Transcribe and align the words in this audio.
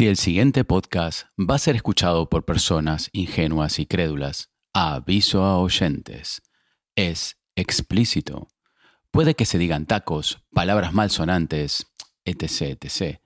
Si 0.00 0.06
el 0.06 0.16
siguiente 0.16 0.64
podcast 0.64 1.26
va 1.38 1.56
a 1.56 1.58
ser 1.58 1.76
escuchado 1.76 2.30
por 2.30 2.46
personas 2.46 3.10
ingenuas 3.12 3.78
y 3.78 3.84
crédulas, 3.84 4.48
aviso 4.72 5.44
a 5.44 5.58
oyentes. 5.58 6.40
Es 6.96 7.36
explícito. 7.54 8.48
Puede 9.10 9.34
que 9.34 9.44
se 9.44 9.58
digan 9.58 9.84
tacos, 9.84 10.42
palabras 10.54 10.94
malsonantes, 10.94 11.84
etc, 12.24 12.78
etc. 12.80 13.18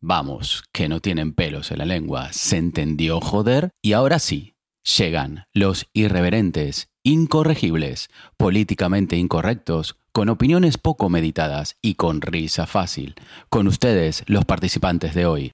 Vamos, 0.00 0.64
que 0.72 0.88
no 0.88 1.00
tienen 1.00 1.34
pelos 1.34 1.70
en 1.70 1.76
la 1.76 1.84
lengua. 1.84 2.32
¿Se 2.32 2.56
entendió, 2.56 3.20
joder? 3.20 3.68
Y 3.82 3.92
ahora 3.92 4.18
sí, 4.18 4.54
llegan 4.96 5.44
los 5.52 5.90
irreverentes, 5.92 6.88
incorregibles, 7.02 8.08
políticamente 8.38 9.18
incorrectos, 9.18 9.98
con 10.14 10.28
opiniones 10.28 10.78
poco 10.78 11.10
meditadas 11.10 11.76
y 11.82 11.96
con 11.96 12.20
risa 12.20 12.68
fácil. 12.68 13.16
Con 13.48 13.66
ustedes, 13.66 14.22
los 14.28 14.44
participantes 14.44 15.12
de 15.12 15.26
hoy. 15.26 15.50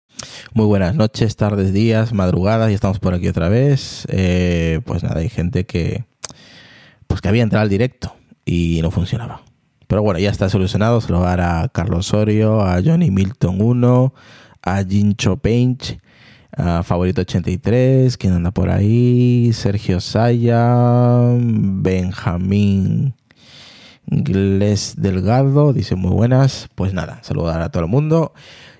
Muy 0.52 0.66
buenas 0.66 0.94
noches, 0.94 1.34
tardes, 1.36 1.72
días, 1.72 2.12
madrugadas, 2.12 2.70
y 2.70 2.74
estamos 2.74 2.98
por 2.98 3.14
aquí 3.14 3.26
otra 3.26 3.48
vez. 3.48 4.06
Eh, 4.10 4.82
pues 4.84 5.02
nada, 5.02 5.20
hay 5.20 5.30
gente 5.30 5.64
que 5.64 6.04
pues 7.06 7.22
que 7.22 7.28
había 7.28 7.42
entrado 7.42 7.62
al 7.62 7.70
directo 7.70 8.14
y 8.44 8.80
no 8.82 8.90
funcionaba. 8.90 9.40
Pero 9.86 10.02
bueno, 10.02 10.20
ya 10.20 10.28
está 10.28 10.50
solucionado. 10.50 11.00
Se 11.00 11.10
lo 11.10 11.20
va 11.20 11.32
a 11.32 11.36
dar 11.36 11.64
a 11.64 11.68
Carlos 11.68 12.08
Osorio, 12.08 12.60
a 12.60 12.82
Johnny 12.84 13.10
Milton 13.10 13.62
1, 13.62 14.14
a 14.60 14.84
Jincho 14.84 15.38
Painch, 15.38 15.98
a 16.54 16.82
Favorito 16.82 17.22
83, 17.22 18.18
quien 18.18 18.34
anda 18.34 18.50
por 18.50 18.68
ahí, 18.68 19.52
Sergio 19.54 20.00
Saya, 20.00 20.68
Benjamín 21.38 23.14
Gles 24.06 24.94
Delgado, 24.96 25.72
dice 25.72 25.94
muy 25.94 26.12
buenas. 26.12 26.68
Pues 26.74 26.92
nada, 26.94 27.20
saludar 27.22 27.60
a 27.62 27.70
todo 27.70 27.84
el 27.84 27.88
mundo. 27.88 28.32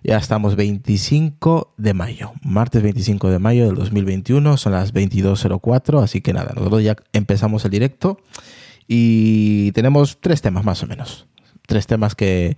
Ya 0.03 0.17
estamos 0.17 0.57
25 0.57 1.75
de 1.77 1.95
mayo, 1.95 2.33
martes 2.43 2.83
25 2.83 3.29
de 3.29 3.39
mayo 3.39 3.67
del 3.67 3.75
2021, 3.75 4.57
son 4.57 4.73
las 4.73 4.95
22.04, 4.95 6.03
así 6.03 6.23
que 6.23 6.33
nada, 6.33 6.55
nosotros 6.57 6.83
ya 6.83 6.97
empezamos 7.13 7.67
el 7.67 7.71
directo 7.71 8.19
y 8.89 9.73
tenemos 9.73 10.19
tres 10.21 10.41
temas 10.41 10.65
más 10.65 10.83
o 10.83 10.87
menos. 10.87 11.27
Tres 11.67 11.87
temas 11.87 12.15
que, 12.15 12.57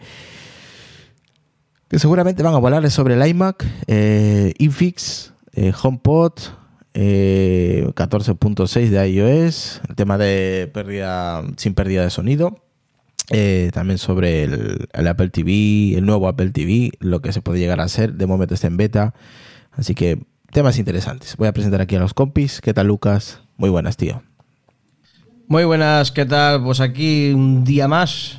que 1.89 1.99
seguramente 1.99 2.45
van 2.45 2.55
a 2.55 2.59
volar 2.59 2.89
sobre 2.93 3.15
el 3.15 3.27
iMac, 3.27 3.67
eh, 3.89 4.55
Infix, 4.59 5.33
eh, 5.53 5.73
HomePod, 5.83 6.33
14.6 6.95 8.77
eh, 8.81 8.91
de 8.91 9.09
iOS, 9.11 9.81
el 9.89 9.97
tema 9.97 10.19
de 10.19 10.71
pérdida 10.73 11.43
sin 11.57 11.75
pérdida 11.75 12.03
de 12.03 12.11
sonido 12.11 12.63
eh, 13.31 13.71
también 13.73 13.99
sobre 13.99 14.45
el, 14.45 15.07
Apple 15.09 15.31
TV, 15.31 15.97
el 15.97 16.05
nuevo 16.05 16.29
Apple 16.29 16.51
TV, 16.51 16.91
lo 17.01 17.23
que 17.23 17.33
se 17.33 17.41
puede 17.41 17.59
llegar 17.59 17.81
a 17.81 17.85
hacer. 17.85 18.15
De 18.15 18.27
momento 18.27 18.55
está 18.55 18.67
en 18.67 18.77
beta. 18.77 19.15
Así 19.71 19.95
que 19.95 20.23
temas 20.51 20.79
interesantes. 20.79 21.37
Voy 21.37 21.49
a 21.49 21.53
presentar 21.53 21.81
aquí 21.81 21.97
a 21.97 22.01
los 22.01 22.15
compis. 22.15 22.61
¿Qué 22.61 22.75
tal, 22.75 22.89
Lucas? 22.89 23.41
Muy 23.57 23.71
buenas, 23.71 23.97
tío. 23.97 24.23
Muy 25.49 25.65
buenas, 25.65 26.13
¿qué 26.13 26.25
tal? 26.25 26.63
Pues 26.63 26.81
aquí 26.81 27.33
un 27.33 27.65
día 27.65 27.89
más 27.89 28.39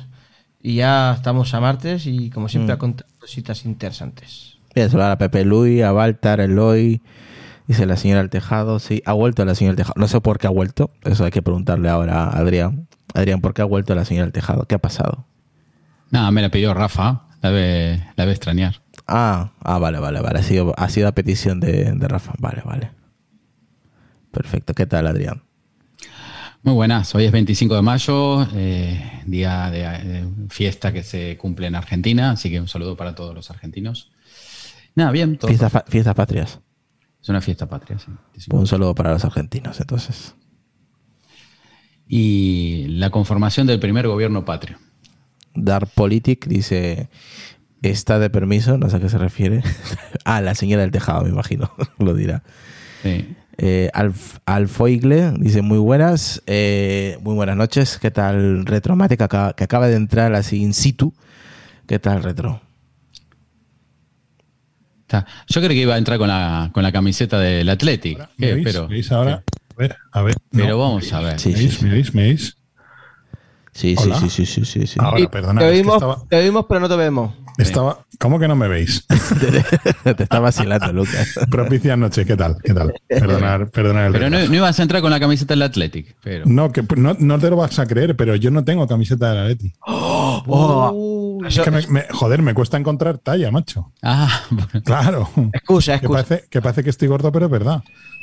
y 0.60 0.76
ya 0.76 1.12
estamos 1.14 1.54
a 1.54 1.60
martes 1.60 2.06
y 2.06 2.30
como 2.30 2.48
siempre 2.48 2.74
mm. 2.74 2.76
a 2.76 2.78
contar 2.78 3.06
cositas 3.18 3.64
interesantes. 3.64 4.58
Bien, 4.74 4.90
saludar 4.90 5.12
a 5.12 5.18
Pepe 5.18 5.44
Luis, 5.44 5.82
a 5.82 5.92
Walter, 5.92 6.40
Eloy, 6.40 7.00
dice 7.66 7.86
la 7.86 7.96
señora 7.96 8.20
del 8.20 8.30
Tejado. 8.30 8.78
Sí, 8.78 9.02
ha 9.06 9.12
vuelto 9.12 9.44
la 9.44 9.54
señora 9.54 9.76
del 9.76 9.84
Tejado. 9.84 10.00
No 10.00 10.08
sé 10.08 10.20
por 10.20 10.38
qué 10.38 10.46
ha 10.46 10.50
vuelto, 10.50 10.90
eso 11.02 11.24
hay 11.24 11.30
que 11.30 11.42
preguntarle 11.42 11.88
ahora 11.88 12.24
a 12.24 12.38
Adrián. 12.38 12.88
Adrián, 13.14 13.40
¿por 13.40 13.54
qué 13.54 13.62
ha 13.62 13.64
vuelto 13.64 13.94
la 13.94 14.04
señora 14.04 14.26
del 14.26 14.32
tejado? 14.32 14.66
¿Qué 14.66 14.74
ha 14.74 14.80
pasado? 14.80 15.24
Nada, 16.10 16.30
me 16.32 16.42
la 16.42 16.50
pidió 16.50 16.74
Rafa, 16.74 17.22
la 17.40 17.50
debe, 17.50 18.04
la 18.16 18.24
extrañar. 18.30 18.82
Ah, 19.06 19.52
ah, 19.60 19.78
vale, 19.78 20.00
vale, 20.00 20.20
vale. 20.20 20.40
Ha 20.40 20.42
sido, 20.42 20.74
ha 20.76 20.88
sido 20.88 21.08
a 21.08 21.12
petición 21.12 21.60
de, 21.60 21.94
Rafa. 22.00 22.32
Vale, 22.38 22.62
vale. 22.64 22.90
Perfecto. 24.32 24.74
¿Qué 24.74 24.86
tal, 24.86 25.06
Adrián? 25.06 25.42
Muy 26.62 26.74
buenas. 26.74 27.14
Hoy 27.14 27.24
es 27.24 27.32
25 27.32 27.76
de 27.76 27.82
mayo, 27.82 28.48
eh, 28.54 29.22
día 29.26 29.70
de 29.70 30.26
fiesta 30.48 30.92
que 30.92 31.02
se 31.02 31.36
cumple 31.36 31.68
en 31.68 31.76
Argentina, 31.76 32.32
así 32.32 32.50
que 32.50 32.60
un 32.60 32.68
saludo 32.68 32.96
para 32.96 33.14
todos 33.14 33.34
los 33.34 33.50
argentinos. 33.50 34.10
Nada, 34.96 35.12
bien. 35.12 35.38
fiestas 35.38 36.14
patrias. 36.14 36.60
Es 37.24 37.28
una 37.28 37.40
fiesta 37.40 37.66
patria, 37.66 37.98
sí. 37.98 38.12
un 38.52 38.66
saludo 38.68 38.94
para 38.94 39.12
los 39.12 39.24
argentinos, 39.24 39.80
entonces 39.80 40.36
y 42.08 42.86
la 42.88 43.10
conformación 43.10 43.66
del 43.66 43.80
primer 43.80 44.06
gobierno 44.06 44.44
patrio. 44.44 44.78
Dar 45.54 45.86
Politic 45.86 46.46
dice, 46.46 47.08
está 47.82 48.18
de 48.18 48.30
permiso, 48.30 48.76
no 48.78 48.90
sé 48.90 48.96
a 48.96 49.00
qué 49.00 49.08
se 49.08 49.18
refiere. 49.18 49.62
ah, 50.24 50.40
la 50.40 50.54
señora 50.54 50.82
del 50.82 50.90
tejado, 50.90 51.22
me 51.22 51.30
imagino, 51.30 51.70
lo 51.98 52.14
dirá. 52.14 52.42
Eh, 53.56 53.90
Alfoigle 54.46 55.32
dice 55.38 55.60
muy 55.62 55.78
buenas, 55.78 56.42
eh, 56.46 57.18
muy 57.22 57.34
buenas 57.34 57.56
noches. 57.56 57.98
¿Qué 57.98 58.10
tal 58.10 58.66
Retromate 58.66 59.16
que 59.16 59.24
acaba, 59.24 59.52
que 59.54 59.64
acaba 59.64 59.88
de 59.88 59.96
entrar 59.96 60.34
así 60.34 60.62
in 60.62 60.72
situ? 60.72 61.14
¿Qué 61.86 61.98
tal 61.98 62.22
Retro? 62.22 62.60
Yo 65.48 65.60
creo 65.60 65.70
que 65.70 65.76
iba 65.76 65.94
a 65.94 65.98
entrar 65.98 66.18
con 66.18 66.28
la, 66.28 66.70
con 66.72 66.82
la 66.82 66.92
camiseta 66.92 67.38
del 67.38 67.68
Athletic. 67.68 68.18
Pero, 68.38 68.88
ahora? 69.10 69.42
A 69.76 69.76
ver, 69.76 69.96
a 70.12 70.22
ver. 70.22 70.34
Pero 70.50 70.78
vamos 70.78 71.12
a 71.12 71.20
ver. 71.20 71.36
¿Me 71.44 71.52
veis? 71.52 71.82
¿Me 71.82 71.90
veis? 71.90 72.14
¿Me 72.14 72.22
veis? 72.22 72.56
Sí, 73.74 73.96
sí, 73.96 74.10
sí, 74.20 74.30
sí, 74.30 74.46
sí, 74.46 74.64
sí, 74.64 74.86
sí. 74.86 74.98
Ahora, 75.00 75.28
perdona. 75.28 75.60
Te 75.60 76.36
oímos, 76.38 76.66
pero 76.68 76.80
no 76.80 76.88
te 76.88 76.96
vemos. 76.96 77.34
Estaba, 77.58 78.04
¿Cómo 78.18 78.38
que 78.38 78.48
no 78.48 78.56
me 78.56 78.66
veis? 78.66 79.06
te 80.02 80.22
está 80.22 80.40
vacilando, 80.40 80.92
Lucas. 80.92 81.38
Propicia 81.50 81.96
noche, 81.96 82.24
¿qué 82.24 82.36
tal? 82.36 82.56
¿Qué 82.62 82.74
tal? 82.74 82.92
Perdonar, 83.08 83.70
perdonar 83.70 84.06
el 84.06 84.12
Pero 84.12 84.30
no, 84.30 84.38
no, 84.38 84.54
ibas 84.54 84.78
a 84.78 84.82
entrar 84.82 85.00
con 85.00 85.10
la 85.10 85.20
camiseta 85.20 85.54
del 85.54 85.62
Athletic. 85.62 86.16
Pero... 86.22 86.44
No, 86.46 86.72
que 86.72 86.84
no, 86.96 87.16
no, 87.18 87.38
te 87.38 87.50
lo 87.50 87.56
vas 87.56 87.78
a 87.78 87.86
creer, 87.86 88.16
pero 88.16 88.34
yo 88.34 88.50
no 88.50 88.64
tengo 88.64 88.86
camiseta 88.88 89.30
del 89.30 89.38
Athletic. 89.38 89.74
¡Oh! 89.86 90.42
oh. 90.46 91.44
Es 91.46 91.60
que 91.60 91.70
me, 91.70 92.06
joder, 92.10 92.42
me 92.42 92.54
cuesta 92.54 92.76
encontrar 92.76 93.18
talla, 93.18 93.50
macho. 93.50 93.92
Ah, 94.02 94.42
claro. 94.84 95.28
Excusa, 95.52 95.94
excusa. 95.94 95.98
Que 96.00 96.08
parece, 96.08 96.48
que 96.48 96.62
parece 96.62 96.84
que 96.84 96.90
estoy 96.90 97.08
gordo, 97.08 97.30
pero 97.30 97.46
es 97.46 97.52
verdad. 97.52 97.82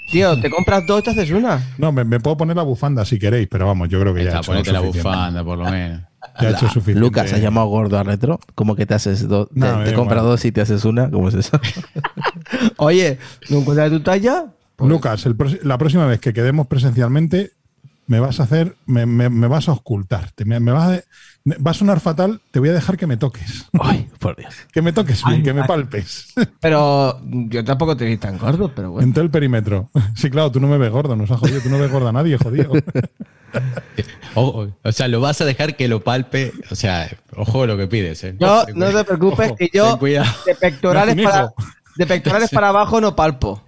Tío, 0.09 0.37
¿te 0.41 0.49
compras 0.49 0.85
dos 0.85 0.99
y 0.99 1.03
te 1.03 1.11
haces 1.11 1.31
una? 1.31 1.63
No, 1.77 1.91
me, 1.91 2.19
puedo 2.19 2.35
poner 2.35 2.55
la 2.57 2.63
bufanda 2.63 3.05
si 3.05 3.17
queréis, 3.17 3.47
pero 3.47 3.65
vamos, 3.67 3.87
yo 3.87 3.99
creo 4.01 4.13
que 4.13 4.25
ya. 4.25 4.41
He 4.41 4.59
hecho 4.59 4.71
la 4.73 4.81
bufanda, 4.81 5.40
por 5.43 5.57
lo 5.57 5.65
menos. 5.71 6.01
Ya 6.39 6.49
he 6.49 6.51
hecho 6.51 6.67
suficiente. 6.67 6.99
Lucas, 6.99 7.33
¿has 7.33 7.41
llamado 7.41 7.67
gordo 7.67 7.97
a 7.97 8.03
retro? 8.03 8.39
¿Cómo 8.55 8.75
que 8.75 8.85
te 8.85 8.93
haces 8.93 9.27
dos? 9.27 9.49
¿Te, 9.49 9.93
compras 9.93 10.23
dos 10.23 10.45
y 10.45 10.51
te 10.51 10.61
haces 10.61 10.85
una? 10.85 11.09
¿Cómo 11.09 11.29
es 11.29 11.35
eso? 11.35 11.59
Oye, 12.77 13.17
¿no 13.49 13.59
encuentras 13.59 13.89
tu 13.89 14.01
talla? 14.01 14.45
Lucas, 14.79 15.27
la 15.63 15.77
próxima 15.77 16.05
vez 16.05 16.19
que 16.19 16.33
quedemos 16.33 16.67
presencialmente, 16.67 17.51
me 18.07 18.19
vas 18.19 18.39
a 18.39 18.43
hacer, 18.43 18.75
me, 18.85 19.05
me, 19.05 19.29
me 19.29 19.47
vas 19.47 19.69
a 19.69 19.73
ocultar, 19.73 20.31
te, 20.31 20.43
me, 20.43 20.59
me 20.59 20.71
vas 20.71 20.99
a, 20.99 21.03
va 21.65 21.71
a 21.71 21.73
sonar 21.73 21.99
fatal, 21.99 22.41
te 22.51 22.59
voy 22.59 22.69
a 22.69 22.73
dejar 22.73 22.97
que 22.97 23.07
me 23.07 23.17
toques. 23.17 23.67
Ay, 23.79 24.09
por 24.19 24.35
Dios. 24.35 24.53
Que 24.71 24.81
me 24.81 24.91
toques 24.91 25.23
bien, 25.23 25.43
que 25.43 25.53
me 25.53 25.63
palpes. 25.63 26.33
Pero 26.59 27.21
yo 27.23 27.63
tampoco 27.63 27.95
te 27.95 28.05
vi 28.05 28.17
tan 28.17 28.37
gordo, 28.37 28.71
pero 28.75 28.91
bueno. 28.91 29.07
En 29.07 29.13
todo 29.13 29.23
el 29.23 29.31
perímetro. 29.31 29.89
Sí, 30.15 30.29
claro, 30.29 30.51
tú 30.51 30.59
no 30.59 30.67
me 30.67 30.77
ves 30.77 30.91
gordo, 30.91 31.15
nos 31.15 31.31
ha 31.31 31.37
jodido, 31.37 31.61
tú 31.61 31.69
no 31.69 31.79
ves 31.79 31.91
gordo 31.91 32.09
a 32.09 32.11
nadie, 32.11 32.37
jodido. 32.37 32.73
O, 34.35 34.69
o 34.81 34.91
sea, 34.93 35.09
lo 35.09 35.19
vas 35.19 35.41
a 35.41 35.45
dejar 35.45 35.75
que 35.75 35.89
lo 35.89 36.03
palpe. 36.05 36.53
O 36.69 36.75
sea, 36.75 37.09
ojo 37.35 37.65
lo 37.65 37.75
que 37.75 37.87
pides. 37.87 38.23
¿eh? 38.23 38.35
No, 38.39 38.63
no 38.75 38.89
te 38.89 39.03
preocupes, 39.03 39.47
Ojo, 39.49 39.55
que 39.57 39.69
yo 39.73 39.97
de 39.97 40.55
pectorales, 40.55 41.21
para, 41.21 41.53
de 41.97 42.07
pectorales 42.07 42.49
para 42.53 42.69
abajo 42.69 43.01
no 43.01 43.13
palpo. 43.13 43.65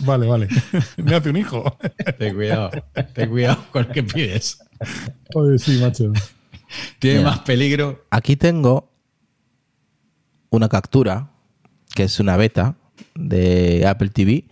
Vale, 0.00 0.26
vale. 0.26 0.48
Me 0.96 1.14
hace 1.14 1.30
un 1.30 1.36
hijo. 1.36 1.76
Ten 2.18 2.34
cuidado. 2.34 2.70
Ten 3.12 3.28
cuidado 3.28 3.66
con 3.70 3.86
lo 3.86 3.92
que 3.92 4.02
pides. 4.02 4.58
Joder, 5.32 5.58
sí, 5.58 5.78
macho. 5.78 6.12
Tiene 6.98 7.18
Mira. 7.18 7.30
más 7.30 7.40
peligro. 7.40 8.06
Aquí 8.10 8.36
tengo 8.36 8.90
una 10.50 10.68
captura, 10.68 11.30
que 11.94 12.04
es 12.04 12.18
una 12.20 12.36
beta 12.36 12.76
de 13.14 13.86
Apple 13.86 14.08
TV, 14.08 14.44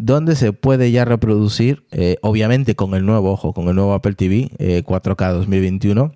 donde 0.00 0.34
se 0.34 0.52
puede 0.52 0.90
ya 0.90 1.04
reproducir, 1.04 1.84
eh, 1.90 2.16
obviamente 2.22 2.74
con 2.74 2.94
el 2.94 3.04
nuevo, 3.04 3.32
ojo, 3.32 3.52
con 3.52 3.68
el 3.68 3.74
nuevo 3.74 3.92
Apple 3.92 4.14
TV 4.14 4.50
eh, 4.58 4.82
4K 4.84 5.32
2021. 5.32 6.12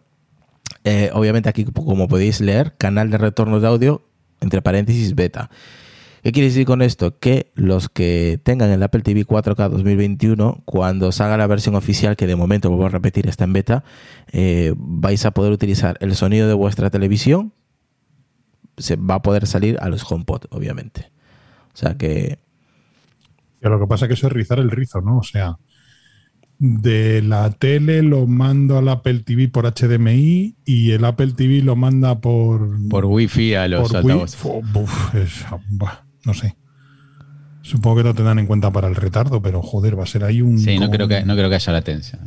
Eh, 0.85 1.11
obviamente 1.13 1.49
aquí, 1.49 1.65
como 1.65 2.09
podéis 2.09 2.41
leer, 2.41 2.75
canal 2.77 3.11
de 3.11 3.19
retorno 3.19 3.61
de 3.61 3.69
audio, 3.69 4.03
entre 4.41 4.63
paréntesis, 4.63 5.15
beta. 5.15 5.51
¿Qué 6.23 6.33
quiere 6.33 6.49
decir 6.49 6.65
con 6.65 6.81
esto? 6.81 7.19
Que 7.19 7.53
los 7.55 7.91
que 7.91 8.41
tengan 8.43 8.71
el 8.71 8.83
Apple 8.83 9.03
TV 9.03 9.27
4K 9.27 9.69
2021, 9.69 10.63
cuando 10.65 11.13
salga 11.13 11.37
la 11.37 11.47
versión 11.47 11.75
oficial, 11.75 12.17
que 12.17 12.27
de 12.27 12.35
momento, 12.35 12.71
vuelvo 12.71 12.87
a 12.87 12.89
repetir, 12.89 13.29
está 13.29 13.45
en 13.45 13.53
beta, 13.53 13.85
eh, 14.33 14.73
vais 14.77 15.27
a 15.27 15.33
poder 15.33 15.53
utilizar 15.53 15.99
el 16.01 16.15
sonido 16.17 16.49
de 16.49 16.55
vuestra 16.55 16.89
televisión. 16.89 17.53
Se 18.79 18.97
va 18.97 19.17
a 19.17 19.23
poder 19.23 19.47
salir 19.47 19.77
a 19.81 19.91
los 19.91 20.11
HomePod, 20.11 20.45
obviamente. 20.49 21.11
O 21.75 21.77
sea 21.77 21.99
que 21.99 22.39
Pero 23.65 23.79
lo 23.79 23.87
que 23.87 23.89
pasa 23.89 24.05
es 24.05 24.09
que 24.09 24.13
eso 24.13 24.27
es 24.27 24.33
rizar 24.35 24.59
el 24.59 24.71
rizo, 24.71 25.01
¿no? 25.01 25.17
O 25.17 25.23
sea, 25.23 25.57
de 26.59 27.23
la 27.23 27.51
tele 27.51 28.03
lo 28.03 28.27
mando 28.27 28.77
al 28.77 28.91
Apple 28.91 29.21
TV 29.21 29.49
por 29.49 29.65
HDMI 29.65 30.55
y 30.67 30.91
el 30.91 31.03
Apple 31.03 31.33
TV 31.33 31.63
lo 31.63 31.75
manda 31.75 32.21
por. 32.21 32.69
Por 32.91 33.07
wifi 33.07 33.55
a 33.55 33.67
los 33.67 33.95
altavoces. 33.95 35.47
No 36.27 36.35
sé. 36.35 36.57
Supongo 37.65 37.97
que 37.97 38.03
lo 38.03 38.15
tendrán 38.15 38.39
en 38.39 38.47
cuenta 38.47 38.71
para 38.71 38.89
el 38.89 38.95
retardo, 38.95 39.41
pero 39.41 39.63
joder, 39.63 39.99
va 39.99 40.03
a 40.03 40.07
ser 40.07 40.23
ahí 40.23 40.43
un. 40.43 40.59
Sí, 40.59 40.79
no 40.79 40.91
creo, 40.91 41.09
que, 41.09 41.25
no 41.25 41.35
creo 41.35 41.49
que 41.49 41.55
haya 41.55 41.73
latencia. 41.73 42.19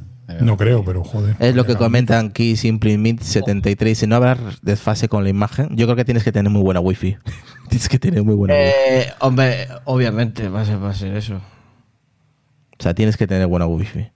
No 0.41 0.57
creo, 0.57 0.83
pero 0.83 1.03
joder. 1.03 1.35
es 1.37 1.55
lo 1.55 1.63
que 1.63 1.75
comentan 1.75 2.29
aquí 2.29 2.55
SimplyMint 2.55 3.21
73. 3.21 3.95
Si 3.95 4.07
no 4.07 4.15
habrá 4.15 4.35
desfase 4.63 5.07
con 5.07 5.23
la 5.23 5.29
imagen, 5.29 5.69
yo 5.77 5.85
creo 5.85 5.95
que 5.95 6.05
tienes 6.05 6.23
que 6.23 6.31
tener 6.31 6.51
muy 6.51 6.63
buena 6.63 6.79
wifi. 6.79 7.17
tienes 7.69 7.87
que 7.87 7.99
tener 7.99 8.23
muy 8.23 8.33
buena 8.33 8.55
wifi. 8.55 8.73
Eh, 8.89 9.13
hombre, 9.19 9.67
obviamente 9.85 10.49
va 10.49 10.61
a 10.61 10.65
ser, 10.65 10.83
va 10.83 10.89
a 10.89 10.95
ser 10.95 11.15
eso. 11.15 11.35
O 11.35 12.81
sea, 12.81 12.95
tienes 12.95 13.15
que 13.15 13.27
tener 13.27 13.45
buena 13.45 13.67
wifi. 13.67 14.07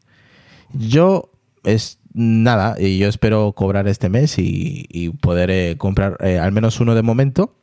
Yo 0.74 1.29
es 1.63 2.00
nada, 2.15 2.77
y 2.79 2.97
yo 2.97 3.07
espero 3.07 3.51
cobrar 3.51 3.88
este 3.88 4.09
mes 4.09 4.39
y, 4.39 4.88
y 4.89 5.09
poder 5.09 5.51
eh, 5.51 5.75
comprar 5.77 6.17
eh, 6.21 6.39
al 6.39 6.51
menos 6.51 6.79
uno 6.79 6.95
de 6.95 7.03
momento, 7.03 7.53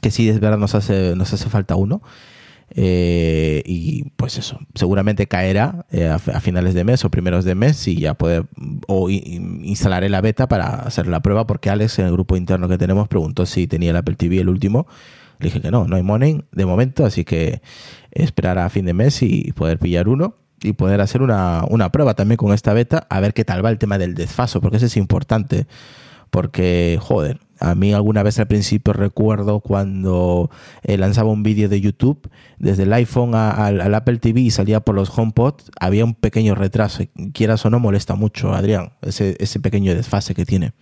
que 0.00 0.10
sí 0.10 0.26
es 0.30 0.40
verdad 0.40 0.56
nos 0.56 0.74
hace, 0.74 1.14
nos 1.16 1.34
hace 1.34 1.50
falta 1.50 1.76
uno. 1.76 2.00
Eh, 2.70 3.62
y 3.66 4.04
pues 4.16 4.38
eso, 4.38 4.58
seguramente 4.74 5.26
caerá 5.26 5.86
eh, 5.90 6.08
a, 6.08 6.18
finales 6.18 6.74
de 6.74 6.82
mes 6.82 7.04
o 7.04 7.10
primeros 7.10 7.44
de 7.44 7.54
mes 7.54 7.86
y 7.86 7.96
ya 7.96 8.14
poder 8.14 8.46
o 8.88 9.10
instalaré 9.10 10.08
la 10.08 10.20
beta 10.20 10.48
para 10.48 10.80
hacer 10.80 11.06
la 11.06 11.20
prueba 11.20 11.46
porque 11.46 11.70
Alex 11.70 12.00
en 12.00 12.06
el 12.06 12.12
grupo 12.12 12.36
interno 12.36 12.66
que 12.66 12.78
tenemos 12.78 13.06
preguntó 13.06 13.46
si 13.46 13.66
tenía 13.66 13.90
el 13.90 13.96
Apple 13.96 14.16
TV 14.16 14.40
el 14.40 14.48
último. 14.48 14.86
Le 15.38 15.46
dije 15.46 15.60
que 15.60 15.70
no, 15.70 15.86
no 15.86 15.96
hay 15.96 16.02
money 16.02 16.44
de 16.52 16.66
momento, 16.66 17.04
así 17.04 17.24
que 17.24 17.60
esperar 18.10 18.58
a 18.58 18.68
fin 18.70 18.86
de 18.86 18.94
mes 18.94 19.22
y 19.22 19.52
poder 19.52 19.78
pillar 19.78 20.08
uno 20.08 20.36
y 20.62 20.72
poder 20.72 21.00
hacer 21.00 21.22
una, 21.22 21.64
una 21.68 21.90
prueba 21.90 22.14
también 22.14 22.36
con 22.36 22.54
esta 22.54 22.72
beta 22.72 23.06
a 23.10 23.20
ver 23.20 23.34
qué 23.34 23.44
tal 23.44 23.64
va 23.64 23.70
el 23.70 23.78
tema 23.78 23.98
del 23.98 24.14
desfaso, 24.14 24.60
porque 24.60 24.78
eso 24.78 24.86
es 24.86 24.96
importante. 24.96 25.66
Porque, 26.30 26.98
joder, 27.00 27.38
a 27.70 27.74
mí 27.74 27.92
alguna 27.92 28.22
vez 28.22 28.38
al 28.38 28.46
principio 28.46 28.92
recuerdo 28.92 29.60
cuando 29.60 30.50
eh, 30.82 30.96
lanzaba 30.98 31.30
un 31.30 31.42
vídeo 31.42 31.68
de 31.68 31.80
YouTube 31.80 32.30
desde 32.58 32.84
el 32.84 32.92
iPhone 32.92 33.34
a- 33.34 33.50
al, 33.52 33.80
al 33.80 33.94
Apple 33.94 34.18
TV 34.18 34.40
y 34.40 34.50
salía 34.50 34.80
por 34.80 34.94
los 34.94 35.16
HomePod, 35.16 35.54
había 35.80 36.04
un 36.04 36.14
pequeño 36.14 36.54
retraso. 36.54 37.04
Quieras 37.32 37.64
o 37.66 37.70
no, 37.70 37.80
molesta 37.80 38.14
mucho, 38.14 38.52
Adrián, 38.54 38.92
ese, 39.02 39.36
ese 39.40 39.60
pequeño 39.60 39.94
desfase 39.94 40.34
que 40.34 40.44
tiene. 40.46 40.72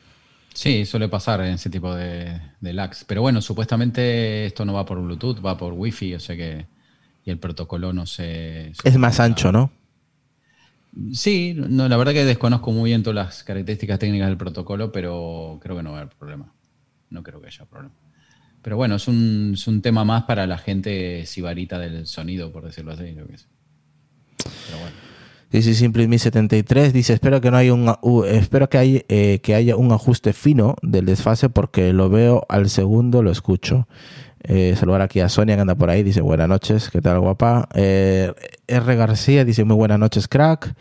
Sí, 0.54 0.84
suele 0.84 1.08
pasar 1.08 1.40
en 1.40 1.54
ese 1.54 1.70
tipo 1.70 1.94
de, 1.94 2.40
de 2.60 2.72
lags. 2.72 3.04
Pero 3.04 3.22
bueno, 3.22 3.40
supuestamente 3.40 4.46
esto 4.46 4.64
no 4.64 4.74
va 4.74 4.84
por 4.84 5.00
Bluetooth, 5.00 5.44
va 5.44 5.56
por 5.56 5.72
Wi-Fi, 5.72 6.14
o 6.16 6.20
sea 6.20 6.36
que. 6.36 6.66
Y 7.24 7.30
el 7.30 7.38
protocolo 7.38 7.92
no 7.92 8.04
se. 8.06 8.72
Es 8.84 8.96
más 8.98 9.18
ancho, 9.20 9.50
¿no? 9.52 9.72
Sí, 11.14 11.54
no, 11.56 11.88
la 11.88 11.96
verdad 11.96 12.12
que 12.12 12.24
desconozco 12.24 12.70
muy 12.70 12.90
bien 12.90 13.02
todas 13.02 13.14
las 13.26 13.44
características 13.44 13.98
técnicas 13.98 14.28
del 14.28 14.36
protocolo, 14.36 14.92
pero 14.92 15.58
creo 15.62 15.76
que 15.76 15.82
no 15.82 15.92
va 15.92 15.98
a 15.98 16.00
haber 16.02 16.14
problema. 16.16 16.52
No 17.12 17.22
creo 17.22 17.40
que 17.40 17.48
haya 17.48 17.64
problema. 17.66 17.94
Pero 18.62 18.76
bueno, 18.76 18.96
es 18.96 19.08
un, 19.08 19.52
es 19.54 19.66
un 19.66 19.82
tema 19.82 20.04
más 20.04 20.24
para 20.24 20.46
la 20.46 20.56
gente 20.56 21.26
sibarita 21.26 21.78
del 21.78 22.06
sonido, 22.06 22.52
por 22.52 22.64
decirlo 22.64 22.92
así. 22.92 23.14
Yo 23.14 23.26
qué 23.26 23.38
sé. 23.38 23.46
Pero 24.66 24.78
bueno. 24.78 25.12
Dice 25.52 25.74
Simple 25.74 26.18
73 26.18 26.94
dice 26.94 27.12
espero 27.12 27.42
que 27.42 27.50
no 27.50 27.58
haya 27.58 27.74
un 27.74 27.94
uh, 28.00 28.24
espero 28.24 28.70
que 28.70 28.78
haya, 28.78 29.00
eh, 29.10 29.40
que 29.42 29.54
haya 29.54 29.76
un 29.76 29.92
ajuste 29.92 30.32
fino 30.32 30.76
del 30.80 31.04
desfase 31.04 31.50
porque 31.50 31.92
lo 31.92 32.08
veo 32.08 32.46
al 32.48 32.70
segundo 32.70 33.22
lo 33.22 33.30
escucho 33.30 33.86
eh, 34.44 34.74
saludar 34.78 35.02
aquí 35.02 35.20
a 35.20 35.28
Sonia 35.28 35.54
que 35.56 35.60
anda 35.60 35.74
por 35.74 35.90
ahí 35.90 36.02
dice 36.02 36.22
buenas 36.22 36.48
noches 36.48 36.88
qué 36.88 37.02
tal 37.02 37.20
guapa 37.20 37.68
eh, 37.74 38.32
R 38.66 38.96
García 38.96 39.44
dice 39.44 39.64
muy 39.64 39.76
buenas 39.76 39.98
noches 39.98 40.26
crack 40.26 40.74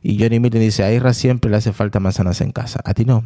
y 0.00 0.16
Johnny 0.16 0.38
Milton 0.38 0.60
dice 0.60 0.84
a 0.84 0.92
Irra 0.92 1.12
siempre 1.12 1.50
le 1.50 1.56
hace 1.56 1.72
falta 1.72 1.98
manzanas 1.98 2.40
en 2.40 2.52
casa 2.52 2.80
a 2.84 2.94
ti 2.94 3.04
no 3.04 3.24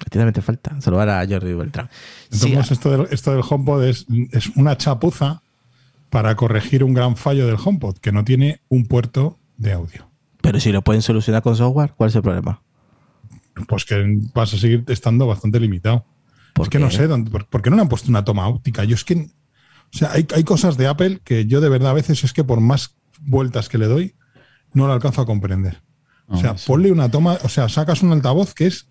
a 0.00 0.04
ti 0.10 0.18
también 0.18 0.32
te 0.32 0.42
falta 0.42 0.80
saludar 0.80 1.08
a 1.10 1.26
Jordi 1.28 1.52
Beltrán 1.54 1.88
Sí, 2.30 2.48
Entonces, 2.48 2.72
esto, 2.72 2.90
del, 2.90 3.08
esto 3.10 3.32
del 3.32 3.42
HomePod 3.48 3.84
es, 3.84 4.06
es 4.32 4.48
una 4.56 4.76
chapuza 4.76 5.42
para 6.10 6.34
corregir 6.36 6.82
un 6.84 6.94
gran 6.94 7.16
fallo 7.16 7.46
del 7.46 7.56
HomePod, 7.62 7.98
que 7.98 8.10
no 8.12 8.24
tiene 8.24 8.60
un 8.68 8.86
puerto 8.86 9.38
de 9.58 9.72
audio. 9.72 10.08
pero 10.40 10.58
si 10.58 10.72
lo 10.72 10.82
pueden 10.82 11.02
solucionar 11.02 11.42
con 11.42 11.54
software 11.56 11.92
¿cuál 11.96 12.08
es 12.10 12.16
el 12.16 12.22
problema? 12.22 12.62
Pues 13.68 13.84
que 13.84 14.02
vas 14.34 14.54
a 14.54 14.58
seguir 14.58 14.84
estando 14.88 15.26
bastante 15.26 15.60
limitado. 15.60 16.04
¿Por 16.54 16.66
es 16.66 16.70
que 16.70 16.78
no 16.78 16.90
sé, 16.90 17.06
dónde- 17.06 17.30
por, 17.30 17.46
por 17.46 17.62
qué 17.62 17.70
no 17.70 17.76
le 17.76 17.82
han 17.82 17.88
puesto 17.88 18.08
una 18.08 18.24
toma 18.24 18.48
óptica? 18.48 18.84
Yo 18.84 18.94
es 18.94 19.04
que. 19.04 19.14
O 19.92 19.96
sea, 19.98 20.12
hay, 20.12 20.26
hay 20.34 20.44
cosas 20.44 20.76
de 20.76 20.86
Apple 20.86 21.20
que 21.24 21.46
yo 21.46 21.60
de 21.60 21.68
verdad 21.68 21.90
a 21.90 21.94
veces 21.94 22.22
es 22.24 22.32
que 22.32 22.44
por 22.44 22.60
más 22.60 22.94
vueltas 23.20 23.68
que 23.68 23.76
le 23.76 23.86
doy, 23.86 24.14
no 24.72 24.86
lo 24.86 24.92
alcanzo 24.92 25.20
a 25.20 25.26
comprender. 25.26 25.82
O 26.28 26.36
sea, 26.36 26.50
Ah, 26.52 26.58
sí. 26.58 26.64
ponle 26.68 26.92
una 26.92 27.10
toma, 27.10 27.38
o 27.42 27.48
sea, 27.48 27.68
sacas 27.68 28.02
un 28.02 28.12
altavoz 28.12 28.54
que 28.54 28.66
es 28.68 28.88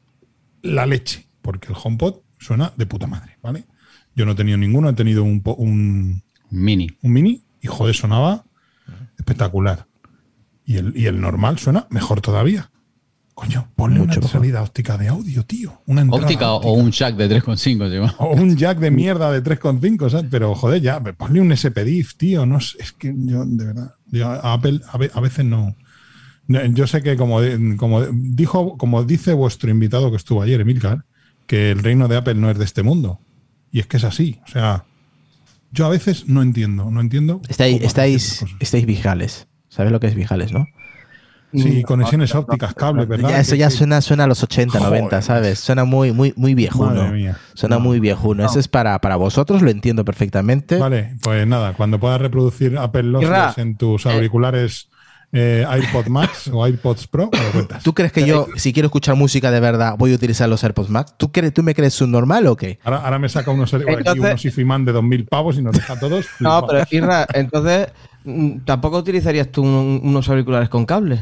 la 0.62 0.86
leche, 0.86 1.26
porque 1.42 1.70
el 1.70 1.76
HomePod 1.82 2.16
suena 2.40 2.74
de 2.78 2.86
puta 2.86 3.08
madre, 3.08 3.38
¿vale? 3.42 3.66
Yo 4.16 4.26
no 4.26 4.32
he 4.34 4.36
tenido 4.36 4.58
ninguno, 4.58 4.90
he 4.90 4.94
tenido 4.94 5.24
un, 5.24 5.42
un, 5.58 6.24
Mini. 6.50 6.90
un 7.02 7.12
mini 7.14 7.44
y 7.62 7.68
joder, 7.68 7.96
sonaba 7.96 8.44
espectacular. 9.18 9.86
Y 10.66 10.78
el, 10.78 10.94
y 10.96 11.06
el 11.08 11.20
normal 11.20 11.58
suena 11.60 11.88
mejor 11.90 12.22
todavía. 12.22 12.70
Coño, 13.34 13.70
ponle 13.76 14.00
Mucho 14.00 14.20
una 14.20 14.28
mejor. 14.28 14.32
salida 14.42 14.62
óptica 14.62 14.98
de 14.98 15.08
audio, 15.08 15.46
tío. 15.46 15.82
Una 15.86 16.04
Óptica 16.10 16.52
o- 16.52 16.74
un 16.74 16.92
jack 16.92 17.16
de 17.16 17.30
3.5, 17.42 17.90
lleva. 17.90 18.14
o 18.20 18.34
un 18.36 18.58
jack 18.58 18.80
de 18.80 18.92
mierda 18.92 19.32
de 19.32 19.42
3,5, 19.42 20.10
¿sabes? 20.10 20.26
Pero 20.30 20.54
joder, 20.56 20.82
ya, 20.82 21.00
ponle 21.02 21.40
un 21.40 21.56
SPDIF, 21.56 22.16
tío. 22.16 22.46
No 22.46 22.60
sé, 22.60 22.78
es 22.82 22.92
que 22.92 23.14
yo, 23.16 23.46
de 23.46 23.66
verdad, 23.66 23.96
yo 24.08 24.30
Apple 24.30 24.82
a, 24.92 24.98
ve- 24.98 25.12
a 25.14 25.22
veces 25.22 25.46
no. 25.46 25.76
No, 26.50 26.66
Yo 26.66 26.86
sé 26.86 27.02
que 27.02 27.16
como, 27.16 27.40
como 27.78 28.04
dijo, 28.04 28.78
como 28.78 29.06
dice 29.06 29.34
vuestro 29.34 29.72
invitado 29.72 30.12
que 30.12 30.18
estuvo 30.18 30.42
ayer, 30.42 30.60
Emilcar, 30.60 31.06
que 31.48 31.72
el 31.72 31.80
reino 31.80 32.10
de 32.10 32.18
Apple 32.18 32.36
no 32.36 32.52
es 32.52 32.58
de 32.58 32.66
este 32.66 32.84
mundo. 32.84 33.22
Y 33.72 33.80
es 33.80 33.88
que 33.88 33.98
es 33.98 34.04
así. 34.04 34.42
O 34.46 34.52
sea, 34.52 34.84
yo 35.72 35.86
a 35.86 35.90
veces 35.90 36.28
no 36.28 36.42
entiendo, 36.42 36.92
no 36.92 37.00
entiendo. 37.00 37.42
estáis, 37.48 37.82
estáis, 37.82 38.46
estáis 38.60 38.86
vigales 38.86 39.48
¿sabes 39.70 39.92
lo 39.92 40.00
que 40.00 40.08
es 40.08 40.16
vigales, 40.16 40.52
no? 40.52 40.68
Sí, 41.52 41.82
conexiones 41.82 42.36
ópticas, 42.36 42.76
cables, 42.76 43.08
¿verdad? 43.08 43.30
Ya, 43.30 43.40
eso 43.40 43.56
ya 43.56 43.72
suena, 43.72 44.02
suena 44.02 44.26
a 44.26 44.28
los 44.28 44.44
80, 44.44 44.80
90, 44.80 45.10
Joder. 45.10 45.24
¿sabes? 45.24 45.60
Suena 45.60 45.84
muy, 45.84 46.12
muy, 46.12 46.32
muy 46.36 46.54
viejuno. 46.54 46.94
Madre 46.94 47.12
mía. 47.12 47.38
Suena 47.56 47.80
muy 47.80 48.00
viejuno. 48.00 48.46
Eso 48.46 48.60
es 48.60 48.68
para, 48.68 49.00
para 49.02 49.16
vosotros, 49.16 49.64
lo 49.64 49.72
entiendo 49.72 50.06
perfectamente. 50.06 50.78
Vale, 50.78 51.16
pues 51.24 51.48
nada, 51.48 51.74
cuando 51.74 52.00
puedas 52.00 52.22
reproducir 52.22 52.78
Apple 52.78 53.04
Lossless 53.04 53.58
en 53.58 53.78
tus 53.78 54.06
auriculares 54.06 54.90
eh, 55.32 55.66
AirPod 55.70 56.08
Max 56.08 56.50
o 56.52 56.64
AirPods 56.66 57.08
Pro, 57.08 57.30
me 57.32 57.44
lo 57.44 57.52
cuentas. 57.52 57.84
¿Tú 57.84 57.94
crees 57.94 58.12
que 58.12 58.26
yo, 58.26 58.48
si 58.56 58.74
quiero 58.74 58.88
escuchar 58.88 59.16
música 59.16 59.52
de 59.52 59.60
verdad, 59.60 59.96
voy 59.98 60.12
a 60.12 60.16
utilizar 60.16 60.50
los 60.50 60.64
AirPods 60.64 60.90
Max? 60.90 61.14
¿Tú, 61.18 61.32
crees, 61.32 61.54
tú 61.54 61.62
me 61.64 61.76
crees 61.76 61.94
subnormal 61.94 62.48
o 62.48 62.56
qué? 62.56 62.80
Ahora, 62.84 62.98
ahora 62.98 63.20
me 63.20 63.30
saca 63.30 63.52
unos, 63.52 63.74
aquí 63.74 63.84
Entonces- 63.88 64.24
unos 64.24 64.46
Ifiman 64.46 64.86
de 64.86 64.94
2.000 64.94 65.28
pavos 65.30 65.58
y 65.58 65.62
nos 65.62 65.76
deja 65.76 65.94
a 65.94 66.00
todos. 66.00 66.26
No, 66.40 66.66
pero. 66.68 66.86
Irra, 66.92 67.28
entonces 67.34 67.88
mm, 68.24 68.60
tampoco 68.66 68.98
utilizarías 68.98 69.50
tú 69.50 69.62
un- 69.64 70.02
unos 70.04 70.28
auriculares 70.30 70.70
con 70.70 70.86
cable. 70.86 71.22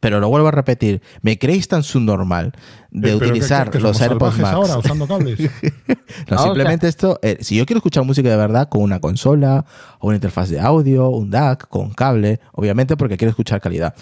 Pero 0.00 0.18
lo 0.18 0.28
vuelvo 0.30 0.48
a 0.48 0.50
repetir, 0.50 1.02
¿me 1.20 1.38
creéis 1.38 1.68
tan 1.68 1.82
subnormal 1.82 2.52
de 2.90 3.12
Eh, 3.12 3.16
pero 3.18 3.30
utilizar 3.32 3.70
que- 3.70 3.78
que 3.78 3.84
los 3.84 4.00
AirPods 4.00 4.38
Max? 4.38 4.54
ahora 4.54 4.78
usando 4.78 5.06
cables. 5.06 5.38
No, 6.28 6.36
Ah, 6.38 6.42
simplemente 6.44 6.88
esto, 6.88 7.18
eh, 7.22 7.36
si 7.40 7.56
yo 7.56 7.66
quiero 7.66 7.78
escuchar 7.78 8.04
música 8.04 8.28
de 8.30 8.36
verdad 8.36 8.68
con 8.68 8.82
una 8.82 8.98
consola 9.00 9.64
o 10.00 10.08
una 10.08 10.16
interfaz 10.16 10.48
de 10.48 10.58
audio, 10.60 11.08
un 11.10 11.30
DAC, 11.30 11.68
con 11.68 11.90
cable, 11.90 12.40
obviamente 12.52 12.96
porque 12.96 13.16
quiero 13.16 13.30
escuchar 13.30 13.60
calidad. 13.60 13.94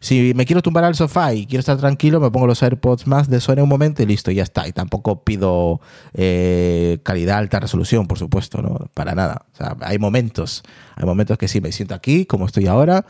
Si 0.00 0.34
me 0.34 0.44
quiero 0.44 0.60
tumbar 0.60 0.84
al 0.84 0.94
sofá 0.94 1.32
y 1.32 1.46
quiero 1.46 1.60
estar 1.60 1.78
tranquilo, 1.78 2.20
me 2.20 2.30
pongo 2.30 2.46
los 2.46 2.62
AirPods 2.62 3.06
más 3.06 3.30
de 3.30 3.40
Sony 3.40 3.60
un 3.62 3.68
momento 3.70 4.02
y 4.02 4.06
listo, 4.06 4.30
ya 4.30 4.42
está. 4.42 4.68
Y 4.68 4.72
tampoco 4.72 5.22
pido 5.24 5.80
eh, 6.12 6.98
calidad 7.02 7.38
alta 7.38 7.60
resolución, 7.60 8.06
por 8.06 8.18
supuesto, 8.18 8.60
¿no? 8.60 8.88
Para 8.92 9.14
nada. 9.14 9.46
O 9.54 9.56
sea, 9.56 9.76
hay 9.80 9.98
momentos, 9.98 10.62
hay 10.96 11.06
momentos 11.06 11.38
que 11.38 11.48
sí, 11.48 11.60
me 11.62 11.72
siento 11.72 11.94
aquí, 11.94 12.26
como 12.26 12.44
estoy 12.44 12.66
ahora, 12.66 13.06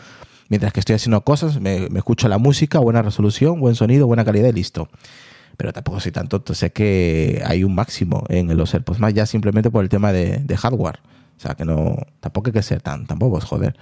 mientras 0.49 0.73
que 0.73 0.81
estoy 0.81 0.97
haciendo 0.97 1.23
cosas, 1.23 1.61
me, 1.61 1.89
me 1.91 1.99
escucho 1.99 2.29
la 2.29 2.39
música, 2.39 2.79
buena 2.79 3.03
resolución, 3.03 3.61
buen 3.61 3.75
sonido, 3.75 4.07
buena 4.07 4.25
calidad 4.25 4.49
y 4.49 4.53
listo 4.53 4.89
pero 5.57 5.73
tampoco 5.73 6.01
soy 6.01 6.13
tan 6.13 6.29
tonto. 6.29 6.55
Sé 6.55 6.73
que 6.73 7.43
hay 7.47 7.65
un 7.65 7.75
máximo 7.75 8.25
en 8.29 8.55
los 8.57 8.75
AirPods 8.75 8.99
más 8.99 9.15
ya 9.15 9.27
simplemente 9.27 9.71
por 9.71 9.83
el 9.83 9.89
tema 9.89 10.13
de, 10.13 10.39
de 10.39 10.57
hardware. 10.57 10.99
O 11.37 11.41
sea, 11.41 11.55
que 11.55 11.65
no, 11.65 11.97
tampoco 12.21 12.49
hay 12.49 12.53
que 12.53 12.63
ser 12.63 12.81
tan, 12.81 13.07
tampoco 13.07 13.39
es 13.39 13.45
joder. 13.45 13.77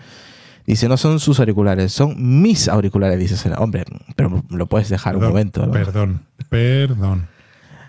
Dice, 0.67 0.89
no 0.89 0.97
son 0.97 1.19
sus 1.19 1.41
auriculares, 1.41 1.93
son 1.93 2.43
mis 2.43 2.69
auriculares. 2.69 3.19
Dice, 3.19 3.51
hombre, 3.57 3.85
pero 4.17 4.45
lo 4.49 4.67
puedes 4.67 4.89
dejar 4.89 5.17
un 5.17 5.25
momento. 5.25 5.67
¿no? 5.67 5.73
Perdón, 5.73 6.23
perdón. 6.49 7.29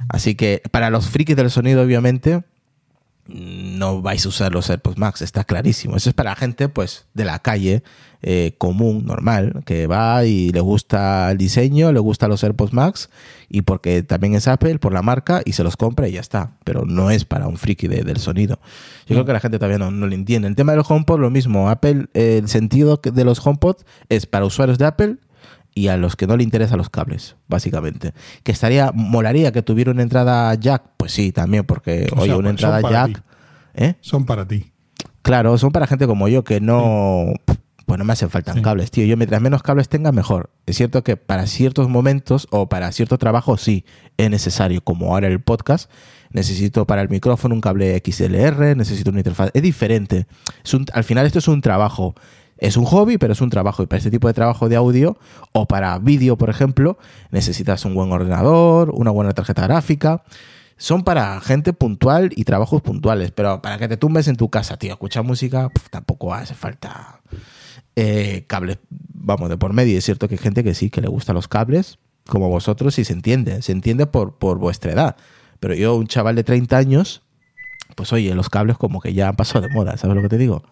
Así 0.10 0.36
que 0.36 0.62
para 0.72 0.89
los 0.89 1.08
frikis 1.08 1.36
del 1.36 1.50
sonido, 1.50 1.82
obviamente, 1.82 2.44
no 3.27 4.01
vais 4.01 4.25
a 4.25 4.30
usar 4.30 4.51
los 4.53 4.70
AirPods 4.70 4.98
Max, 4.98 5.22
está 5.22 5.44
clarísimo. 5.44 5.96
Eso 5.96 6.10
es 6.10 6.13
para 6.15 6.36
gente 6.36 6.68
pues 6.70 7.06
de 7.13 7.24
la 7.25 7.39
calle, 7.39 7.84
eh, 8.22 8.56
común, 8.58 9.06
normal, 9.06 9.63
que 9.65 9.88
va 9.88 10.25
y 10.25 10.51
le 10.51 10.60
gusta 10.60 11.32
el 11.32 11.38
diseño, 11.38 11.92
le 11.94 12.00
gustan 12.00 12.30
los 12.30 12.44
AirPods 12.44 12.74
Max 12.74 13.10
y 13.50 13.62
porque 13.62 14.03
también 14.03 14.36
es 14.36 14.48
Apple 14.48 14.77
por 14.80 14.94
la 14.94 15.01
marca 15.01 15.42
y 15.46 15.53
se 15.53 15.63
los 15.63 15.77
compra 15.77 16.08
y 16.08 16.13
ya 16.13 16.22
está. 16.22 16.51
Pero 16.65 16.86
no 16.86 17.12
es 17.12 17.24
para 17.25 17.48
un 17.48 17.58
friki 17.58 17.88
de- 17.88 18.03
del 18.03 18.18
sonido. 18.18 18.60
Yo 19.08 19.15
creo 19.15 19.25
que 19.25 19.34
la 19.34 19.39
gente 19.39 19.58
todavía 19.58 19.77
no, 19.80 19.92
no 19.92 20.08
lo 20.08 20.13
entiende. 20.15 20.48
El 20.48 20.56
tema 20.56 20.74
del 20.74 20.84
HomePod, 20.88 21.20
lo 21.20 21.30
mismo. 21.30 21.70
Apple, 21.70 22.08
eh, 22.13 22.39
el 22.42 22.50
sentido 22.50 23.00
de 23.03 23.24
los 23.24 23.46
HomePod 23.46 23.77
es 24.10 24.25
para 24.25 24.46
usuarios 24.46 24.77
de 24.77 24.86
Apple 24.86 25.15
y 25.75 25.88
a 25.88 25.98
los 25.98 26.15
que 26.15 26.27
no 26.27 26.38
le 26.38 26.44
interesan 26.44 26.77
los 26.77 26.89
cables, 26.89 27.36
básicamente. 27.48 28.13
Que 28.44 28.51
estaría, 28.51 28.92
molaría 28.94 29.51
que 29.51 29.62
tuviera 29.62 29.92
una 29.92 30.01
entrada 30.03 30.53
jack, 30.56 30.84
pues 30.98 31.12
sí, 31.12 31.32
también, 31.32 31.65
porque, 31.65 32.08
O 32.15 32.20
oye, 32.20 32.27
sea, 32.27 32.38
una 32.38 32.50
pues 32.51 32.63
entrada 32.63 32.89
jack. 32.92 33.24
¿eh? 33.75 33.96
Son 34.01 34.25
para 34.25 34.48
ti. 34.48 34.72
Claro, 35.22 35.58
son 35.58 35.72
para 35.72 35.88
gente 35.88 36.06
como 36.06 36.27
yo 36.27 36.44
que 36.44 36.60
no, 36.62 37.25
pues 37.86 37.98
no 37.98 38.06
me 38.06 38.13
hacen 38.13 38.30
falta 38.30 38.53
Sí. 38.53 38.62
cables, 38.62 38.92
tío. 38.92 39.06
Yo 39.06 39.18
mientras 39.18 39.42
menos 39.42 39.63
cables 39.63 39.89
tenga, 39.89 40.12
mejor. 40.12 40.50
Es 40.65 40.75
cierto 40.77 41.03
que 41.03 41.18
para 41.18 41.48
ciertos 41.48 41.89
momentos 41.89 42.48
o 42.51 42.68
para 42.70 42.92
cierto 42.92 43.18
trabajo 43.18 43.58
sí 43.58 43.86
es 44.18 44.30
necesario, 44.30 44.82
como 44.84 45.13
ahora 45.13 45.27
el 45.27 45.42
podcast. 45.42 45.89
Necesito 46.32 46.86
para 46.88 47.01
el 47.01 47.10
micrófono 47.10 47.53
un 47.56 47.62
cable 47.62 47.96
XLR, 48.03 48.75
necesito 48.75 49.12
una 49.12 49.20
interfaz. 49.20 49.51
Es 49.53 49.62
diferente. 49.62 50.25
Es 50.63 50.74
un- 50.74 50.86
al 50.94 51.03
final 51.03 51.25
esto 51.25 51.39
es 51.39 51.48
un 51.48 51.62
trabajo. 51.62 52.15
Es 52.63 52.77
un 52.77 52.86
hobby, 52.86 53.17
pero 53.17 53.34
es 53.34 53.41
un 53.41 53.50
trabajo. 53.50 53.84
Y 53.84 53.88
para 53.88 53.98
este 53.98 54.10
tipo 54.10 54.29
de 54.29 54.34
trabajo 54.34 54.70
de 54.70 54.77
audio 54.77 55.17
o 55.51 55.67
para 55.67 56.00
vídeo, 56.00 56.38
por 56.38 56.50
ejemplo, 56.50 56.98
necesitas 57.29 57.84
un 57.84 57.93
buen 57.93 58.10
ordenador, 58.10 58.91
una 58.91 59.12
buena 59.12 59.34
tarjeta 59.34 59.67
gráfica. 59.67 60.24
Son 60.77 61.03
para 61.03 61.41
gente 61.41 61.74
puntual 61.74 62.32
y 62.34 62.46
trabajos 62.46 62.82
puntuales. 62.82 63.32
Pero 63.32 63.62
para 63.62 63.77
que 63.77 63.89
te 63.89 63.98
tumbes 63.98 64.29
en 64.29 64.38
tu 64.38 64.48
casa, 64.50 64.77
tío, 64.77 64.93
escuchar 64.93 65.25
música, 65.25 65.70
tampoco 65.89 66.34
hace 66.34 66.53
falta 66.53 67.20
eh, 67.98 68.46
cables, 68.48 68.77
vamos, 68.89 69.50
de 69.50 69.58
por 69.58 69.74
medio. 69.74 69.98
Es 69.98 70.05
cierto 70.05 70.29
que 70.29 70.36
hay 70.36 70.39
gente 70.39 70.63
que 70.63 70.74
sí, 70.74 70.89
que 70.89 71.01
le 71.01 71.10
gustan 71.10 71.36
los 71.36 71.50
cables, 71.50 72.00
como 72.29 72.48
vosotros, 72.48 72.98
y 72.98 73.03
se 73.03 73.12
entiende. 73.12 73.62
Se 73.62 73.74
entiende 73.74 74.05
por, 74.05 74.38
por 74.38 74.58
vuestra 74.58 74.93
edad. 74.93 75.17
Pero 75.60 75.74
yo, 75.74 75.96
un 75.96 76.08
chaval 76.08 76.38
de 76.38 76.46
30 76.46 76.77
años, 76.77 77.24
pues 77.98 78.13
oye, 78.13 78.34
los 78.34 78.50
cables 78.50 78.77
como 78.77 79.01
que 79.01 79.13
ya 79.13 79.27
han 79.27 79.36
pasado 79.36 79.67
de 79.67 79.74
moda, 79.74 79.98
¿sabes 79.98 80.15
lo 80.15 80.22
que 80.22 80.29
te 80.29 80.38
digo? 80.38 80.63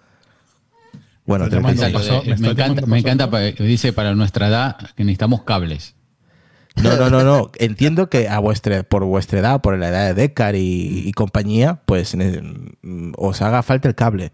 Bueno, 1.25 1.45
Está 1.45 1.57
llamando 1.57 1.81
35. 1.81 1.99
pasado- 1.99 2.23
Lo 2.23 2.35
de- 2.35 2.35
me 2.35 2.47
me 2.47 2.51
encanta, 2.51 2.85
me 2.87 2.99
encanta 2.99 3.63
dice 3.63 3.93
para 3.93 4.15
nuestra 4.15 4.47
edad 4.47 4.77
que 4.95 5.03
necesitamos 5.03 5.43
cables. 5.43 5.95
No, 6.81 6.95
no, 6.95 7.09
no, 7.09 7.23
no. 7.23 7.51
Entiendo 7.59 8.09
que 8.09 8.29
a 8.29 8.39
vuestra, 8.39 8.83
por 8.83 9.03
vuestra 9.03 9.39
edad, 9.39 9.61
por 9.61 9.77
la 9.77 9.89
edad 9.89 10.07
de 10.07 10.13
Decar 10.13 10.55
y, 10.55 11.03
y 11.05 11.11
compañía, 11.11 11.81
pues 11.85 12.15
mm, 12.15 13.11
os 13.17 13.41
haga 13.41 13.61
falta 13.61 13.87
el 13.89 13.95
cable. 13.95 14.31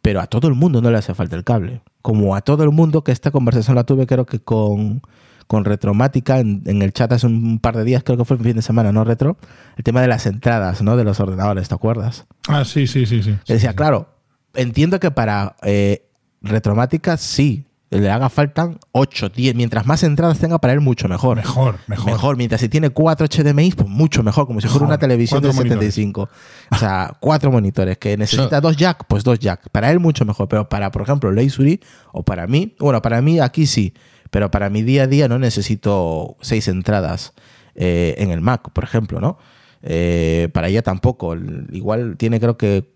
Pero 0.00 0.20
a 0.20 0.26
todo 0.26 0.48
el 0.48 0.54
mundo 0.54 0.80
no 0.80 0.90
le 0.90 0.98
hace 0.98 1.14
falta 1.14 1.36
el 1.36 1.44
cable. 1.44 1.80
Como 2.00 2.34
a 2.34 2.40
todo 2.40 2.64
el 2.64 2.70
mundo, 2.70 3.04
que 3.04 3.12
esta 3.12 3.30
conversación 3.30 3.76
la 3.76 3.84
tuve 3.84 4.06
creo 4.06 4.26
que 4.26 4.40
con, 4.40 5.02
con 5.48 5.64
Retromática 5.64 6.38
en, 6.38 6.62
en 6.66 6.82
el 6.82 6.92
chat 6.92 7.12
hace 7.12 7.26
un 7.26 7.58
par 7.60 7.76
de 7.76 7.84
días, 7.84 8.02
creo 8.04 8.16
que 8.16 8.24
fue 8.24 8.36
el 8.36 8.42
fin 8.42 8.56
de 8.56 8.62
semana, 8.62 8.90
¿no, 8.92 9.04
Retro? 9.04 9.36
El 9.76 9.84
tema 9.84 10.00
de 10.00 10.08
las 10.08 10.26
entradas, 10.26 10.82
¿no? 10.82 10.96
De 10.96 11.04
los 11.04 11.20
ordenadores, 11.20 11.68
¿te 11.68 11.74
acuerdas? 11.74 12.26
Ah, 12.48 12.64
sí, 12.64 12.86
sí, 12.86 13.06
sí, 13.06 13.22
sí. 13.22 13.36
Decía, 13.46 13.74
claro, 13.74 14.08
entiendo 14.54 14.98
que 15.00 15.10
para 15.12 15.54
eh, 15.62 16.08
Retromática 16.42 17.16
sí, 17.16 17.66
le 17.90 18.10
haga 18.10 18.28
falta 18.30 18.70
8, 18.92 19.28
10. 19.28 19.54
Mientras 19.54 19.86
más 19.86 20.02
entradas 20.02 20.38
tenga 20.38 20.58
para 20.58 20.72
él, 20.72 20.80
mucho 20.80 21.08
mejor. 21.08 21.36
Mejor, 21.36 21.78
mejor. 21.86 22.06
Mejor, 22.06 22.36
mientras 22.36 22.60
si 22.60 22.68
tiene 22.68 22.90
4 22.90 23.26
HDMI, 23.26 23.72
pues 23.72 23.88
mucho 23.88 24.22
mejor, 24.22 24.46
como 24.46 24.60
si 24.60 24.68
fuera 24.68 24.86
una 24.86 24.98
televisión 24.98 25.42
de 25.42 25.48
Cuatro 25.48 25.62
monitores. 25.62 25.94
75. 25.94 26.28
O 26.70 26.76
sea, 26.76 27.16
cuatro 27.20 27.52
monitores. 27.52 27.98
Que 27.98 28.16
necesita 28.16 28.60
dos 28.60 28.76
jack, 28.76 29.04
pues 29.06 29.24
dos 29.24 29.38
jack. 29.38 29.68
Para 29.70 29.90
él 29.90 30.00
mucho 30.00 30.24
mejor, 30.24 30.48
pero 30.48 30.68
para, 30.68 30.90
por 30.90 31.02
ejemplo, 31.02 31.30
Leisuri 31.30 31.80
o 32.12 32.22
para 32.22 32.46
mí, 32.46 32.74
bueno, 32.80 33.02
para 33.02 33.20
mí 33.20 33.40
aquí 33.40 33.66
sí, 33.66 33.92
pero 34.30 34.50
para 34.50 34.70
mi 34.70 34.82
día 34.82 35.02
a 35.02 35.06
día 35.06 35.28
no 35.28 35.38
necesito 35.38 36.36
seis 36.40 36.68
entradas 36.68 37.34
eh, 37.74 38.14
en 38.18 38.30
el 38.30 38.40
Mac, 38.40 38.70
por 38.72 38.84
ejemplo, 38.84 39.20
¿no? 39.20 39.36
Eh, 39.82 40.48
para 40.54 40.68
ella 40.68 40.80
tampoco. 40.82 41.36
Igual 41.70 42.16
tiene 42.16 42.40
creo 42.40 42.56
que 42.56 42.90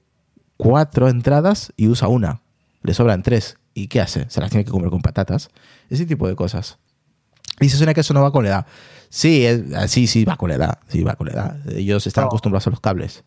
cuatro 0.56 1.08
entradas 1.08 1.72
y 1.76 1.88
usa 1.88 2.08
una. 2.08 2.40
Le 2.86 2.94
sobran 2.94 3.22
tres. 3.22 3.58
¿Y 3.74 3.88
qué 3.88 4.00
hace? 4.00 4.26
Se 4.30 4.40
las 4.40 4.50
tiene 4.50 4.64
que 4.64 4.70
comer 4.70 4.88
con 4.90 5.02
patatas. 5.02 5.50
Ese 5.90 6.06
tipo 6.06 6.26
de 6.28 6.36
cosas. 6.36 6.78
Dice 7.60 7.76
Sonia 7.76 7.94
que 7.94 8.00
eso 8.00 8.14
no 8.14 8.22
va 8.22 8.30
con 8.32 8.44
la 8.44 8.50
edad. 8.50 8.66
Sí, 9.08 9.44
es- 9.44 9.62
sí, 9.90 10.06
sí, 10.06 10.24
va 10.24 10.36
con 10.36 10.48
la 10.50 10.54
edad. 10.56 10.78
Sí, 10.88 11.02
va 11.02 11.16
con 11.16 11.26
la 11.26 11.32
edad. 11.32 11.70
Ellos 11.70 12.06
están 12.06 12.24
acostumbrados 12.24 12.66
a 12.66 12.70
los 12.70 12.80
cables. 12.80 13.24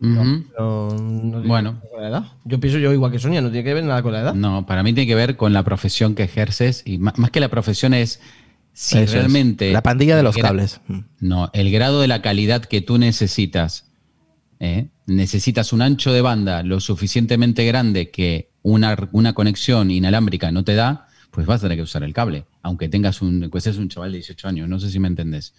Pero 0.00 0.88
no 1.00 1.30
tiene 1.40 1.48
Bueno. 1.48 1.80
que 1.80 1.86
ver 1.86 1.90
con 1.92 2.02
la 2.02 2.08
edad. 2.08 2.22
Yo 2.44 2.60
pienso 2.60 2.78
yo 2.78 2.92
igual 2.92 3.10
que 3.10 3.18
Sonia, 3.18 3.40
no 3.40 3.50
tiene 3.50 3.64
que 3.64 3.74
ver 3.74 3.84
nada 3.84 4.02
con 4.02 4.12
la 4.12 4.20
edad. 4.20 4.34
No, 4.34 4.64
para 4.66 4.82
mí 4.82 4.92
tiene 4.92 5.08
que 5.08 5.14
ver 5.14 5.36
con 5.36 5.52
la 5.52 5.62
profesión 5.64 6.14
que 6.14 6.22
ejerces 6.24 6.82
y 6.84 6.98
más, 6.98 7.14
que 7.32 7.40
la 7.40 7.48
profesión 7.48 7.94
es 7.94 8.20
si 8.72 8.96
Eso 8.98 9.04
es. 9.04 9.12
realmente... 9.12 9.72
La 9.72 9.82
pandilla 9.82 10.16
de 10.16 10.22
los 10.22 10.36
gra- 10.36 10.42
cables. 10.42 10.80
No, 11.18 11.50
el 11.52 11.72
grado 11.72 12.00
de 12.00 12.06
la 12.06 12.22
calidad 12.22 12.62
que 12.64 12.80
tú 12.80 12.98
necesitas. 12.98 13.90
¿eh? 14.60 14.88
Necesitas 15.08 15.72
un 15.72 15.82
ancho 15.82 16.12
de 16.12 16.20
banda 16.20 16.62
lo 16.62 16.80
suficientemente 16.80 17.64
grande 17.64 18.10
que 18.10 18.50
una, 18.62 18.96
una 19.12 19.32
conexión 19.32 19.90
inalámbrica 19.90 20.52
no 20.52 20.64
te 20.64 20.74
da, 20.74 21.08
pues 21.30 21.46
vas 21.46 21.60
a 21.60 21.62
tener 21.62 21.78
que 21.78 21.82
usar 21.82 22.02
el 22.02 22.12
cable. 22.12 22.44
Aunque 22.62 22.88
tengas 22.88 23.22
un, 23.22 23.48
pues 23.50 23.66
es 23.66 23.78
un 23.78 23.88
chaval 23.88 24.12
de 24.12 24.18
18 24.18 24.48
años, 24.48 24.68
no 24.68 24.78
sé 24.78 24.90
si 24.90 24.98
me 25.00 25.08
entendés. 25.08 25.54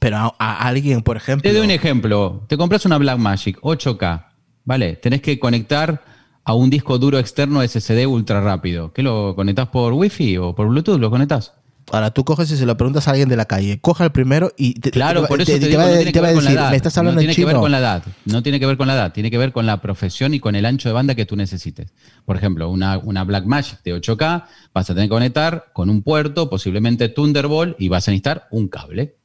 Pero 0.00 0.16
a, 0.16 0.34
a 0.38 0.66
alguien, 0.66 1.02
por 1.02 1.16
ejemplo. 1.16 1.48
Te 1.48 1.56
doy 1.56 1.64
un 1.64 1.70
ejemplo. 1.70 2.44
Te 2.48 2.56
compras 2.56 2.84
una 2.86 2.98
Blackmagic 2.98 3.60
8K, 3.60 4.26
¿vale? 4.64 4.96
Tenés 4.96 5.22
que 5.22 5.38
conectar 5.38 6.02
a 6.44 6.54
un 6.54 6.70
disco 6.70 6.98
duro 6.98 7.18
externo 7.18 7.62
SSD 7.62 8.06
ultra 8.06 8.40
rápido. 8.40 8.92
¿Qué 8.92 9.02
lo 9.02 9.36
conectás 9.36 9.68
por 9.68 9.92
Wi-Fi 9.92 10.38
o 10.38 10.54
por 10.54 10.68
Bluetooth? 10.68 10.98
¿Lo 10.98 11.10
conectás? 11.10 11.52
Ahora 11.92 12.10
tú 12.12 12.24
coges 12.24 12.50
y 12.52 12.56
se 12.56 12.66
lo 12.66 12.76
preguntas 12.76 13.08
a 13.08 13.10
alguien 13.10 13.28
de 13.28 13.36
la 13.36 13.46
calle. 13.46 13.80
Coja 13.80 14.04
el 14.04 14.12
primero 14.12 14.52
y 14.56 14.74
te, 14.74 14.90
Claro, 14.90 15.22
te- 15.22 15.28
por 15.28 15.40
eso 15.40 15.52
te- 15.52 15.58
te, 15.58 15.64
te 15.64 15.68
digo, 15.70 15.80
va, 15.80 15.86
no 15.86 15.90
tiene 15.94 16.04
te 16.04 16.12
que 16.12 16.20
va 16.20 16.26
a 16.26 16.30
ver 16.30 16.34
con 16.36 16.44
la 16.44 16.50
decir, 16.50 16.60
edad. 16.62 16.70
me 16.70 16.76
estás 16.76 16.98
hablando 16.98 17.14
no 17.16 17.20
en 17.20 17.26
tiene 17.26 17.36
que 17.36 17.44
ver 17.52 17.56
con 17.60 17.72
la 17.72 17.78
edad. 17.78 18.02
No 18.26 18.42
tiene 18.42 18.60
que 18.60 18.66
ver 18.66 18.76
con 18.76 18.86
la 18.88 18.94
edad. 18.94 19.12
Tiene 19.12 19.30
que 19.30 19.38
ver 19.38 19.52
con 19.52 19.66
la 19.66 19.80
profesión 19.80 20.32
y 20.34 20.40
con 20.40 20.54
el 20.54 20.66
ancho 20.66 20.88
de 20.88 20.92
banda 20.92 21.14
que 21.14 21.26
tú 21.26 21.36
necesites. 21.36 21.92
Por 22.24 22.36
ejemplo, 22.36 22.70
una, 22.70 22.98
una 22.98 23.24
Blackmagic 23.24 23.82
de 23.82 23.94
8K 24.00 24.44
vas 24.72 24.90
a 24.90 24.94
tener 24.94 25.08
que 25.08 25.14
conectar 25.14 25.66
con 25.72 25.90
un 25.90 26.02
puerto, 26.02 26.48
posiblemente 26.48 27.08
Thunderbolt, 27.08 27.74
y 27.80 27.88
vas 27.88 28.06
a 28.06 28.12
necesitar 28.12 28.46
un 28.50 28.68
cable. 28.68 29.16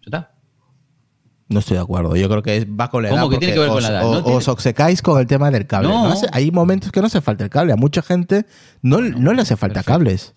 ¿Ya 0.00 0.06
está? 0.06 0.32
No 1.48 1.58
estoy 1.58 1.76
de 1.76 1.82
acuerdo. 1.82 2.16
Yo 2.16 2.28
creo 2.30 2.42
que 2.42 2.56
es- 2.56 2.66
va 2.66 2.88
con 2.88 3.02
la 3.02 3.10
¿Cómo 3.10 3.22
edad. 3.24 3.30
que 3.30 3.38
tiene 3.38 3.52
que 3.52 3.60
ver 3.60 3.68
con 3.68 3.76
os, 3.76 3.82
la 3.82 3.88
edad? 3.90 4.08
o- 4.08 4.14
No 4.14 4.22
tiene- 4.22 4.38
os 4.38 4.48
obcecáis 4.48 5.02
con 5.02 5.20
el 5.20 5.26
tema 5.26 5.50
del 5.50 5.66
cable. 5.66 5.88
No. 5.88 6.04
No 6.06 6.12
hace- 6.12 6.26
hay 6.32 6.50
momentos 6.50 6.90
que 6.90 7.00
no 7.00 7.08
hace 7.08 7.20
falta 7.20 7.44
el 7.44 7.50
cable. 7.50 7.74
A 7.74 7.76
mucha 7.76 8.00
gente 8.00 8.46
no, 8.80 9.00
no 9.02 9.34
le 9.34 9.42
hace 9.42 9.56
falta 9.56 9.74
perfecto. 9.82 9.92
cables. 9.92 10.34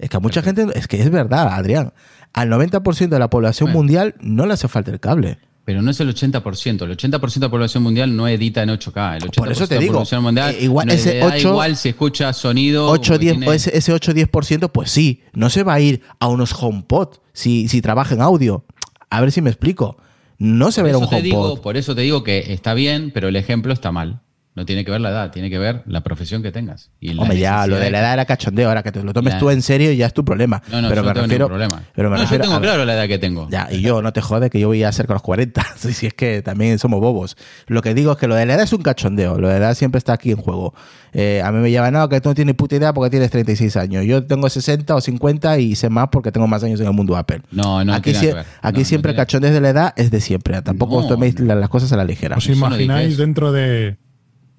Es 0.00 0.08
que 0.10 0.16
a 0.16 0.20
mucha 0.20 0.42
gente, 0.42 0.66
es 0.74 0.88
que 0.88 1.00
es 1.00 1.10
verdad, 1.10 1.48
Adrián. 1.52 1.92
Al 2.32 2.48
90% 2.48 3.08
de 3.08 3.18
la 3.18 3.28
población 3.30 3.66
Bueno. 3.68 3.78
mundial 3.80 4.14
no 4.20 4.46
le 4.46 4.54
hace 4.54 4.66
falta 4.68 4.90
el 4.90 4.98
cable. 5.00 5.38
Pero 5.64 5.82
no 5.82 5.90
es 5.90 6.00
el 6.00 6.08
80%. 6.08 6.84
El 6.84 6.96
80% 6.96 7.34
de 7.34 7.46
la 7.46 7.50
población 7.50 7.82
mundial 7.82 8.16
no 8.16 8.26
edita 8.26 8.62
en 8.62 8.70
8K. 8.70 9.16
El 9.16 9.22
80% 9.24 9.34
Por 9.36 9.52
eso 9.52 9.68
te 9.68 9.74
de 9.74 9.80
la 9.80 9.80
digo, 9.82 9.92
población 9.94 10.22
mundial 10.22 10.54
eh, 10.54 10.64
igual 10.64 10.86
no 10.86 10.92
ese 10.94 11.12
le 11.14 11.18
da 11.20 11.26
8 11.26 11.48
igual 11.50 11.76
si 11.76 11.88
escucha 11.90 12.32
sonido. 12.32 12.88
8, 12.88 13.12
porque 13.12 13.18
10, 13.26 13.38
tiene- 13.38 13.54
ese, 13.54 13.76
ese 13.76 13.92
8-10%, 13.92 14.70
pues 14.72 14.90
sí, 14.90 15.22
no 15.34 15.50
se 15.50 15.62
va 15.62 15.74
a 15.74 15.80
ir 15.80 16.00
a 16.18 16.28
unos 16.28 16.54
HomePod 16.60 17.18
si, 17.32 17.68
si 17.68 17.82
trabaja 17.82 18.14
en 18.14 18.22
audio. 18.22 18.64
A 19.10 19.20
ver 19.20 19.30
si 19.32 19.42
me 19.42 19.50
explico. 19.50 19.98
No 20.38 20.72
se 20.72 20.80
a 20.80 20.84
un 20.84 20.94
HomePod. 20.94 21.22
digo, 21.22 21.60
por 21.62 21.76
eso 21.76 21.94
te 21.94 22.00
digo 22.00 22.24
que 22.24 22.52
está 22.52 22.72
bien, 22.72 23.10
pero 23.12 23.28
el 23.28 23.36
ejemplo 23.36 23.72
está 23.74 23.92
mal. 23.92 24.22
No 24.60 24.66
tiene 24.66 24.84
que 24.84 24.90
ver 24.90 25.00
la 25.00 25.08
edad, 25.08 25.30
tiene 25.30 25.48
que 25.48 25.58
ver 25.58 25.82
la 25.86 26.02
profesión 26.02 26.42
que 26.42 26.52
tengas. 26.52 26.90
Y 27.00 27.18
Hombre, 27.18 27.38
ya, 27.38 27.66
lo 27.66 27.76
de 27.76 27.90
la 27.90 28.00
edad 28.00 28.12
era 28.12 28.24
cachondeo. 28.26 28.68
Ahora 28.68 28.82
que 28.82 28.92
te 28.92 29.02
lo 29.02 29.14
tomes 29.14 29.32
La- 29.32 29.38
tú 29.40 29.48
en 29.48 29.62
serio 29.62 29.90
ya 29.92 30.04
es 30.04 30.12
tu 30.12 30.22
problema. 30.22 30.62
No, 30.70 30.82
no, 30.82 30.88
pero 30.90 31.00
yo 31.00 31.02
me 31.02 31.08
no 31.08 31.14
tengo 31.14 31.22
refiero, 31.26 31.46
problema. 31.48 31.82
Pero 31.94 32.10
me 32.10 32.16
no, 32.16 32.22
refiero 32.22 32.44
yo 32.44 32.50
tengo 32.50 32.58
a- 32.58 32.60
claro 32.62 32.84
la 32.84 32.92
edad 32.94 33.08
que 33.08 33.18
tengo. 33.18 33.48
Ya, 33.50 33.68
y 33.70 33.80
yo, 33.80 34.02
no 34.02 34.12
te 34.12 34.20
jode 34.20 34.50
que 34.50 34.60
yo 34.60 34.68
voy 34.68 34.82
a 34.84 34.88
hacer 34.90 35.06
con 35.06 35.14
los 35.14 35.22
40. 35.22 35.66
si 35.76 36.06
es 36.06 36.12
que 36.12 36.42
también 36.42 36.78
somos 36.78 37.00
bobos. 37.00 37.38
Lo 37.68 37.80
que 37.80 37.94
digo 37.94 38.12
es 38.12 38.18
que 38.18 38.28
lo 38.28 38.34
de 38.34 38.44
la 38.44 38.52
edad 38.54 38.64
es 38.64 38.72
un 38.74 38.82
cachondeo. 38.82 39.38
Lo 39.38 39.48
de 39.48 39.54
la 39.58 39.66
edad 39.68 39.74
siempre 39.74 39.96
está 39.96 40.12
aquí 40.12 40.30
en 40.30 40.36
juego. 40.36 40.74
Eh, 41.14 41.40
a 41.42 41.50
mí 41.52 41.58
me 41.60 41.70
llaman, 41.72 41.94
no, 41.94 42.08
que 42.10 42.20
tú 42.20 42.28
no 42.28 42.34
tienes 42.34 42.54
puta 42.54 42.76
idea 42.76 42.92
porque 42.92 43.08
tienes 43.10 43.30
36 43.30 43.76
años. 43.76 44.04
Yo 44.04 44.24
tengo 44.26 44.48
60 44.50 44.94
o 44.94 45.00
50 45.00 45.58
y 45.58 45.74
sé 45.74 45.88
más 45.88 46.08
porque 46.12 46.30
tengo 46.30 46.46
más 46.46 46.62
años 46.62 46.78
en 46.80 46.86
el 46.86 46.92
mundo 46.92 47.16
Apple. 47.16 47.40
No, 47.50 47.82
no 47.82 47.94
aquí 47.94 48.12
tiene 48.12 48.18
sie- 48.18 48.30
nada 48.32 48.42
que 48.44 48.48
ver. 48.50 48.58
aquí 48.60 48.72
No, 48.74 48.78
no 48.80 48.84
siempre 48.84 49.12
tiene- 49.12 49.22
cachondeo 49.24 49.52
de 49.52 49.60
la 49.62 49.68
edad 49.70 49.92
es 49.96 50.10
de 50.10 50.20
siempre. 50.20 50.60
Tampoco 50.60 50.96
os 50.96 51.08
toméis 51.08 51.40
la- 51.40 51.54
las 51.54 51.68
cosas 51.70 51.92
a 51.92 51.96
la 51.96 52.04
ligera. 52.04 52.36
¿Os 52.36 52.46
imagináis 52.48 53.16
dentro 53.16 53.52
de, 53.52 53.96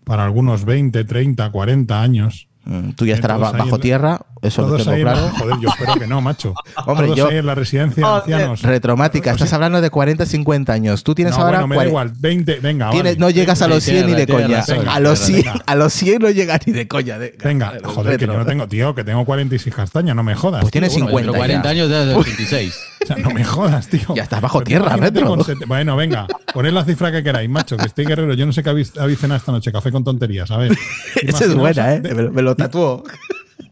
para 0.03 0.25
algunos 0.25 0.65
20, 0.65 1.03
30, 1.03 1.51
40 1.51 2.01
años? 2.01 2.50
Mm, 2.63 2.91
Tú 2.91 3.07
ya 3.07 3.15
estarás 3.15 3.39
ba- 3.39 3.47
ahí 3.49 3.53
bajo 3.53 3.65
en 3.65 3.71
la- 3.71 3.77
tierra, 3.79 4.19
eso 4.43 4.61
lo 4.61 4.77
tengo 4.77 4.91
en 4.93 5.03
la- 5.03 5.13
claro. 5.13 5.29
joder, 5.35 5.55
yo 5.61 5.69
espero 5.69 5.93
que 5.95 6.05
no, 6.05 6.21
macho. 6.21 6.53
Hombre, 6.85 7.07
todos 7.07 7.17
yo- 7.17 7.27
ahí 7.29 7.37
en 7.37 7.45
la 7.47 7.55
residencia 7.55 7.95
de 7.95 8.03
Joder, 8.07 8.21
ancianos. 8.35 8.61
Retromática, 8.61 9.31
estás 9.31 9.51
hablando 9.53 9.81
de 9.81 9.89
40, 9.89 10.25
50 10.27 10.71
años. 10.71 11.03
Tú 11.03 11.15
tienes 11.15 11.35
no, 11.35 11.43
ahora 11.43 11.61
bueno, 11.65 11.67
me 11.69 11.75
da 11.75 11.79
40. 11.81 11.89
igual, 11.89 12.13
20, 12.21 12.59
venga, 12.59 12.89
Tienes- 12.91 13.13
vale. 13.15 13.17
no 13.19 13.29
llegas 13.31 13.61
a 13.63 13.67
los 13.67 13.83
Tienes 13.83 14.03
100 14.05 14.13
ni 14.15 14.19
de 14.19 14.27
coña. 14.31 14.59
A 14.93 14.99
los, 14.99 15.27
venga. 15.27 15.51
100, 15.51 15.63
a 15.65 15.75
los 15.75 15.93
100 15.93 16.21
no 16.21 16.29
llegas 16.29 16.59
ni 16.67 16.73
de 16.73 16.87
coña. 16.87 17.17
de- 17.17 17.35
Venga, 17.43 17.73
joder, 17.83 18.17
que 18.19 18.27
yo 18.27 18.37
no 18.37 18.45
tengo, 18.45 18.67
tío, 18.67 18.93
que 18.93 19.03
tengo 19.03 19.25
46 19.25 19.75
castañas, 19.75 20.15
no 20.15 20.21
me 20.23 20.35
jodas. 20.35 20.61
Pues 20.61 20.71
tienes 20.71 20.91
Bueno, 20.91 21.07
50 21.07 21.31
Pero 21.31 21.39
40 21.39 21.63
ya. 21.63 21.69
años 21.71 21.89
desde 21.89 22.13
86. 22.15 22.79
O 23.01 23.05
sea, 23.07 23.15
no 23.15 23.31
me 23.31 23.43
jodas, 23.43 23.87
tío. 23.87 24.13
Ya 24.15 24.21
estás 24.21 24.39
bajo 24.41 24.59
Pero 24.59 24.67
tierra, 24.85 24.95
retro. 24.95 25.35
Bueno, 25.65 25.95
venga, 25.95 26.27
poned 26.53 26.71
la 26.71 26.85
cifra 26.85 27.11
que 27.11 27.23
queráis, 27.23 27.49
macho, 27.49 27.75
que 27.75 27.87
estoy 27.87 28.05
guerrero. 28.05 28.35
Yo 28.35 28.45
no 28.45 28.53
sé 28.53 28.61
qué 28.61 28.69
habéis, 28.69 28.91
cenado 29.19 29.37
esta 29.37 29.51
noche, 29.51 29.71
café 29.71 29.91
con 29.91 30.03
tonterías, 30.03 30.51
a 30.51 30.57
ver. 30.57 30.77
Esa 31.23 31.45
es 31.45 31.55
buena, 31.55 31.95
¿eh? 31.95 31.99
de- 31.99 32.29
Me, 32.29 32.43
lo- 32.43 32.50
lo 32.51 32.55
tatuó. 32.55 33.03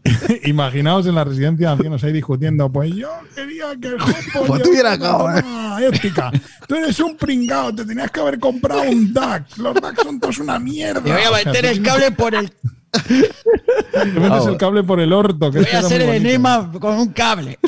Imaginaos 0.44 1.06
en 1.06 1.14
la 1.14 1.24
residencia 1.24 1.68
de 1.68 1.72
ancianos 1.74 2.02
ahí 2.04 2.12
discutiendo, 2.12 2.70
pues 2.70 2.94
yo 2.94 3.10
quería 3.34 3.76
que 3.80 3.88
el 3.88 3.94
HomePod 4.00 4.46
Pues 4.46 4.62
tú 4.62 4.70
¿eh? 4.72 5.88
ética. 5.92 6.30
Tú 6.66 6.74
eres 6.74 6.98
un 7.00 7.16
pringao, 7.16 7.74
te 7.74 7.84
tenías 7.84 8.10
que 8.10 8.20
haber 8.20 8.38
comprado 8.38 8.82
un 8.82 9.12
DAC. 9.12 9.58
Los 9.58 9.74
DAC 9.74 10.02
son 10.02 10.18
todos 10.18 10.38
una 10.38 10.58
mierda. 10.58 11.02
Te 11.02 11.12
voy 11.12 11.22
a 11.22 11.30
O 11.30 11.34
sea, 11.36 11.52
meter 11.52 11.66
el 11.66 11.82
cable 11.82 12.10
por 12.12 12.34
el. 12.34 12.50
Te 12.50 14.04
metes 14.04 14.30
Vamos. 14.30 14.46
el 14.48 14.56
cable 14.56 14.82
por 14.84 15.00
el 15.00 15.12
orto. 15.12 15.50
Que 15.50 15.58
Voy 15.58 15.68
a 15.72 15.78
hacer 15.80 16.00
el 16.02 16.10
enema 16.10 16.70
con 16.80 16.96
un 16.98 17.08
cable. 17.08 17.58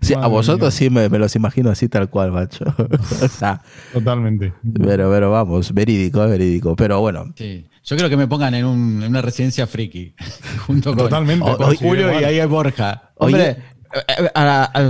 Sí, 0.00 0.14
a 0.14 0.26
vosotros 0.26 0.72
sí 0.72 0.90
me, 0.90 1.08
me 1.08 1.18
los 1.18 1.34
imagino 1.36 1.70
así 1.70 1.88
tal 1.88 2.08
cual, 2.08 2.32
macho. 2.32 2.64
o 3.22 3.28
sea, 3.28 3.60
Totalmente. 3.92 4.54
pero, 4.82 5.10
pero 5.10 5.30
vamos, 5.30 5.74
verídico, 5.74 6.20
verídico. 6.26 6.76
Pero 6.76 7.00
bueno, 7.00 7.32
Sí. 7.36 7.66
Yo 7.90 7.96
creo 7.96 8.08
que 8.08 8.16
me 8.16 8.26
pongan 8.28 8.54
en, 8.54 8.64
un- 8.64 9.02
en 9.02 9.10
una 9.10 9.20
residencia 9.20 9.66
friki. 9.66 10.14
Junto 10.66 10.90
con, 10.90 10.98
Totalmente, 11.04 11.44
con 11.56 11.74
Julio 11.76 12.18
y 12.20 12.24
ahí 12.24 12.38
hay 12.40 12.46
Borja. 12.46 13.10
Hombre, 13.16 13.42
Oye. 13.42 13.50
eh, 13.50 14.14
eh, 14.24 14.30
a 14.34 14.44
la- 14.44 14.64
a- 14.72 14.82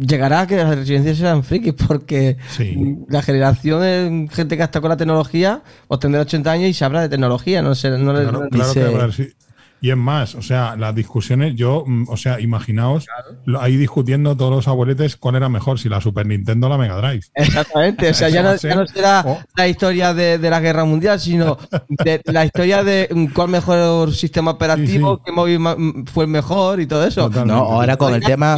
llegará 0.00 0.40
a 0.40 0.46
que 0.46 0.56
las 0.56 0.74
residencias 0.74 1.18
sean 1.18 1.44
frikis 1.44 1.74
porque 1.74 2.38
Sí. 2.56 2.96
la 3.08 3.22
generación 3.22 3.80
de 3.82 4.28
gente 4.32 4.56
que 4.56 4.62
está 4.62 4.80
con 4.80 4.88
la 4.90 4.96
tecnología 4.96 5.62
pues 5.86 6.00
tendrá 6.00 6.22
80 6.22 6.50
años 6.50 6.70
y 6.70 6.74
se 6.74 6.84
habla 6.84 7.02
de 7.02 7.08
tecnología. 7.10 7.60
No 7.62 7.74
sé, 7.74 7.90
no 7.90 8.12
le- 8.12 8.22
Claro, 8.22 8.42
no- 8.44 8.48
claro 8.48 8.68
dice- 8.68 8.80
que 8.80 8.86
habrá, 8.86 9.12
sí. 9.12 9.28
Y 9.80 9.90
es 9.90 9.96
más, 9.96 10.34
o 10.34 10.42
sea, 10.42 10.74
las 10.76 10.94
discusiones, 10.94 11.54
yo, 11.54 11.84
mm, 11.86 12.04
o 12.08 12.16
sea, 12.16 12.40
imaginaos 12.40 13.06
ahí 13.60 13.76
discutiendo 13.76 14.36
todos 14.36 14.50
los 14.50 14.68
abueletes 14.68 15.16
cuál 15.16 15.36
era 15.36 15.48
mejor, 15.48 15.78
si 15.78 15.88
la 15.88 16.00
Super 16.00 16.26
Nintendo 16.26 16.66
o 16.66 16.70
la 16.70 16.78
Mega 16.78 16.96
Drive. 16.96 17.22
Exactamente, 17.34 18.10
o 18.10 18.14
sea, 18.14 18.28
ya 18.28 18.42
no, 18.42 18.56
ya 18.56 18.86
será 18.86 19.22
Oh. 19.26 19.38
la 19.56 19.68
historia 19.68 20.14
de, 20.14 20.38
de 20.38 20.50
la 20.50 20.60
guerra 20.60 20.84
mundial, 20.84 21.20
sino 21.20 21.58
de 21.88 22.20
la 22.26 22.44
historia 22.44 22.82
de 22.84 23.08
mm, 23.12 23.26
cuál 23.34 23.48
mejor 23.48 24.12
sistema 24.14 24.50
operativo, 24.52 25.14
Sí, 25.16 25.18
sí. 25.18 25.22
qué 25.26 25.32
móvil 25.32 25.58
mm, 25.60 26.04
fue 26.06 26.24
el 26.24 26.30
mejor 26.30 26.80
y 26.80 26.86
todo 26.86 27.04
eso. 27.06 27.22
Totalmente. 27.28 27.54
no, 27.60 27.66
ahora 27.66 27.96
con 27.96 28.14
el 28.14 28.22
tema, 28.22 28.56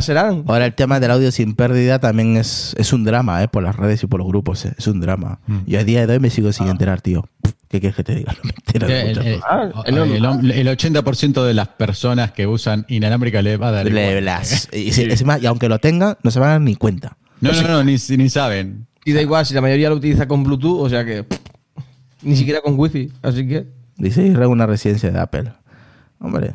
serán. 0.00 0.44
ahora 0.46 0.66
el 0.66 0.74
tema 0.74 1.00
del 1.00 1.10
audio 1.10 1.30
sin 1.32 1.54
pérdida 1.54 1.98
también 1.98 2.36
es, 2.36 2.74
es 2.78 2.92
un 2.92 3.04
drama, 3.04 3.42
¿eh? 3.42 3.48
Por 3.48 3.62
las 3.62 3.76
redes 3.76 4.02
y 4.02 4.06
por 4.06 4.18
los 4.20 4.28
grupos, 4.28 4.64
¿eh? 4.64 4.74
es 4.78 4.86
un 4.86 5.00
drama. 5.00 5.40
Mm. 5.46 5.58
Yo 5.66 5.80
a 5.80 5.84
día 5.84 6.06
de 6.06 6.12
hoy 6.14 6.20
me 6.20 6.30
sigo 6.30 6.52
sin 6.52 6.68
enterar, 6.68 7.00
tío. 7.00 7.28
¿Qué 7.68 7.80
quieres 7.80 7.96
que 7.96 8.04
te 8.04 8.14
diga? 8.14 8.32
No 8.42 8.44
me 8.44 8.50
entero 8.50 8.86
de 8.86 9.00
El, 9.00 9.08
muchas 9.08 9.26
el- 9.26 9.34
cosas. 9.40 9.50
Ah, 9.50 9.82
el- 9.86 9.98
el- 9.98 10.22
el 10.40 10.68
80% 10.68 11.44
de 11.44 11.54
las 11.54 11.68
personas 11.68 12.32
que 12.32 12.46
usan 12.46 12.84
inalámbrica 12.88 13.42
le 13.42 13.56
va 13.56 13.68
a 13.68 13.72
dar 13.72 13.86
Le- 13.90 14.20
las- 14.20 14.68
y, 14.72 14.88
es 14.88 15.24
más, 15.24 15.42
y 15.42 15.46
aunque 15.46 15.68
lo 15.68 15.78
tengan, 15.78 16.16
no 16.22 16.30
se 16.30 16.38
van 16.40 16.48
a 16.48 16.52
dar 16.52 16.60
ni 16.60 16.76
cuenta. 16.76 17.16
No, 17.40 17.52
no, 17.52 17.62
no, 17.68 17.84
ni, 17.84 17.96
ni 18.16 18.28
saben. 18.30 18.86
Y 19.04 19.12
da 19.12 19.20
igual 19.22 19.44
si 19.46 19.54
la 19.54 19.60
mayoría 19.60 19.88
lo 19.90 19.96
utiliza 19.96 20.26
con 20.26 20.42
Bluetooth, 20.42 20.80
o 20.80 20.88
sea 20.88 21.04
que 21.04 21.22
pff, 21.24 21.38
ni 22.22 22.36
siquiera 22.36 22.60
con 22.60 22.78
Wi-Fi. 22.78 23.12
Así 23.22 23.46
que 23.46 23.66
Dice 23.98 24.26
Irra 24.26 24.46
una 24.48 24.66
residencia 24.66 25.10
de 25.10 25.18
Apple. 25.18 25.52
Hombre, 26.18 26.52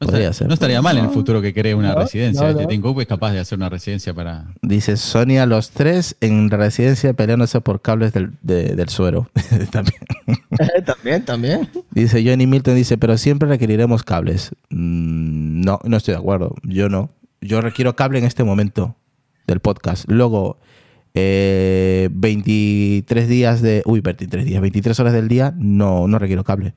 No, 0.00 0.06
Podría 0.06 0.30
estaría, 0.30 0.32
ser. 0.32 0.48
no 0.48 0.54
estaría 0.54 0.80
mal 0.80 0.96
en 0.96 1.04
el 1.04 1.10
futuro 1.10 1.42
que 1.42 1.52
cree 1.52 1.74
una 1.74 1.92
No, 1.92 2.00
residencia. 2.00 2.42
no, 2.42 2.48
Este 2.48 2.62
no. 2.62 2.68
Tim 2.68 2.80
Cook 2.80 3.02
es 3.02 3.06
capaz 3.06 3.32
de 3.32 3.38
hacer 3.40 3.58
una 3.58 3.68
residencia 3.68 4.14
para. 4.14 4.46
dice 4.62 4.96
Sonia, 4.96 5.44
los 5.44 5.70
tres 5.72 6.16
en 6.22 6.48
residencia 6.50 7.12
peleándose 7.12 7.60
por 7.60 7.82
cables 7.82 8.14
del, 8.14 8.30
de- 8.40 8.74
del 8.76 8.88
suero. 8.88 9.28
También. 9.70 10.00
también, 10.86 11.24
también. 11.24 11.68
Dice 11.90 12.24
Johnny 12.26 12.46
Milton, 12.46 12.76
dice, 12.76 12.96
pero 12.96 13.18
siempre 13.18 13.48
requeriremos 13.48 14.02
cables. 14.02 14.52
Mm, 14.70 15.60
no, 15.62 15.80
no 15.84 15.96
estoy 15.98 16.14
de 16.14 16.18
acuerdo. 16.20 16.54
Yo 16.62 16.88
no. 16.88 17.10
Yo 17.42 17.60
requiero 17.60 17.94
cable 17.94 18.18
en 18.18 18.24
este 18.24 18.42
momento 18.44 18.96
del 19.46 19.60
podcast. 19.60 20.04
Luego, 20.10 20.58
eh, 21.14 22.08
23 22.12 23.28
días 23.28 23.60
de... 23.62 23.82
Uy, 23.84 24.00
23 24.00 24.44
días, 24.44 24.60
23 24.60 24.98
horas 25.00 25.12
del 25.12 25.28
día, 25.28 25.52
no, 25.56 26.06
no 26.08 26.18
requiero 26.18 26.44
cable. 26.44 26.74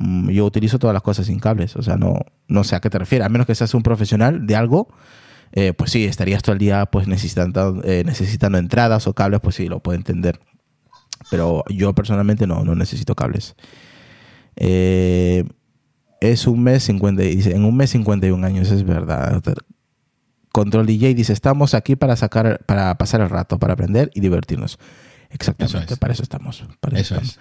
Mm, 0.00 0.30
Yo 0.30 0.44
utilizo 0.44 0.78
todas 0.78 0.94
las 0.94 1.02
cosas 1.02 1.26
sin 1.26 1.38
cables. 1.40 1.76
O 1.76 1.82
sea, 1.82 1.96
no, 1.96 2.18
no 2.48 2.64
sé 2.64 2.76
a 2.76 2.80
qué 2.80 2.90
te 2.90 2.98
refieres. 2.98 3.26
A 3.26 3.28
menos 3.28 3.46
que 3.46 3.54
seas 3.54 3.74
un 3.74 3.82
profesional 3.82 4.46
de 4.46 4.56
algo, 4.56 4.88
eh, 5.52 5.72
pues 5.72 5.90
sí, 5.90 6.04
estarías 6.04 6.42
todo 6.42 6.52
el 6.52 6.58
día 6.58 6.86
pues 6.86 7.08
necesitando, 7.08 7.80
eh, 7.84 8.02
necesitando 8.04 8.58
entradas 8.58 9.06
o 9.06 9.14
cables, 9.14 9.40
pues 9.40 9.56
sí, 9.56 9.66
lo 9.68 9.80
puedo 9.80 9.96
entender. 9.96 10.40
Pero 11.30 11.64
yo 11.68 11.94
personalmente 11.94 12.46
no, 12.46 12.64
no 12.64 12.74
necesito 12.74 13.14
cables. 13.14 13.54
Eh, 14.56 15.44
es 16.20 16.46
un 16.46 16.62
mes 16.62 16.82
50, 16.84 17.22
y 17.24 17.36
dice, 17.36 17.54
en 17.54 17.64
un 17.64 17.76
mes 17.76 17.90
51 17.90 18.44
años, 18.46 18.70
es 18.70 18.84
verdad. 18.84 19.42
Control 20.52 20.86
DJ 20.86 21.14
dice, 21.14 21.32
estamos 21.32 21.74
aquí 21.74 21.94
para 21.96 22.16
sacar, 22.16 22.64
para 22.66 22.96
pasar 22.96 23.20
el 23.20 23.30
rato, 23.30 23.58
para 23.58 23.74
aprender 23.74 24.10
y 24.14 24.20
divertirnos. 24.20 24.78
Exactamente, 25.30 25.84
Eso 25.84 25.94
es. 25.94 25.98
para 26.00 26.12
eso 26.12 26.22
estamos. 26.22 26.64
para 26.80 26.98
Eso 26.98 27.14
estamos. 27.14 27.34
es. 27.34 27.38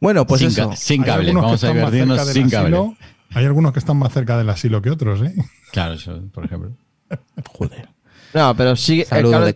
Bueno, 0.00 0.26
pues 0.26 0.40
sin, 0.40 0.48
eso. 0.48 0.70
ca- 0.70 0.76
sin 0.76 1.02
Hay 1.02 1.06
cable. 1.06 1.28
algunos 1.30 1.42
que 1.42 1.46
Vamos 1.46 1.52
a 1.64 1.66
están 1.66 1.82
más 1.82 1.92
divertirnos 1.92 2.16
cerca 2.18 2.32
del 2.32 2.42
sin 2.42 2.50
cable. 2.50 2.76
asilo. 2.76 2.96
Hay 3.34 3.44
algunos 3.44 3.72
que 3.72 3.78
están 3.78 3.96
más 3.96 4.12
cerca 4.12 4.38
del 4.38 4.48
asilo 4.50 4.82
que 4.82 4.90
otros, 4.90 5.22
¿eh? 5.22 5.34
Claro, 5.72 5.94
yo, 5.94 6.20
por 6.32 6.44
ejemplo. 6.44 6.70
Joder. 7.52 7.88
No, 8.34 8.54
pero 8.54 8.76
sigue. 8.76 9.02
el 9.10 9.30
cable 9.30 9.54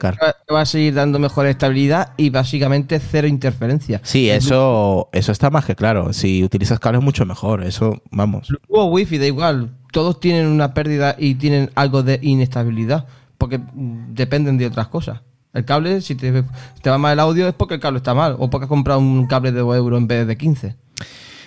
va- 0.50 0.60
a 0.60 0.66
seguir 0.66 0.94
dando 0.94 1.18
mejor 1.18 1.46
estabilidad 1.46 2.14
y 2.16 2.30
básicamente 2.30 2.98
cero 2.98 3.26
interferencia. 3.26 4.00
Sí, 4.04 4.30
eso, 4.30 5.08
eso 5.12 5.32
está 5.32 5.50
más 5.50 5.66
que 5.66 5.74
claro. 5.76 6.12
Si 6.14 6.42
utilizas 6.42 6.78
cables, 6.80 7.02
mucho 7.02 7.26
mejor. 7.26 7.62
Eso, 7.62 8.00
vamos. 8.10 8.48
Bluetooth 8.48 8.70
o 8.70 8.84
Wi-Fi, 8.86 9.18
da 9.18 9.26
igual. 9.26 9.76
Todos 9.92 10.18
tienen 10.20 10.46
una 10.46 10.72
pérdida 10.72 11.14
y 11.18 11.34
tienen 11.34 11.70
algo 11.74 12.02
de 12.02 12.18
inestabilidad. 12.22 13.06
Porque 13.36 13.60
dependen 13.74 14.56
de 14.56 14.66
otras 14.66 14.88
cosas. 14.88 15.20
El 15.52 15.64
cable, 15.64 16.00
si 16.00 16.14
te, 16.14 16.30
va 16.32 16.98
mal 16.98 17.12
el 17.12 17.20
audio, 17.20 17.48
es 17.48 17.54
porque 17.54 17.74
el 17.74 17.80
cable 17.80 17.98
está 17.98 18.14
mal. 18.14 18.36
O 18.38 18.50
porque 18.50 18.64
has 18.64 18.68
comprado 18.68 19.00
un 19.00 19.26
cable 19.26 19.52
de 19.52 19.60
2 19.60 19.76
euros 19.76 19.98
en 19.98 20.06
vez 20.06 20.26
de 20.26 20.36
15. 20.36 20.76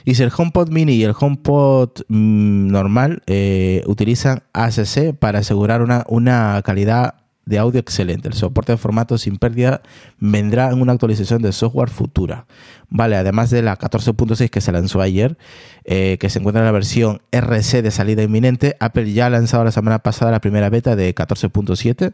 Y 0.05 0.15
si 0.15 0.23
el 0.23 0.31
HomePod 0.35 0.69
Mini 0.69 0.93
y 0.93 1.03
el 1.03 1.13
HomePod 1.17 2.01
mm, 2.09 2.67
normal 2.67 3.23
eh, 3.27 3.83
utilizan 3.87 4.43
ACC 4.51 5.15
para 5.17 5.39
asegurar 5.39 5.81
una, 5.81 6.03
una 6.09 6.61
calidad 6.65 7.15
de 7.45 7.59
audio 7.59 7.79
excelente. 7.79 8.27
El 8.27 8.33
soporte 8.33 8.71
de 8.71 8.77
formato 8.77 9.17
sin 9.17 9.37
pérdida 9.37 9.81
vendrá 10.19 10.69
en 10.71 10.81
una 10.81 10.93
actualización 10.93 11.41
de 11.41 11.51
software 11.51 11.89
futura. 11.89 12.45
Vale, 12.89 13.15
además 13.15 13.49
de 13.49 13.61
la 13.61 13.77
14.6 13.77 14.49
que 14.49 14.61
se 14.61 14.71
lanzó 14.71 15.01
ayer, 15.01 15.37
eh, 15.83 16.17
que 16.19 16.29
se 16.29 16.39
encuentra 16.39 16.61
en 16.61 16.65
la 16.65 16.71
versión 16.71 17.21
RC 17.31 17.81
de 17.81 17.91
salida 17.91 18.23
inminente, 18.23 18.77
Apple 18.79 19.11
ya 19.11 19.25
ha 19.25 19.29
lanzado 19.29 19.63
la 19.63 19.71
semana 19.71 19.99
pasada 19.99 20.31
la 20.31 20.41
primera 20.41 20.69
beta 20.69 20.95
de 20.95 21.13
14.7 21.13 22.13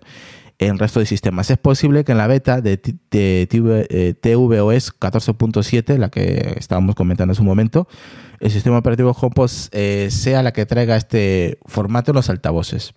en 0.60 0.78
resto 0.78 1.00
de 1.00 1.06
sistemas. 1.06 1.50
Es 1.50 1.58
posible 1.58 2.04
que 2.04 2.12
en 2.12 2.18
la 2.18 2.28
beta 2.28 2.60
de, 2.62 2.78
de 3.12 3.48
TV, 3.50 3.88
eh, 3.90 4.14
tvOS 4.14 4.94
14.7, 5.00 5.98
la 5.98 6.10
que 6.10 6.54
estábamos 6.58 6.96
comentando 6.96 7.32
hace 7.32 7.42
un 7.42 7.48
momento, 7.48 7.88
el 8.42 8.52
sistema 8.52 8.78
operativo 8.78 9.16
HomePod 9.20 9.50
eh, 9.72 10.10
sea 10.12 10.44
la 10.44 10.52
que 10.52 10.66
traiga 10.66 10.98
este 10.98 11.60
formato 11.66 12.12
en 12.12 12.16
los 12.16 12.30
altavoces. 12.30 12.94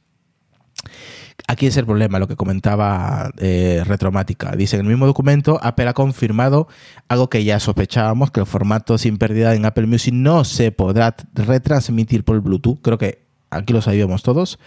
Aquí 1.46 1.66
es 1.66 1.76
el 1.76 1.86
problema, 1.86 2.18
lo 2.18 2.28
que 2.28 2.36
comentaba 2.36 3.30
eh, 3.38 3.82
Retromática. 3.86 4.56
Dice 4.56 4.76
en 4.76 4.82
el 4.82 4.88
mismo 4.88 5.06
documento, 5.06 5.60
Apple 5.62 5.88
ha 5.88 5.92
confirmado 5.92 6.66
algo 7.08 7.30
que 7.30 7.44
ya 7.44 7.60
sospechábamos, 7.60 8.32
que 8.32 8.40
el 8.40 8.46
formato 8.46 8.98
sin 8.98 9.18
pérdida 9.18 9.54
en 9.54 9.64
Apple 9.64 9.86
Music 9.86 10.12
no 10.12 10.44
se 10.44 10.72
podrá 10.72 11.14
retransmitir 11.34 12.24
por 12.24 12.40
Bluetooth. 12.40 12.80
Creo 12.82 12.98
que 12.98 13.22
aquí 13.50 13.72
lo 13.72 13.82
sabíamos 13.82 14.22
todos. 14.22 14.58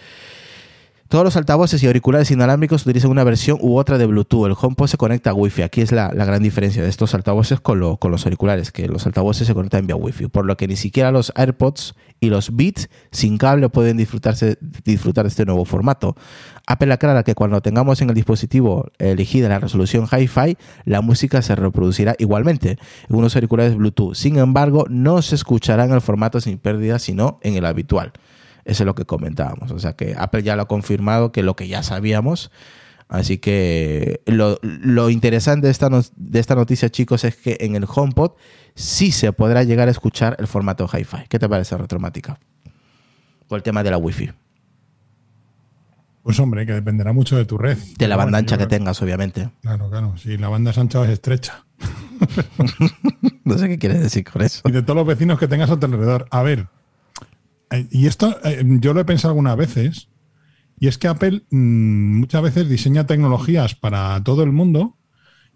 Todos 1.08 1.22
los 1.24 1.36
altavoces 1.36 1.80
y 1.82 1.86
auriculares 1.86 2.32
inalámbricos 2.32 2.82
utilizan 2.82 3.12
una 3.12 3.22
versión 3.22 3.58
u 3.60 3.76
otra 3.78 3.96
de 3.96 4.06
Bluetooth. 4.06 4.46
El 4.46 4.56
HomePod 4.60 4.88
se 4.88 4.96
conecta 4.96 5.30
a 5.30 5.34
Wi-Fi. 5.34 5.62
Aquí 5.62 5.80
es 5.80 5.92
la, 5.92 6.08
gran 6.08 6.42
diferencia 6.42 6.82
de 6.82 6.88
estos 6.88 7.14
altavoces 7.14 7.60
con, 7.60 7.78
lo- 7.78 7.96
con 7.98 8.10
los 8.10 8.24
auriculares, 8.26 8.72
que 8.72 8.88
los 8.88 9.06
altavoces 9.06 9.46
se 9.46 9.54
conectan 9.54 9.86
vía 9.86 9.94
Wi-Fi. 9.94 10.26
Por 10.26 10.46
lo 10.46 10.56
que 10.56 10.66
ni 10.66 10.74
siquiera 10.74 11.12
los 11.12 11.32
AirPods 11.36 11.94
y 12.18 12.28
los 12.28 12.56
Beats 12.56 12.88
sin 13.12 13.38
cable 13.38 13.68
pueden 13.68 13.96
disfrutar 13.96 14.34
de 14.36 15.28
este 15.28 15.44
nuevo 15.46 15.64
formato. 15.64 16.16
Apple 16.66 16.92
aclara 16.92 17.22
que 17.22 17.36
cuando 17.36 17.60
tengamos 17.60 18.02
en 18.02 18.08
el 18.08 18.14
dispositivo 18.16 18.88
elegida 18.98 19.48
la 19.48 19.60
resolución 19.60 20.08
Hi-Fi, 20.10 20.56
la 20.86 21.02
música 21.02 21.40
se 21.40 21.54
reproducirá 21.54 22.16
igualmente 22.18 22.78
en 23.08 23.16
unos 23.16 23.36
auriculares 23.36 23.76
Bluetooth. 23.76 24.14
Sin 24.16 24.38
embargo, 24.38 24.86
no 24.90 25.22
se 25.22 25.36
escuchará 25.36 25.84
en 25.84 25.92
el 25.92 26.00
formato 26.00 26.40
sin 26.40 26.58
pérdida, 26.58 26.98
sino 26.98 27.38
en 27.42 27.54
el 27.54 27.64
habitual. 27.64 28.12
Eso 28.66 28.82
es 28.82 28.86
lo 28.86 28.94
que 28.94 29.06
comentábamos. 29.06 29.70
O 29.70 29.78
sea 29.78 29.94
que 29.94 30.14
Apple 30.18 30.42
ya 30.42 30.56
lo 30.56 30.62
ha 30.62 30.68
confirmado, 30.68 31.32
que 31.32 31.42
lo 31.42 31.56
que 31.56 31.68
ya 31.68 31.82
sabíamos. 31.82 32.50
Así 33.08 33.38
que 33.38 34.20
lo, 34.26 34.58
lo 34.62 35.08
interesante 35.10 35.68
de 35.68 35.70
esta, 35.70 35.88
no- 35.88 36.02
de 36.16 36.40
esta 36.40 36.54
noticia, 36.56 36.90
chicos, 36.90 37.22
es 37.24 37.36
que 37.36 37.56
en 37.60 37.76
el 37.76 37.86
HomePod 37.86 38.32
sí 38.74 39.12
se 39.12 39.32
podrá 39.32 39.62
llegar 39.62 39.86
a 39.88 39.92
escuchar 39.92 40.36
el 40.40 40.48
formato 40.48 40.86
Hi-Fi. 40.92 41.26
¿Qué 41.28 41.38
te 41.38 41.48
parece, 41.48 41.78
Retromática? 41.78 42.38
Por 43.46 43.58
el 43.58 43.62
tema 43.62 43.82
de 43.84 43.92
la 43.92 43.98
Wi-Fi. 43.98 44.32
Pues 46.24 46.40
hombre, 46.40 46.66
que 46.66 46.72
dependerá 46.72 47.12
mucho 47.12 47.36
de 47.36 47.44
tu 47.44 47.56
red. 47.56 47.78
De 47.96 48.08
la 48.08 48.16
banda 48.16 48.38
ancha 48.38 48.58
que 48.58 48.66
tengas, 48.66 49.00
obviamente. 49.00 49.48
Claro, 49.62 49.88
claro. 49.88 50.16
Si 50.18 50.36
la 50.36 50.48
banda 50.48 50.72
es 50.72 50.78
ancha 50.78 50.98
o 50.98 51.04
es 51.04 51.10
estrecha. 51.10 51.64
No 53.44 53.56
sé 53.58 53.68
qué 53.68 53.78
quieres 53.78 54.00
decir 54.00 54.24
con 54.24 54.42
eso. 54.42 54.60
Y 54.64 54.72
de 54.72 54.82
todos 54.82 54.96
los 54.96 55.06
vecinos 55.06 55.38
que 55.38 55.46
tengas 55.46 55.70
a 55.70 55.78
tu 55.78 55.86
alrededor. 55.86 56.26
A 56.32 56.42
ver, 56.42 56.66
y 57.90 58.06
esto 58.06 58.38
eh, 58.44 58.62
yo 58.80 58.94
lo 58.94 59.00
he 59.00 59.04
pensado 59.04 59.32
algunas 59.32 59.56
veces, 59.56 60.08
y 60.78 60.88
es 60.88 60.98
que 60.98 61.08
Apple 61.08 61.44
mm, 61.50 62.18
muchas 62.20 62.42
veces 62.42 62.68
diseña 62.68 63.06
tecnologías 63.06 63.74
para 63.74 64.22
todo 64.22 64.42
el 64.42 64.52
mundo, 64.52 64.98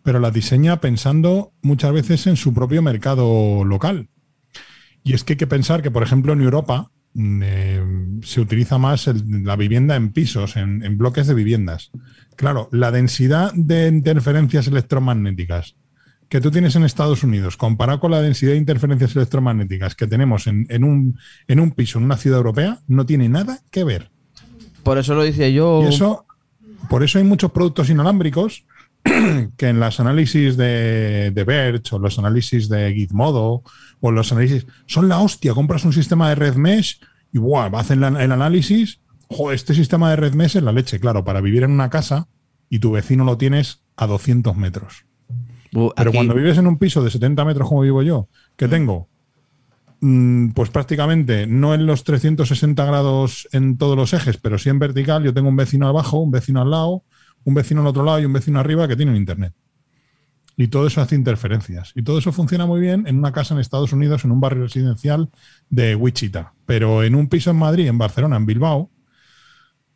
pero 0.03 0.19
las 0.19 0.33
diseña 0.33 0.81
pensando 0.81 1.53
muchas 1.63 1.93
veces 1.93 2.27
en 2.27 2.37
su 2.37 2.55
propio 2.55 2.83
mercado 2.83 3.65
local. 3.65 4.09
Y 5.05 5.15
es 5.15 5.25
que 5.25 5.35
hay 5.35 5.39
que 5.39 5.47
pensar 5.47 5.83
que, 5.83 5.91
por 5.91 6.03
ejemplo, 6.03 6.33
en 6.33 6.43
Europa 6.43 6.91
mm, 7.15 7.43
eh, 7.45 7.83
se 8.23 8.41
utiliza 8.41 8.79
más 8.79 9.07
la 9.07 9.57
vivienda 9.57 9.97
en 9.97 10.13
pisos, 10.13 10.57
en 10.57 10.99
bloques 10.99 11.27
de 11.27 11.35
viviendas. 11.35 11.91
Claro, 12.37 12.69
la 12.73 12.91
densidad 12.91 13.53
de 13.55 13.89
interferencias 13.89 14.67
electromagnéticas 14.67 15.77
que 16.31 16.41
tú 16.41 16.51
tienes 16.51 16.77
en 16.77 16.85
Estados 16.85 17.25
Unidos, 17.25 17.57
comparado 17.57 18.01
con 18.01 18.13
la 18.13 18.23
densidad 18.23 18.53
de 18.53 18.59
interferencias 18.59 19.15
electromagnéticas 19.17 19.95
que 19.97 20.07
tenemos 20.07 20.47
en, 20.47 20.65
en 20.71 20.85
un, 20.85 21.19
en 21.49 21.61
un 21.61 21.73
piso, 21.73 21.99
en 21.99 22.05
una 22.05 22.17
ciudad 22.17 22.39
europea, 22.39 22.79
no 22.87 23.05
tiene 23.05 23.29
nada 23.29 23.59
que 23.71 23.83
ver. 23.85 24.11
Por 24.85 24.97
eso 24.97 25.15
lo 25.15 25.25
decía 25.25 25.49
yo. 25.49 25.83
Y 25.83 25.89
eso, 25.89 26.25
por 26.89 27.03
eso 27.03 27.19
hay 27.19 27.25
muchos 27.25 27.51
productos 27.51 27.91
inalámbricos 27.91 28.65
que 29.57 29.69
en 29.69 29.81
los 29.81 29.99
análisis 29.99 30.57
de, 30.57 31.33
de 31.35 31.45
Verge 31.45 31.95
o 31.97 31.99
los 31.99 32.19
análisis 32.19 32.69
de 32.69 32.93
Gizmodo 32.95 33.63
o 34.01 34.11
los 34.13 34.31
análisis 34.31 34.67
son 34.87 35.09
la 35.09 35.19
hostia. 35.19 35.53
Compras 35.53 35.85
un 35.85 35.93
sistema 35.93 36.29
de 36.29 36.37
red 36.37 36.55
mesh 36.55 37.01
y 37.33 37.39
¡buah! 37.39 37.71
hacen 37.75 38.01
la- 38.01 38.23
el 38.23 38.31
análisis. 38.31 39.01
Joder, 39.29 39.57
este 39.57 39.75
sistema 39.75 40.11
de 40.11 40.17
red 40.17 40.35
mesh 40.35 40.57
es 40.57 40.63
la 40.63 40.73
leche, 40.73 41.01
claro, 41.01 41.25
para 41.25 41.41
vivir 41.41 41.65
en 41.65 41.73
una 41.73 41.91
casa 41.91 42.29
y 42.69 42.79
tu 42.79 42.93
vecino 42.93 43.25
lo 43.25 43.37
tienes 43.37 43.83
a 43.97 44.07
200 44.07 44.57
metros. 44.57 45.05
Pero 45.95 46.09
aquí- 46.11 46.17
cuando 46.17 46.35
vives 46.35 46.59
en 46.59 46.67
un 46.67 46.79
piso 46.79 47.03
de 47.03 47.11
70 47.11 47.45
metros 47.45 47.69
como 47.69 47.83
vivo 47.83 48.03
yo, 48.03 48.29
que 48.57 48.67
tengo, 48.69 49.09
mm, 50.01 50.49
pues 50.51 50.71
prácticamente 50.71 51.47
no 51.47 51.75
en 51.75 51.87
los 51.87 52.05
360 52.05 52.85
grados 52.85 53.49
en 53.53 53.77
todos 53.79 53.97
los 53.97 54.13
ejes, 54.13 54.37
pero 54.39 54.59
sí 54.59 54.69
en 54.69 54.79
vertical, 54.79 55.23
yo 55.23 55.33
tengo 55.35 55.49
un 55.49 55.57
vecino 55.57 55.87
abajo, 55.89 56.19
un 56.19 56.31
vecino 56.31 56.61
al 56.61 56.71
lado, 56.71 57.05
un 57.45 57.55
vecino 57.55 57.81
al 57.83 57.87
otro 57.87 58.05
lado 58.05 58.21
y 58.21 58.25
un 58.25 58.33
vecino 58.33 58.59
arriba 58.61 58.89
que 58.89 58.97
tienen 58.97 59.17
internet. 59.17 59.55
Y 60.57 60.69
todo 60.69 60.87
eso 60.87 61.01
hace 61.01 61.15
interferencias. 61.15 61.93
Y 61.95 62.03
todo 62.03 62.19
eso 62.19 62.33
funciona 62.33 62.67
muy 62.67 62.81
bien 62.81 63.07
en 63.07 63.17
una 63.19 63.33
casa 63.33 63.55
en 63.55 63.61
Estados 63.61 63.95
Unidos, 63.95 64.25
en 64.25 64.31
un 64.33 64.41
barrio 64.41 64.65
residencial 64.65 65.31
de 65.71 65.97
Wichita. 65.97 66.53
Pero 66.67 67.03
en 67.03 67.15
un 67.15 67.29
piso 67.29 67.51
en 67.51 67.57
Madrid, 67.57 67.87
en 67.87 67.97
Barcelona, 67.97 68.37
en 68.37 68.45
Bilbao, 68.45 68.91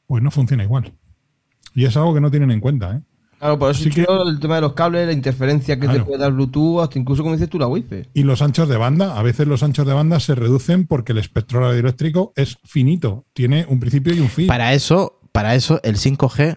pues 0.07 0.23
no 0.23 0.31
funciona 0.31 0.63
igual. 0.65 0.95
Y 1.75 1.85
es 1.85 1.97
algo 1.99 2.15
que 2.15 2.21
no 2.21 2.31
tienen 2.31 2.51
en 2.51 2.61
cuenta, 2.61 2.97
¿eh? 2.97 3.01
Claro, 3.45 3.59
por 3.59 3.71
eso 3.73 3.85
que- 3.91 4.07
yo 4.09 4.23
el 4.27 4.41
tema 4.41 4.55
de 4.55 4.63
los 4.63 4.73
cables, 4.73 5.07
la 5.07 5.13
interferencia 5.13 5.75
que 5.77 5.83
Claro. 5.83 5.99
te 5.99 6.05
puede 6.07 6.19
dar 6.19 6.33
Bluetooth, 6.33 6.81
hasta 6.83 6.99
incluso 6.99 7.23
como 7.23 7.35
dices 7.35 7.51
tú, 7.51 7.59
la 7.59 7.67
Wi-Fi. 7.67 8.09
Y 8.15 8.23
los 8.23 8.41
anchos 8.41 8.71
de 8.71 8.79
banda, 8.79 9.19
a 9.19 9.23
veces 9.23 9.47
los 9.47 9.63
anchos 9.63 9.87
de 9.87 9.93
banda 9.93 10.19
se 10.19 10.35
reducen 10.35 10.87
porque 10.87 11.13
el 11.13 11.19
espectro 11.19 11.61
radioeléctrico 11.61 12.33
es 12.37 12.57
finito, 12.65 13.27
tiene 13.35 13.67
un 13.69 13.81
principio 13.81 14.15
y 14.15 14.21
un 14.21 14.31
fin. 14.31 14.47
Para 14.47 14.73
eso, 14.73 15.21
para 15.31 15.55
eso 15.55 15.79
el 15.83 15.99
5G 15.99 16.57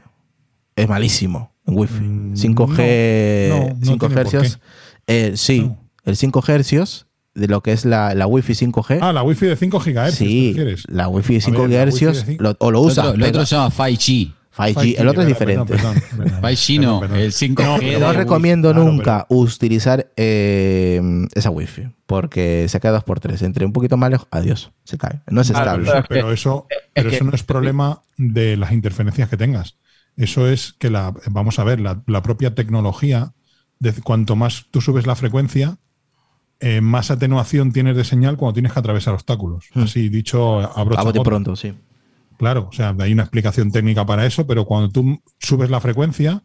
es 0.78 0.88
malísimo 0.88 1.52
en 1.66 1.78
Wi-Fi. 1.78 2.00
Mm, 2.06 2.36
5G, 2.38 3.50
no, 3.50 3.60
no 3.68 3.76
5 3.86 4.08
tiene 4.08 4.24
por 4.24 4.34
hercios. 4.36 4.60
eh, 5.08 5.34
sí, 5.36 5.64
No. 5.64 5.78
el 6.06 6.16
5 6.16 6.42
hercios 6.48 7.08
de 7.36 7.48
lo 7.50 7.62
que 7.64 7.74
es 7.74 7.84
la, 7.84 8.16
la 8.16 8.28
Wi-Fi 8.28 8.54
5G. 8.56 9.00
Ah, 9.02 9.12
la 9.12 9.24
wifi 9.24 9.46
de 9.46 9.58
5 9.58 9.80
GHz, 9.80 10.16
sí, 10.16 10.54
¿te 10.56 10.76
la 10.88 11.10
Wi-Fi 11.10 11.34
de 11.34 11.42
5 11.42 11.68
ver, 11.68 11.70
la 11.90 11.92
GHz 11.92 12.40
lo- 12.40 12.56
o 12.60 12.72
lo 12.72 12.80
El 12.80 12.86
usa. 12.88 13.04
otro, 13.10 13.16
el 13.16 13.24
otro 13.30 13.46
se 13.46 13.56
llama 13.58 13.72
5G. 13.72 14.34
5G, 14.58 14.96
el 14.98 15.08
otro 15.08 15.22
es 15.24 15.34
Perdón, 15.38 15.68
diferente. 15.68 15.74
perdón, 15.76 16.04
perdón, 16.18 16.42
5G 16.42 16.80
no, 16.80 17.00
perdón, 17.00 17.00
perdón. 17.00 17.20
el 17.20 17.32
5G. 17.34 17.94
No, 17.94 18.00
No 18.00 18.14
recomiendo 18.14 18.74
Claro, 18.74 18.86
nunca 18.86 19.26
utilizar 19.30 20.12
eh, 20.18 21.02
esa 21.34 21.50
Wi-Fi 21.50 21.90
porque 22.06 22.68
se 22.70 22.80
cae 22.80 22.92
2x3. 22.92 23.42
Entre 23.44 23.66
un 23.66 23.74
poquito 23.74 23.98
más 23.98 24.10
lejos, 24.10 24.28
adiós, 24.32 24.72
se 24.84 24.98
cae. 24.98 25.22
No 25.28 25.42
es 25.42 25.52
Claro, 25.52 25.82
estable. 25.84 26.06
Pero, 26.10 26.32
eso, 26.32 26.68
pero 26.94 27.10
eso 27.10 27.24
no 27.24 27.32
es 27.34 27.44
problema 27.44 28.02
de 28.18 28.58
las 28.58 28.72
interferencias 28.72 29.30
que 29.30 29.38
tengas. 29.38 29.78
Eso 30.16 30.48
es 30.48 30.74
que 30.80 30.90
la, 30.90 31.14
vamos 31.28 31.60
a 31.60 31.64
ver, 31.64 31.80
la, 31.80 32.02
la 32.08 32.24
propia 32.24 32.56
tecnología, 32.56 33.34
de, 33.80 33.94
cuanto 33.94 34.36
más 34.36 34.66
tú 34.72 34.82
subes 34.82 35.06
la 35.06 35.16
frecuencia, 35.16 35.78
eh, 36.60 36.82
más 36.82 37.12
atenuación 37.12 37.72
tienes 37.72 37.96
de 37.96 38.04
señal 38.04 38.36
cuando 38.36 38.54
tienes 38.56 38.74
que 38.74 38.80
atravesar 38.80 39.14
obstáculos. 39.14 39.66
Así 39.76 40.10
dicho, 40.10 40.60
a 40.60 40.84
gorda. 40.84 41.24
pronto, 41.24 41.56
sí. 41.56 41.74
Claro, 42.38 42.68
o 42.72 42.74
sea, 42.74 42.96
hay 43.00 43.14
una 43.14 43.24
explicación 43.24 43.72
técnica 43.72 44.06
para 44.06 44.26
eso, 44.26 44.46
pero 44.46 44.66
cuando 44.66 44.90
tú 44.90 45.22
subes 45.40 45.70
la 45.70 45.82
frecuencia, 45.82 46.44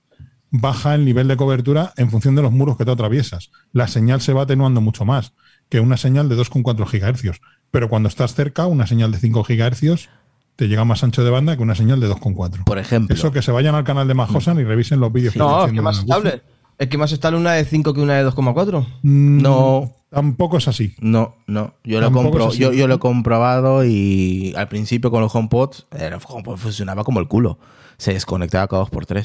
baja 0.51 0.95
el 0.95 1.05
nivel 1.05 1.29
de 1.29 1.37
cobertura 1.37 1.93
en 1.97 2.11
función 2.11 2.35
de 2.35 2.43
los 2.43 2.53
muros 2.53 2.77
que 2.77 2.85
te 2.85 2.91
atraviesas. 2.91 3.51
La 3.73 3.89
señal 3.89 4.21
se 4.21 4.33
va 4.33 4.43
atenuando 4.43 4.81
mucho 4.81 5.05
más 5.05 5.33
que 5.69 5.81
una 5.81 5.97
señal 5.97 6.29
de 6.29 6.37
2,4 6.37 6.87
GHz. 6.87 7.41
Pero 7.71 7.89
cuando 7.89 8.09
estás 8.09 8.35
cerca, 8.35 8.67
una 8.67 8.87
señal 8.87 9.11
de 9.13 9.19
5 9.19 9.45
GHz 9.49 10.09
te 10.57 10.69
llega 10.69 10.85
más 10.85 11.03
ancho 11.03 11.25
de 11.25 11.31
banda 11.31 11.57
que 11.57 11.63
una 11.63 11.75
señal 11.75 12.01
de 12.01 12.11
2,4. 12.11 12.65
Por 12.65 12.79
ejemplo. 12.79 13.15
Eso 13.15 13.33
que 13.33 13.41
se 13.41 13.51
vayan 13.51 13.75
al 13.75 13.85
canal 13.85 14.07
de 14.07 14.15
Majosan 14.15 14.61
y 14.61 14.65
revisen 14.65 15.01
los 15.01 15.11
vídeos 15.13 15.33
que 15.33 15.39
No, 15.39 15.67
que 15.67 15.81
más 15.81 16.01
estable. 16.01 16.43
Es 16.79 16.89
que 16.89 16.99
más 16.99 17.13
estable 17.13 17.39
una 17.39 17.53
de 17.53 17.65
5 17.65 17.95
que 17.95 18.01
una 18.01 18.15
de 18.15 18.25
2,4. 18.25 18.87
Mm, 19.03 19.43
No. 19.43 19.95
Tampoco 20.11 20.59
es 20.59 20.69
así. 20.69 20.95
No, 21.01 21.37
no. 21.47 21.73
Yo 21.85 21.99
lo, 22.03 22.13
compro, 22.13 22.53
yo, 22.53 22.71
yo 22.75 22.87
lo 22.87 22.97
he 22.97 22.99
comprobado 22.99 23.83
y 23.83 24.53
al 24.59 24.69
principio 24.69 25.11
con 25.11 25.23
los 25.23 25.35
HomePods, 25.35 25.87
el 25.93 26.13
HomePod 26.23 26.59
funcionaba 26.59 27.03
como 27.03 27.19
el 27.21 27.29
culo. 27.29 27.59
Se 27.97 28.13
desconectaba 28.13 28.69
cada 28.69 28.83
2x3. 28.85 29.19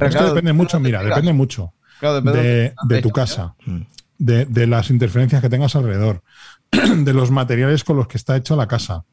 Es 0.00 0.16
que 0.16 0.24
depende 0.24 0.52
mucho, 0.52 0.80
mira, 0.80 1.02
depende 1.04 1.32
mucho 1.32 1.72
Claro, 2.00 2.16
depende 2.16 2.42
de, 2.42 2.48
de- 2.48 2.74
de 2.96 3.02
tu 3.02 3.10
casa, 3.10 3.54
Mm. 3.66 3.82
de, 4.18 4.46
de 4.46 4.66
las 4.66 4.90
interferencias 4.90 5.40
que 5.42 5.48
tengas 5.48 5.76
alrededor, 5.76 6.22
de 6.72 7.14
los 7.14 7.30
materiales 7.30 7.84
con 7.84 7.96
los 7.96 8.08
que 8.08 8.16
está 8.16 8.34
hecha 8.36 8.56
la 8.56 8.66
casa. 8.66 9.04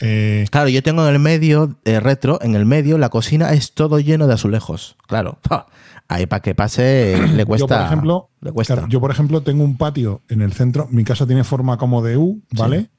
Eh, 0.00 0.44
Claro, 0.50 0.68
yo 0.68 0.82
tengo 0.82 1.06
en 1.08 1.14
el 1.14 1.18
medio, 1.20 1.78
eh, 1.86 1.98
retro, 1.98 2.40
en 2.42 2.56
el 2.56 2.66
medio, 2.66 2.98
la 2.98 3.08
cocina 3.08 3.52
es 3.54 3.72
todo 3.72 4.00
lleno 4.00 4.26
de 4.26 4.34
azulejos. 4.34 4.96
Claro. 5.06 5.38
Ahí 6.08 6.26
para 6.26 6.40
que 6.42 6.54
pase 6.54 7.16
le 7.34 7.44
cuesta. 7.46 7.64
yo, 7.64 7.68
por 7.68 7.86
ejemplo, 7.86 8.30
le 8.40 8.52
cuesta. 8.52 8.74
claro, 8.74 8.88
yo, 8.88 9.00
por 9.00 9.10
ejemplo, 9.10 9.42
tengo 9.42 9.64
un 9.64 9.76
patio 9.76 10.22
en 10.28 10.42
el 10.42 10.52
centro. 10.52 10.88
Mi 10.90 11.04
casa 11.04 11.26
tiene 11.26 11.44
forma 11.44 11.78
como 11.78 12.02
de 12.02 12.16
U, 12.16 12.42
¿vale? 12.52 12.90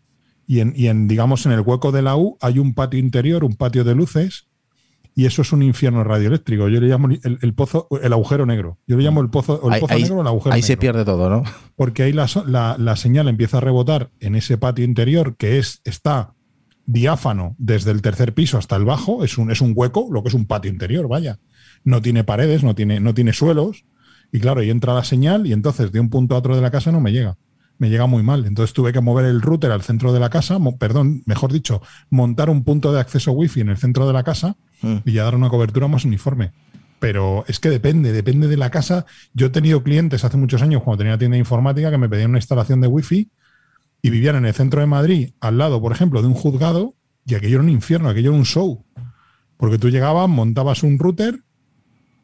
Y, 0.47 0.59
en, 0.59 0.73
y 0.75 0.87
en, 0.87 1.07
digamos, 1.07 1.45
en 1.45 1.51
el 1.53 1.61
hueco 1.61 1.91
de 1.91 2.01
la 2.01 2.15
U 2.17 2.37
hay 2.41 2.59
un 2.59 2.73
patio 2.73 2.99
interior, 2.99 3.43
un 3.43 3.55
patio 3.55 3.83
de 3.83 3.95
luces, 3.95 4.47
y 5.15 5.25
eso 5.25 5.43
es 5.43 5.51
un 5.53 5.61
infierno 5.61 6.03
radioeléctrico. 6.03 6.67
Yo 6.69 6.81
le 6.81 6.87
llamo 6.87 7.07
el, 7.07 7.37
el 7.41 7.53
pozo, 7.53 7.87
el 8.01 8.11
agujero 8.13 8.45
negro. 8.47 8.79
Yo 8.87 8.97
le 8.97 9.03
llamo 9.03 9.21
el 9.21 9.29
pozo, 9.29 9.61
el 9.67 9.73
ahí 9.73 9.79
pozo 9.81 9.93
ahí- 9.93 10.01
negro 10.03 10.21
el 10.21 10.27
agujero 10.27 10.53
ahí 10.55 10.61
negro. 10.61 10.67
se 10.67 10.77
pierde 10.77 11.05
todo, 11.05 11.29
¿no? 11.29 11.43
porque 11.75 12.03
ahí 12.03 12.13
la, 12.13 12.27
la- 12.47 12.75
la 12.79 12.95
señal 12.95 13.27
empieza 13.27 13.57
a 13.57 13.61
rebotar 13.61 14.09
en 14.19 14.33
ese 14.35 14.57
patio 14.57 14.83
interior 14.83 15.35
que 15.37 15.59
es, 15.59 15.81
está 15.85 16.33
diáfano 16.85 17.55
desde 17.57 17.91
el 17.91 18.01
tercer 18.01 18.33
piso 18.33 18.57
hasta 18.57 18.75
el 18.75 18.85
bajo, 18.85 19.23
es 19.23 19.37
un, 19.37 19.51
es 19.51 19.61
un 19.61 19.73
hueco, 19.75 20.07
lo 20.11 20.23
que 20.23 20.29
es 20.29 20.35
un 20.35 20.45
patio 20.45 20.71
interior, 20.71 21.07
vaya. 21.07 21.39
No 21.83 22.01
tiene 22.01 22.23
paredes, 22.23 22.63
no 22.63 22.75
tiene, 22.75 22.99
no 22.99 23.13
tiene 23.13 23.33
suelos, 23.33 23.85
y 24.31 24.39
claro, 24.39 24.61
ahí 24.61 24.69
entra 24.69 24.93
la 24.93 25.03
señal 25.03 25.45
y 25.47 25.53
entonces 25.53 25.91
de 25.91 25.99
un 25.99 26.09
punto 26.09 26.35
a 26.35 26.39
otro 26.39 26.55
de 26.55 26.61
la 26.61 26.71
casa 26.71 26.91
no 26.91 26.99
me 26.99 27.11
llega. 27.11 27.37
Me 27.77 27.89
llega 27.89 28.05
muy 28.05 28.23
mal. 28.23 28.45
Entonces 28.45 28.73
tuve 28.73 28.93
que 28.93 29.01
mover 29.01 29.25
el 29.25 29.41
router 29.41 29.71
al 29.71 29.81
centro 29.81 30.13
de 30.13 30.19
la 30.19 30.29
casa, 30.29 30.57
perdón, 30.79 31.23
mejor 31.25 31.51
dicho, 31.51 31.81
montar 32.09 32.49
un 32.49 32.63
punto 32.63 32.93
de 32.93 32.99
acceso 32.99 33.31
wifi 33.31 33.61
en 33.61 33.69
el 33.69 33.77
centro 33.77 34.07
de 34.07 34.13
la 34.13 34.23
casa 34.23 34.55
Mm. 34.83 34.97
y 35.05 35.13
ya 35.13 35.23
dar 35.23 35.35
una 35.35 35.49
cobertura 35.49 35.87
más 35.87 36.03
uniforme. 36.05 36.51
Pero 36.99 37.45
es 37.47 37.59
que 37.59 37.69
depende, 37.69 38.11
depende 38.11 38.47
de 38.47 38.57
la 38.57 38.69
casa. 38.69 39.05
Yo 39.33 39.47
he 39.47 39.49
tenido 39.49 39.81
clientes 39.81 40.23
hace 40.25 40.37
muchos 40.37 40.61
años, 40.61 40.83
cuando 40.83 40.99
tenía 41.03 41.17
tienda 41.17 41.35
de 41.35 41.39
informática, 41.39 41.89
que 41.89 41.97
me 41.97 42.09
pedían 42.09 42.29
una 42.31 42.39
instalación 42.39 42.81
de 42.81 42.87
wifi 42.87 43.29
y 44.01 44.09
vivían 44.09 44.35
en 44.35 44.45
el 44.45 44.53
centro 44.53 44.81
de 44.81 44.85
Madrid, 44.87 45.31
al 45.39 45.57
lado, 45.57 45.81
por 45.81 45.91
ejemplo, 45.93 46.21
de 46.21 46.27
un 46.27 46.33
juzgado, 46.33 46.95
y 47.25 47.35
aquello 47.35 47.55
era 47.55 47.63
un 47.63 47.69
infierno, 47.69 48.09
aquello 48.09 48.31
era 48.31 48.37
un 48.37 48.45
show. 48.45 48.83
Porque 49.57 49.77
tú 49.77 49.89
llegabas, 49.89 50.27
montabas 50.29 50.83
un 50.83 50.99
router, 50.99 51.39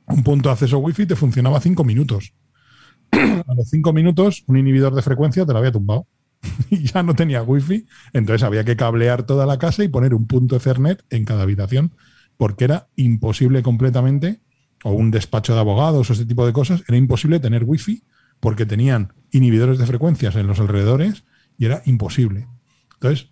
un 0.10 0.24
punto 0.24 0.50
de 0.50 0.54
acceso 0.54 0.80
wifi, 0.80 1.06
te 1.06 1.15
funcionaba 1.15 1.60
cinco 1.62 1.84
minutos. 1.84 2.34
A 3.12 3.54
los 3.56 3.69
cinco 3.69 3.93
minutos, 3.93 4.43
un 4.48 4.58
inhibidor 4.58 4.93
de 4.93 5.02
frecuencia 5.02 5.45
te 5.45 5.54
lo 5.54 5.60
había 5.60 5.72
tumbado. 5.72 6.08
y 6.69 6.84
ya 6.84 7.04
no 7.04 7.15
tenía 7.15 7.43
wifi. 7.43 7.86
Entonces 8.13 8.43
había 8.43 8.63
que 8.63 8.76
cablear 8.76 9.24
toda 9.24 9.45
la 9.45 9.58
casa 9.60 9.84
y 9.84 9.88
poner 9.88 10.13
un 10.13 10.28
punto 10.28 10.56
Ethernet 10.56 11.04
en 11.10 11.26
cada 11.26 11.43
habitación, 11.43 11.93
porque 12.38 12.65
era 12.65 12.88
imposible 12.95 13.62
completamente, 13.63 14.41
o 14.84 14.91
un 14.91 15.12
despacho 15.12 15.54
de 15.54 15.60
abogados 15.60 16.10
o 16.10 16.13
ese 16.13 16.26
tipo 16.26 16.45
de 16.45 16.54
cosas, 16.54 16.84
era 16.88 16.98
imposible 16.98 17.39
tener 17.39 17.63
wifi 17.65 18.04
porque 18.39 18.65
tenían 18.65 19.13
inhibidores 19.32 19.78
de 19.78 19.86
frecuencias 19.86 20.36
en 20.36 20.48
los 20.48 20.60
alrededores 20.60 21.26
y 21.58 21.65
era 21.65 21.82
imposible. 21.86 22.48
Entonces, 22.93 23.30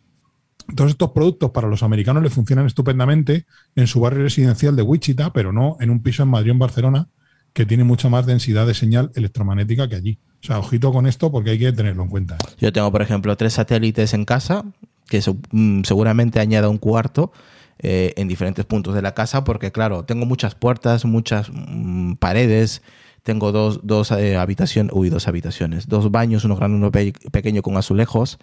todos 0.75 0.91
estos 0.91 1.11
productos 1.11 1.51
para 1.51 1.67
los 1.67 1.83
americanos 1.83 2.23
les 2.23 2.33
funcionan 2.33 2.65
estupendamente 2.67 3.45
en 3.75 3.87
su 3.87 3.99
barrio 3.99 4.23
residencial 4.23 4.75
de 4.75 4.81
Wichita, 4.83 5.31
pero 5.33 5.51
no 5.51 5.77
en 5.79 5.89
un 5.89 6.01
piso 6.01 6.23
en 6.23 6.29
Madrid 6.29 6.51
o 6.51 6.53
en 6.53 6.59
Barcelona, 6.59 7.07
que 7.53 7.65
tiene 7.65 7.83
mucha 7.83 8.09
más 8.09 8.25
densidad 8.25 8.67
de 8.67 8.73
señal 8.73 9.11
electromagnética 9.15 9.87
que 9.87 9.95
allí. 9.95 10.19
O 10.43 10.45
sea, 10.45 10.59
ojito 10.59 10.91
con 10.93 11.07
esto 11.07 11.31
porque 11.31 11.51
hay 11.51 11.59
que 11.59 11.71
tenerlo 11.71 12.03
en 12.03 12.09
cuenta. 12.09 12.37
Yo 12.59 12.71
tengo, 12.71 12.91
por 12.91 13.01
ejemplo, 13.01 13.35
tres 13.35 13.53
satélites 13.53 14.13
en 14.13 14.25
casa, 14.25 14.63
que 15.07 15.21
mm, 15.51 15.81
seguramente 15.83 16.39
añada 16.39 16.69
un 16.69 16.77
cuarto 16.77 17.31
eh, 17.79 18.13
en 18.17 18.27
diferentes 18.27 18.65
puntos 18.65 18.93
de 18.93 19.01
la 19.01 19.13
casa, 19.15 19.43
porque 19.43 19.71
claro, 19.71 20.03
tengo 20.05 20.25
muchas 20.25 20.53
puertas, 20.53 21.05
muchas 21.05 21.49
mm, 21.51 22.13
paredes, 22.15 22.83
tengo 23.23 23.51
dos, 23.51 23.81
dos 23.83 24.11
eh, 24.11 24.37
habitaciones, 24.37 24.91
uy, 24.95 25.09
dos 25.09 25.27
habitaciones, 25.27 25.87
dos 25.87 26.11
baños, 26.11 26.43
uno 26.45 26.55
grande, 26.55 26.77
uno 26.77 26.91
pe- 26.91 27.13
pequeño 27.31 27.61
con 27.63 27.75
azulejos. 27.77 28.37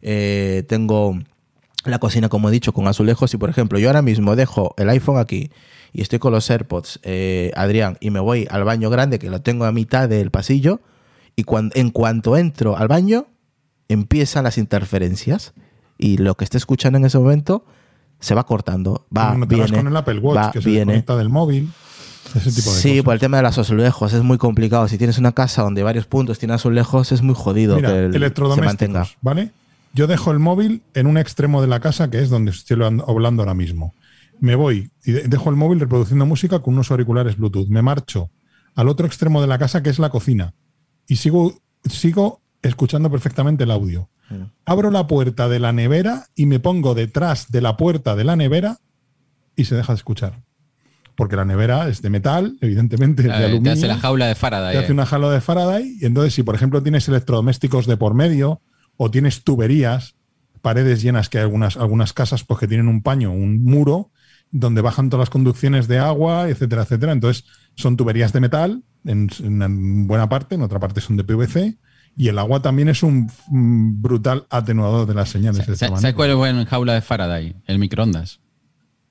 Eh, 0.00 0.64
tengo 0.68 1.18
la 1.84 1.98
cocina, 1.98 2.28
como 2.28 2.48
he 2.48 2.52
dicho, 2.52 2.72
con 2.72 2.86
azulejos. 2.88 3.32
Y 3.34 3.36
por 3.36 3.50
ejemplo, 3.50 3.78
yo 3.78 3.88
ahora 3.88 4.02
mismo 4.02 4.36
dejo 4.36 4.74
el 4.78 4.88
iPhone 4.90 5.18
aquí 5.18 5.50
y 5.92 6.00
estoy 6.02 6.18
con 6.18 6.32
los 6.32 6.48
AirPods, 6.50 7.00
eh, 7.02 7.50
Adrián, 7.56 7.98
y 8.00 8.10
me 8.10 8.20
voy 8.20 8.46
al 8.50 8.64
baño 8.64 8.88
grande 8.90 9.18
que 9.18 9.30
lo 9.30 9.42
tengo 9.42 9.64
a 9.64 9.72
mitad 9.72 10.08
del 10.08 10.30
pasillo. 10.30 10.80
Y 11.36 11.44
cuan- 11.44 11.70
en 11.74 11.90
cuanto 11.90 12.36
entro 12.36 12.76
al 12.76 12.88
baño, 12.88 13.26
empiezan 13.88 14.44
las 14.44 14.58
interferencias. 14.58 15.54
Y 15.98 16.18
lo 16.18 16.34
que 16.36 16.44
esté 16.44 16.58
escuchando 16.58 16.98
en 16.98 17.04
ese 17.04 17.18
momento 17.18 17.64
se 18.20 18.34
va 18.34 18.44
cortando. 18.44 19.06
Va, 19.16 19.34
no 19.34 19.46
viene, 19.46 19.76
con 19.78 19.86
el 19.86 19.96
Apple 19.96 20.18
Watch, 20.18 20.36
va, 20.38 20.52
que 20.52 20.60
se 20.60 20.68
viene. 20.68 20.80
desconecta 20.92 21.16
del 21.16 21.28
móvil, 21.28 21.70
ese 22.34 22.50
tipo 22.52 22.70
de 22.72 22.80
Sí, 22.80 22.88
cosas. 22.90 23.04
por 23.04 23.14
el 23.14 23.20
tema 23.20 23.36
de 23.38 23.42
los 23.44 23.58
azulejos 23.58 24.12
es 24.12 24.22
muy 24.22 24.38
complicado. 24.38 24.88
Si 24.88 24.98
tienes 24.98 25.18
una 25.18 25.32
casa 25.32 25.62
donde 25.62 25.82
varios 25.82 26.06
puntos 26.06 26.38
tienen 26.38 26.54
azulejos, 26.56 27.12
es 27.12 27.22
muy 27.22 27.34
jodido 27.34 27.76
Mira, 27.76 27.88
que 27.90 27.98
el- 28.06 28.34
se 28.34 28.60
mantenga. 28.60 29.06
¿vale? 29.20 29.50
Yo 29.94 30.06
dejo 30.06 30.30
el 30.30 30.38
móvil 30.38 30.82
en 30.94 31.06
un 31.06 31.18
extremo 31.18 31.60
de 31.60 31.68
la 31.68 31.80
casa, 31.80 32.10
que 32.10 32.20
es 32.20 32.30
donde 32.30 32.50
estoy 32.50 32.74
hablando- 32.82 33.04
ahora 33.42 33.54
mismo. 33.54 33.94
Me 34.40 34.54
voy 34.54 34.90
y 35.04 35.12
de- 35.12 35.28
dejo 35.28 35.50
el 35.50 35.56
móvil 35.56 35.80
reproduciendo 35.80 36.26
música 36.26 36.60
con 36.60 36.74
unos 36.74 36.90
auriculares 36.90 37.36
Bluetooth. 37.36 37.68
Me 37.68 37.82
marcho 37.82 38.30
al 38.74 38.88
otro 38.88 39.06
extremo 39.06 39.40
de 39.40 39.46
la 39.46 39.58
casa, 39.58 39.82
que 39.82 39.90
es 39.90 39.98
la 39.98 40.08
cocina, 40.10 40.54
y 41.06 41.16
sigo, 41.16 41.54
sigo 41.88 42.40
escuchando 42.62 43.10
perfectamente 43.10 43.64
el 43.64 43.70
audio. 43.70 44.08
Mm. 44.30 44.44
Abro 44.64 44.90
la 44.90 45.06
puerta 45.06 45.48
de 45.48 45.58
la 45.58 45.72
nevera 45.72 46.26
y 46.34 46.46
me 46.46 46.58
pongo 46.58 46.94
detrás 46.94 47.50
de 47.52 47.60
la 47.60 47.76
puerta 47.76 48.16
de 48.16 48.24
la 48.24 48.34
nevera 48.36 48.78
y 49.56 49.66
se 49.66 49.74
deja 49.76 49.92
de 49.92 49.98
escuchar. 49.98 50.42
Porque 51.14 51.36
la 51.36 51.44
nevera 51.44 51.88
es 51.88 52.00
de 52.00 52.08
metal, 52.08 52.56
evidentemente, 52.62 53.22
es 53.22 53.28
de 53.28 53.34
Eh, 53.34 53.38
te 53.38 53.44
aluminio 53.44 53.72
hace 53.74 53.86
la 53.86 53.98
jaula 53.98 54.26
de 54.26 54.34
Faraday. 54.34 54.72
te 54.72 54.78
hace 54.78 54.88
eh. 54.88 54.94
una 54.94 55.04
jala 55.04 55.30
de 55.30 55.40
Faraday 55.42 55.98
y 56.00 56.06
entonces 56.06 56.32
si 56.32 56.42
por 56.42 56.54
ejemplo 56.54 56.82
tienes 56.82 57.06
electrodomésticos 57.08 57.86
de 57.86 57.98
por 57.98 58.14
medio 58.14 58.62
o 58.96 59.10
tienes 59.10 59.44
tuberías, 59.44 60.14
paredes 60.60 61.02
llenas 61.02 61.28
que 61.28 61.38
hay 61.38 61.44
algunas, 61.44 61.76
algunas 61.76 62.12
casas 62.12 62.44
pues 62.44 62.60
que 62.60 62.68
tienen 62.68 62.88
un 62.88 63.02
paño, 63.02 63.32
un 63.32 63.62
muro 63.64 64.10
donde 64.50 64.82
bajan 64.82 65.08
todas 65.08 65.22
las 65.22 65.30
conducciones 65.30 65.88
de 65.88 65.98
agua, 65.98 66.48
etcétera, 66.48 66.82
etcétera. 66.82 67.12
Entonces 67.12 67.44
son 67.74 67.96
tuberías 67.96 68.32
de 68.32 68.40
metal 68.40 68.82
en, 69.04 69.30
en 69.42 70.06
buena 70.06 70.28
parte, 70.28 70.54
en 70.54 70.62
otra 70.62 70.78
parte 70.78 71.00
son 71.00 71.16
de 71.16 71.24
PVC 71.24 71.78
y 72.16 72.28
el 72.28 72.38
agua 72.38 72.60
también 72.60 72.88
es 72.88 73.02
un 73.02 73.30
brutal 73.48 74.46
atenuador 74.50 75.06
de 75.06 75.14
las 75.14 75.30
señales. 75.30 75.64
¿Sabes 75.78 76.14
cuál 76.14 76.30
es 76.30 76.36
buena 76.36 76.66
jaula 76.66 76.94
de 76.94 77.00
Faraday? 77.00 77.56
El 77.66 77.78
microondas. 77.78 78.41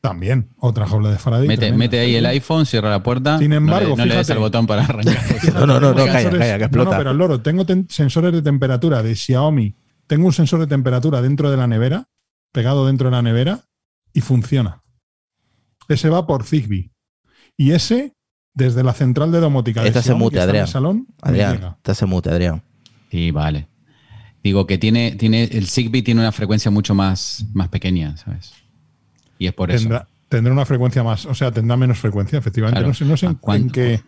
También, 0.01 0.49
otra 0.57 0.87
jaula 0.87 1.11
de 1.11 1.19
Faraday. 1.19 1.47
Mete, 1.47 1.59
tremenda. 1.59 1.77
mete 1.77 1.99
ahí 1.99 2.15
el 2.15 2.25
iPhone, 2.25 2.65
cierra 2.65 2.89
la 2.89 3.03
puerta. 3.03 3.37
Sin 3.37 3.53
embargo, 3.53 3.89
no 3.89 3.97
le, 3.97 4.01
no 4.01 4.05
le 4.07 4.15
des 4.15 4.29
al 4.31 4.39
botón 4.39 4.65
para 4.65 4.83
arrancar. 4.83 5.15
No, 5.53 5.67
no, 5.67 5.79
no, 5.79 5.93
no, 5.93 6.05
calla, 6.05 6.29
calla, 6.31 6.57
que 6.57 6.63
explota. 6.63 6.89
No, 6.89 6.91
no, 6.91 6.97
pero 6.97 7.11
el 7.11 7.17
loro, 7.17 7.41
tengo 7.41 7.65
ten- 7.65 7.87
sensores 7.89 8.33
de 8.33 8.41
temperatura 8.41 9.03
de 9.03 9.15
Xiaomi. 9.15 9.75
Tengo 10.07 10.25
un 10.25 10.33
sensor 10.33 10.59
de 10.59 10.67
temperatura 10.67 11.21
dentro 11.21 11.51
de 11.51 11.57
la 11.57 11.67
nevera, 11.67 12.07
pegado 12.51 12.87
dentro 12.87 13.09
de 13.09 13.15
la 13.15 13.21
nevera, 13.21 13.59
y 14.11 14.21
funciona. 14.21 14.81
Ese 15.87 16.09
va 16.09 16.25
por 16.25 16.45
Zigbee. 16.45 16.91
Y 17.55 17.71
ese, 17.71 18.13
desde 18.55 18.83
la 18.83 18.93
central 18.93 19.31
de 19.31 19.39
domótica 19.39 19.81
de 19.83 19.89
Esta 19.89 20.01
se 20.01 20.07
Xiaomi, 20.07 20.23
mute, 20.23 20.37
en 20.37 20.41
el 20.43 20.49
Adrián. 20.49 20.67
salón, 20.67 21.07
Adrián, 21.21 21.77
te 21.83 21.91
hace 21.91 22.05
mute, 22.07 22.29
Adrián. 22.31 22.63
Sí, 23.11 23.29
vale. 23.29 23.67
Digo 24.43 24.65
que 24.65 24.79
tiene, 24.79 25.11
tiene, 25.11 25.43
el 25.43 25.67
Zigbee 25.67 26.01
tiene 26.01 26.21
una 26.21 26.31
frecuencia 26.31 26.71
mucho 26.71 26.95
más, 26.95 27.45
más 27.53 27.67
pequeña, 27.69 28.17
¿sabes? 28.17 28.53
Y 29.41 29.47
es 29.47 29.53
por 29.53 29.71
eso. 29.71 29.79
Tendrá, 29.81 30.07
tendrá 30.29 30.53
una 30.53 30.65
frecuencia 30.65 31.01
más, 31.01 31.25
o 31.25 31.33
sea, 31.33 31.51
tendrá 31.51 31.75
menos 31.77 31.97
frecuencia, 31.97 32.37
efectivamente. 32.37 32.77
Claro. 32.77 32.89
No 32.89 32.93
sé, 32.93 33.05
no 33.05 33.17
sé 33.17 33.25
¿A 33.25 33.55
en, 33.55 33.69
qué, 33.71 33.99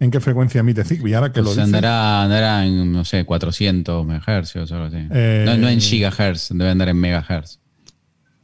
en 0.00 0.10
qué 0.10 0.18
frecuencia 0.18 0.58
emite 0.60 0.82
Zigbee. 0.82 1.14
Ahora 1.14 1.30
que 1.32 1.40
Pues 1.42 1.56
lo 1.56 1.62
andará, 1.62 2.22
andará 2.24 2.66
en, 2.66 2.90
no 2.92 3.04
sé, 3.04 3.24
400 3.24 4.04
MHz 4.04 4.56
o 4.56 4.74
algo 4.74 4.86
así. 4.86 5.06
Eh, 5.12 5.44
no, 5.46 5.56
no 5.58 5.68
en 5.68 5.80
gigahertz, 5.80 6.48
debe 6.50 6.70
andar 6.70 6.88
en 6.88 6.96
megahertz. 6.96 7.60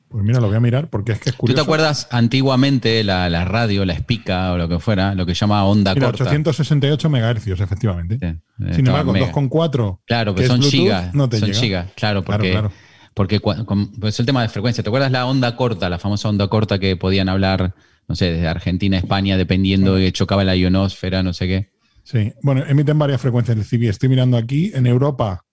pues 0.09 0.25
mira, 0.25 0.39
lo 0.39 0.47
voy 0.47 0.57
a 0.57 0.61
mirar 0.61 0.89
porque 0.89 1.11
es 1.13 1.19
que 1.19 1.31
es 1.31 1.35
¿Tú 1.35 1.41
curioso. 1.41 1.57
te 1.57 1.63
acuerdas 1.65 2.07
antiguamente 2.13 3.03
la, 3.03 3.29
la 3.29 3.45
radio, 3.45 3.85
la 3.85 3.95
espica 3.95 4.53
o 4.53 4.57
lo 4.57 4.69
que 4.69 4.79
fuera, 4.79 5.17
lo 5.17 5.27
que 5.27 5.35
llama 5.35 5.65
onda 5.65 5.95
Mira, 5.95 6.07
corta? 6.07 6.25
868 6.25 7.11
megahercios, 7.11 7.59
efectivamente. 7.61 8.19
Sí, 8.21 8.65
Sin 8.77 8.87
embargo, 8.87 9.13
mega. 9.13 9.33
2,4. 9.33 9.99
Claro, 10.07 10.33
que 10.37 10.47
son 10.47 10.61
Bluetooth, 10.61 10.71
gigas. 10.81 11.13
No 11.13 11.29
te 11.29 11.41
son 11.41 11.49
llega. 11.49 11.61
gigas, 11.61 11.87
claro, 11.97 12.23
porque, 12.23 12.53
claro. 12.53 12.71
Porque 13.17 13.41
con- 13.41 13.93
pues 13.93 14.15
es 14.15 14.21
el 14.21 14.27
tema 14.27 14.43
de 14.43 14.51
frecuencia. 14.51 14.85
¿Te 14.85 14.91
acuerdas 14.91 15.11
la 15.11 15.25
onda 15.25 15.57
corta, 15.57 15.89
la 15.89 15.99
famosa 15.99 16.29
onda 16.29 16.49
corta 16.49 16.79
que 16.79 16.99
podían 16.99 17.31
hablar, 17.31 17.75
no 18.07 18.15
sé, 18.15 18.31
desde 18.31 18.47
Argentina 18.47 18.99
a 18.99 19.01
España, 19.01 19.39
dependiendo 19.39 19.95
de 19.95 20.05
que 20.05 20.13
chocaba 20.13 20.45
la 20.45 20.55
ionosfera, 20.55 21.23
no 21.23 21.33
sé 21.33 21.47
qué? 21.47 21.71
Sí, 22.03 22.35
bueno, 22.43 22.63
emiten 22.67 22.99
varias 22.99 23.23
frecuencias 23.23 23.57
el 23.57 23.65
Zigbee. 23.65 23.89
Estoy 23.89 24.11
mirando 24.11 24.37
aquí. 24.37 24.71
En 24.75 24.87
Europa 24.87 25.47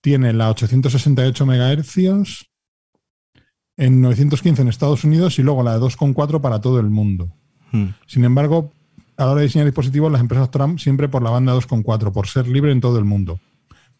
tiene 0.00 0.32
la 0.32 0.50
868 0.50 1.46
megahercios, 1.46 2.50
en 3.76 4.00
915 4.00 4.62
en 4.62 4.68
Estados 4.68 5.04
Unidos 5.04 5.38
y 5.38 5.44
luego 5.44 5.62
la 5.62 5.74
de 5.74 5.78
2,4 5.78 6.40
para 6.40 6.60
todo 6.60 6.80
el 6.80 6.90
mundo. 6.90 7.32
Hmm. 7.70 7.90
Sin 8.08 8.24
embargo, 8.24 8.72
a 9.16 9.24
la 9.26 9.30
hora 9.30 9.40
de 9.42 9.46
diseñar 9.46 9.66
dispositivos, 9.66 10.10
las 10.10 10.20
empresas 10.20 10.50
Trump 10.50 10.80
siempre 10.80 11.08
por 11.08 11.22
la 11.22 11.30
banda 11.30 11.54
2,4, 11.54 12.10
por 12.12 12.26
ser 12.26 12.48
libre 12.48 12.72
en 12.72 12.80
todo 12.80 12.98
el 12.98 13.04
mundo. 13.04 13.38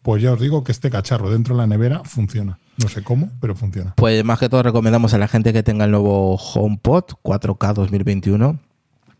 Pues 0.03 0.21
ya 0.21 0.33
os 0.33 0.39
digo 0.39 0.63
que 0.63 0.71
este 0.71 0.89
cacharro 0.89 1.31
dentro 1.31 1.55
de 1.55 1.61
la 1.61 1.67
nevera 1.67 2.01
funciona. 2.03 2.59
No 2.77 2.89
sé 2.89 3.03
cómo, 3.03 3.29
pero 3.39 3.55
funciona. 3.55 3.93
Pues 3.95 4.23
más 4.23 4.37
que 4.37 4.49
todo 4.49 4.61
recomendamos 4.63 5.13
a 5.13 5.17
la 5.17 5.27
gente 5.27 5.53
que 5.53 5.63
tenga 5.63 5.85
el 5.85 5.91
nuevo 5.91 6.35
HomePod 6.35 7.05
4K 7.23 7.73
2021. 7.73 8.59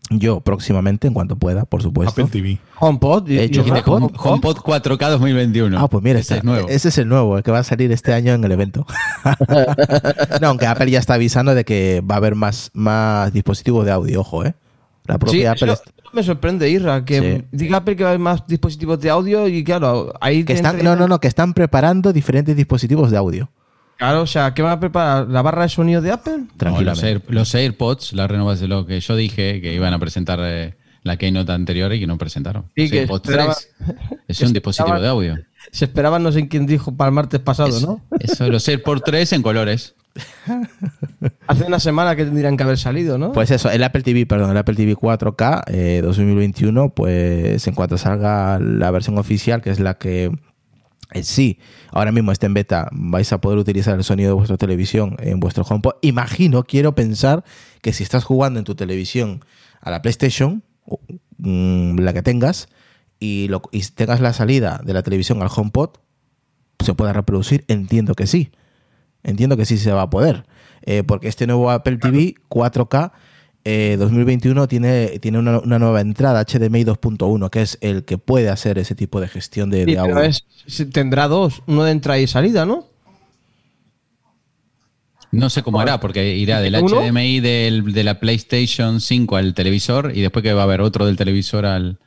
Yo 0.09 0.41
próximamente, 0.41 1.07
en 1.07 1.13
cuanto 1.13 1.37
pueda, 1.37 1.63
por 1.63 1.81
supuesto. 1.81 2.23
Apple 2.23 2.25
TV. 2.41 2.59
HomePod. 2.77 3.29
He 3.29 3.43
hecho 3.43 3.61
HomePod. 3.61 3.87
Home- 4.03 4.11
HomePod 4.17 4.57
4K 4.57 5.09
2021. 5.11 5.79
Ah, 5.79 5.87
pues 5.87 6.03
mira, 6.03 6.19
Ese 6.19 6.37
es 6.37 6.43
nuevo. 6.43 6.67
ese 6.67 6.89
es 6.89 6.97
el 6.97 7.07
nuevo, 7.07 7.37
el 7.37 7.43
que 7.43 7.51
va 7.51 7.59
a 7.59 7.63
salir 7.63 7.89
este 7.93 8.13
año 8.13 8.33
en 8.33 8.43
el 8.43 8.51
evento. 8.51 8.85
no, 10.41 10.47
aunque 10.49 10.65
Apple 10.67 10.91
ya 10.91 10.99
está 10.99 11.13
avisando 11.13 11.55
de 11.55 11.63
que 11.63 12.01
va 12.01 12.15
a 12.15 12.17
haber 12.17 12.35
más, 12.35 12.69
más 12.73 13.31
dispositivos 13.31 13.85
de 13.85 13.91
audio, 13.91 14.19
ojo, 14.21 14.43
¿eh? 14.45 14.55
La 15.05 15.15
Sí, 15.15 15.19
propia 15.19 15.51
Apple 15.51 15.73
eso 15.73 15.83
me 16.13 16.23
sorprende, 16.23 16.69
Irra, 16.69 17.03
que 17.03 17.19
Sí. 17.41 17.47
diga 17.51 17.77
Apple 17.77 17.95
que 17.95 18.03
va 18.03 18.09
a 18.09 18.11
haber 18.13 18.19
más 18.21 18.45
dispositivos 18.47 18.99
de 19.01 19.09
audio 19.09 19.47
y 19.47 19.63
claro, 19.63 20.13
ahí 20.21 20.43
que 20.45 20.53
están, 20.53 20.81
no, 20.83 20.95
no, 20.95 21.07
no, 21.07 21.19
que 21.19 21.27
están 21.27 21.53
preparando 21.53 22.13
diferentes 22.13 22.55
dispositivos 22.55 23.09
de 23.11 23.17
audio. 23.17 23.49
Claro, 23.97 24.21
o 24.21 24.27
sea, 24.27 24.53
¿qué 24.53 24.61
van 24.61 24.73
a 24.73 24.79
preparar? 24.79 25.27
¿La 25.29 25.41
barra 25.41 25.63
de 25.63 25.69
sonido 25.69 26.01
de 26.01 26.11
Apple? 26.11 26.33
No, 26.37 26.43
los, 26.47 26.57
Tranquilamente. 26.57 27.07
Air- 27.09 27.21
los 27.27 27.53
AirPods, 27.55 28.13
la 28.13 28.27
renovación 28.27 28.69
de 28.69 28.75
lo 28.75 28.85
que 28.85 28.99
yo 28.99 29.15
dije, 29.15 29.61
que 29.61 29.73
iban 29.73 29.93
a 29.93 29.99
presentar 29.99 30.39
eh, 30.41 30.75
la 31.03 31.17
keynote 31.17 31.51
anterior 31.51 31.91
y 31.93 31.99
que 31.99 32.07
no 32.07 32.17
presentaron. 32.17 32.65
Sí, 32.75 32.83
Los 32.83 32.91
que 32.91 32.99
AirPods 32.99 33.29
esperaba- 33.29 33.55
3 33.55 34.17
es 34.27 34.41
un 34.41 34.53
dispositivo 34.53 34.99
de 34.99 35.07
audio. 35.07 35.37
Se 35.71 35.85
esperaban 35.85 36.21
no 36.23 36.31
sé 36.31 36.47
quién 36.47 36.65
dijo 36.65 36.95
para 36.95 37.09
el 37.09 37.15
martes 37.15 37.39
pasado, 37.39 37.79
¿no? 37.79 38.01
Eso, 38.19 38.47
los 38.49 38.67
AirPods 38.67 39.01
3 39.05 39.33
en 39.33 39.41
colores. 39.41 39.95
Hace 41.47 41.63
una 41.65 41.79
semana 41.79 42.15
que 42.15 42.25
tendrían 42.25 42.57
que 42.57 42.63
haber 42.63 42.77
salido, 42.77 43.17
¿no? 43.17 43.31
Pues 43.31 43.51
eso, 43.51 43.69
el 43.71 43.83
Apple 43.83 44.03
TV, 44.03 44.25
perdón, 44.25 44.51
el 44.51 44.57
Apple 44.57 44.75
TV 44.75 44.95
4K 44.95 45.63
eh, 45.67 46.01
2021, 46.03 46.89
pues 46.93 47.67
en 47.67 47.73
cuanto 47.75 47.97
salga 47.97 48.59
la 48.59 48.91
versión 48.91 49.17
oficial, 49.17 49.61
que 49.61 49.69
es 49.71 49.79
la 49.79 49.95
que 49.95 50.31
eh, 51.11 51.23
sí, 51.23 51.59
ahora 51.91 52.11
mismo 52.11 52.31
está 52.31 52.45
en 52.47 52.53
beta, 52.53 52.89
vais 52.91 53.31
a 53.33 53.39
poder 53.41 53.57
utilizar 53.59 53.95
el 53.95 54.03
sonido 54.03 54.29
de 54.29 54.33
vuestra 54.35 54.57
televisión 54.57 55.15
en 55.19 55.39
vuestro 55.39 55.63
HomePod. 55.63 55.93
Imagino, 56.01 56.63
quiero 56.63 56.95
pensar 56.95 57.43
que 57.81 57.93
si 57.93 58.03
estás 58.03 58.23
jugando 58.23 58.59
en 58.59 58.65
tu 58.65 58.75
televisión 58.75 59.43
a 59.81 59.91
la 59.91 60.01
PlayStation, 60.01 60.63
mm, 61.37 61.99
la 61.99 62.13
que 62.13 62.21
tengas, 62.23 62.67
y, 63.19 63.47
lo- 63.49 63.61
y 63.71 63.81
tengas 63.81 64.21
la 64.21 64.33
salida 64.33 64.81
de 64.83 64.93
la 64.93 65.03
televisión 65.03 65.41
al 65.41 65.49
HomePod, 65.55 65.91
se 66.83 66.93
pueda 66.93 67.13
reproducir. 67.13 67.63
Entiendo 67.67 68.13
que 68.15 68.27
sí. 68.27 68.51
Entiendo 69.23 69.57
que 69.57 69.65
sí 69.65 69.77
se 69.77 69.91
va 69.91 70.03
a 70.03 70.09
poder. 70.09 70.45
Eh, 70.85 71.03
porque 71.03 71.27
este 71.29 71.47
nuevo 71.47 71.71
Apple 71.71 71.97
TV 71.97 72.35
4K 72.49 73.11
eh, 73.65 73.95
2021 73.97 74.67
tiene, 74.67 75.19
tiene 75.19 75.39
una, 75.39 75.59
una 75.59 75.79
nueva 75.79 76.01
entrada 76.01 76.43
HDMI 76.43 76.83
2.1, 76.83 77.49
que 77.49 77.61
es 77.61 77.77
el 77.79 78.03
que 78.03 78.17
puede 78.17 78.49
hacer 78.49 78.77
ese 78.77 78.93
tipo 78.93 79.21
de 79.21 79.29
gestión 79.29 79.69
de, 79.69 79.85
Sí, 79.85 79.91
de 79.93 79.97
audio. 79.97 80.19
es- 80.19 80.43
tendrá 80.91 81.27
dos, 81.29 81.63
uno 81.67 81.83
de 81.85 81.91
entrada 81.91 82.19
y 82.19 82.27
salida, 82.27 82.65
¿no? 82.65 82.87
No 85.31 85.49
sé 85.49 85.63
cómo 85.63 85.79
hará, 85.79 85.99
porque 85.99 86.35
irá 86.35 86.61
del 86.61 86.75
¿Uno? 86.75 87.01
HDMI 87.01 87.39
del- 87.39 87.91
de 87.93 88.03
la 88.03 88.19
PlayStation 88.19 89.01
5 89.01 89.35
al 89.35 89.53
televisor 89.55 90.11
y 90.13 90.21
después 90.21 90.43
que 90.43 90.53
va 90.53 90.61
a 90.61 90.65
haber 90.65 90.81
otro 90.81 91.05
del 91.05 91.15
televisor 91.17 91.65
al... 91.65 91.99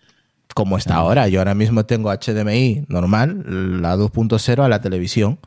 Como 0.55 0.79
está 0.79 0.94
ahora. 0.94 1.29
Yo 1.29 1.40
ahora 1.40 1.55
mismo 1.55 1.85
tengo 1.87 2.11
HDMI 2.11 2.85
normal, 2.88 3.83
la 3.83 3.96
2.0 3.96 4.62
a 4.64 4.68
la 4.68 4.81
televisión. 4.81 5.38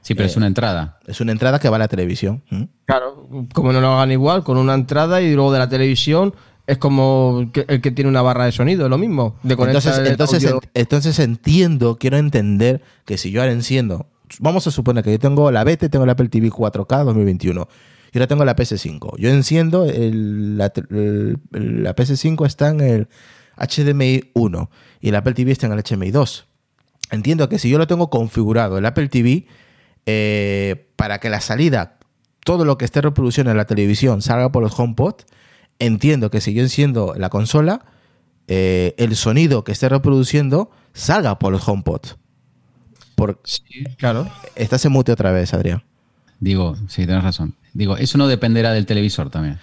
Sí, 0.00 0.14
pero 0.14 0.26
es 0.26 0.36
una 0.36 0.46
entrada. 0.46 0.98
Es 1.06 1.20
una 1.20 1.32
entrada 1.32 1.58
que 1.58 1.68
va 1.68 1.76
a 1.76 1.80
la 1.80 1.88
televisión. 1.88 2.42
¿Mm? 2.50 2.62
Claro, 2.86 3.28
como 3.52 3.72
no 3.72 3.80
lo 3.80 3.88
hagan 3.92 4.10
igual, 4.12 4.42
con 4.44 4.56
una 4.56 4.74
entrada 4.74 5.20
y 5.20 5.34
luego 5.34 5.52
de 5.52 5.58
la 5.58 5.68
televisión 5.68 6.34
es 6.66 6.78
como 6.78 7.50
que- 7.52 7.64
el 7.68 7.80
que 7.80 7.90
tiene 7.90 8.08
una 8.08 8.22
barra 8.22 8.44
de 8.46 8.52
sonido, 8.52 8.84
es 8.84 8.90
lo 8.90 8.98
mismo. 8.98 9.36
De 9.42 9.54
Entonces, 9.54 9.98
entonces, 10.06 10.44
audio- 10.46 10.60
entonces 10.74 11.18
entiendo, 11.18 11.96
quiero 11.98 12.16
entender 12.16 12.82
que 13.04 13.18
si 13.18 13.30
yo 13.30 13.40
ahora 13.40 13.52
enciendo, 13.52 14.06
vamos 14.40 14.66
a 14.66 14.70
suponer 14.70 15.02
que 15.04 15.10
yo 15.12 15.18
tengo 15.18 15.50
la 15.50 15.64
BT, 15.64 15.88
tengo 15.90 16.06
la 16.06 16.12
Apple 16.12 16.28
TV 16.28 16.50
4K 16.50 17.04
2021 17.04 17.68
y 18.12 18.18
ahora 18.18 18.26
tengo 18.26 18.44
la 18.44 18.54
PS5. 18.56 19.16
Yo 19.18 19.28
enciendo, 19.30 19.84
el- 19.84 20.56
la, 20.58 20.70
te- 20.70 20.84
el- 20.90 21.38
la 21.82 21.94
PS5 21.94 22.46
está 22.46 22.68
en 22.68 22.80
el 22.80 23.08
HDMI 23.56 24.30
1 24.34 24.70
y 25.00 25.10
la 25.10 25.18
Apple 25.18 25.34
TV 25.34 25.52
está 25.52 25.66
en 25.66 25.72
el 25.72 25.78
HDMI 25.82 26.10
2. 26.10 26.46
Entiendo 27.10 27.48
que 27.48 27.58
si 27.58 27.70
yo 27.70 27.78
lo 27.78 27.86
tengo 27.86 28.10
configurado 28.10 28.76
el 28.78 28.84
Apple 28.86 29.08
TV, 29.08 29.46
eh, 30.06 30.88
para 30.96 31.18
que 31.18 31.30
la 31.30 31.40
salida, 31.40 31.98
todo 32.44 32.64
lo 32.64 32.78
que 32.78 32.84
esté 32.84 33.00
reproduciendo 33.00 33.50
en 33.50 33.56
la 33.56 33.66
televisión 33.66 34.22
salga 34.22 34.50
por 34.50 34.62
los 34.62 34.78
HomePod, 34.78 35.14
entiendo 35.78 36.30
que 36.30 36.40
si 36.40 36.54
yo 36.54 36.62
enciendo 36.62 37.14
la 37.16 37.28
consola, 37.28 37.84
eh, 38.46 38.94
el 38.98 39.16
sonido 39.16 39.64
que 39.64 39.72
esté 39.72 39.88
reproduciendo 39.88 40.70
salga 40.92 41.38
por 41.38 41.52
los 41.52 41.68
HomePod. 41.68 42.00
Por, 43.14 43.40
Sí, 43.44 43.84
claro. 43.96 44.28
estás 44.54 44.84
en 44.84 44.92
mute 44.92 45.12
otra 45.12 45.32
vez, 45.32 45.52
Adrián. 45.52 45.82
Digo, 46.40 46.76
sí, 46.86 47.04
tienes 47.04 47.24
razón. 47.24 47.54
Digo, 47.74 47.96
eso 47.96 48.16
no 48.16 48.28
dependerá 48.28 48.72
del 48.72 48.86
televisor 48.86 49.30
también. 49.30 49.58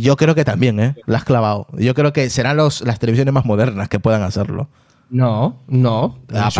Yo 0.00 0.16
creo 0.16 0.34
que 0.34 0.44
también, 0.44 0.78
¿eh? 0.80 0.96
La 1.06 1.18
has 1.18 1.24
clavado. 1.24 1.68
Yo 1.78 1.94
creo 1.94 2.12
que 2.12 2.28
serán 2.30 2.56
los, 2.56 2.82
las 2.82 2.98
televisiones 2.98 3.32
más 3.32 3.44
modernas 3.44 3.88
que 3.88 4.00
puedan 4.00 4.22
hacerlo. 4.22 4.68
No, 5.08 5.58
no. 5.66 6.18
Ah, 6.32 6.50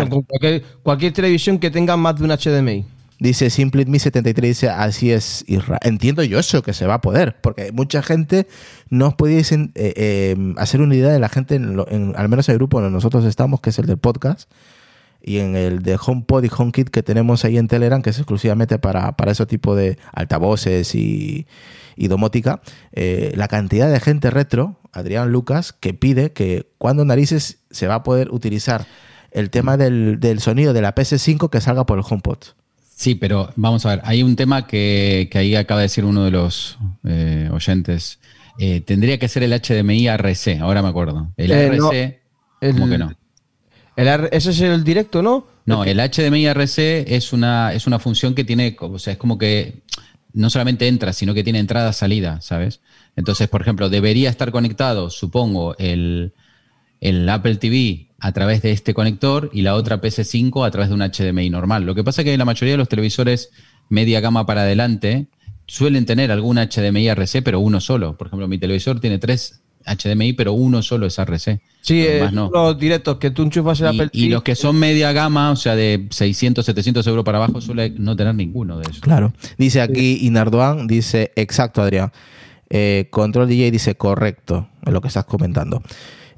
cualquier 0.83 1.13
televisión 1.13 1.59
que 1.59 1.71
tenga 1.71 1.95
más 1.95 2.17
de 2.17 2.25
un 2.25 2.31
HDMI. 2.31 2.85
Dice 3.21 3.47
SimpleMe73, 3.49 4.33
dice, 4.41 4.69
así 4.69 5.11
es, 5.11 5.43
Isra. 5.47 5.77
Entiendo 5.83 6.23
yo 6.23 6.39
eso, 6.39 6.63
que 6.63 6.73
se 6.73 6.87
va 6.87 6.95
a 6.95 7.01
poder, 7.01 7.39
porque 7.39 7.71
mucha 7.71 8.01
gente 8.01 8.47
no 8.89 9.09
os 9.09 9.13
podéis 9.13 9.51
eh, 9.51 9.69
eh, 9.75 10.35
hacer 10.57 10.81
una 10.81 10.95
idea 10.95 11.11
de 11.11 11.19
la 11.19 11.29
gente, 11.29 11.53
en 11.53 11.75
lo- 11.75 11.87
en- 11.87 12.15
al 12.17 12.29
menos 12.29 12.49
el 12.49 12.55
grupo 12.55 12.81
donde 12.81 12.91
nosotros 12.91 13.23
estamos, 13.25 13.61
que 13.61 13.69
es 13.69 13.77
el 13.77 13.85
del 13.85 13.99
podcast, 13.99 14.49
y 15.21 15.37
en 15.37 15.55
el 15.55 15.83
de 15.83 15.99
HomePod 16.03 16.43
y 16.45 16.49
HomeKit 16.57 16.89
que 16.89 17.03
tenemos 17.03 17.45
ahí 17.45 17.59
en 17.59 17.67
Telegram, 17.67 18.01
que 18.01 18.09
es 18.09 18.17
exclusivamente 18.17 18.79
para, 18.79 19.11
para 19.15 19.33
ese 19.33 19.45
tipo 19.45 19.75
de 19.75 19.99
altavoces 20.13 20.95
y, 20.95 21.45
y 21.95 22.07
domótica, 22.07 22.61
eh, 22.91 23.33
la 23.35 23.47
cantidad 23.47 23.91
de 23.91 23.99
gente 23.99 24.31
retro, 24.31 24.79
Adrián 24.93 25.31
Lucas, 25.31 25.73
que 25.73 25.93
pide 25.93 26.31
que 26.33 26.71
cuando 26.79 27.05
narices 27.05 27.59
se 27.69 27.85
va 27.85 27.93
a 27.93 28.03
poder 28.03 28.31
utilizar 28.31 28.87
el 29.29 29.51
tema 29.51 29.77
del, 29.77 30.19
del 30.19 30.39
sonido 30.39 30.73
de 30.73 30.81
la 30.81 30.95
PS5 30.95 31.51
que 31.51 31.61
salga 31.61 31.85
por 31.85 31.99
el 31.99 32.03
HomePod. 32.09 32.39
Sí, 33.01 33.15
pero 33.15 33.51
vamos 33.55 33.83
a 33.87 33.95
ver, 33.95 34.01
hay 34.03 34.21
un 34.21 34.35
tema 34.35 34.67
que, 34.67 35.27
que 35.31 35.39
ahí 35.39 35.55
acaba 35.55 35.79
de 35.79 35.85
decir 35.85 36.05
uno 36.05 36.23
de 36.23 36.29
los 36.29 36.77
eh, 37.03 37.49
oyentes. 37.51 38.19
Eh, 38.59 38.81
tendría 38.81 39.17
que 39.17 39.27
ser 39.27 39.41
el 39.41 39.59
HDMI 39.59 40.07
RC, 40.07 40.59
ahora 40.59 40.83
me 40.83 40.89
acuerdo. 40.89 41.31
El 41.35 41.51
Eh, 41.51 41.71
no, 41.79 41.91
RC, 41.91 42.21
el- 42.61 42.73
¿cómo 42.73 42.87
que 42.87 42.99
no? 42.99 43.11
El 43.95 44.07
ese 44.31 44.51
es 44.51 44.61
el 44.61 44.83
directo, 44.83 45.23
¿no? 45.23 45.47
No, 45.65 45.83
el 45.83 45.99
HDMI 45.99 46.45
RC 46.45 47.15
es 47.15 47.33
una, 47.33 47.73
es 47.73 47.87
una 47.87 47.97
función 47.97 48.35
que 48.35 48.43
tiene, 48.43 48.77
o 48.79 48.99
sea, 48.99 49.13
es 49.13 49.17
como 49.17 49.39
que 49.39 49.81
no 50.33 50.51
solamente 50.51 50.87
entra, 50.87 51.11
sino 51.11 51.33
que 51.33 51.43
tiene 51.43 51.57
entrada-salida, 51.57 52.39
¿sabes? 52.41 52.81
Entonces, 53.15 53.47
por 53.49 53.61
ejemplo, 53.61 53.89
debería 53.89 54.29
estar 54.29 54.51
conectado, 54.51 55.09
supongo, 55.09 55.75
el, 55.79 56.33
el 57.01 57.27
Apple 57.27 57.57
TV 57.57 58.07
a 58.19 58.31
través 58.31 58.61
de 58.61 58.71
este 58.71 58.93
conector 58.93 59.49
y 59.51 59.63
la 59.63 59.75
otra 59.75 59.99
PC5 59.99 60.65
a 60.65 60.71
través 60.71 60.89
de 60.89 60.95
un 60.95 61.01
HDMI 61.01 61.49
normal. 61.49 61.83
Lo 61.83 61.95
que 61.95 62.03
pasa 62.03 62.21
es 62.21 62.25
que 62.25 62.37
la 62.37 62.45
mayoría 62.45 62.73
de 62.73 62.77
los 62.77 62.87
televisores 62.87 63.49
media 63.89 64.21
gama 64.21 64.45
para 64.45 64.61
adelante 64.61 65.27
suelen 65.65 66.05
tener 66.05 66.31
algún 66.31 66.57
HDMI 66.57 67.09
RC, 67.09 67.41
pero 67.41 67.59
uno 67.59 67.81
solo. 67.81 68.15
Por 68.17 68.27
ejemplo, 68.27 68.47
mi 68.47 68.59
televisor 68.59 68.99
tiene 68.99 69.17
tres 69.17 69.61
HDMI, 69.85 70.33
pero 70.33 70.53
uno 70.53 70.83
solo 70.83 71.07
es 71.07 71.17
RC. 71.17 71.59
Sí, 71.81 72.03
Los 72.03 72.07
eh, 72.07 72.29
no. 72.31 72.51
los 72.53 72.77
directos 72.77 73.17
que 73.17 73.31
tú 73.31 73.41
enchufas 73.41 73.81
el 73.81 73.87
Y, 73.87 73.89
Apple 73.89 74.09
y 74.13 74.21
TV. 74.25 74.33
los 74.33 74.43
que 74.43 74.55
son 74.55 74.77
media 74.77 75.11
gama, 75.11 75.49
o 75.51 75.55
sea, 75.55 75.75
de 75.75 76.07
600, 76.11 76.63
700 76.63 77.07
euros 77.07 77.25
para 77.25 77.39
abajo, 77.39 77.59
suele 77.61 77.89
no 77.97 78.15
tener 78.15 78.35
ninguno 78.35 78.77
de 78.77 78.83
esos. 78.83 78.99
Claro. 78.99 79.33
Dice 79.57 79.81
aquí 79.81 80.19
Inardoan, 80.21 80.85
dice, 80.85 81.31
exacto, 81.35 81.81
Adrián. 81.81 82.11
Eh, 82.69 83.07
Control 83.09 83.47
DJ 83.49 83.71
dice, 83.71 83.95
correcto, 83.95 84.69
es 84.85 84.93
lo 84.93 85.01
que 85.01 85.07
estás 85.07 85.25
comentando. 85.25 85.81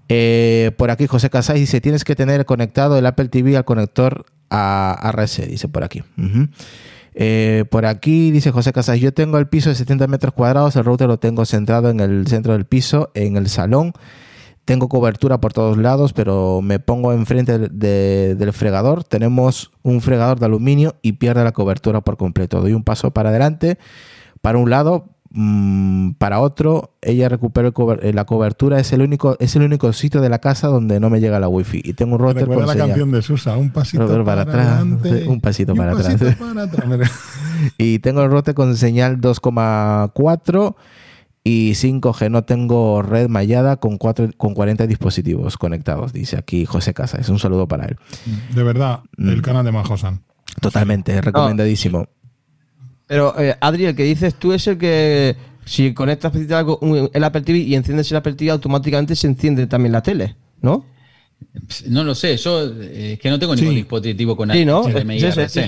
Eh, 0.10 0.72
por 0.78 0.92
aquí 0.92 1.08
José 1.08 1.30
Casais 1.30 1.60
dice, 1.60 1.82
tienes 1.82 2.04
que 2.04 2.16
tener 2.16 2.46
conectado 2.46 2.98
el 2.98 3.06
Apple 3.06 3.30
TV 3.30 3.56
al 3.58 3.66
conector 3.66 4.26
a 4.50 5.00
RC, 5.14 5.48
dice 5.48 5.68
por 5.68 5.84
aquí. 5.84 6.04
Eh, 7.16 7.66
por 7.70 7.86
aquí 7.86 8.32
dice 8.32 8.52
José 8.52 8.74
Casais, 8.74 9.02
yo 9.02 9.14
tengo 9.14 9.38
el 9.38 9.48
piso 9.48 9.70
de 9.70 9.76
70 9.76 10.08
metros 10.08 10.34
cuadrados, 10.34 10.76
el 10.76 10.84
router 10.86 11.08
lo 11.08 11.18
tengo 11.20 11.46
centrado 11.46 11.90
en 11.90 12.00
el 12.00 12.28
centro 12.28 12.54
del 12.54 12.66
piso, 12.66 13.12
en 13.14 13.38
el 13.38 13.50
salón. 13.50 13.94
Tengo 14.66 14.88
cobertura 14.88 15.40
por 15.42 15.52
todos 15.52 15.78
lados, 15.78 16.14
pero 16.14 16.62
me 16.62 16.80
pongo 16.80 17.12
enfrente 17.12 17.58
del, 17.60 17.78
de- 17.78 18.36
del 18.36 18.54
fregador. 18.54 19.04
Tenemos 19.04 19.72
un 19.84 20.00
fregador 20.00 20.40
de 20.40 20.46
aluminio 20.46 20.96
y 21.02 21.14
pierde 21.14 21.44
la 21.44 21.52
cobertura 21.52 22.00
por 22.02 22.16
completo. 22.18 22.62
Doy 22.62 22.72
un 22.74 22.84
paso 22.84 23.12
para 23.12 23.30
adelante, 23.30 23.78
para 24.42 24.58
un 24.58 24.70
lado, 24.70 25.10
mm, 25.34 26.12
para 26.14 26.40
otro. 26.40 26.92
Ella 27.02 27.28
recupera 27.30 27.68
el 27.68 27.74
eh, 28.02 28.14
la 28.14 28.26
cobertura. 28.26 28.80
Es 28.80 28.94
el 28.94 29.02
único, 29.02 29.36
es 29.40 29.56
el 29.56 29.64
único 29.64 29.92
sitio 29.94 30.22
de 30.22 30.30
la 30.30 30.40
casa 30.40 30.68
donde 30.68 31.00
no 31.00 31.10
me 31.10 31.20
llega 31.20 31.40
la 31.40 31.50
wifi. 31.50 31.82
Y 31.84 31.94
tengo 31.94 32.14
un 32.16 32.20
router 32.22 32.48
con 32.48 32.62
la 32.62 32.68
señal. 32.72 32.88
canción 32.88 33.12
de 33.12 33.22
Susa, 33.22 33.58
un 33.58 33.72
pasito 33.72 34.08
para, 34.08 34.24
para 34.24 34.42
atrás, 34.44 34.68
adelante, 34.68 35.28
un 35.28 35.42
pasito 35.42 35.74
y 35.74 35.78
para 35.78 35.92
atrás. 35.92 36.14
pasito 36.16 36.46
para 36.46 36.64
atrás. 36.64 37.12
Y 37.78 38.00
tengo 38.00 38.24
el 38.24 38.32
router 38.32 38.54
con 38.56 38.76
señal 38.78 39.22
2,4 39.22 40.76
y 41.44 41.72
5G. 41.74 42.30
No 42.32 42.44
tengo 42.44 43.02
red 43.02 43.28
mallada 43.30 43.78
con, 43.78 43.98
cuatro, 43.98 44.30
con 44.38 44.54
40 44.54 44.88
dispositivos 44.88 45.58
conectados, 45.58 46.14
dice 46.14 46.38
aquí 46.38 46.66
José 46.66 46.94
Casa. 46.94 47.18
Es 47.20 47.30
un 47.30 47.40
saludo 47.40 47.68
para 47.68 47.86
él. 47.86 47.98
De 48.56 48.64
verdad, 48.64 49.02
Mm. 49.18 49.30
el 49.30 49.42
canal 49.42 49.66
de 49.66 49.72
Majosan. 49.72 50.22
Totalmente, 50.62 51.20
recomendadísimo. 51.22 52.08
Pero, 53.14 53.40
eh, 53.40 53.56
Adri, 53.62 53.86
el 53.86 53.96
que 53.96 54.06
dices 54.06 54.34
tú 54.34 54.54
es 54.54 54.66
el 54.66 54.80
que 54.80 55.36
si 55.66 55.94
conectas 55.94 56.34
el 56.36 57.24
Apple 57.24 57.42
TV 57.42 57.60
y 57.60 57.76
enciendes 57.76 58.10
el 58.10 58.18
Apple 58.18 58.34
TV, 58.34 58.50
automáticamente 58.50 59.16
se 59.16 59.28
enciende 59.28 59.68
también 59.68 59.92
la 59.92 60.02
tele, 60.02 60.36
¿no? 60.62 60.84
No 61.90 62.04
lo 62.04 62.16
sé, 62.16 62.36
yo 62.38 62.66
eh, 62.82 63.14
es 63.14 63.20
que 63.20 63.30
no 63.30 63.38
tengo 63.38 63.56
ningún 63.56 63.70
Sí. 63.74 63.76
dispositivo 63.76 64.36
con 64.36 64.50
Sí, 64.52 64.66
¿no? 64.66 64.82
HDMI 64.84 65.20
Sí, 65.20 65.28
sí. 65.48 65.60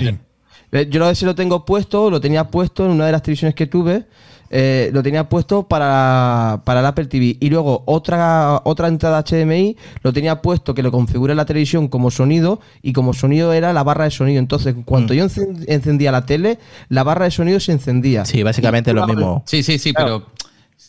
Eh, 0.72 0.88
Yo 0.90 0.98
lo, 0.98 1.08
ese 1.08 1.24
lo 1.24 1.36
tengo 1.36 1.64
puesto, 1.64 2.10
lo 2.10 2.20
tenía 2.20 2.48
puesto 2.50 2.84
en 2.84 2.90
una 2.90 3.06
de 3.06 3.12
las 3.12 3.22
televisiones 3.22 3.54
que 3.54 3.68
tuve, 3.68 4.06
eh, 4.50 4.90
lo 4.92 5.02
tenía 5.02 5.28
puesto 5.28 5.66
para, 5.68 6.62
para 6.64 6.80
el 6.80 6.86
Apple 6.86 7.06
TV. 7.06 7.36
Y 7.40 7.50
luego 7.50 7.82
otra, 7.86 8.60
otra 8.64 8.88
entrada 8.88 9.22
HDMI 9.22 9.76
lo 10.02 10.12
tenía 10.12 10.42
puesto 10.42 10.74
que 10.74 10.82
lo 10.82 10.90
configure 10.92 11.34
la 11.34 11.44
televisión 11.44 11.88
como 11.88 12.10
sonido 12.10 12.60
y 12.82 12.92
como 12.92 13.12
sonido 13.14 13.52
era 13.52 13.72
la 13.72 13.82
barra 13.82 14.04
de 14.04 14.10
sonido. 14.10 14.38
Entonces, 14.38 14.74
cuando 14.84 15.14
yo 15.14 15.24
encen- 15.24 15.64
encendía 15.68 16.12
la 16.12 16.26
tele, 16.26 16.58
la 16.88 17.02
barra 17.02 17.24
de 17.26 17.30
sonido 17.30 17.60
se 17.60 17.72
encendía. 17.72 18.24
Sí, 18.24 18.42
básicamente 18.42 18.92
lo 18.92 19.06
mismo. 19.06 19.42
Sí, 19.46 19.62
sí, 19.62 19.78
sí, 19.78 19.92
Claro. 19.92 20.26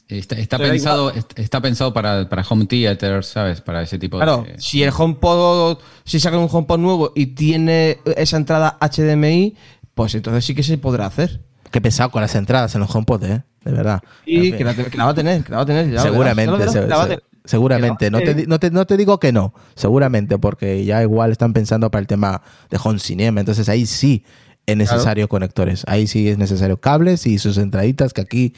pero 0.08 0.20
está, 0.20 0.58
pensado, 0.58 1.12
est- 1.12 1.38
está 1.40 1.62
pensado 1.62 1.94
para, 1.94 2.30
para 2.30 2.44
home 2.48 2.66
theater, 2.66 3.24
¿sabes? 3.24 3.62
Para 3.62 3.82
ese 3.82 3.98
tipo 4.00 4.18
Claro, 4.18 4.46
de. 4.48 4.60
si 4.60 4.84
el 4.84 4.92
HomePod, 4.96 5.80
si 6.06 6.20
sacan 6.20 6.40
un 6.40 6.50
HomePod 6.52 6.80
nuevo 6.80 7.12
y 7.16 7.28
tiene 7.28 7.98
esa 8.16 8.38
entrada 8.38 8.78
HDMI, 8.80 9.56
pues 9.96 10.14
entonces 10.16 10.46
sí 10.46 10.54
que 10.56 10.64
se 10.64 10.78
podrá 10.78 11.08
hacer. 11.08 11.42
Qué 11.72 11.82
pesado 11.82 12.10
con 12.12 12.22
las 12.22 12.34
entradas 12.36 12.74
en 12.76 12.82
los 12.82 12.94
HomePod, 12.96 13.24
¿eh? 13.26 13.44
De 13.64 13.72
verdad. 13.72 14.02
Y 14.26 14.50
En 14.52 14.58
que 14.58 14.64
la, 14.64 14.74
que 14.76 14.98
la 14.98 15.06
va 15.06 15.12
a 15.12 15.14
tener, 15.14 15.44
que 15.44 15.52
la 15.52 15.58
va 15.58 15.64
a 15.64 15.66
tener. 15.66 15.90
ya 15.92 16.02
seguramente, 16.02 16.52
verás, 16.58 17.08
se- 17.08 17.20
seguramente. 17.46 18.10
No 18.12 18.20
te, 18.20 18.48
no, 18.48 18.60
te, 18.60 18.72
no 18.72 18.86
te 18.86 18.96
digo 18.98 19.20
que 19.20 19.32
no, 19.34 19.54
seguramente, 19.76 20.38
porque 20.38 20.86
ya 20.86 21.02
igual 21.02 21.32
están 21.32 21.54
pensando 21.54 21.92
para 21.92 22.00
el 22.02 22.08
tema 22.08 22.42
de 22.70 22.80
home 22.82 23.00
cinema. 23.00 23.40
Entonces 23.42 23.68
ahí 23.70 23.86
sí 23.86 24.24
es 24.66 24.78
necesario 24.78 25.28
conectores. 25.28 25.84
Ahí 25.88 26.08
sí 26.08 26.30
es 26.30 26.38
necesario 26.38 26.78
cables 26.80 27.26
y 27.28 27.38
sus 27.40 27.58
entraditas 27.58 28.14
que 28.14 28.22
aquí 28.22 28.54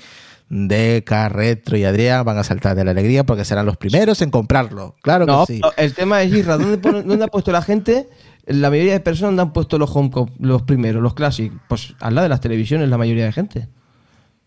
Deca, 0.51 1.29
Retro 1.29 1.77
y 1.77 1.83
Adrián 1.85 2.25
van 2.25 2.37
a 2.39 2.43
saltar 2.43 2.75
de 2.75 2.83
la 2.83 2.91
alegría 2.91 3.23
porque 3.23 3.45
serán 3.45 3.65
los 3.67 3.77
primeros 3.77 4.21
en 4.23 4.31
comprarlo. 4.31 4.95
Claro 5.03 5.25
No, 5.27 5.45
que 5.45 5.53
sí. 5.55 5.61
el 5.77 5.93
tema 5.93 6.23
es, 6.23 6.33
Isra, 6.33 6.57
¿dónde, 6.57 6.77
dónde 6.77 7.23
ha 7.25 7.27
puesto 7.27 7.51
la 7.51 7.61
gente? 7.61 8.09
La 8.45 8.69
mayoría 8.69 8.93
de 8.93 8.99
personas 8.99 9.29
donde 9.31 9.41
han 9.43 9.53
puesto 9.53 9.77
los 9.77 9.95
HomePod, 9.95 10.29
los 10.39 10.63
primeros, 10.63 11.01
los 11.03 11.13
Classic. 11.13 11.51
Pues 11.67 11.95
al 11.99 12.15
lado 12.15 12.23
de 12.23 12.29
las 12.29 12.41
televisiones, 12.41 12.89
la 12.89 12.97
mayoría 12.97 13.25
de 13.25 13.31
gente. 13.31 13.67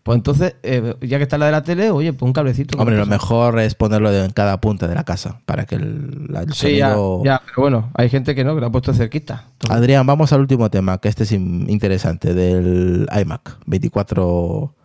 Pues 0.03 0.17
entonces, 0.17 0.57
eh, 0.63 0.95
ya 0.99 1.15
que 1.17 1.23
está 1.23 1.37
la 1.37 1.45
de 1.45 1.53
la 1.53 1.63
tele, 1.63 1.89
oye, 1.89 2.11
pues 2.11 2.23
un 2.27 2.33
cablecito. 2.33 2.77
Hombre, 2.77 2.97
lo 2.97 3.05
mejor 3.05 3.57
es 3.61 3.73
ponerlo 3.73 4.11
en 4.13 4.31
cada 4.31 4.59
punta 4.59 4.89
de 4.89 4.95
la 4.95 5.05
casa 5.05 5.39
para 5.45 5.65
que 5.65 5.75
el, 5.75 6.25
la- 6.27 6.41
el 6.41 6.51
Sí, 6.53 6.75
ya, 6.75 6.89
sonido... 6.89 7.21
ya, 7.23 7.41
pero 7.45 7.61
bueno, 7.61 7.89
hay 7.93 8.09
gente 8.09 8.35
que 8.35 8.43
no, 8.43 8.53
que 8.53 8.59
lo 8.59 8.67
ha 8.67 8.71
puesto 8.71 8.93
cerquita. 8.93 9.45
Entonces, 9.53 9.77
Adrián, 9.77 10.05
vamos 10.05 10.33
al 10.33 10.41
último 10.41 10.69
tema, 10.69 10.97
que 10.97 11.07
este 11.07 11.23
es 11.23 11.31
in- 11.31 11.69
interesante, 11.69 12.33
del 12.33 13.07
iMac, 13.17 13.59
24 13.65 14.75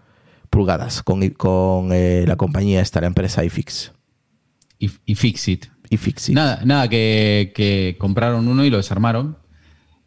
pulgadas, 0.51 1.03
con, 1.03 1.29
con 1.31 1.89
eh, 1.93 2.25
la 2.29 2.37
compañía 2.37 2.81
esta, 2.81 3.01
la 3.01 3.09
empresa 3.09 3.43
iFix. 3.45 3.91
Y, 4.79 4.93
y 5.91 5.97
Fixit. 5.97 6.35
Nada, 6.35 6.61
nada 6.65 6.89
que, 6.89 7.53
que 7.55 7.97
compraron 7.99 8.49
uno 8.49 8.65
y 8.65 8.71
lo 8.71 8.77
desarmaron. 8.77 9.39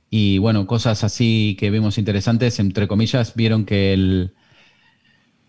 Y 0.10 0.40
bueno, 0.40 0.68
cosas 0.68 1.04
así 1.04 1.56
que 1.60 1.70
vimos 1.70 1.98
interesantes, 1.98 2.60
entre 2.60 2.88
comillas, 2.88 3.34
vieron 3.36 3.66
que 3.66 3.94
el 3.94 4.34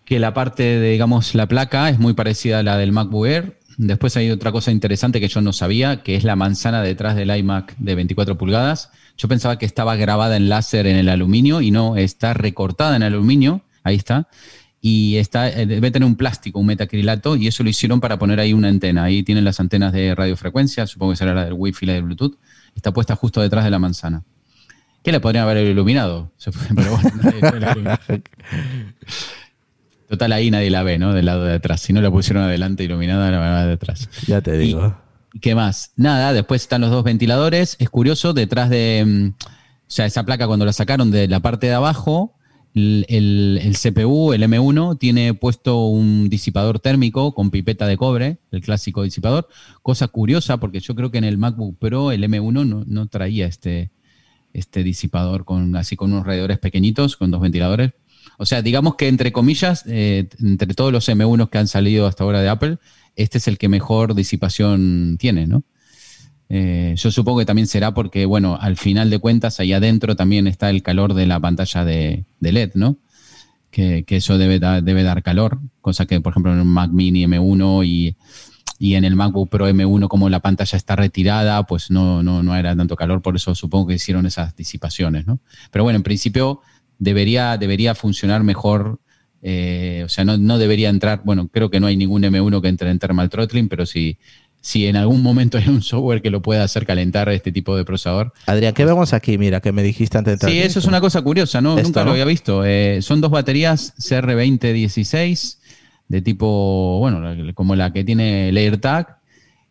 que 0.05 0.18
la 0.18 0.35
parte 0.35 0.62
de, 0.62 0.91
digamos, 0.91 1.35
la 1.35 1.47
placa 1.47 1.89
es 1.89 1.99
muy 1.99 2.14
parecida 2.14 2.59
a 2.59 2.62
la 2.62 2.76
del 2.76 2.93
MacBook 2.93 3.26
Air. 3.26 3.59
Después 3.78 4.16
hay 4.16 4.30
otra 4.30 4.53
cosa 4.53 4.70
interesante 4.70 5.20
que 5.20 5.28
yo 5.28 5.41
no 5.41 5.53
sabía, 5.53 6.03
que 6.03 6.16
es 6.16 6.24
la 6.24 6.37
manzana 6.37 6.83
detrás 6.83 7.16
del 7.16 7.35
iMac 7.35 7.76
de 7.78 7.95
24 7.95 8.37
pulgadas. 8.37 8.91
Yo 9.16 9.28
pensaba 9.28 9.59
que 9.59 9.66
estaba 9.66 9.97
grabada 9.97 10.37
en 10.37 10.49
láser 10.49 10.87
en 10.87 10.97
el 10.97 11.09
aluminio 11.09 11.61
y 11.61 11.70
no, 11.70 11.97
está 11.97 12.35
recortada 12.35 12.97
en 12.97 13.03
aluminio. 13.03 13.62
Ahí 13.85 13.97
está. 13.97 14.28
Y 14.85 15.16
está, 15.18 15.49
eh, 15.49 15.64
debe 15.64 15.93
tener 15.93 16.07
un 16.07 16.16
plástico, 16.16 16.59
un 16.59 16.66
metacrilato, 16.66 17.37
y 17.37 17.47
eso 17.47 17.62
lo 17.62 17.70
hicieron 17.70 18.01
para 18.01 18.18
poner 18.18 18.41
ahí 18.41 18.53
una 18.53 18.68
antena. 18.68 19.05
Ahí 19.05 19.22
tienen 19.22 19.45
las 19.45 19.61
antenas 19.61 19.93
de 19.93 20.12
radiofrecuencia, 20.12 20.89
supongo 20.89 21.12
que 21.12 21.18
será 21.18 21.35
la 21.35 21.45
del 21.45 21.55
Wi-Fi 21.55 21.85
y 21.85 21.87
la 21.87 21.93
del 21.95 22.03
Bluetooth. 22.03 22.37
Está 22.74 22.93
puesta 22.93 23.14
justo 23.14 23.41
detrás 23.41 23.64
de 23.64 23.70
la 23.70 23.78
manzana. 23.78 24.24
Que 25.05 25.12
la 25.12 25.20
podrían 25.20 25.45
haber 25.45 25.64
iluminado. 25.68 26.33
Pero 26.74 26.99
bueno, 26.99 27.83
nadie. 27.83 28.22
Total, 30.09 30.33
ahí 30.33 30.51
nadie 30.51 30.70
la 30.70 30.83
ve, 30.83 30.99
¿no? 30.99 31.14
Del 31.14 31.26
lado 31.26 31.45
de 31.45 31.55
atrás. 31.55 31.80
Si 31.80 31.93
no 31.93 32.01
la 32.01 32.11
pusieron 32.11 32.43
adelante 32.43 32.85
iluminada, 32.85 33.30
la 33.30 33.39
van 33.39 33.66
de 33.68 33.74
atrás. 33.74 34.09
Ya 34.26 34.41
te 34.41 34.59
digo. 34.59 34.95
¿Y 35.33 35.39
qué 35.39 35.55
más? 35.55 35.93
Nada, 35.97 36.33
después 36.33 36.62
están 36.62 36.80
los 36.83 36.91
dos 36.91 37.05
ventiladores. 37.05 37.76
Es 37.78 37.89
curioso, 37.89 38.33
detrás 38.35 38.68
de. 38.68 39.05
mm, 39.07 39.28
O 39.28 39.51
sea, 39.87 40.07
esa 40.07 40.24
placa 40.24 40.47
cuando 40.47 40.66
la 40.66 40.72
sacaron 40.72 41.11
de 41.11 41.28
la 41.28 41.41
parte 41.41 41.68
de 41.68 41.74
abajo, 41.74 42.35
el, 42.75 43.77
CPU, 43.81 44.33
el 44.33 44.43
M1, 44.43 44.99
tiene 44.99 45.35
puesto 45.35 45.87
un 45.87 46.29
disipador 46.29 46.81
térmico 46.81 47.35
con 47.35 47.51
pipeta 47.51 47.87
de 47.87 47.97
cobre, 47.97 48.39
el 48.51 48.61
clásico 48.61 49.03
disipador. 49.03 49.49
Cosa 49.83 50.09
curiosa, 50.09 50.59
porque 50.59 50.81
yo 50.81 50.95
creo 50.95 51.11
que 51.11 51.18
en 51.18 51.25
el 51.25 51.39
MacBook 51.39 51.79
Pro 51.79 52.12
el 52.12 52.25
M1 52.25 52.66
no, 52.66 52.85
no 52.87 53.07
traía 53.09 53.47
este, 53.47 53.91
este 54.53 54.83
disipador 54.83 55.45
con 55.45 55.77
así 55.77 55.97
con 55.97 56.12
unos 56.12 56.27
radiadores 56.27 56.59
pequeñitos, 56.59 57.16
con 57.16 57.31
dos 57.31 57.41
ventiladores. 57.41 57.93
O 58.39 58.47
sea, 58.47 58.62
digamos 58.62 58.97
que 58.97 59.09
entre 59.09 59.33
comillas, 59.33 59.85
eh, 59.87 60.29
entre 60.41 60.75
todos 60.75 60.93
los 60.93 61.09
M1 61.09 61.51
que 61.51 61.59
han 61.59 61.68
salido 61.68 62.07
hasta 62.07 62.25
ahora 62.25 62.41
de 62.41 62.49
Apple, 62.49 62.79
este 63.16 63.39
es 63.39 63.49
el 63.49 63.59
que 63.59 63.68
mejor 63.68 64.14
disipación 64.14 65.16
tiene, 65.18 65.47
¿no? 65.47 65.64
Eh, 66.55 66.93
yo 66.99 67.11
supongo 67.11 67.39
que 67.39 67.47
también 67.47 67.67
será 67.67 67.95
porque, 67.95 68.27
bueno, 68.27 68.59
al 68.61 68.77
final 68.77 69.09
de 69.09 69.19
cuentas, 69.19 69.59
ahí 69.59 69.73
adentro 69.73 70.17
también 70.17 70.47
está 70.47 70.69
el 70.69 70.83
calor 70.83 71.15
de 71.15 71.25
la 71.25 71.41
pantalla 71.41 71.83
de, 71.83 72.27
LED, 72.41 72.73
¿no? 72.75 72.99
Que, 73.71 74.05
eso 74.07 74.37
debe, 74.37 74.61
debe 74.83 75.03
dar 75.03 75.23
calor, 75.23 75.61
cosa 75.81 76.05
que, 76.05 76.21
por 76.21 76.35
ejemplo, 76.35 76.53
en 76.53 76.61
un 76.61 76.69
Mac 76.69 76.91
Mini 76.91 77.25
M1 77.25 77.87
y, 77.87 78.17
y 78.79 78.97
en 78.97 79.05
el 79.05 79.17
MacBook 79.17 79.49
Pro 79.49 79.67
M1, 79.67 80.09
como 80.09 80.29
la 80.29 80.41
pantalla 80.41 80.77
está 80.77 80.95
retirada, 80.95 81.63
pues 81.63 81.91
no, 81.91 82.23
no, 82.23 82.43
no 82.43 82.55
era 82.55 82.77
tanto 82.77 82.97
calor, 82.97 83.23
por 83.23 83.35
eso 83.35 83.55
supongo 83.55 83.87
que 83.87 83.95
hicieron 83.95 84.27
esas 84.27 84.55
disipaciones, 84.55 85.27
¿no? 85.27 85.41
Pero 85.71 85.85
bueno, 85.85 85.97
en 85.97 86.03
principio 86.03 86.61
debería, 86.99 87.57
debería 87.57 87.95
funcionar 87.95 88.43
mejor. 88.43 89.01
eh, 89.41 90.03
o 90.05 90.09
sea, 90.11 90.27
no, 90.27 90.37
no 90.37 90.59
debería 90.59 90.91
entrar, 90.91 91.23
bueno, 91.25 91.49
creo 91.49 91.71
que 91.71 91.81
no 91.81 91.87
hay 91.87 91.97
ningún 91.97 92.25
M1 92.25 92.61
que 92.61 92.69
entre 92.69 92.91
en 92.91 92.99
thermal 92.99 93.31
throttling, 93.31 93.71
pero 93.71 93.87
si, 93.87 94.19
si 94.63 94.87
en 94.87 94.97
algún 94.97 95.23
momento 95.23 95.59
hay 95.59 95.69
un 95.69 95.83
software 95.83 96.23
que 96.23 96.31
lo 96.31 96.41
pueda 96.41 96.63
hacer 96.63 96.87
calentar 96.87 97.29
este 97.29 97.51
tipo 97.51 97.77
de 97.77 97.85
procesador. 97.85 98.33
Adrián, 98.47 98.73
¿qué 98.73 98.85
vemos 98.85 99.13
aquí? 99.13 99.37
Mira, 99.37 99.61
que 99.61 99.73
me 99.73 99.83
dijiste 99.83 100.17
antes 100.17 100.31
de 100.31 100.35
entrar. 100.35 100.53
Sí, 100.53 100.59
eso 100.61 100.79
es 100.79 100.87
una 100.87 101.01
cosa 101.01 101.21
curiosa, 101.21 101.61
¿no? 101.61 101.77
Esto, 101.77 101.89
Nunca 101.89 102.05
lo 102.05 102.13
había 102.13 102.25
visto. 102.25 102.65
Eh, 102.65 103.03
son 103.03 103.21
dos 103.21 103.33
baterías 103.33 103.93
CR2016 103.99 105.59
de 106.07 106.23
tipo, 106.23 106.99
bueno, 107.01 107.55
como 107.55 107.75
la 107.75 107.93
que 107.93 108.05
tiene 108.05 108.51
el 108.51 108.57
AirTag. 108.57 109.19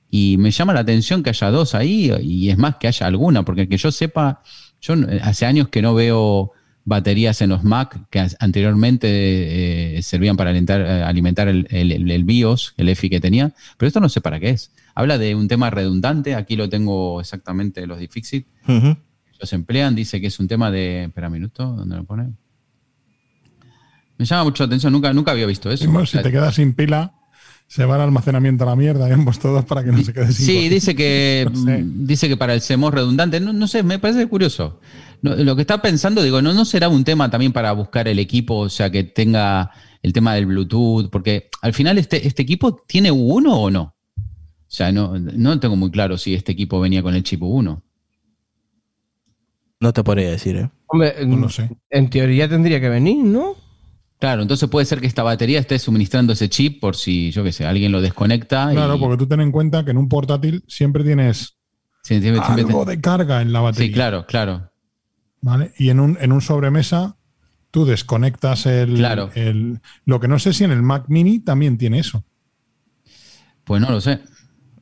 Y 0.09 0.35
me 0.37 0.51
llama 0.51 0.73
la 0.73 0.81
atención 0.81 1.23
que 1.23 1.29
haya 1.29 1.49
dos 1.51 1.73
ahí, 1.73 2.11
y 2.21 2.49
es 2.49 2.57
más 2.57 2.75
que 2.75 2.89
haya 2.89 3.07
alguna, 3.07 3.45
porque 3.45 3.69
que 3.69 3.77
yo 3.77 3.93
sepa, 3.93 4.41
yo 4.81 4.95
hace 5.21 5.45
años 5.45 5.69
que 5.69 5.81
no 5.81 5.93
veo 5.93 6.51
baterías 6.83 7.41
en 7.41 7.49
los 7.49 7.63
Mac 7.63 8.07
que 8.09 8.25
anteriormente 8.39 9.97
eh, 9.97 10.01
servían 10.01 10.35
para 10.37 10.49
alentar- 10.51 10.81
eh, 10.81 11.03
alimentar 11.03 11.47
el, 11.47 11.67
el- 11.69 12.23
BIOS, 12.23 12.73
el 12.77 12.89
EFI 12.89 13.09
que 13.09 13.19
tenía, 13.19 13.53
pero 13.77 13.87
esto 13.87 13.99
no 13.99 14.09
sé 14.09 14.21
para 14.21 14.39
qué 14.39 14.49
es. 14.49 14.71
Habla 14.95 15.17
de 15.17 15.35
un 15.35 15.47
tema 15.47 15.69
redundante, 15.69 16.35
aquí 16.35 16.55
lo 16.55 16.69
tengo 16.69 17.21
exactamente 17.21 17.85
los 17.87 17.99
de 17.99 18.07
Fixit, 18.07 18.47
Ujú. 18.67 18.97
los 19.39 19.53
emplean, 19.53 19.95
dice 19.95 20.19
que 20.19 20.27
es 20.27 20.39
un 20.39 20.47
tema 20.47 20.69
de. 20.71 21.05
Espera 21.05 21.27
un 21.27 21.33
minuto, 21.33 21.65
¿dónde 21.65 21.95
lo 21.95 22.03
pone? 22.03 22.29
Me 24.17 24.25
llama 24.25 24.43
mucho 24.43 24.63
la 24.63 24.67
atención, 24.67 24.93
nunca, 24.93 25.13
nunca 25.13 25.31
había 25.31 25.45
visto 25.47 25.71
eso. 25.71 26.05
Si 26.05 26.17
te 26.19 26.31
quedas 26.31 26.55
sin 26.55 26.73
pila, 26.73 27.13
se 27.67 27.85
va 27.85 27.95
el 27.95 28.01
almacenamiento 28.01 28.63
a 28.65 28.67
la 28.67 28.75
mierda 28.75 29.11
ambos 29.13 29.39
todos 29.39 29.65
para 29.65 29.83
que 29.83 29.91
no 29.91 30.03
se 30.03 30.13
quede 30.13 30.31
sin 30.31 30.45
Sí, 30.45 30.69
dice 30.69 30.93
que 30.93 31.47
No 31.53 31.63
sé. 31.63 31.83
dice 31.85 32.27
que 32.27 32.37
para 32.37 32.53
el 32.53 32.61
CMOS 32.61 32.93
redundante, 32.93 33.39
no, 33.39 33.51
no 33.53 33.67
sé, 33.67 33.81
me 33.81 33.97
parece 33.97 34.27
curioso. 34.27 34.79
No, 35.21 35.35
lo 35.35 35.55
que 35.55 35.61
está 35.61 35.81
pensando, 35.81 36.23
digo, 36.23 36.41
¿no, 36.41 36.53
¿no 36.53 36.65
será 36.65 36.89
un 36.89 37.03
tema 37.03 37.29
también 37.29 37.51
para 37.53 37.71
buscar 37.73 38.07
el 38.07 38.17
equipo, 38.19 38.57
o 38.57 38.69
sea, 38.69 38.89
que 38.89 39.03
tenga 39.03 39.69
el 40.01 40.13
tema 40.13 40.33
del 40.33 40.47
Bluetooth? 40.47 41.09
Porque 41.11 41.49
al 41.61 41.73
final 41.73 41.97
este, 41.99 42.25
este 42.27 42.41
equipo 42.41 42.83
tiene 42.87 43.11
U1 43.11 43.45
o 43.47 43.69
no. 43.69 43.95
O 44.23 44.73
sea, 44.73 44.91
no, 44.91 45.19
no 45.19 45.59
tengo 45.59 45.75
muy 45.75 45.91
claro 45.91 46.17
si 46.17 46.33
este 46.33 46.53
equipo 46.53 46.79
venía 46.79 47.03
con 47.03 47.13
el 47.13 47.23
chip 47.23 47.41
U1. 47.41 47.81
No 49.79 49.93
te 49.93 50.03
podría 50.03 50.29
decir, 50.31 50.55
¿eh? 50.57 50.69
Hombre, 50.87 51.15
No 51.25 51.49
sé. 51.49 51.69
en 51.89 52.09
teoría 52.09 52.47
tendría 52.47 52.79
que 52.79 52.89
venir, 52.89 53.23
¿no? 53.23 53.55
Claro, 54.19 54.43
entonces 54.43 54.69
puede 54.69 54.85
ser 54.85 55.01
que 55.01 55.07
esta 55.07 55.23
batería 55.23 55.59
esté 55.59 55.79
suministrando 55.79 56.33
ese 56.33 56.47
chip 56.49 56.79
por 56.79 56.95
si, 56.95 57.31
yo 57.31 57.43
qué 57.43 57.51
sé, 57.51 57.65
alguien 57.65 57.91
lo 57.91 58.01
desconecta. 58.01 58.69
Claro, 58.71 58.95
y- 58.95 58.99
porque 58.99 59.17
tú 59.17 59.27
ten 59.27 59.41
en 59.41 59.51
cuenta 59.51 59.83
que 59.83 59.91
en 59.91 59.97
un 59.97 60.07
portátil 60.09 60.63
siempre 60.67 61.03
tienes 61.03 61.57
Sí, 62.03 62.19
siempre- 62.21 62.41
siempre 62.43 62.63
algo 62.65 62.85
de 62.85 63.01
carga 63.01 63.41
en 63.41 63.51
la 63.53 63.61
batería. 63.61 63.87
Sí, 63.87 63.93
claro, 63.93 64.25
claro. 64.27 64.70
¿Vale? 65.41 65.73
Y 65.77 65.89
en 65.89 65.99
un, 65.99 66.17
en 66.21 66.31
un 66.31 66.41
sobremesa 66.41 67.17
tú 67.71 67.85
desconectas 67.85 68.65
el, 68.65 68.95
Claro. 68.95 69.29
el- 69.35 69.79
Lo 70.05 70.19
que 70.19 70.27
no 70.27 70.39
sé 70.39 70.53
si 70.53 70.63
en 70.63 70.71
el 70.71 70.81
Mac 70.81 71.05
Mini 71.07 71.39
también 71.39 71.77
tiene 71.77 71.99
eso. 71.99 72.23
Pues 73.63 73.81
no 73.81 73.89
lo 73.91 74.01
sé. 74.01 74.19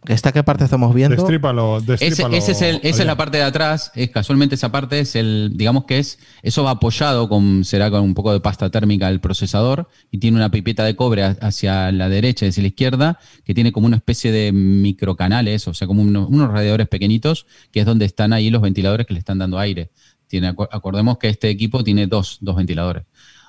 ¿Esta 0.07 0.32
qué 0.32 0.43
parte 0.43 0.64
estamos 0.64 0.95
viendo? 0.95 1.18
Destrípalo, 1.18 1.82
destrípalo, 1.82 2.34
ese 2.34 2.53
es 2.53 2.62
el- 2.62 2.80
esa 2.84 3.01
es 3.01 3.05
la 3.05 3.18
parte 3.18 3.38
de 3.38 3.43
atrás, 3.43 3.91
es 3.95 4.10
casualmente 4.10 4.55
esa 4.55 4.72
parte 4.72 5.01
es 5.01 5.14
el, 5.18 5.51
digamos 5.55 5.84
que 5.84 5.99
es, 5.99 6.20
eso 6.41 6.64
va 6.64 6.72
apoyado 6.72 7.28
con, 7.28 7.66
será 7.66 7.91
con 7.91 8.01
un 8.03 8.14
poco 8.14 8.32
de 8.32 8.39
pasta 8.39 8.70
térmica 8.72 9.10
el 9.10 9.20
procesador 9.20 9.89
y 10.10 10.20
tiene 10.20 10.38
una 10.38 10.49
pipeta 10.51 10.86
de 10.86 10.95
cobre 10.95 11.24
ha- 11.26 11.38
hacia 11.41 11.91
la 11.91 12.07
derecha 12.07 12.45
y 12.45 12.49
hacia 12.49 12.62
la 12.64 12.70
izquierda 12.70 13.20
que 13.43 13.53
tiene 13.53 13.74
como 13.74 13.88
una 13.88 13.97
especie 13.97 14.32
de 14.32 14.53
microcanales, 14.53 15.68
o 15.68 15.74
sea, 15.74 15.86
como 15.86 16.01
uno- 16.01 16.28
unos 16.28 16.49
radiadores 16.49 16.88
pequeñitos, 16.88 17.45
que 17.74 17.82
es 17.82 17.86
donde 17.86 18.05
están 18.05 18.32
ahí 18.32 18.49
los 18.49 18.62
ventiladores 18.62 19.05
que 19.05 19.14
le 19.14 19.20
están 19.20 19.38
dando 19.38 19.60
aire. 19.60 19.91
Tiene, 20.30 20.47
acordemos 20.47 21.17
que 21.17 21.27
este 21.27 21.49
equipo 21.49 21.84
tiene 21.84 22.07
dos, 22.07 22.38
dos 22.39 22.55
ventiladores. 22.55 23.03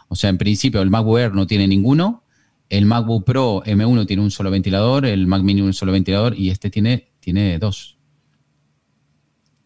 O 0.08 0.16
sea, 0.16 0.30
en 0.30 0.38
principio 0.38 0.82
el 0.82 0.90
MacBook 0.90 1.18
Air 1.18 1.34
no 1.34 1.46
tiene 1.46 1.68
ninguno, 1.68 2.24
el 2.68 2.86
MacBook 2.86 3.24
Pro 3.24 3.62
M1 3.64 4.06
tiene 4.06 4.22
un 4.22 4.30
solo 4.32 4.50
ventilador, 4.50 5.04
el 5.06 5.26
Mac 5.28 5.42
Mini 5.42 5.60
un 5.60 5.74
solo 5.74 5.92
ventilador 5.92 6.34
y 6.36 6.50
este 6.50 6.70
tiene, 6.70 7.10
tiene 7.20 7.58
dos. 7.58 7.96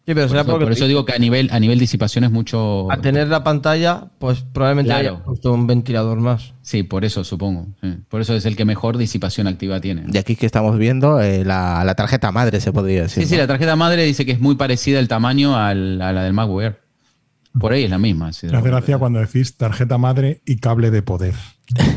Sí, 0.07 0.13
pero 0.13 0.21
Por 0.27 0.29
será 0.29 0.41
eso, 0.41 0.51
porque 0.51 0.65
por 0.65 0.73
eso 0.73 0.85
digo 0.87 1.03
que 1.03 1.13
a 1.13 1.17
nivel, 1.17 1.49
a 1.51 1.59
nivel 1.59 1.79
disipación 1.79 2.25
es 2.25 2.31
mucho. 2.31 2.91
al 2.91 3.01
tener 3.01 3.27
la 3.27 3.43
pantalla, 3.43 4.11
pues 4.19 4.41
probablemente 4.53 4.91
Claro. 4.91 5.15
haya 5.15 5.23
puesto 5.23 5.51
un 5.51 5.65
ventilador 5.65 6.19
más. 6.19 6.53
Sí, 6.61 6.83
por 6.83 7.05
eso 7.05 7.23
supongo. 7.23 7.69
sí. 7.81 7.89
Por 8.07 8.21
eso 8.21 8.35
es 8.35 8.45
el 8.45 8.55
que 8.55 8.65
mejor 8.65 8.99
disipación 8.99 9.47
activa 9.47 9.81
tiene. 9.81 10.03
Y 10.13 10.17
aquí 10.19 10.35
que 10.35 10.45
estamos 10.45 10.77
viendo 10.77 11.19
eh, 11.21 11.43
la, 11.43 11.83
la 11.83 11.95
tarjeta 11.95 12.31
madre, 12.31 12.59
se 12.61 12.71
podría 12.71 13.03
decir. 13.03 13.23
Sí, 13.23 13.29
sí, 13.29 13.35
¿no? 13.35 13.41
la 13.41 13.47
tarjeta 13.47 13.75
madre 13.75 14.03
dice 14.03 14.27
que 14.27 14.33
es 14.33 14.39
muy 14.39 14.53
parecida 14.55 14.99
el 14.99 15.07
tamaño 15.07 15.55
al- 15.57 15.99
a 15.99 16.13
la 16.13 16.21
del 16.23 16.33
MacBook 16.33 16.61
Air. 16.61 16.84
Por 17.59 17.71
ahí 17.73 17.83
es 17.85 17.89
la 17.89 17.97
misma. 17.97 18.33
sí, 18.33 18.47
Me 18.47 18.57
hace 18.57 18.69
gracia 18.69 18.97
cuando 18.97 19.19
decís 19.19 19.55
tarjeta 19.57 19.97
madre 19.97 20.41
y 20.45 20.57
cable 20.57 20.91
de 20.91 21.01
poder. 21.01 21.33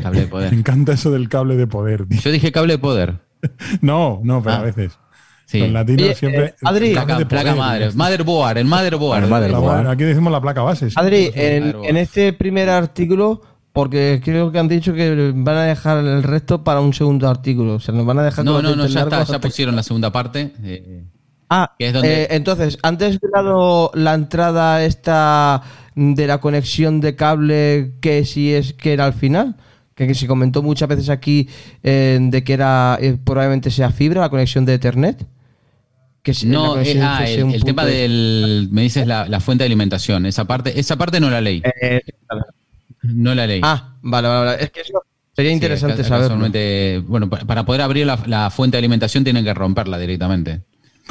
Cable 0.03 0.21
de 0.21 0.27
Me 0.27 0.31
poder. 0.31 0.55
encanta 0.55 0.93
eso 0.93 1.11
del 1.11 1.29
cable 1.29 1.57
de 1.57 1.67
poder. 1.67 2.07
tío. 2.07 2.21
Yo 2.21 2.31
dije 2.31 2.53
cable 2.53 2.75
de 2.75 2.79
poder. 2.79 3.19
No, 3.81 4.21
no, 4.23 4.43
pero 4.43 4.57
Ah. 4.57 4.59
a 4.61 4.63
veces. 4.63 4.99
Sí. 5.47 5.61
Los 5.61 5.71
latinos 5.71 6.03
Oye, 6.03 6.15
siempre. 6.15 6.45
eh, 6.45 6.55
Adri- 6.63 6.93
Placa, 6.93 7.17
placa 7.27 7.43
poder, 7.53 7.57
madre. 7.57 7.89
tío. 7.89 7.97
Motherboard, 7.97 8.59
el 8.59 8.65
motherboard. 8.67 9.23
El 9.25 9.31
motherboard. 9.31 9.87
Aquí 9.89 10.05
decimos 10.05 10.31
la 10.33 10.41
placa 10.41 10.63
base. 10.63 10.91
sí. 10.91 10.97
Adri, 10.99 11.31
en, 11.35 11.97
este 11.97 12.33
primer 12.35 12.69
artículo, 12.69 13.41
porque 13.73 14.21
creo 14.23 14.53
que 14.53 14.59
han 14.59 14.69
dicho 14.69 14.93
que 14.93 15.33
van 15.35 15.57
a 15.57 15.63
dejar 15.65 15.99
el 16.05 16.23
resto 16.23 16.63
para 16.65 16.81
un 16.81 16.93
segundo 16.93 17.29
artículo. 17.31 17.75
O 17.77 17.81
sea, 17.81 17.95
nos 17.95 18.05
van 18.05 18.19
a 18.19 18.25
dejar 18.25 18.45
No, 18.45 18.61
no, 18.61 18.77
no, 18.77 18.87
ya 18.87 19.03
está, 19.03 19.23
ya 19.25 19.41
pusieron 19.41 19.75
la 19.75 19.83
segunda 19.83 20.13
parte. 20.13 20.53
eh, 20.63 21.05
Ah, 21.51 21.75
que 21.79 21.87
es 21.89 21.93
donde- 21.93 22.25
eh, 22.25 22.29
entonces, 22.31 22.79
antes 22.83 23.19
de 23.21 23.29
dado 23.33 23.91
la 23.95 24.15
entrada 24.15 24.85
esta 24.85 25.63
de 25.95 26.27
la 26.27 26.39
conexión 26.39 27.01
de 27.01 27.17
cable 27.17 27.93
que 28.01 28.25
si 28.25 28.53
es 28.55 28.73
que 28.75 28.93
era 28.93 29.05
al 29.07 29.15
final, 29.15 29.57
que, 29.95 30.07
que 30.07 30.15
se 30.15 30.27
comentó 30.27 30.63
muchas 30.63 30.89
veces 30.89 31.09
aquí 31.09 31.49
eh, 31.83 32.19
de 32.21 32.45
que 32.45 32.53
era 32.53 32.99
eh, 33.01 33.17
probablemente 33.23 33.71
sea 33.71 33.91
fibra 33.91 34.21
la 34.21 34.29
conexión 34.29 34.65
de 34.65 34.75
Ethernet. 34.75 35.27
Que 36.23 36.33
No, 36.45 36.73
conexión 36.73 37.03
ah, 37.05 37.17
fuese 37.19 37.41
el, 37.41 37.65
tema 37.65 37.85
de- 37.87 37.93
del. 37.95 38.69
Me 38.71 38.83
dices 38.83 39.07
la, 39.07 39.27
la 39.27 39.41
fuente 39.41 39.65
de 39.65 39.67
alimentación. 39.67 40.27
Esa 40.27 40.45
parte, 40.45 40.79
esa 40.79 40.97
parte 40.97 41.19
no 41.21 41.31
la 41.31 41.41
leí. 41.41 41.63
Eh, 41.81 42.01
No 43.03 43.35
la 43.35 43.47
leí. 43.47 43.61
ah, 43.65 43.95
vale, 44.03 44.29
vale, 44.29 44.45
vale. 44.51 44.65
Es 44.65 44.71
que 44.71 44.81
eso 44.83 45.03
sería 45.35 45.53
interesante 45.53 46.03
Sí, 46.05 46.11
casualmente, 46.11 47.03
bueno, 47.07 47.31
pa- 47.31 47.39
para 47.47 47.65
poder 47.65 47.81
abrir 47.83 48.05
la, 48.07 48.19
la 48.27 48.51
fuente 48.51 48.77
de 48.77 48.81
alimentación 48.81 49.25
tienen 49.25 49.45
que 49.45 49.55
romperla 49.55 49.97
directamente. 49.99 50.63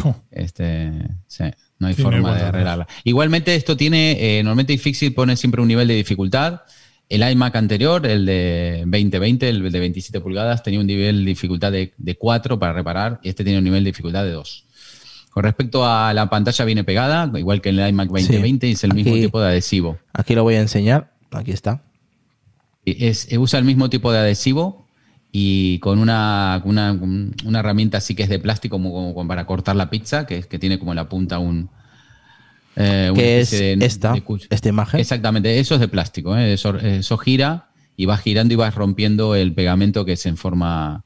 Oh, 0.04 0.16
Este, 0.32 0.92
sí, 1.28 1.44
no 1.80 1.88
hay 1.88 1.94
Sí, 1.94 2.02
forma 2.02 2.36
de 2.36 2.44
arreglarla. 2.44 2.88
Igualmente 3.04 3.56
esto 3.56 3.76
tiene, 3.76 4.18
eh, 4.40 4.44
normalmente 4.44 4.74
iFixit 4.74 5.14
pone 5.16 5.36
siempre 5.36 5.62
un 5.62 5.68
nivel 5.68 5.88
de 5.88 5.96
dificultad. 5.96 6.62
El 7.10 7.30
iMac 7.30 7.56
anterior, 7.56 8.06
el 8.06 8.26
de 8.26 8.84
2020, 8.86 9.48
el 9.48 9.72
de 9.72 9.80
27 9.80 10.20
pulgadas, 10.20 10.62
tenía 10.62 10.80
un 10.80 10.88
nivel 10.88 11.24
de 11.24 11.30
dificultad 11.30 11.72
de, 11.72 11.94
de 11.98 12.16
4 12.16 12.60
para 12.60 12.74
reparar 12.74 13.20
y 13.24 13.30
este 13.30 13.44
tiene 13.44 13.60
un 13.60 13.64
nivel 13.64 13.84
de 13.84 13.92
dificultad 13.92 14.26
de 14.26 14.32
2. 14.32 14.66
Con 15.32 15.44
respecto 15.44 15.86
a 15.86 16.14
la 16.14 16.30
pantalla 16.30 16.66
viene 16.66 16.84
pegada, 16.84 17.32
igual 17.38 17.62
que 17.62 17.70
en 17.70 17.80
el 17.80 17.90
iMac 17.90 18.10
2020, 18.10 18.68
y 18.68 18.72
es 18.72 18.84
el 18.84 18.94
mismo 18.94 19.14
tipo 19.14 19.40
de 19.40 19.48
adhesivo. 19.48 20.00
Aquí 20.12 20.34
lo 20.34 20.44
voy 20.44 20.56
a 20.56 20.62
enseñar. 20.62 21.14
Aquí 21.32 21.52
está. 21.52 21.84
Es, 22.86 23.28
usa 23.38 23.60
el 23.60 23.66
mismo 23.66 23.90
tipo 23.90 24.12
de 24.12 24.18
adhesivo 24.18 24.87
y 25.40 25.78
con 25.80 26.00
una, 26.00 26.60
una, 26.66 26.94
una 27.46 27.60
herramienta 27.60 28.00
así 28.00 28.16
que 28.16 28.24
es 28.24 28.30
de 28.30 28.40
plástico 28.40 28.78
como, 28.78 29.14
como 29.14 29.28
para 29.28 29.46
cortar 29.46 29.76
la 29.76 29.90
pizza, 29.92 30.26
que, 30.26 30.38
es- 30.40 30.48
que 30.48 30.58
tiene 30.58 30.80
como 30.80 30.94
en 30.94 30.96
la 30.96 31.08
punta 31.10 31.38
un... 31.38 31.70
eh, 32.76 33.12
Que 33.14 33.40
es 33.42 33.52
de- 33.52 33.78
esta, 33.86 34.14
de 34.14 34.24
esta 34.50 34.70
imagen. 34.70 35.00
Exactamente, 35.00 35.60
eso 35.60 35.76
es 35.76 35.82
de 35.82 35.88
plástico. 35.88 36.36
¿eh? 36.36 36.54
Eso, 36.54 36.76
eso 36.78 37.18
gira 37.18 37.70
y 37.96 38.06
vas 38.06 38.22
girando 38.22 38.54
y 38.54 38.58
vas 38.58 38.74
rompiendo 38.74 39.36
el 39.36 39.54
pegamento 39.54 40.06
que 40.06 40.14
es 40.14 40.26
en 40.26 40.38
forma 40.38 41.04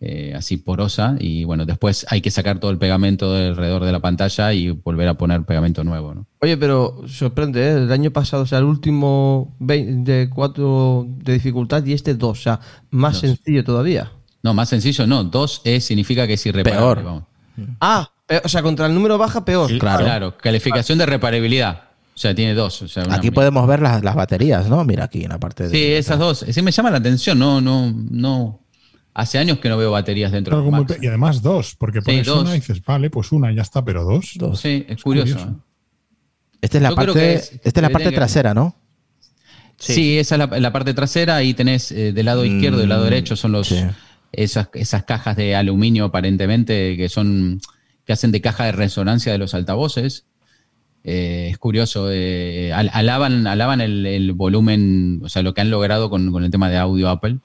eh, 0.00 0.32
así 0.36 0.56
porosa. 0.58 1.16
Y 1.18 1.44
bueno, 1.44 1.64
después 1.66 2.06
hay 2.08 2.20
que 2.20 2.30
sacar 2.30 2.58
todo 2.60 2.70
el 2.70 2.78
pegamento 2.78 3.32
de 3.32 3.48
alrededor 3.48 3.84
de 3.84 3.92
la 3.92 4.00
pantalla 4.00 4.52
y 4.52 4.70
volver 4.70 5.08
a 5.08 5.14
poner 5.14 5.42
pegamento 5.44 5.82
nuevo. 5.84 6.14
¿no? 6.14 6.26
Oye, 6.40 6.56
pero 6.56 7.02
sorprende, 7.08 7.60
¿eh? 7.66 7.72
El 7.72 7.92
año 7.92 8.10
pasado, 8.10 8.42
o 8.44 8.46
sea, 8.46 8.58
el 8.58 8.64
último 8.64 9.54
vein- 9.58 10.04
de 10.04 10.28
4 10.32 11.06
de 11.08 11.32
dificultad 11.32 11.84
y 11.84 11.92
este 11.92 12.14
2, 12.14 12.38
o 12.38 12.40
sea, 12.42 12.60
más 12.90 13.14
Dos. 13.14 13.20
sencillo 13.22 13.64
todavía. 13.64 14.12
No, 14.42 14.54
más 14.54 14.68
sencillo, 14.68 15.06
no. 15.06 15.24
Dos 15.24 15.60
es, 15.64 15.84
significa 15.84 16.26
que 16.26 16.34
es 16.34 16.46
irreparable. 16.46 17.02
Peor. 17.02 17.04
vamos. 17.04 17.24
Ah, 17.80 18.08
o 18.44 18.48
sea, 18.48 18.62
contra 18.62 18.86
el 18.86 18.94
número 18.94 19.18
baja, 19.18 19.44
peor. 19.44 19.76
Claro. 19.78 20.36
calificación 20.38 20.96
de 20.98 21.06
reparabilidad. 21.06 21.82
O 22.14 22.20
sea, 22.20 22.34
tiene 22.34 22.54
dos. 22.54 22.82
o 22.82 22.88
sea, 22.88 23.04
una- 23.04 23.16
Aquí 23.16 23.30
podemos 23.30 23.66
ver 23.66 23.80
las, 23.80 24.02
las 24.04 24.14
baterías, 24.14 24.68
¿no? 24.68 24.84
Mira 24.84 25.04
aquí 25.04 25.24
en 25.24 25.30
la 25.30 25.38
parte 25.38 25.64
de. 25.64 25.70
Sí, 25.70 25.84
esas 25.84 26.18
dos. 26.18 26.44
Sí, 26.48 26.62
me 26.62 26.70
llama 26.70 26.90
la 26.90 26.98
atención. 26.98 27.38
No, 27.38 27.60
no, 27.60 27.92
no. 28.10 28.60
Hace 29.20 29.38
años 29.38 29.58
que 29.58 29.68
no 29.68 29.76
veo 29.76 29.90
baterías 29.90 30.30
dentro 30.30 30.56
algo 30.56 30.70
de 30.70 30.78
Mac. 30.78 30.86
pe- 30.86 30.98
y 31.02 31.08
además 31.08 31.42
dos, 31.42 31.74
porque 31.76 31.98
Sí, 32.00 32.04
pones 32.04 32.26
dos. 32.26 32.40
una 32.42 32.52
y 32.56 32.60
dices, 32.60 32.80
vale, 32.84 33.10
pues 33.10 33.32
una, 33.32 33.50
ya 33.52 33.62
está, 33.62 33.84
pero 33.84 34.04
dos. 34.04 34.34
Dos. 34.36 34.60
Sí, 34.60 34.86
es 34.88 35.02
curioso. 35.02 35.34
curioso. 35.36 35.60
Esta 36.60 36.76
es 36.78 36.82
la 36.82 36.90
Yo 36.90 36.94
parte, 36.94 37.34
es- 37.34 37.52
esta 37.64 37.80
es 37.80 37.82
la 37.82 37.90
parte 37.90 38.12
trasera, 38.12 38.54
¿no? 38.54 38.76
Sí, 39.76 40.18
esa 40.18 40.34
es 40.34 40.38
la, 40.50 40.58
la 40.60 40.72
parte 40.72 40.94
trasera. 40.94 41.36
Ahí 41.36 41.52
tenés 41.54 41.90
eh, 41.92 42.12
del 42.12 42.26
lado 42.26 42.44
izquierdo 42.44 42.78
y 42.78 42.80
del 42.80 42.88
lado 42.90 43.02
Mm, 43.02 43.10
derecho 43.10 43.34
son 43.36 43.52
los 43.52 43.68
sí. 43.68 43.84
esas, 44.32 44.68
esas 44.74 45.02
cajas 45.04 45.36
de 45.36 45.54
aluminio 45.56 46.04
aparentemente 46.06 46.96
que 46.96 47.08
son 47.08 47.60
que 48.04 48.12
hacen 48.12 48.32
de 48.32 48.40
caja 48.40 48.64
de 48.66 48.72
resonancia 48.72 49.32
de 49.32 49.38
los 49.38 49.52
altavoces. 49.54 50.26
Eh, 51.04 51.48
es 51.50 51.58
curioso. 51.58 52.08
eh, 52.10 52.72
al- 52.72 52.90
alaban 52.92 53.46
alaban 53.46 53.80
el, 53.80 54.06
el 54.06 54.32
volumen, 54.32 55.20
o 55.24 55.28
sea, 55.28 55.42
lo 55.42 55.54
que 55.54 55.60
han 55.60 55.70
logrado 55.70 56.08
con, 56.10 56.30
con 56.32 56.44
el 56.44 56.50
tema 56.50 56.68
de 56.70 56.76
audio 56.78 57.08
Apple. 57.08 57.38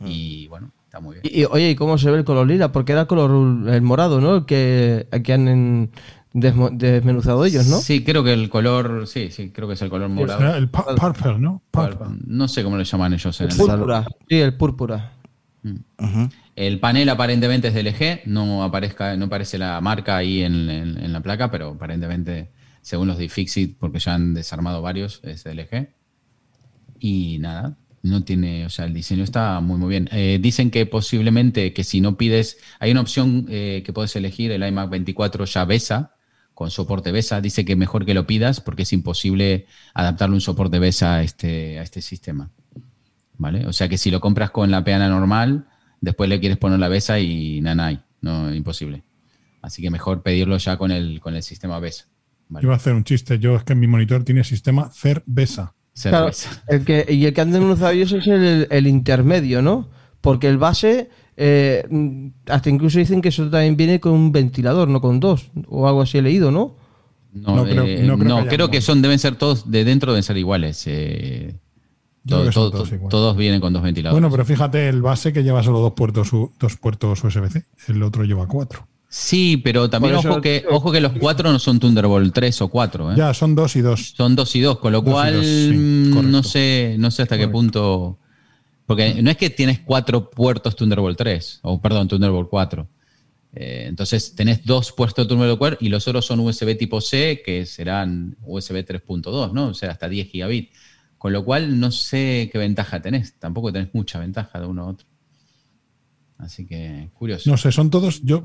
Mm. 0.00 0.06
Y 0.08 0.46
bueno, 0.48 0.72
está 0.96 1.00
muy 1.00 1.16
bien. 1.20 1.34
Y, 1.34 1.42
y, 1.42 1.44
oye, 1.44 1.70
¿y 1.70 1.74
cómo 1.76 1.98
se 1.98 2.10
ve 2.10 2.18
el 2.18 2.24
color 2.24 2.46
lila? 2.46 2.72
Porque 2.72 2.92
era 2.92 3.02
el 3.02 3.06
color 3.06 3.68
el 3.68 3.82
morado, 3.82 4.20
¿no? 4.20 4.36
El 4.36 4.44
que, 4.46 5.06
el 5.10 5.22
que 5.22 5.32
han 5.32 5.48
en- 5.48 5.90
desmo- 6.34 6.70
desmenuzado 6.70 7.44
ellos, 7.44 7.66
¿no? 7.66 7.78
Sí, 7.78 8.04
creo 8.04 8.22
que 8.24 8.32
el 8.32 8.48
color, 8.50 9.06
sí, 9.06 9.30
sí, 9.30 9.50
creo 9.50 9.68
que 9.68 9.74
es 9.74 9.82
el 9.82 9.90
color 9.90 10.08
morado. 10.08 10.54
El 10.56 10.70
pu- 10.70 10.94
purple, 10.98 11.38
¿no? 11.38 11.62
Purple. 11.70 12.06
No 12.26 12.48
sé 12.48 12.62
cómo 12.62 12.76
le 12.76 12.84
llaman 12.84 13.12
ellos 13.14 13.40
en 13.40 13.50
el 13.50 13.56
Púrpura. 13.56 14.06
Sí, 14.28 14.36
el 14.40 14.54
púrpura. 14.56 15.12
Ujú. 15.98 16.28
El 16.54 16.78
panel 16.78 17.08
aparentemente 17.08 17.68
es 17.68 17.74
de 17.74 17.80
LG, 17.82 18.26
no 18.26 18.62
aparezca, 18.62 19.16
no 19.16 19.24
aparece 19.26 19.58
la 19.58 19.80
marca 19.80 20.16
ahí 20.16 20.42
en, 20.42 20.70
en- 20.70 20.98
en 21.02 21.12
la 21.12 21.20
placa, 21.20 21.50
pero 21.50 21.70
aparentemente, 21.70 22.50
según 22.82 23.08
los 23.08 23.18
de 23.18 23.28
Fixit, 23.28 23.76
porque 23.78 23.98
ya 23.98 24.14
han 24.14 24.32
desarmado 24.32 24.80
varios, 24.80 25.20
es 25.24 25.42
de 25.44 25.50
LG. 25.54 25.88
Y 26.98 27.38
nada, 27.40 27.76
no 28.06 28.24
tiene, 28.24 28.64
o 28.66 28.70
sea, 28.70 28.84
el 28.84 28.94
diseño 28.94 29.24
está 29.24 29.60
muy 29.60 29.78
muy 29.78 29.88
bien. 29.88 30.08
Eh, 30.12 30.38
dicen 30.40 30.70
que 30.70 30.86
posiblemente 30.86 31.72
que 31.72 31.84
si 31.84 32.00
no 32.00 32.16
pides, 32.16 32.58
hay 32.78 32.92
una 32.92 33.00
opción 33.00 33.46
eh, 33.48 33.82
que 33.84 33.92
puedes 33.92 34.14
elegir, 34.16 34.50
el 34.52 34.66
iMac 34.66 34.90
24 34.90 35.44
ya 35.44 35.64
BESA, 35.64 36.14
con 36.54 36.70
soporte 36.70 37.12
BESA, 37.12 37.40
dice 37.40 37.64
que 37.64 37.76
mejor 37.76 38.06
que 38.06 38.14
lo 38.14 38.26
pidas 38.26 38.60
porque 38.60 38.84
es 38.84 38.92
imposible 38.92 39.66
adaptarle 39.92 40.34
un 40.34 40.40
soporte 40.40 40.78
BESA 40.78 41.16
a 41.16 41.22
este, 41.22 41.78
a 41.78 41.82
este 41.82 42.00
sistema. 42.00 42.50
¿Vale? 43.38 43.66
O 43.66 43.72
sea 43.74 43.88
que 43.88 43.98
si 43.98 44.10
lo 44.10 44.20
compras 44.20 44.50
con 44.50 44.70
la 44.70 44.82
peana 44.82 45.08
normal, 45.08 45.66
después 46.00 46.30
le 46.30 46.40
quieres 46.40 46.56
poner 46.56 46.78
la 46.78 46.88
BESA 46.88 47.20
y 47.20 47.60
nanay, 47.60 48.00
no, 48.22 48.54
imposible. 48.54 49.02
Así 49.60 49.82
que 49.82 49.90
mejor 49.90 50.22
pedirlo 50.22 50.56
ya 50.56 50.78
con 50.78 50.90
el, 50.90 51.20
con 51.20 51.34
el 51.34 51.42
sistema 51.42 51.78
BESA. 51.78 52.06
¿vale? 52.48 52.64
Iba 52.64 52.72
a 52.72 52.76
hacer 52.76 52.94
un 52.94 53.04
chiste. 53.04 53.38
Yo 53.38 53.56
es 53.56 53.64
que 53.64 53.74
en 53.74 53.80
mi 53.80 53.86
monitor 53.86 54.24
tiene 54.24 54.42
sistema 54.42 54.90
CER-BESA. 54.90 55.64
Ser 55.64 55.75
Claro, 56.02 56.26
BESA. 56.26 56.62
el 56.68 56.84
que, 56.84 57.06
y 57.08 57.24
el 57.26 57.32
que 57.34 57.40
han 57.40 57.50
desmenuzado 57.52 57.90
ellos 57.92 58.12
es 58.12 58.26
el, 58.26 58.66
el 58.70 58.86
intermedio, 58.86 59.62
¿no? 59.62 59.88
Porque 60.20 60.48
el 60.48 60.58
base, 60.58 61.08
eh, 61.36 61.86
hasta 62.46 62.68
incluso 62.70 62.98
dicen 62.98 63.22
que 63.22 63.28
eso 63.30 63.48
también 63.48 63.76
viene 63.76 64.00
con 64.00 64.12
un 64.12 64.32
ventilador, 64.32 64.88
no 64.88 65.00
con 65.00 65.20
dos, 65.20 65.50
o 65.68 65.86
algo 65.86 66.02
así 66.02 66.18
he 66.18 66.22
leído, 66.22 66.50
¿no? 66.50 66.76
No, 67.32 67.56
No 67.56 67.64
creo- 67.64 67.84
eh, 67.84 68.02
no 68.02 68.18
creo 68.18 68.28
no, 68.38 68.42
que 68.44 68.48
creo 68.56 68.70
que 68.70 68.80
son, 68.80 69.02
deben 69.02 69.18
ser 69.18 69.36
todos, 69.36 69.70
de 69.70 69.84
dentro 69.84 70.12
deben 70.12 70.22
ser 70.22 70.36
iguales. 70.38 70.82
eh, 70.86 71.54
todo- 72.26 72.50
todos 72.50 72.88
iguales. 72.92 73.08
todos 73.10 73.36
vienen 73.36 73.60
con 73.60 73.72
dos 73.72 73.82
ventiladores. 73.82 74.14
Bueno, 74.20 74.30
pero 74.32 74.44
fíjate, 74.44 74.88
el 74.88 75.00
base 75.02 75.32
que 75.32 75.44
lleva 75.44 75.62
solo 75.62 75.78
dos 75.80 75.92
puertos, 75.92 76.32
u- 76.32 76.52
dos 76.58 76.76
puertos 76.76 77.22
USB-C, 77.22 77.64
el 77.88 78.02
otro 78.02 78.24
lleva 78.24 78.46
cuatro. 78.48 78.88
Sí, 79.18 79.56
pero 79.56 79.88
también 79.88 80.14
ojo 80.14 80.42
que, 80.42 80.66
ojo 80.70 80.92
que 80.92 81.00
los 81.00 81.12
cuatro 81.12 81.50
no 81.50 81.58
son 81.58 81.80
Thunderbolt 81.80 82.34
3 82.34 82.60
o 82.60 82.68
4. 82.68 83.16
Ya, 83.16 83.32
son 83.32 83.54
dos 83.54 83.74
y 83.74 83.80
dos. 83.80 84.12
Son 84.14 84.36
dos 84.36 84.54
y 84.54 84.60
dos, 84.60 84.78
con 84.78 84.92
lo 84.92 85.00
Dos 85.00 85.10
cual 85.10 85.36
dos, 85.36 85.46
sí, 85.46 85.72
mm, 85.72 86.30
no 86.30 86.42
sé, 86.42 86.96
no 86.98 87.10
sé 87.10 87.22
hasta 87.22 87.36
qué 87.36 87.44
Correcto. 87.44 87.52
punto. 87.52 88.18
Porque 88.84 89.22
no 89.22 89.30
es 89.30 89.38
que 89.38 89.48
tienes 89.48 89.80
cuatro 89.80 90.28
puertos 90.28 90.76
Thunderbolt 90.76 91.16
3, 91.16 91.60
o 91.62 91.80
perdón, 91.80 92.08
Thunderbolt 92.08 92.50
4. 92.50 92.86
Eh, 93.54 93.86
entonces 93.88 94.34
tenés 94.34 94.66
dos 94.66 94.92
puertos 94.92 95.26
Thunderbolt 95.26 95.58
4 95.58 95.78
y 95.80 95.88
los 95.88 96.06
otros 96.06 96.26
son 96.26 96.40
USB 96.40 96.76
tipo 96.76 97.00
C, 97.00 97.40
que 97.42 97.64
serán 97.64 98.36
USB 98.44 98.84
3.2, 98.84 99.52
¿no? 99.52 99.68
O 99.68 99.74
sea, 99.74 99.92
hasta 99.92 100.10
10 100.10 100.28
gigabits. 100.28 100.76
Con 101.16 101.32
lo 101.32 101.42
cual 101.42 101.80
no 101.80 101.90
sé 101.90 102.50
qué 102.52 102.58
ventaja 102.58 103.00
tenés. 103.00 103.32
Tampoco 103.38 103.72
tenés 103.72 103.94
mucha 103.94 104.18
ventaja 104.18 104.60
de 104.60 104.66
uno 104.66 104.82
a 104.82 104.86
otro. 104.88 105.06
Así 106.38 106.66
que, 106.66 107.10
curioso. 107.14 107.50
No 107.50 107.56
sé, 107.56 107.72
son 107.72 107.90
todos. 107.90 108.22
Yo, 108.22 108.44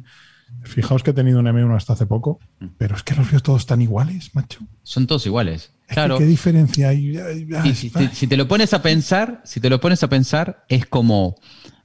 fijaos 0.62 1.02
que 1.02 1.10
he 1.10 1.14
tenido 1.14 1.40
un 1.40 1.46
M1 1.46 1.76
hasta 1.76 1.94
hace 1.94 2.06
poco, 2.06 2.38
pero 2.78 2.94
es 2.96 3.02
que 3.02 3.14
los 3.14 3.30
veo 3.30 3.40
todos 3.40 3.66
tan 3.66 3.82
iguales, 3.82 4.34
macho. 4.34 4.60
Son 4.82 5.06
todos 5.06 5.26
iguales. 5.26 5.72
Es 5.82 5.88
que 5.88 5.94
Claro. 5.94 6.18
¿Qué 6.18 6.24
diferencia 6.26 6.88
hay? 6.90 7.16
Ay, 7.16 7.48
ay, 7.56 7.70
Y 7.70 7.74
si 7.74 7.90
te, 7.90 8.08
si 8.14 8.26
te 8.26 8.36
lo 8.36 8.46
pones 8.48 8.72
a 8.74 8.82
pensar, 8.82 9.42
si 9.44 9.60
te 9.60 9.68
lo 9.70 9.80
pones 9.80 10.02
a 10.02 10.08
pensar, 10.08 10.64
es 10.68 10.86
como 10.86 11.36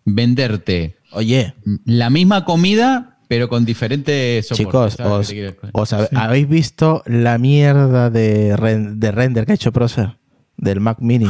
venderte 0.05 0.97
Oye, 1.11 1.53
la 1.85 2.09
misma 2.09 2.45
comida, 2.45 3.19
pero 3.27 3.49
con 3.49 3.65
diferentes 3.65 4.47
soportes. 4.47 4.95
chicos, 4.95 4.95
¿sabes 4.95 5.33
os, 5.73 5.93
hab- 5.93 6.09
¿habéis 6.17 6.47
visto 6.47 7.03
la 7.05 7.37
mierda 7.37 8.09
de, 8.09 8.55
de 8.95 9.11
render 9.11 9.45
que 9.45 9.51
ha 9.53 9.55
hecho 9.55 9.71
Procer? 9.71 10.17
Del 10.57 10.79
Mac 10.79 10.97
Mini. 11.01 11.27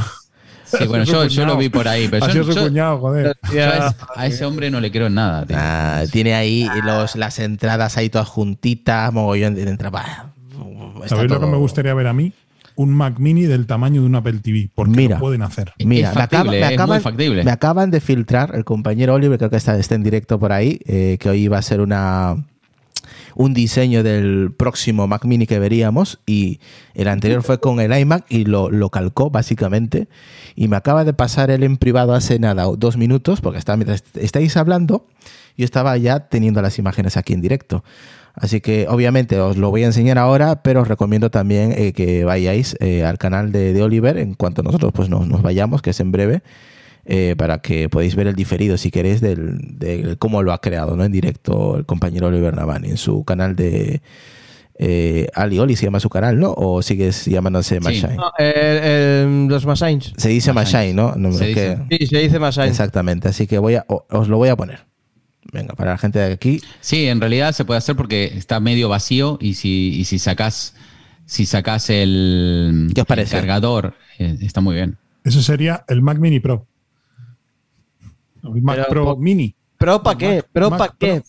Sí, 0.78 0.86
bueno, 0.88 1.04
yo, 1.04 1.26
yo 1.26 1.46
lo 1.46 1.58
vi 1.58 1.70
por 1.70 1.88
ahí, 1.88 2.08
pero 2.10 2.28
yo, 2.30 2.44
su 2.44 2.54
yo- 2.54 2.64
cuñado, 2.64 3.00
joder. 3.00 3.38
yo 3.54 3.64
a, 3.64 3.88
ese, 3.88 3.96
a 4.16 4.26
ese 4.28 4.46
hombre 4.46 4.70
no 4.72 4.80
le 4.80 4.92
creo 4.92 5.10
nada. 5.10 5.46
tío. 5.46 5.56
Ah, 5.60 6.04
tiene 6.12 6.34
ahí 6.34 6.68
los, 6.84 7.16
las 7.16 7.40
entradas 7.40 7.98
ahí 7.98 8.10
todas 8.10 8.28
juntitas, 8.28 9.12
mogollón 9.14 9.56
de 9.56 9.64
entradas. 9.64 10.24
¿Sabéis 11.08 11.32
lo 11.32 11.40
que 11.40 11.46
me 11.48 11.58
gustaría 11.58 11.94
ver 11.94 12.08
a 12.08 12.14
mí? 12.14 12.32
Un 12.76 12.94
Mac 12.94 13.20
Mini 13.20 13.44
del 13.44 13.66
tamaño 13.68 14.02
de 14.02 14.08
un 14.08 14.16
Apple 14.16 14.40
TV, 14.42 14.70
porque 14.74 14.92
Mira. 14.96 15.16
lo 15.16 15.20
pueden 15.20 15.42
hacer. 15.42 15.74
Mira, 15.84 16.10
me, 16.10 16.16
factible, 16.16 16.52
me 16.52 16.60
es 16.60 16.66
muy 16.66 16.74
acaban, 16.74 17.02
factible. 17.02 17.44
me 17.44 17.52
acaban 17.52 17.92
de 17.92 18.00
filtrar 18.00 18.56
el 18.56 18.64
compañero 18.64 19.14
Oliver, 19.14 19.38
creo 19.38 19.50
que 19.50 19.58
está, 19.58 19.78
está 19.78 19.96
en 19.96 20.04
directo 20.04 20.40
por 20.40 20.52
ahí, 20.54 20.80
eh, 20.86 21.18
que 21.20 21.30
hoy 21.30 21.42
iba 21.44 21.58
a 21.58 21.62
ser 21.62 21.82
una 21.82 22.38
un 23.36 23.54
diseño 23.54 24.04
del 24.04 24.54
próximo 24.56 25.08
Mac 25.08 25.26
Mini 25.26 25.48
que 25.48 25.60
veríamos 25.60 26.20
y 26.26 26.60
el 26.94 27.08
anterior 27.08 27.44
fue 27.44 27.60
con 27.60 27.80
el 27.80 27.98
iMac 27.98 28.26
y 28.30 28.46
lo, 28.46 28.70
lo 28.70 28.90
calcó 28.90 29.30
básicamente 29.30 30.08
y 30.56 30.68
me 30.68 30.76
acaba 30.76 31.04
de 31.04 31.14
pasar 31.14 31.52
él 31.52 31.64
en 31.64 31.78
privado 31.78 32.14
hace 32.14 32.40
nada, 32.40 32.66
dos 32.78 32.98
minutos, 32.98 33.42
porque 33.42 33.60
está, 33.60 33.78
mientras 33.78 34.04
estáis 34.16 34.58
hablando 34.58 35.06
yo 35.58 35.66
estaba 35.66 35.98
ya 35.98 36.28
teniendo 36.28 36.62
las 36.62 36.80
imágenes 36.80 37.18
aquí 37.18 37.34
en 37.34 37.42
directo. 37.42 37.84
Así 38.34 38.62
que 38.62 38.88
obviamente 38.88 39.40
os 39.40 39.58
lo 39.58 39.70
voy 39.72 39.84
a 39.84 39.88
enseñar 39.88 40.18
ahora, 40.18 40.64
pero 40.64 40.82
os 40.82 40.88
recomiendo 40.88 41.30
también 41.30 41.74
eh, 41.74 41.92
que 41.92 42.24
vayáis 42.24 42.78
eh, 42.80 43.04
al 43.04 43.18
canal 43.18 43.52
de, 43.52 43.74
de 43.74 43.84
Oliver 43.84 44.18
en 44.18 44.36
cuanto 44.36 44.64
nosotros 44.64 44.94
pues 44.94 45.10
nos, 45.10 45.28
nos 45.28 45.42
vayamos, 45.42 45.82
que 45.82 45.90
es 45.90 46.00
en 46.00 46.12
breve, 46.12 46.42
eh, 47.06 47.36
para 47.38 47.60
que 47.60 47.90
podáis 47.90 48.16
ver 48.16 48.28
el 48.28 48.36
diferido, 48.36 48.78
si 48.78 48.92
queréis, 48.92 49.22
del, 49.22 49.58
de 49.80 50.16
cómo 50.18 50.44
lo 50.44 50.54
ha 50.54 50.62
creado 50.62 50.96
¿no? 50.96 51.04
en 51.04 51.12
directo 51.12 51.78
el 51.78 51.86
compañero 51.86 52.28
Oliver 52.28 52.56
Navani 52.56 52.90
en 52.90 52.98
su 52.98 53.24
canal 53.24 53.56
de 53.56 54.02
eh, 54.84 55.28
Ali 55.36 55.60
Oli, 55.60 55.76
se 55.76 55.86
llama 55.86 56.00
su 56.00 56.10
canal, 56.10 56.40
¿no? 56.40 56.54
O 56.58 56.82
sigues 56.82 57.26
llamándose 57.26 57.80
Mashine. 57.80 58.16
No, 58.16 58.32
el- 58.40 58.48
el- 58.84 59.48
los 59.48 59.66
Machines. 59.66 60.12
Se 60.18 60.30
dice 60.30 60.54
Mashine, 60.54 60.94
¿no? 60.94 61.14
No, 61.16 61.32
Se 61.34 61.50
es 61.52 61.56
que- 61.56 61.70
dice. 61.90 61.98
Sí, 62.00 62.08
se 62.08 62.18
dice 62.20 62.40
Machines. 62.40 62.70
Exactamente, 62.72 63.28
así 63.28 63.46
que 63.46 63.60
voy 63.60 63.76
a, 63.76 63.86
os 63.88 64.28
lo 64.28 64.38
voy 64.38 64.50
a 64.50 64.56
poner. 64.56 64.80
Venga, 65.54 65.74
para 65.76 65.92
la 65.92 65.98
gente 65.98 66.18
de 66.20 66.34
aquí. 66.34 66.62
Sí, 66.80 67.08
en 67.08 67.20
realidad 67.20 67.52
se 67.54 67.66
puede 67.66 67.78
hacer 67.80 67.96
porque 67.96 68.26
está 68.36 68.60
medio 68.60 68.90
vacío 68.90 69.38
y 69.42 69.56
si, 69.56 69.94
y 70.00 70.06
si 70.06 70.18
sacás, 70.18 70.76
si 71.26 71.46
sacás 71.46 71.90
el, 71.90 72.90
¿Qué 72.96 73.02
os 73.02 73.08
parece? 73.08 73.36
el 73.36 73.42
cargador, 73.42 73.96
eh, 74.18 74.38
está 74.42 74.62
muy 74.62 74.76
bien. 74.76 74.98
Ese 75.24 75.44
sería 75.44 75.84
el 75.90 76.02
Mac 76.02 76.18
Mini 76.20 76.40
Pro. 76.40 76.66
El 78.44 78.62
Mac 78.62 78.76
Pero, 78.88 78.90
Pro 78.90 79.18
Mini. 79.18 79.56
¿Pero 79.78 80.04
para 80.04 80.18
qué? 80.18 80.36
Mac- 80.38 80.46
¿Pero 80.54 80.70
Mac 80.70 80.80
para 80.80 80.94
qué? 81.00 81.22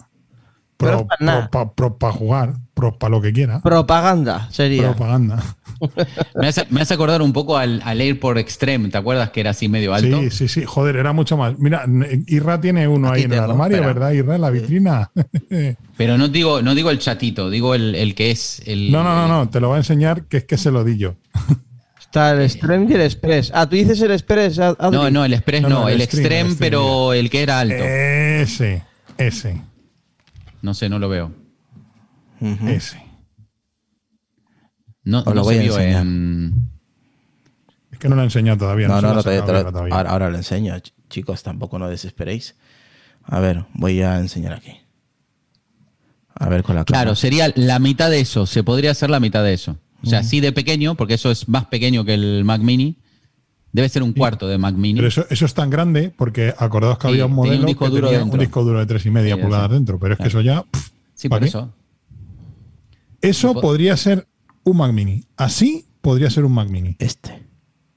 Pro, 0.77 1.07
nada. 1.21 1.49
para 1.49 2.13
jugar, 2.13 2.55
pro 2.75 2.99
para 2.99 3.13
lo 3.13 3.23
que 3.23 3.33
quiera. 3.33 3.61
Propaganda 3.61 4.49
sería. 4.51 4.89
Propaganda. 4.89 5.41
Me 6.37 6.47
hace, 6.47 6.65
me 6.71 6.81
hace 6.81 6.95
acordar 6.95 7.23
un 7.23 7.33
poco 7.33 7.57
al, 7.57 7.83
al 7.85 8.01
AirPort 8.01 8.39
Extreme, 8.39 8.89
¿te 8.89 8.99
acuerdas 8.99 9.31
que 9.31 9.41
era 9.41 9.51
así 9.51 9.69
medio 9.69 9.93
alto? 9.95 10.21
Sí, 10.21 10.31
sí, 10.31 10.49
sí. 10.49 10.65
Joder, 10.65 10.95
era 10.95 11.13
mucho 11.13 11.37
más. 11.37 11.59
Mira, 11.59 11.85
Irra 12.29 12.61
tiene 12.61 12.87
uno 12.87 13.09
Aquí 13.09 13.19
ahí 13.21 13.25
en 13.25 13.33
el 13.33 13.41
armario, 13.41 13.79
espera. 13.79 13.93
¿verdad, 13.93 14.13
Irra? 14.13 14.35
En 14.37 14.41
la 14.43 14.51
vitrina. 14.51 15.11
Pero 15.97 16.19
no 16.19 16.29
digo, 16.29 16.63
no 16.63 16.75
digo 16.77 16.91
el 16.91 16.99
chatito, 17.01 17.51
digo 17.51 17.75
el, 17.75 17.95
el 17.97 18.15
que 18.15 18.31
es 18.31 18.63
el. 18.67 18.93
no, 18.93 19.03
no, 19.03 19.15
no, 19.17 19.27
no. 19.27 19.49
Te 19.51 19.59
lo 19.61 19.69
voy 19.69 19.77
a 19.77 19.79
enseñar 19.79 20.25
que 20.27 20.37
es 20.39 20.45
que 20.45 20.57
se 20.57 20.71
lo 20.71 20.85
di 20.85 20.99
yo. 20.99 21.15
Está 22.13 22.33
el 22.33 22.43
Extreme 22.43 22.87
y 22.91 22.93
el 22.93 23.01
Express. 23.01 23.51
Ah, 23.55 23.67
tú 23.67 23.75
dices 23.75 23.99
el 24.03 24.11
Express. 24.11 24.59
Adri? 24.59 24.77
No, 24.91 25.11
no, 25.11 25.25
el 25.25 25.33
Express 25.33 25.63
No, 25.63 25.69
no, 25.71 25.81
no, 25.81 25.89
el 25.89 25.95
el, 25.95 26.01
Extreme, 26.03 26.27
Extreme, 26.27 26.41
el 26.43 26.47
Extreme, 26.51 26.71
pero 26.71 27.13
el 27.15 27.31
que 27.31 27.43
era 27.43 27.61
alto. 27.61 27.75
Ese, 27.83 28.83
ese, 29.17 29.63
No 30.61 30.75
sé, 30.75 30.91
no 30.91 30.99
lo 30.99 31.09
veo. 31.09 31.33
Ese. 32.69 33.03
No, 35.05 35.25
lo 35.25 35.43
voy 35.43 35.55
se 35.55 35.61
a 35.61 35.63
vio 35.63 35.73
enseñar. 35.79 36.03
en. 36.03 36.71
Es 37.93 37.99
que 37.99 38.09
no 38.11 38.15
lo 38.17 38.21
he 38.21 38.25
enseñado 38.25 38.59
todavía. 38.59 38.89
No, 38.89 39.01
no, 39.01 39.09
lo 39.09 39.15
no, 39.15 39.23
todavía- 39.23 39.65
todavía- 39.65 39.95
ahora, 39.95 40.11
ahora 40.11 40.31
lo 40.31 40.37
enseño. 40.37 40.75
Ch- 40.77 40.93
Chicos, 41.09 41.43
tampoco 41.43 41.79
no 41.79 41.89
desesperéis. 41.89 42.57
A 43.25 43.41
ver, 43.41 43.65
voy 43.73 44.03
a 44.03 44.19
enseñar 44.19 44.53
aquí. 44.53 44.77
A 46.35 46.49
ver 46.51 46.63
con 46.63 46.77
la 46.77 46.85
Claro, 46.85 47.01
cámara. 47.05 47.17
sería 47.17 47.51
la 47.55 47.79
mitad 47.79 48.11
de 48.11 48.21
eso. 48.21 48.45
Se 48.47 48.63
podría 48.63 48.91
hacer 48.91 49.09
la 49.09 49.19
mitad 49.21 49.43
de 49.43 49.55
eso. 49.55 49.79
O 50.03 50.07
sea, 50.07 50.21
así 50.21 50.41
de 50.41 50.53
pequeño, 50.53 50.95
porque 50.97 51.15
eso 51.15 51.31
es 51.31 51.49
más 51.49 51.67
pequeño 51.67 52.05
que 52.05 52.15
el 52.15 52.45
Mac 52.45 52.61
Mini. 52.61 52.97
Debe 53.73 53.89
ser 53.89 54.03
un 54.03 54.13
cuarto 54.13 54.49
de 54.49 54.59
Mac 54.59 54.75
Mini. 54.75 54.97
Pero 54.97 55.09
eso, 55.09 55.25
eso 55.31 55.47
es 55.47 55.55
tan 55.55 55.71
grande 55.71 56.13
porque 56.15 56.53
acordaos 56.59 56.99
que 56.99 57.09
Sí, 57.09 57.13
había 57.15 57.27
un 57.27 57.31
tenía 57.31 57.43
un 57.43 57.49
modelo 57.49 57.67
disco 57.67 57.85
que 57.87 57.91
duro 57.91 58.07
tenía 58.09 58.19
dentro. 58.19 58.35
un 58.35 58.41
disco 58.41 58.65
duro 58.65 58.79
de 58.81 58.87
tres 58.87 59.07
y 59.07 59.11
media 59.11 59.35
Sí, 59.35 59.39
ya 59.41 59.45
pulgadas 59.45 59.71
dentro, 59.71 59.99
pero 59.99 60.15
es 60.15 60.21
que 60.21 60.29
eso 60.29 60.41
ya. 60.43 60.63
pff, 60.63 60.89
sí, 61.15 61.29
¿para 61.29 61.39
por 61.41 61.45
qué? 61.45 61.49
eso. 61.49 61.73
Eso 63.21 63.55
Po- 63.55 63.61
podría 63.61 63.97
ser 63.97 64.27
un 64.65 64.77
Mac 64.77 64.93
Mini. 64.93 65.25
Así 65.37 65.87
podría 66.01 66.29
ser 66.31 66.45
un 66.45 66.53
Mac 66.53 66.69
Mini. 66.69 66.97
Este. 66.99 67.43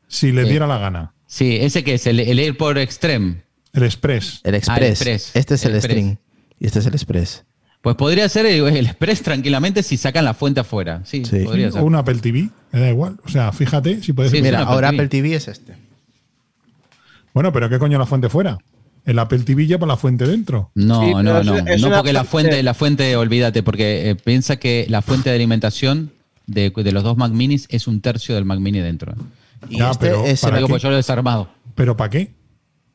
Si 0.08 0.32
le 0.32 0.44
Sí. 0.44 0.50
diera 0.52 0.68
la 0.68 0.78
gana. 0.78 1.14
Sí, 1.28 1.58
ese 1.60 1.84
que 1.84 1.96
es 1.96 2.08
el, 2.08 2.20
el 2.20 2.40
AirPort 2.40 2.78
Extreme. 2.78 3.44
El 3.74 3.84
Express. 3.84 4.40
El 4.44 4.50
Ah, 4.50 4.50
el 4.50 4.56
Express. 4.56 4.92
Express. 5.02 5.32
Este 5.36 5.56
es 5.56 5.66
el, 5.66 5.72
El 5.72 5.76
Express. 5.78 5.98
string. 5.98 6.18
Y 6.60 6.66
este 6.68 6.80
es 6.80 6.86
el 6.86 6.94
Express. 6.94 7.46
Pues 7.86 7.96
podría 7.98 8.28
ser 8.30 8.46
el, 8.48 8.68
Express 8.88 9.22
tranquilamente 9.22 9.84
si 9.84 9.96
sacan 9.96 10.26
la 10.26 10.34
fuente 10.34 10.60
afuera. 10.60 11.02
Sí, 11.06 11.24
Sí. 11.24 11.40
podría 11.46 11.70
O 11.70 11.72
ser. 11.72 11.84
un 11.84 11.96
Apple 11.96 12.16
TV. 12.16 12.50
Me 12.72 12.80
da 12.80 12.90
igual. 12.90 13.18
O 13.24 13.30
sea, 13.30 13.52
fíjate 13.52 14.02
si 14.02 14.12
puedes. 14.12 14.32
Sí, 14.32 14.42
Mira, 14.42 14.62
Apple 14.62 14.74
ahora 14.74 14.90
TV. 14.90 15.04
Apple 15.04 15.08
TV 15.10 15.36
es 15.36 15.48
este. 15.48 15.76
Bueno, 17.34 17.52
pero 17.54 17.70
¿qué 17.70 17.78
coño 17.80 17.98
la 18.00 18.06
fuente 18.06 18.28
fuera? 18.30 18.58
El 19.06 19.20
Apple 19.20 19.40
TV 19.40 19.68
lleva 19.68 19.86
la 19.86 19.98
fuente 19.98 20.26
dentro. 20.26 20.72
No, 20.74 21.02
Sí, 21.04 21.12
no, 21.14 21.40
es- 21.40 21.46
no. 21.46 21.58
es 21.58 21.82
no 21.82 21.92
porque 21.92 22.12
la 22.12 22.24
fuente- 22.24 22.64
la 22.64 22.74
fuente, 22.74 23.16
olvídate, 23.18 23.62
porque 23.62 24.10
eh, 24.10 24.16
piensa 24.16 24.58
que 24.58 24.88
la 24.90 25.02
fuente 25.02 25.30
de 25.30 25.36
alimentación 25.36 26.12
de, 26.48 26.72
de 26.76 26.92
los 26.92 27.04
dos 27.04 27.18
Mac 27.18 27.32
Minis 27.32 27.68
es 27.70 27.88
un 27.88 28.02
tercio 28.02 28.34
del 28.36 28.46
Mac 28.46 28.60
Mini 28.60 28.80
dentro. 28.80 29.14
Y 29.70 29.78
Ya, 29.78 29.92
este 29.92 30.08
pero 30.08 30.26
es 30.26 30.42
para 30.42 30.58
el- 30.58 30.66
qué? 30.66 30.70
pues 30.70 30.82
yo 30.82 30.90
lo 30.90 30.96
he 30.96 30.98
desarmado. 30.98 31.50
¿Pero 31.76 31.96
para 31.96 32.10
qué? 32.10 32.34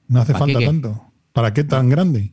No 0.08 0.20
hace 0.20 0.32
¿Pa' 0.32 0.38
qué 0.38 0.44
falta 0.54 0.58
qué? 0.58 0.66
tanto. 0.66 1.04
¿Para 1.32 1.54
qué 1.54 1.62
tan 1.62 1.88
grande? 1.88 2.32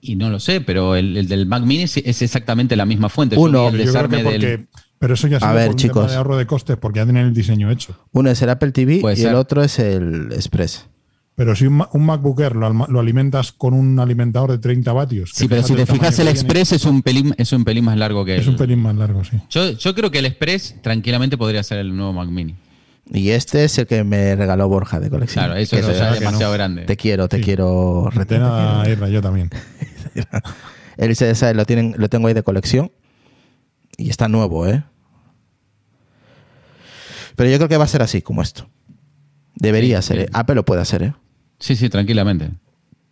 Y 0.00 0.16
no 0.16 0.30
lo 0.30 0.38
sé, 0.40 0.60
pero 0.60 0.94
el, 0.96 1.16
el 1.16 1.28
del 1.28 1.46
Mac 1.46 1.64
Mini 1.64 1.82
es, 1.84 1.96
exactamente 1.96 2.76
la 2.76 2.86
misma 2.86 3.08
fuente. 3.08 3.36
Uno. 3.36 3.68
el 3.68 3.72
Pero 3.72 3.84
yo 3.84 3.90
creo 3.92 4.08
que 4.08 4.16
desarme 4.16 4.22
porque. 4.24 4.46
del. 4.46 4.68
Pero 5.00 5.14
eso 5.14 5.28
ya 5.28 5.38
por 5.38 5.48
un 5.48 5.76
tema 5.76 6.06
de 6.06 6.16
ahorro 6.16 6.36
de 6.36 6.46
costes 6.46 6.76
porque 6.76 6.98
ya 6.98 7.04
tienen 7.04 7.26
el 7.26 7.32
diseño 7.34 7.70
hecho. 7.70 7.96
Uno 8.12 8.30
es 8.30 8.42
el 8.42 8.50
Apple 8.50 8.72
TV 8.72 8.98
Puede 9.00 9.20
y 9.20 9.24
el 9.24 9.34
otro 9.36 9.62
es 9.62 9.78
el 9.78 10.32
Express. 10.32 10.86
Pero 11.36 11.54
si 11.54 11.66
un, 11.66 11.84
un 11.92 12.04
MacBook 12.04 12.40
Air 12.40 12.56
lo, 12.56 12.98
alimentas 12.98 13.52
con 13.52 13.72
un 13.74 14.00
alimentador 14.00 14.50
de 14.50 14.58
30 14.58 14.92
vatios. 14.92 15.30
Sí, 15.32 15.46
pero 15.46 15.62
si 15.62 15.74
te 15.74 15.86
fijas, 15.86 16.18
el 16.18 16.26
Express 16.26 16.72
es 16.72 16.84
un 16.84 17.02
pelín, 17.02 17.32
es 17.38 17.52
un 17.52 17.62
pelín 17.64 17.84
más 17.84 17.96
largo 17.96 18.24
que 18.24 18.36
Es 18.38 18.42
el- 18.42 18.48
un 18.50 18.56
pelín 18.56 18.80
más 18.80 18.96
largo, 18.96 19.22
sí. 19.22 19.36
Yo, 19.48 19.70
yo 19.70 19.94
creo 19.94 20.10
que 20.10 20.18
el 20.18 20.26
Express 20.26 20.74
tranquilamente 20.82 21.38
podría 21.38 21.62
ser 21.62 21.78
el 21.78 21.94
nuevo 21.96 22.12
Mac 22.12 22.28
Mini. 22.28 22.56
Y 23.10 23.30
este 23.30 23.64
es 23.64 23.78
el 23.78 23.86
que 23.86 24.02
me 24.02 24.34
regaló 24.34 24.68
Borja 24.68 24.98
de 24.98 25.08
colección. 25.10 25.44
Claro, 25.44 25.60
eso 25.60 25.76
es 25.76 25.86
demasiado 25.86 26.50
no. 26.50 26.52
grande. 26.54 26.82
Te 26.82 26.96
quiero, 26.96 27.28
te 27.28 27.36
Sí. 27.38 27.42
quiero 27.44 28.08
De 28.12 28.18
retener. 28.18 28.42
nada, 28.42 28.90
Irra, 28.90 29.08
yo 29.08 29.22
también. 29.22 29.48
Él 30.96 31.14
se- 31.16 31.30
ese 31.30 31.54
lo, 31.54 31.64
tienen, 31.64 31.94
lo 31.98 32.08
tengo 32.08 32.28
ahí 32.28 32.34
de 32.34 32.42
colección. 32.42 32.90
Y 33.96 34.10
está 34.10 34.28
nuevo, 34.28 34.66
¿eh? 34.66 34.84
Pero 37.36 37.50
yo 37.50 37.56
creo 37.56 37.68
que 37.68 37.76
va 37.76 37.84
a 37.84 37.88
ser 37.88 38.02
así, 38.02 38.22
como 38.22 38.42
esto. 38.42 38.68
Debería 39.54 40.02
Sí, 40.02 40.08
ser, 40.08 40.16
sí. 40.18 40.22
¿eh? 40.24 40.28
Apple 40.32 40.54
lo 40.56 40.64
puede 40.64 40.80
hacer, 40.82 41.02
¿eh? 41.02 41.14
Sí, 41.58 41.76
sí, 41.76 41.88
tranquilamente. 41.88 42.50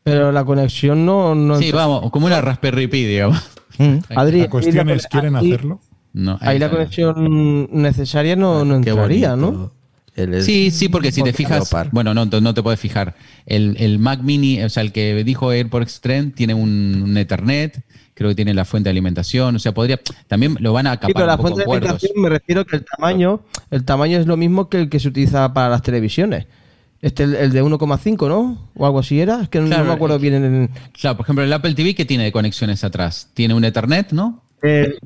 Pero 0.02 0.30
la 0.32 0.44
conexión 0.44 1.04
no. 1.04 1.34
no 1.34 1.58
Sí, 1.58 1.72
vamos, 1.72 2.10
como 2.10 2.26
una 2.26 2.40
Raspberry 2.40 2.86
Pi, 2.86 3.04
digamos. 3.04 3.42
Mm. 3.78 3.96
Adri, 4.16 4.40
La 4.42 4.48
cuestión 4.50 4.88
es, 4.90 5.06
¿quieren 5.06 5.36
ahí- 5.36 5.52
hacerlo? 5.52 5.80
No, 6.12 6.38
Ahí 6.40 6.58
la 6.58 6.70
conexión 6.70 7.68
necesaria 7.72 8.36
no, 8.36 8.64
no 8.64 8.80
Qué 8.80 8.88
entraría, 8.90 9.34
bonito. 9.34 9.52
¿no? 9.52 9.72
Sí, 10.40 10.70
sí, 10.70 10.88
porque 10.88 11.12
si 11.12 11.22
te 11.22 11.32
fijas, 11.32 11.70
bueno, 11.92 12.14
no, 12.14 12.24
no 12.24 12.54
te 12.54 12.62
puedes 12.62 12.80
fijar. 12.80 13.14
El, 13.44 13.76
el 13.78 13.98
Mac 13.98 14.20
Mini, 14.22 14.62
o 14.62 14.68
sea, 14.70 14.82
el 14.82 14.92
que 14.92 15.22
dijo 15.24 15.50
AirPort 15.50 15.82
Extreme 15.82 16.30
tiene 16.30 16.54
un, 16.54 17.02
un 17.04 17.16
Ethernet, 17.18 17.82
creo 18.14 18.30
que 18.30 18.34
tiene 18.34 18.54
la 18.54 18.64
fuente 18.64 18.88
de 18.88 18.92
alimentación, 18.92 19.56
o 19.56 19.58
sea, 19.58 19.74
podría, 19.74 20.00
también 20.26 20.56
lo 20.60 20.72
van 20.72 20.86
a 20.86 20.92
Sí, 20.92 20.96
acapar 20.96 21.14
pero 21.14 21.26
la 21.26 21.32
un 21.34 21.36
poco 21.36 21.48
fuente 21.48 21.70
de 21.70 21.76
alimentación 21.76 22.22
me 22.22 22.28
refiero 22.30 22.64
que 22.64 22.76
el 22.76 22.84
tamaño, 22.84 23.40
el 23.70 23.84
tamaño 23.84 24.18
es 24.18 24.26
lo 24.26 24.36
mismo 24.38 24.68
que 24.70 24.78
el 24.80 24.88
que 24.88 25.00
se 25.00 25.08
utiliza 25.08 25.52
para 25.52 25.68
las 25.68 25.82
televisiones. 25.82 26.46
Este, 27.02 27.24
el, 27.24 27.34
el 27.34 27.52
de 27.52 27.62
1,5, 27.62 28.26
¿no? 28.26 28.70
O 28.74 28.86
algo 28.86 29.00
así 29.00 29.20
era. 29.20 29.42
Es 29.42 29.50
que 29.50 29.60
no- 29.60 29.66
Claro, 29.66 29.82
no 29.84 29.88
me 29.90 29.94
acuerdo 29.96 30.16
es- 30.16 30.22
bien. 30.22 30.34
En, 30.42 30.70
Claro, 30.98 31.18
por 31.18 31.24
ejemplo, 31.26 31.44
el 31.44 31.52
Apple 31.52 31.74
TV, 31.74 31.94
¿qué 31.94 32.06
tiene 32.06 32.24
de 32.24 32.32
conexiones 32.32 32.82
atrás? 32.84 33.28
Tiene 33.34 33.52
un 33.52 33.64
Ethernet, 33.64 34.12
¿no? 34.12 34.42
el, 34.62 34.98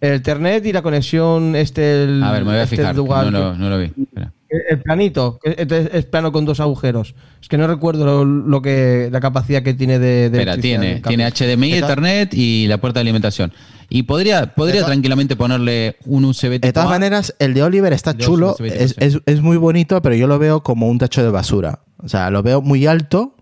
el 0.00 0.12
Ethernet 0.14 0.64
y 0.66 0.72
la 0.72 0.82
conexión, 0.82 1.54
este, 1.56 2.04
el, 2.04 2.22
A 2.22 2.32
ver, 2.32 2.42
me 2.44 2.50
voy 2.52 2.60
a 2.60 2.62
este 2.64 2.76
fijar, 2.76 2.94
dual, 2.94 3.30
no, 3.32 3.38
lo, 3.40 3.52
que- 3.52 3.58
no 3.58 3.68
lo 3.70 3.78
vi. 3.78 3.84
Espera. 4.02 4.32
el, 4.70 4.78
planito, 4.80 5.38
que 5.42 5.54
es, 5.58 5.70
es 5.94 6.04
plano 6.06 6.32
con 6.32 6.44
dos 6.44 6.58
agujeros. 6.60 7.14
Es 7.40 7.48
que 7.48 7.56
no 7.58 7.66
recuerdo 7.66 8.04
lo, 8.04 8.24
lo 8.24 8.62
que 8.62 9.08
la 9.12 9.20
capacidad 9.20 9.62
que 9.62 9.74
tiene 9.74 9.98
de. 9.98 10.30
de 10.30 10.38
Espera, 10.38 10.56
tiene, 10.56 11.00
tiene 11.06 11.30
HDMI, 11.30 11.74
Ethernet 11.74 12.32
y 12.34 12.66
la 12.66 12.78
puerta 12.78 12.98
de 13.00 13.02
alimentación. 13.02 13.52
Y 13.92 14.04
podría, 14.04 14.54
podría 14.54 14.84
tranquilamente 14.86 15.34
ponerle 15.36 15.96
un 16.06 16.24
USB 16.24 16.52
tipo 16.52 16.66
De 16.68 16.72
todas 16.72 16.86
A. 16.88 16.92
maneras, 16.92 17.34
el 17.40 17.54
de 17.54 17.62
Oliver 17.64 17.92
está 17.92 18.12
De 18.12 18.24
chulo, 18.24 18.56
es, 18.60 18.94
es- 18.98 19.18
es 19.26 19.40
muy 19.42 19.56
bonito, 19.56 20.00
pero 20.00 20.14
yo 20.14 20.26
lo 20.28 20.38
veo 20.38 20.62
como 20.62 20.88
un 20.88 20.98
tacho 20.98 21.22
de 21.24 21.30
basura. 21.30 21.80
O 21.98 22.08
sea, 22.08 22.30
lo 22.30 22.42
veo 22.42 22.62
muy 22.62 22.86
alto 22.86 23.34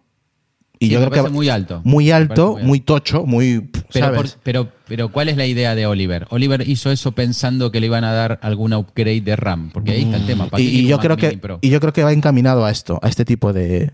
y 0.80 0.86
Sí, 0.86 0.92
yo 0.92 1.00
creo 1.08 1.24
que 1.24 1.30
muy 1.30 1.48
alto. 1.48 1.80
muy 1.84 2.10
alto, 2.10 2.56
muy 2.62 2.80
tocho, 2.80 3.24
muy, 3.26 3.68
Pero, 3.92 4.06
¿sabes? 4.06 4.32
por- 4.34 4.42
pero, 4.42 4.72
pero, 4.86 5.08
¿cuál 5.10 5.28
es 5.28 5.36
la 5.36 5.44
idea 5.46 5.74
de 5.74 5.86
Oliver? 5.86 6.26
Oliver 6.30 6.68
hizo 6.68 6.90
eso 6.92 7.12
pensando 7.12 7.70
que 7.72 7.80
le 7.80 7.86
iban 7.86 8.04
a 8.04 8.12
dar 8.12 8.38
algún 8.42 8.72
upgrade 8.72 9.20
de 9.22 9.34
RAM, 9.36 9.70
porque 9.72 9.92
ahí 9.92 10.02
está 10.02 10.16
el 10.18 10.26
tema. 10.26 10.46
¿Para 10.48 10.62
y, 10.62 10.86
yo 10.86 10.98
creo 10.98 11.16
que 11.16 11.40
y 11.60 11.70
yo 11.70 11.80
creo 11.80 11.92
que 11.92 12.04
va 12.04 12.12
encaminado 12.12 12.64
a 12.64 12.70
esto, 12.70 12.98
a 13.02 13.08
este 13.08 13.24
tipo 13.24 13.52
de, 13.52 13.92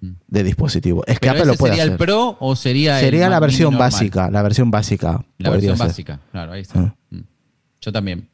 de 0.00 0.42
dispositivo. 0.44 1.02
Es 1.06 1.18
que 1.18 1.28
¿Pero 1.28 1.40
Apple 1.40 1.52
lo 1.52 1.54
puede 1.58 1.72
sería 1.74 1.82
hacer. 1.84 1.92
el 1.92 1.98
Pro 1.98 2.36
o 2.40 2.56
sería 2.56 2.98
el 2.98 3.04
Sería 3.04 3.28
la 3.28 3.40
Mac 3.40 3.40
Mini 3.40 3.46
versión 3.50 3.78
básica, 3.78 4.30
la 4.30 4.42
versión 4.42 4.70
básica. 4.70 5.24
La 5.38 5.50
versión 5.50 5.76
ser. 5.76 5.86
básica, 5.86 6.20
claro, 6.30 6.52
ahí 6.52 6.60
está. 6.62 6.78
Ah. 6.80 6.94
Mm. 7.10 7.20
Yo 7.80 7.92
también. 7.92 8.28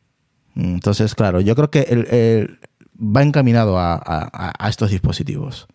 Mm, 0.55 0.75
Entonces, 0.75 1.15
claro, 1.15 1.41
yo 1.41 1.55
creo 1.57 1.71
que 1.71 1.81
el- 1.89 2.07
el- 2.15 2.59
va 2.99 3.23
encaminado 3.23 3.79
a, 3.79 3.95
a- 3.95 4.53
a 4.59 4.69
estos 4.69 4.91
dispositivos. 4.91 5.67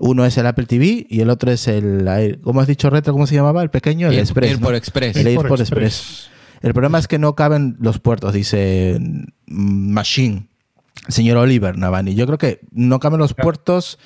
Uno 0.00 0.24
es 0.24 0.36
el 0.38 0.46
Apple 0.46 0.66
TV 0.66 1.06
y 1.08 1.20
el 1.20 1.30
otro 1.30 1.50
es 1.52 1.68
el, 1.68 2.06
Air- 2.08 2.40
¿cómo 2.40 2.60
has 2.60 2.66
dicho 2.66 2.90
retro? 2.90 3.12
¿Cómo 3.12 3.26
se 3.26 3.34
llamaba? 3.34 3.62
El 3.62 3.70
pequeño, 3.70 4.08
el 4.08 4.14
Air- 4.14 4.20
Express. 4.20 4.50
AirPort 4.52 4.70
¿no? 4.72 4.76
Express. 4.76 5.16
El 5.16 5.26
AirPort 5.26 5.60
Express. 5.60 6.30
El 6.62 6.72
problema 6.74 6.98
es 6.98 7.08
que 7.08 7.18
no 7.18 7.34
caben 7.34 7.76
los 7.80 7.98
puertos, 7.98 8.32
dice 8.34 8.98
mm, 9.46 9.92
Machine, 9.92 10.48
el 11.06 11.12
señor 11.14 11.36
Oliver 11.38 11.76
Navani. 11.78 12.14
Yo 12.14 12.26
creo 12.26 12.38
que 12.38 12.60
no 12.72 12.98
caben 13.00 13.18
los 13.18 13.32
puertos 13.34 13.98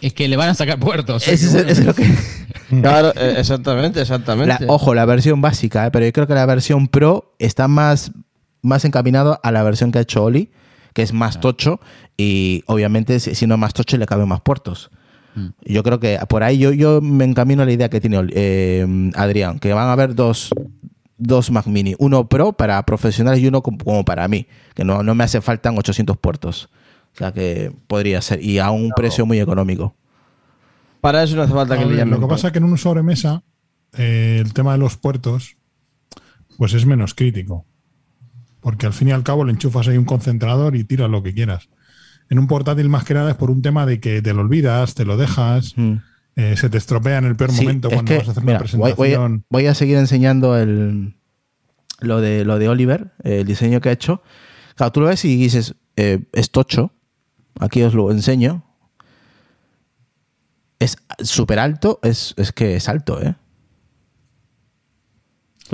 Es 0.00 0.12
que 0.14 0.28
le 0.28 0.36
van 0.36 0.48
a 0.50 0.54
sacar 0.54 0.78
puertos. 0.78 1.26
Es, 1.28 1.42
es 1.54 1.84
lo 1.84 1.94
que... 1.94 2.04
Claro, 2.80 3.12
eh, 3.16 3.34
exactamente, 3.38 4.00
exactamente. 4.00 4.64
La- 4.66 4.72
ojo, 4.72 4.94
la 4.94 5.04
versión 5.04 5.40
básica, 5.42 5.86
¿eh? 5.86 5.90
pero 5.90 6.04
yo 6.06 6.12
creo 6.12 6.26
que 6.26 6.34
la 6.34 6.46
versión 6.46 6.88
Pro 6.88 7.34
está 7.38 7.68
más, 7.68 8.12
más 8.62 8.84
encaminado 8.86 9.38
a 9.42 9.52
la 9.52 9.62
versión 9.62 9.92
que 9.92 9.98
ha 9.98 10.02
hecho 10.02 10.24
Oli, 10.24 10.50
que 10.94 11.02
es 11.02 11.12
más 11.12 11.40
tocho, 11.40 11.80
y 12.16 12.64
obviamente 12.66 13.20
si, 13.20 13.34
si 13.34 13.46
no 13.46 13.54
es 13.54 13.60
más 13.60 13.72
tocho 13.74 13.96
le 13.96 14.06
caben 14.06 14.26
más 14.28 14.40
puertos. 14.40 14.90
Yo 15.64 15.82
creo 15.82 15.98
que 15.98 16.18
por 16.28 16.42
ahí 16.42 16.58
yo, 16.58 16.72
yo 16.72 17.00
me 17.00 17.24
encamino 17.24 17.62
a 17.62 17.66
la 17.66 17.72
idea 17.72 17.88
que 17.88 18.00
tiene 18.00 18.20
eh, 18.32 18.86
Adrián, 19.14 19.58
que 19.58 19.72
van 19.72 19.88
a 19.88 19.92
haber 19.92 20.14
dos, 20.14 20.50
dos 21.16 21.50
Mac 21.50 21.66
Mini, 21.66 21.94
uno 21.98 22.28
Pro 22.28 22.52
para 22.52 22.82
profesionales 22.84 23.40
y 23.40 23.46
uno 23.46 23.62
como, 23.62 24.04
para 24.04 24.28
mí, 24.28 24.46
que 24.74 24.84
no, 24.84 25.02
no 25.02 25.14
me 25.14 25.24
hace 25.24 25.40
falta 25.40 25.72
800 25.72 26.16
puertos. 26.18 26.68
O 27.14 27.18
sea 27.18 27.32
que 27.32 27.72
podría 27.86 28.20
ser, 28.22 28.42
y 28.42 28.58
a 28.58 28.70
un 28.70 28.90
precio 28.90 29.26
muy 29.26 29.40
económico. 29.40 29.94
Para 31.00 31.22
eso 31.22 31.36
no 31.36 31.42
hace 31.42 31.52
falta 31.52 31.76
que 31.76 31.82
A 31.82 31.84
le 31.84 31.90
ver, 31.90 31.98
llamen. 31.98 32.20
lo 32.20 32.26
que 32.26 32.30
pasa 32.30 32.48
es 32.48 32.52
que 32.52 32.58
en 32.58 32.64
un 32.64 32.78
sobremesa 32.78 33.42
eh, 33.98 34.38
el 34.40 34.52
tema 34.52 34.72
de 34.72 34.78
los 34.78 34.96
puertos 34.96 35.56
pues 36.56 36.74
es 36.74 36.86
menos 36.86 37.14
crítico. 37.14 37.66
Porque 38.60 38.86
al 38.86 38.92
fin 38.92 39.08
y 39.08 39.12
al 39.12 39.24
cabo 39.24 39.44
le 39.44 39.52
enchufas 39.52 39.88
ahí 39.88 39.96
un 39.98 40.04
concentrador 40.04 40.76
y 40.76 40.84
tiras 40.84 41.10
lo 41.10 41.22
que 41.22 41.34
quieras. 41.34 41.68
En 42.32 42.38
un 42.38 42.46
portátil 42.46 42.88
más 42.88 43.04
que 43.04 43.12
nada 43.12 43.30
es 43.32 43.36
por 43.36 43.50
un 43.50 43.60
tema 43.60 43.84
de 43.84 44.00
que 44.00 44.22
te 44.22 44.32
lo 44.32 44.40
olvidas, 44.40 44.94
te 44.94 45.04
lo 45.04 45.18
dejas, 45.18 45.76
Mm. 45.76 45.96
eh, 46.36 46.56
se 46.56 46.70
te 46.70 46.78
estropea 46.78 47.18
en 47.18 47.26
el 47.26 47.36
peor 47.36 47.50
Sí, 47.52 47.60
momento 47.60 47.90
cuando 47.90 48.08
que, 48.08 48.16
vas 48.20 48.28
a 48.28 48.30
hacer 48.30 48.42
mira, 48.42 48.58
una 48.60 48.68
voy, 48.70 48.78
voy 48.78 48.88
a, 48.88 48.94
presentación. 48.96 49.44
voy 49.50 49.66
a 49.66 49.74
seguir 49.74 49.98
enseñando 49.98 50.56
el, 50.56 51.14
lo, 52.00 52.22
de, 52.22 52.46
lo 52.46 52.58
de 52.58 52.70
Oliver, 52.70 53.12
el 53.22 53.44
diseño 53.46 53.82
que 53.82 53.90
ha 53.90 53.92
hecho. 53.92 54.22
Claro, 54.76 54.92
tú 54.92 55.00
lo 55.02 55.08
ves 55.08 55.22
y 55.26 55.36
dices, 55.36 55.74
eh, 55.96 56.20
es 56.32 56.50
tocho. 56.50 56.92
Aquí 57.60 57.82
os 57.82 57.92
lo 57.92 58.10
enseño. 58.10 58.64
Es 60.78 60.96
súper 61.22 61.58
alto, 61.58 62.00
es, 62.02 62.32
es 62.38 62.50
que 62.52 62.76
es 62.76 62.88
alto, 62.88 63.20
¿eh? 63.22 63.34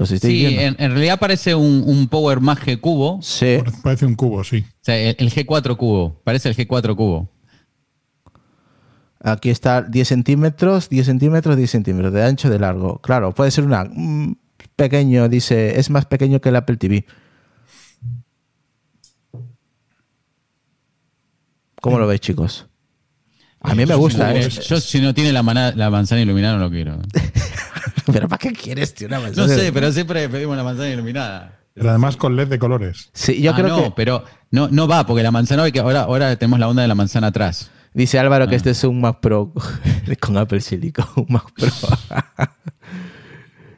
Sí, 0.07 0.39
viendo. 0.47 0.61
en, 0.63 0.77
en 0.79 0.91
realidad 0.93 1.19
parece 1.19 1.55
un, 1.55 1.83
un 1.87 2.09
Power 2.09 2.41
Mac 2.41 2.65
G 2.65 2.81
cubo. 2.81 3.17
O 3.17 3.23
Sí. 3.23 3.59
Parece 3.83 4.07
un 4.07 4.15
cubo, 4.15 4.45
sí. 4.45 4.65
sea, 4.81 4.97
el, 4.97 5.17
el 5.19 5.31
G4 5.33 5.77
cubo. 5.77 6.21
Parece 6.25 6.49
el 6.49 6.57
G4 6.57 6.95
cubo. 6.97 7.31
Aquí 9.21 9.51
está 9.51 9.83
10 9.83 10.07
centímetros, 10.07 10.89
10 10.89 11.07
centímetros, 11.07 11.57
10 11.57 11.71
centímetros 11.71 12.13
de 12.13 12.23
ancho, 12.25 12.49
de 12.49 12.59
largo. 12.61 12.99
Claro, 13.01 13.35
puede 13.35 13.51
ser 13.51 13.65
una 13.65 13.91
pequeño, 14.77 15.29
dice, 15.29 15.79
es 15.81 15.91
más 15.91 16.05
pequeño 16.07 16.41
que 16.41 16.51
el 16.51 16.57
Apple 16.57 16.77
TV. 16.77 17.05
¿Cómo 21.81 21.99
lo 21.99 22.07
veis, 22.07 22.21
chicos? 22.21 22.67
A 23.61 23.75
mí 23.75 23.87
me 23.87 23.95
gusta, 23.95 24.35
Eh, 24.35 24.47
¿eh? 24.47 24.49
Yo 24.49 24.81
si 24.81 25.01
no 25.01 25.15
tiene 25.15 25.33
la, 25.33 25.43
mana- 25.43 25.73
la 25.75 25.91
manzana 25.91 26.21
iluminada 26.21 26.57
no 26.57 26.65
lo 26.65 26.71
quiero. 26.71 27.01
Pero 28.13 28.29
¿para 28.29 28.39
qué 28.39 28.53
quieres, 28.53 28.95
tío? 28.95 29.07
Una 29.09 29.19
No 29.19 29.23
manzana? 29.25 29.55
sé, 29.55 29.73
pero 29.73 29.93
siempre 29.93 30.29
pedimos 30.29 30.57
la 30.57 30.65
manzana 30.65 30.89
iluminada. 30.91 31.59
Pero 31.75 31.91
además 31.91 32.17
con 32.17 32.35
LED 32.37 32.49
de 32.49 32.59
colores. 32.59 33.11
Sí, 33.13 33.41
yo 33.41 33.53
Ah, 33.53 33.55
creo 33.55 33.69
no, 33.69 33.83
que... 33.85 33.91
pero 33.93 34.25
no, 34.51 34.69
no 34.69 34.89
va, 34.89 35.07
porque 35.07 35.23
la 35.23 35.31
manzana, 35.31 35.63
hoy 35.63 35.71
que 35.73 35.79
ahora, 35.81 36.03
ahora 36.03 36.35
tenemos 36.37 36.59
la 36.59 36.69
onda 36.69 36.83
de 36.83 36.89
la 36.89 36.95
manzana 36.95 37.29
atrás. 37.29 37.71
Dice 37.95 38.19
Álvaro 38.19 38.49
que 38.49 38.55
Ah. 38.55 38.59
este 38.59 38.71
es 38.71 38.83
un 38.85 39.01
Mac 39.01 39.21
Pro 39.21 39.53
con 40.21 40.37
Apple 40.37 40.61
Silicon, 40.61 41.07
un 41.17 41.27
Mac 41.29 41.45
Pro. 41.55 41.69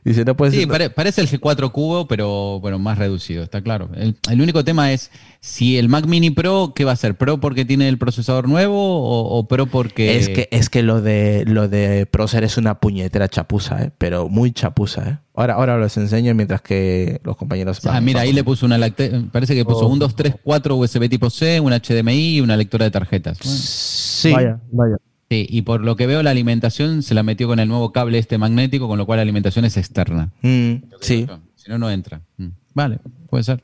Dice, 0.05 0.25
no 0.25 0.35
puede 0.37 0.53
Sí, 0.53 0.59
ser... 0.61 0.69
pare- 0.69 0.91
parece 0.91 1.21
el 1.21 1.29
G4 1.29 1.71
cubo, 1.73 2.09
pero 2.09 2.59
bueno, 2.61 2.79
más 2.79 2.97
reducido, 2.97 3.43
está 3.43 3.61
claro. 3.61 3.91
El, 3.95 4.17
el 4.31 4.41
único 4.41 4.65
tema 4.65 4.93
es 4.93 5.11
si 5.41 5.77
el 5.77 5.89
Mac 5.91 6.07
Mini 6.07 6.31
Pro, 6.31 6.73
¿qué 6.75 6.85
va 6.87 6.93
a 6.93 6.97
ser? 6.97 7.17
¿Pro 7.17 7.39
porque 7.39 7.65
tiene 7.67 7.87
el 7.89 7.99
procesador 7.99 8.49
nuevo 8.49 8.77
o, 8.79 9.39
o 9.39 9.47
Pro 9.47 9.67
porque... 9.67 10.17
Es 10.17 10.29
que, 10.31 10.49
es 10.53 10.71
que 10.71 10.83
lo 10.83 11.03
de 11.03 11.45
lo 11.47 11.69
de 11.69 12.07
Procer 12.07 12.45
es 12.45 12.57
una 12.57 12.81
puñetera 12.81 13.29
chapuza, 13.29 13.83
¿eh? 13.85 13.91
pero 13.99 14.29
muy 14.31 14.53
chapuza. 14.53 15.09
¿eh? 15.09 15.19
Ahora, 15.35 15.55
ahora 15.55 15.77
los 15.79 15.95
enseño 15.99 16.35
mientras 16.35 16.63
que 16.63 17.21
los 17.23 17.37
compañeros. 17.37 17.81
Ah, 17.87 18.01
mira, 18.01 18.21
ahí 18.23 18.33
le 18.33 18.43
puso 18.45 18.65
una 18.67 18.79
lacte- 18.79 19.31
parece 19.31 19.55
que 19.55 19.65
puso 19.65 19.87
un 19.87 19.99
2, 19.99 20.17
3, 20.17 20.35
4 20.43 20.77
USB 20.77 21.09
tipo 21.11 21.29
C, 21.31 21.61
un 21.61 21.73
HDMI 21.73 22.37
y 22.37 22.41
una 22.41 22.57
lectora 22.57 22.87
de 22.87 22.91
tarjetas. 22.91 23.39
Bueno, 23.39 23.59
Sí, 23.59 24.33
Vaya, 24.33 24.61
vaya. 24.73 24.97
Sí, 25.31 25.47
y 25.49 25.63
por 25.63 25.81
lo 25.83 25.97
que 25.97 26.07
veo 26.07 26.23
la 26.23 26.31
alimentación 26.31 27.03
se 27.03 27.15
la 27.15 27.23
metió 27.23 27.47
con 27.47 27.59
el 27.61 27.69
nuevo 27.69 27.93
cable 27.93 28.19
este 28.19 28.37
magnético, 28.37 28.89
con 28.89 28.99
lo 28.99 29.07
cual 29.07 29.19
la 29.19 29.23
alimentación 29.23 29.65
es 29.65 29.77
externa. 29.77 30.31
Mm, 30.43 30.75
sí. 31.01 31.27
Si 31.57 31.71
no, 31.71 31.79
no 31.79 31.91
entra. 31.91 32.21
Mm. 32.37 32.49
Vale, 32.75 32.99
puede 33.29 33.45
ser. 33.45 33.63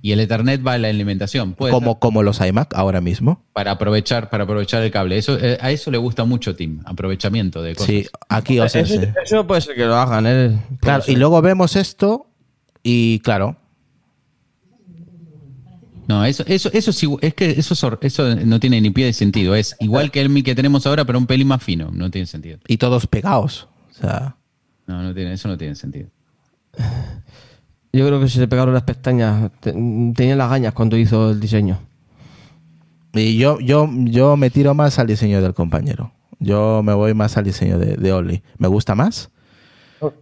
Y 0.00 0.12
el 0.12 0.20
Ethernet 0.20 0.66
va 0.66 0.72
a 0.72 0.78
la 0.78 0.88
alimentación, 0.88 1.52
puede 1.52 1.70
Como, 1.72 1.92
ser. 1.92 1.98
como 2.00 2.22
los 2.22 2.40
iMac 2.40 2.74
ahora 2.74 3.00
mismo. 3.02 3.44
Para 3.52 3.72
aprovechar, 3.72 4.30
para 4.30 4.44
aprovechar 4.44 4.82
el 4.82 4.90
cable. 4.90 5.18
Eso, 5.18 5.38
eh, 5.38 5.58
a 5.60 5.70
eso 5.70 5.90
le 5.90 5.98
gusta 5.98 6.24
mucho 6.24 6.56
Tim, 6.56 6.80
aprovechamiento 6.86 7.62
de 7.62 7.74
cosas. 7.74 7.86
Sí, 7.88 8.06
aquí 8.28 8.58
os 8.58 8.74
Eso, 8.74 8.94
enseño. 8.94 9.12
eso 9.22 9.46
puede 9.46 9.60
ser 9.60 9.74
que 9.76 9.84
lo 9.84 9.94
hagan, 9.96 10.26
¿eh? 10.26 10.58
Claro, 10.80 11.04
y 11.06 11.16
luego 11.16 11.42
vemos 11.42 11.76
esto 11.76 12.26
y 12.82 13.18
claro, 13.20 13.56
No, 16.08 16.24
eso, 16.24 16.42
eso, 16.46 16.68
eso 16.72 16.92
sí, 16.92 17.08
es 17.20 17.34
que 17.34 17.50
eso, 17.50 17.74
es 17.74 17.84
eso 18.02 18.34
no 18.34 18.58
tiene 18.60 18.80
ni 18.80 18.90
pie 18.90 19.06
de 19.06 19.12
sentido. 19.12 19.54
Es 19.54 19.76
igual 19.80 20.10
que 20.10 20.20
el 20.20 20.28
Mi 20.28 20.42
que 20.42 20.54
tenemos 20.54 20.86
ahora, 20.86 21.04
pero 21.04 21.18
un 21.18 21.26
pelín 21.26 21.48
más 21.48 21.62
fino. 21.62 21.90
No 21.92 22.10
tiene 22.10 22.26
sentido. 22.26 22.58
y 22.66 22.76
todos 22.76 23.06
pegados. 23.06 23.68
O 23.90 23.94
sea, 23.94 24.36
No, 24.86 25.02
no 25.02 25.14
tiene, 25.14 25.32
eso 25.32 25.48
no 25.48 25.56
tiene 25.56 25.74
sentido. 25.76 26.08
Yo 27.92 28.06
creo 28.06 28.20
que 28.20 28.28
se 28.28 28.40
le 28.40 28.48
pegaron 28.48 28.72
las 28.74 28.82
pestañas. 28.84 29.50
Te- 29.60 29.72
Tenía 29.72 30.34
las 30.36 30.50
gañas 30.50 30.72
cuando 30.72 30.96
hizo 30.96 31.30
el 31.30 31.40
diseño. 31.40 31.78
y 33.14 33.36
yo, 33.36 33.60
yo, 33.60 33.88
yo 33.92 34.36
me 34.36 34.50
tiro 34.50 34.74
más 34.74 34.98
al 34.98 35.06
diseño 35.06 35.42
del 35.42 35.54
compañero. 35.54 36.12
Yo 36.38 36.82
me 36.82 36.94
voy 36.94 37.14
más 37.14 37.36
al 37.36 37.44
diseño 37.44 37.78
de, 37.78 37.96
de 37.96 38.12
Oli. 38.12 38.42
¿Me 38.58 38.66
gusta 38.68 38.94
más? 38.94 39.30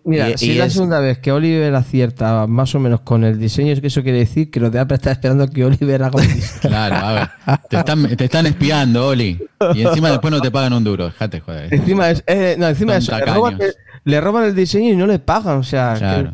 Mira, 0.05 0.31
Y- 0.31 0.39
si 0.39 0.47
y 0.47 0.51
es 0.53 0.57
la 0.59 0.71
segunda 0.71 1.01
vez 1.01 1.19
que 1.19 1.33
Oliver 1.33 1.75
acierta 1.75 2.47
más 2.47 2.75
o 2.75 2.81
menos 2.81 3.01
con 3.01 3.25
el 3.25 3.39
diseño, 3.39 3.73
es 3.73 3.81
que 3.81 3.87
eso 3.87 4.03
quiere 4.03 4.19
decir 4.19 4.51
que 4.51 4.61
los 4.61 4.71
de 4.73 4.79
Apple 4.79 4.97
están 4.97 5.13
esperando 5.13 5.49
que 5.49 5.65
Oliver 5.65 6.03
haga 6.03 6.17
un 6.21 6.27
diseño. 6.35 6.61
Claro, 6.61 6.97
a 6.97 7.13
ver. 7.13 7.59
Te 7.69 7.77
están, 7.79 8.17
te 8.17 8.25
están 8.25 8.47
espiando, 8.47 9.09
Oli. 9.09 9.39
Y 9.75 9.83
encima 9.83 10.11
después 10.11 10.31
no 10.33 10.41
te 10.41 10.51
pagan 10.51 10.73
un 10.73 10.85
duro. 10.85 11.07
Dejate 11.07 11.41
joder. 11.41 11.73
encima 11.73 12.11
es, 12.11 12.23
eh, 12.27 12.57
no, 12.59 12.69
encima 12.69 13.01
Son 13.01 13.21
es, 13.21 13.27
le, 13.27 13.33
roban 13.35 13.59
el, 13.61 13.75
le 14.05 14.21
roban 14.21 14.45
el 14.45 14.55
diseño 14.55 14.93
y 14.93 14.97
no 14.97 15.07
le 15.07 15.19
pagan. 15.19 15.59
O 15.59 15.63
sea, 15.65 15.95
Claro. 15.99 16.33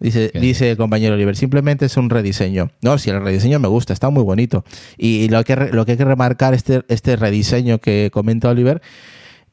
Dice, 0.00 0.30
¿Qué? 0.32 0.40
dice 0.40 0.70
el 0.72 0.76
compañero 0.76 1.14
Oliver, 1.14 1.34
simplemente 1.34 1.86
es 1.86 1.96
un 1.96 2.10
rediseño. 2.10 2.70
No, 2.82 2.98
si 2.98 3.08
el 3.10 3.22
rediseño 3.22 3.58
me 3.58 3.68
gusta, 3.68 3.92
está 3.94 4.10
muy 4.10 4.22
bonito. 4.22 4.64
Y 4.98 5.28
lo 5.30 5.42
que, 5.44 5.54
re- 5.54 5.72
lo 5.72 5.86
que 5.86 5.92
hay 5.92 5.98
que 5.98 6.04
remarcar 6.04 6.52
este, 6.52 6.82
este 6.88 7.16
rediseño 7.16 7.78
que 7.78 8.10
comenta 8.12 8.50
Oliver, 8.50 8.82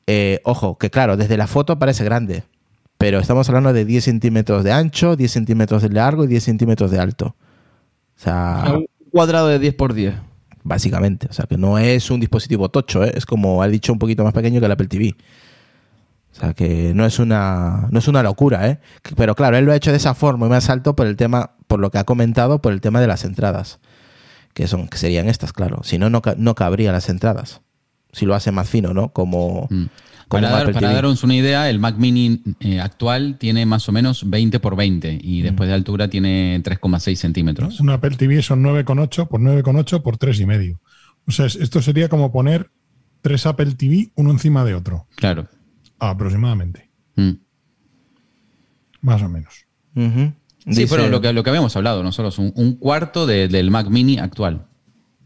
eh, 0.07 0.41
ojo, 0.43 0.77
que 0.77 0.89
claro, 0.89 1.15
desde 1.15 1.37
la 1.37 1.47
foto 1.47 1.79
parece 1.79 2.03
grande, 2.03 2.43
pero 3.01 3.19
estamos 3.19 3.49
hablando 3.49 3.73
de 3.73 3.83
10 3.83 4.03
centímetros 4.03 4.63
de 4.63 4.71
ancho, 4.71 5.15
10 5.15 5.31
centímetros 5.31 5.81
de 5.81 5.89
largo 5.89 6.23
y 6.23 6.27
10 6.27 6.43
centímetros 6.43 6.91
de 6.91 6.99
alto. 6.99 7.35
O 8.15 8.23
sea, 8.23 8.65
Un 8.75 8.85
cuadrado 9.09 9.47
de 9.47 9.57
10 9.59 9.73
por 9.73 9.93
10. 9.93 10.13
básicamente. 10.63 11.27
O 11.29 11.33
sea, 11.33 11.45
que 11.47 11.57
no 11.57 11.79
es 11.79 12.11
un 12.11 12.19
dispositivo 12.19 12.69
tocho, 12.69 13.03
¿eh? 13.03 13.11
es 13.15 13.25
como 13.25 13.63
ha 13.63 13.67
dicho, 13.67 13.91
un 13.91 13.97
poquito 13.99 14.23
más 14.23 14.33
pequeño 14.33 14.59
que 14.59 14.67
el 14.67 14.71
Apple 14.71 14.87
TV. 14.87 15.15
O 16.31 16.35
sea, 16.39 16.53
que 16.53 16.93
no 16.93 17.05
es 17.05 17.17
una, 17.19 17.87
no 17.89 17.99
es 17.99 18.07
una 18.07 18.21
locura, 18.23 18.69
¿eh? 18.69 18.79
Pero 19.17 19.35
claro, 19.35 19.57
él 19.57 19.65
lo 19.65 19.71
ha 19.71 19.75
hecho 19.75 19.91
de 19.91 19.97
esa 19.97 20.13
forma 20.13 20.45
y 20.45 20.49
más 20.49 20.69
alto 20.69 20.95
por 20.95 21.07
el 21.07 21.17
tema, 21.17 21.51
por 21.67 21.79
lo 21.79 21.89
que 21.89 21.97
ha 21.97 22.03
comentado, 22.03 22.61
por 22.61 22.71
el 22.71 22.81
tema 22.81 23.01
de 23.01 23.07
las 23.07 23.25
entradas. 23.25 23.79
Que 24.53 24.67
son, 24.67 24.87
que 24.87 24.97
serían 24.97 25.27
estas, 25.27 25.53
claro. 25.53 25.81
Si 25.83 25.97
no, 25.97 26.09
no, 26.09 26.21
no 26.37 26.55
cabrían 26.55 26.93
las 26.93 27.09
entradas. 27.09 27.61
Si 28.13 28.25
lo 28.25 28.35
hace 28.35 28.51
más 28.51 28.69
fino, 28.69 28.93
¿no? 28.93 29.09
Como, 29.09 29.67
Mm. 29.71 29.85
Como 30.31 30.43
Para, 30.43 30.63
dar- 30.63 30.71
para 30.73 30.93
daros 30.93 31.23
una 31.25 31.35
idea, 31.35 31.69
el 31.69 31.77
Mac 31.79 31.97
Mini 31.97 32.41
eh, 32.61 32.79
actual 32.79 33.37
tiene 33.37 33.65
más 33.65 33.89
o 33.89 33.91
menos 33.91 34.29
20 34.29 34.61
por 34.61 34.77
20 34.77 35.19
y 35.21 35.41
después 35.41 35.67
de 35.67 35.75
altura 35.75 36.07
tiene 36.07 36.61
3,6 36.63 37.15
centímetros. 37.15 37.81
Un 37.81 37.89
Apple 37.89 38.15
TV 38.15 38.41
son 38.41 38.63
9,8 38.63 39.27
por 39.27 39.41
9,8 39.41 40.01
por 40.01 40.17
3,5. 40.17 40.79
O 41.27 41.31
sea, 41.31 41.47
es- 41.47 41.57
esto 41.57 41.81
sería 41.81 42.07
como 42.07 42.31
poner 42.31 42.71
tres 43.21 43.45
Apple 43.45 43.73
TV 43.75 44.11
uno 44.15 44.31
encima 44.31 44.63
de 44.63 44.73
otro, 44.73 45.05
Claro. 45.17 45.49
aproximadamente, 45.99 46.89
Mm. 47.17 47.31
más 49.01 49.21
o 49.21 49.27
menos. 49.29 49.65
Sí, 49.95 50.33
Dice- 50.65 50.87
pero 50.95 51.09
lo 51.09 51.19
que, 51.21 51.33
lo 51.33 51.43
que 51.43 51.49
habíamos 51.49 51.75
hablado 51.75 52.03
nosotros, 52.03 52.37
un, 52.39 52.53
un 52.55 52.75
cuarto 52.77 53.25
de- 53.25 53.47
del 53.47 53.69
Mac 53.69 53.89
Mini 53.89 54.17
actual. 54.17 54.67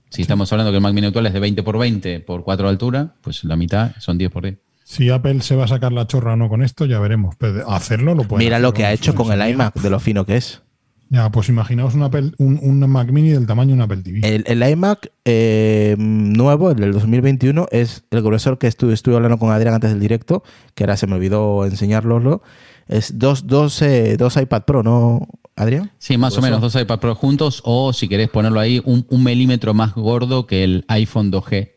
Si 0.09 0.21
estamos 0.21 0.51
hablando 0.51 0.71
que 0.71 0.77
el 0.77 0.81
Mac 0.81 0.93
Mini 0.93 1.07
actual 1.07 1.25
es 1.27 1.33
de 1.33 1.39
20 1.39 1.61
por 1.61 1.77
20 1.77 2.21
por 2.21 2.43
4 2.43 2.65
de 2.67 2.71
altura, 2.71 3.15
pues 3.21 3.43
la 3.43 3.55
mitad 3.55 3.91
son 3.99 4.17
10 4.17 4.31
por 4.31 4.43
10. 4.43 4.57
Si 4.87 5.09
Apple 5.09 5.41
se 5.41 5.55
va 5.55 5.65
a 5.65 5.67
sacar 5.67 5.91
la 5.91 6.05
chorra 6.05 6.33
o 6.33 6.35
no 6.35 6.47
con 6.47 6.61
esto, 6.61 6.85
ya 6.85 6.99
veremos. 6.99 7.35
Pero 7.39 7.67
hacerlo 7.71 8.13
lo 8.13 8.23
puede 8.23 8.43
Mira 8.43 8.59
lo 8.59 8.71
que 8.71 8.85
ha 8.85 8.93
hecho 8.93 9.15
con 9.15 9.31
el 9.31 9.49
iMac, 9.49 9.73
de 9.81 9.89
lo 9.89 9.99
fino 9.99 10.27
que 10.27 10.37
es. 10.37 10.61
Ya, 11.09 11.31
pues 11.31 11.49
imaginaos 11.49 11.95
un, 11.95 12.03
Apple, 12.03 12.33
un, 12.37 12.59
un 12.61 12.87
Mac 12.87 13.09
Mini 13.09 13.29
del 13.29 13.47
tamaño 13.47 13.69
de 13.69 13.73
un 13.73 13.81
Apple 13.81 14.03
TV. 14.03 14.19
El, 14.23 14.43
el 14.45 14.69
iMac 14.69 15.11
eh, 15.25 15.95
nuevo, 15.97 16.69
el 16.69 16.77
del 16.77 16.93
2021, 16.93 17.65
es 17.71 18.03
el 18.11 18.21
grosor 18.21 18.59
que 18.59 18.67
estuve, 18.67 18.93
estuve 18.93 19.15
hablando 19.15 19.39
con 19.39 19.51
Adrián 19.51 19.73
antes 19.73 19.89
del 19.89 19.99
directo, 19.99 20.43
que 20.75 20.83
ahora 20.83 20.97
se 20.97 21.07
me 21.07 21.15
olvidó 21.15 21.65
enseñárnoslo. 21.65 22.43
Es 22.87 23.17
dos, 23.17 23.47
dos, 23.47 23.81
eh, 23.81 24.17
dos 24.17 24.37
iPad 24.37 24.65
Pro, 24.65 24.83
¿no, 24.83 25.27
Adrián? 25.55 25.91
Sí, 25.97 26.15
más 26.19 26.37
o 26.37 26.43
menos 26.43 26.61
dos 26.61 26.75
iPad 26.75 26.99
Pro 26.99 27.15
juntos 27.15 27.63
o 27.65 27.91
si 27.91 28.07
querés 28.07 28.29
ponerlo 28.29 28.59
ahí, 28.59 28.83
un, 28.85 29.07
un 29.09 29.23
milímetro 29.23 29.73
más 29.73 29.95
gordo 29.95 30.45
que 30.45 30.63
el 30.63 30.85
iPhone 30.89 31.31
2G, 31.31 31.71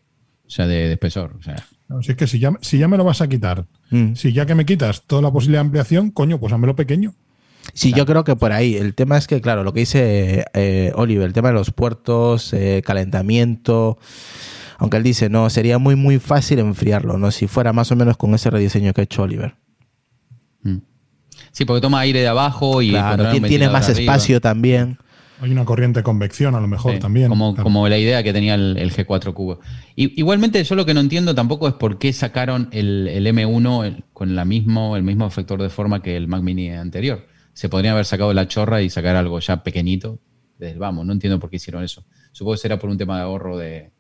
o 0.47 0.51
sea, 0.51 0.67
de, 0.67 0.89
de 0.89 0.93
espesor. 0.93 1.37
O 1.39 1.43
sea, 1.43 1.57
No, 1.89 2.03
si 2.03 2.11
es 2.13 2.17
que 2.17 2.27
si 2.27 2.39
ya, 2.39 2.53
si 2.61 2.79
ya 2.79 2.87
me 2.89 2.97
lo 2.97 3.05
vas 3.05 3.21
a 3.23 3.29
quitar, 3.29 3.65
Mm. 3.91 4.15
si 4.15 4.33
ya 4.33 4.45
que 4.45 4.55
me 4.55 4.67
quitas 4.67 5.03
toda 5.07 5.23
la 5.23 5.31
posibilidad 5.33 5.63
de 5.63 5.67
ampliación, 5.67 6.11
coño, 6.11 6.39
pues 6.39 6.53
hámelo 6.53 6.77
pequeño. 6.77 7.15
Sí, 7.75 7.93
yo 7.93 8.07
creo 8.07 8.25
que 8.25 8.37
por 8.37 8.53
ahí. 8.53 8.77
El 8.77 8.95
tema 8.95 9.17
es 9.19 9.27
que, 9.27 9.41
claro, 9.41 9.63
lo 9.65 9.73
que 9.73 9.81
dice 9.81 10.45
eh, 10.55 10.93
Oliver, 10.95 11.27
el 11.27 11.33
tema 11.33 11.49
de 11.49 11.55
los 11.55 11.71
puertos, 11.71 12.53
eh, 12.53 12.83
calentamiento. 12.85 13.99
Aunque 14.79 14.97
él 14.97 15.03
dice, 15.03 15.29
no, 15.29 15.51
sería 15.51 15.79
muy, 15.79 15.97
muy 15.97 16.19
fácil 16.19 16.61
enfriarlo, 16.61 17.19
¿no? 17.19 17.31
Si 17.31 17.47
fuera 17.47 17.73
más 17.73 17.91
o 17.91 17.97
menos 17.97 18.17
con 18.17 18.35
ese 18.35 18.49
rediseño 18.51 18.93
que 18.95 19.01
ha 19.01 19.05
hecho 19.05 19.23
Oliver. 19.23 19.57
Mm. 20.63 20.77
Sí, 21.53 21.65
porque 21.65 21.81
toma 21.81 22.01
aire 22.01 22.21
de 22.21 22.29
abajo 22.29 22.81
y 22.83 22.91
Claro, 22.91 23.31
tiene, 23.31 23.69
más 23.69 23.89
espacio 23.89 24.41
también. 24.41 24.99
Hay 25.41 25.51
una 25.53 25.65
corriente 25.65 26.01
de 26.01 26.05
convección 26.05 26.55
a 26.55 26.61
lo 26.61 26.67
mejor 26.67 26.95
Sí, 26.95 26.99
también. 26.99 27.29
Como, 27.29 27.55
claro. 27.55 27.63
como 27.65 27.89
la 27.89 27.97
idea 27.99 28.23
que 28.23 28.33
tenía 28.33 28.55
el, 28.55 28.77
el 28.77 28.93
G4 28.93 29.33
Cubo. 29.35 29.61
Y, 29.95 30.19
igualmente, 30.19 30.63
yo 30.65 30.75
lo 30.75 30.85
que 30.85 30.95
no 30.95 31.01
entiendo 31.01 31.35
tampoco 31.35 31.69
es 31.69 31.75
por 31.75 31.99
qué 31.99 32.13
sacaron 32.13 32.69
el, 32.73 33.07
el 33.09 33.27
M1 33.27 33.85
el- 33.87 34.05
con 34.13 34.35
la 34.35 34.45
mismo, 34.45 34.97
el 34.97 35.03
mismo 35.05 35.27
efector 35.27 35.63
de 35.63 35.69
forma 35.69 36.03
que 36.03 36.17
el 36.17 36.27
Mac 36.29 36.43
Mini 36.43 36.71
anterior. 36.71 37.27
Se 37.53 37.69
podría 37.69 37.93
haber 37.93 38.05
sacado 38.05 38.33
la 38.35 38.49
chorra 38.49 38.83
y 38.83 38.91
sacar 38.91 39.17
algo 39.17 39.39
ya 39.41 39.63
pequeñito 39.63 40.19
desde 40.59 40.73
el 40.73 40.79
vamos. 40.81 41.07
No 41.07 41.13
entiendo 41.13 41.39
por 41.39 41.51
qué 41.51 41.57
hicieron 41.57 41.85
eso. 41.85 42.05
Supongo 42.33 42.55
que 42.57 42.61
será 42.63 42.79
por 42.79 42.91
un 42.91 42.99
tema 42.99 43.17
de 43.17 43.23
ahorro 43.23 43.57
de, 43.59 43.91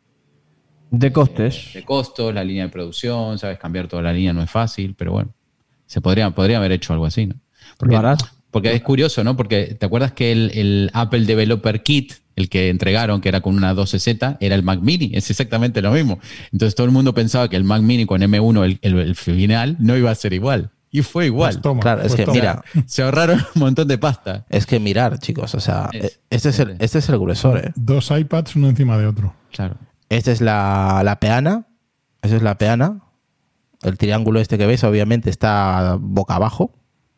De 0.91 1.13
costes. 1.13 1.71
de 1.75 1.85
costos, 1.85 2.35
la 2.35 2.43
línea 2.45 2.65
de 2.65 2.71
producción, 2.71 3.39
¿sabes? 3.39 3.59
Cambiar 3.59 3.87
toda 3.89 4.03
la 4.03 4.13
línea 4.13 4.33
no 4.33 4.43
es 4.43 4.51
fácil, 4.51 4.95
pero 4.97 5.13
bueno, 5.13 5.35
se 5.87 6.01
podría, 6.01 6.31
podría 6.31 6.57
haber 6.59 6.73
hecho 6.73 6.93
algo 6.93 7.07
así, 7.07 7.27
¿no? 7.27 7.35
Porque. 7.79 7.95
Porque 8.51 8.75
es 8.75 8.83
curioso, 8.83 9.23
¿no? 9.25 9.37
Porque 9.37 9.77
te 9.79 9.87
acuerdas 9.87 10.13
que 10.13 10.33
el, 10.33 10.51
el 10.55 10.91
Apple 10.95 11.25
Developer 11.27 11.83
Kit, 11.83 12.15
el 12.37 12.49
que 12.49 12.71
entregaron, 12.71 13.21
que 13.21 13.29
era 13.29 13.41
con 13.41 13.55
una 13.57 13.75
12Z, 13.75 14.37
era 14.41 14.55
el 14.55 14.63
Mac 14.63 14.81
Mini, 14.81 15.11
es 15.15 15.29
exactamente 15.31 15.83
lo 15.83 15.91
mismo. 15.93 16.19
Entonces 16.53 16.75
todo 16.75 16.87
el 16.87 16.93
mundo 16.93 17.13
pensaba 17.15 17.49
que 17.49 17.57
el 17.57 17.65
Mac 17.65 17.83
Mini 17.83 18.07
con 18.07 18.21
M1, 18.23 18.65
el, 18.65 18.79
el- 18.83 18.99
el 18.99 19.15
final, 19.17 19.77
no 19.81 19.97
iba 19.97 20.11
a 20.11 20.15
ser 20.15 20.33
igual. 20.33 20.71
Y 20.91 21.03
fue 21.03 21.27
igual. 21.27 21.53
Pues 21.53 21.63
toma, 21.63 21.81
Claro, 21.83 22.01
es 22.01 22.07
pues 22.09 22.17
que 22.17 22.25
toma. 22.25 22.35
mira, 22.35 22.65
Se 22.87 23.03
ahorraron 23.03 23.39
un 23.55 23.61
montón 23.61 23.87
de 23.89 23.99
pasta. 23.99 24.47
es 24.49 24.65
que 24.65 24.81
mirar, 24.81 25.19
chicos, 25.19 25.55
o 25.55 25.61
sea, 25.61 25.91
Es- 25.93 26.21
este 26.31 26.49
es 26.49 26.59
el, 26.61 26.77
este 26.79 26.99
es 27.01 27.09
el 27.11 27.19
gruesor, 27.19 27.59
¿eh? 27.59 27.73
Dos 27.77 28.11
iPads 28.11 28.57
uno 28.57 28.69
encima 28.71 28.97
de 28.97 29.07
otro. 29.07 29.35
Claro. 29.53 29.77
Esta 30.09 30.33
es 30.33 30.41
la, 30.41 31.03
la 31.05 31.21
peana. 31.21 31.67
Esa 32.23 32.37
es 32.37 32.43
la 32.43 32.57
peana. 32.57 33.01
El 33.83 33.99
triángulo 33.99 34.41
este 34.41 34.57
que 34.57 34.67
veis, 34.67 34.83
obviamente, 34.85 35.29
está 35.29 35.99
boca 36.01 36.37
abajo. 36.37 36.73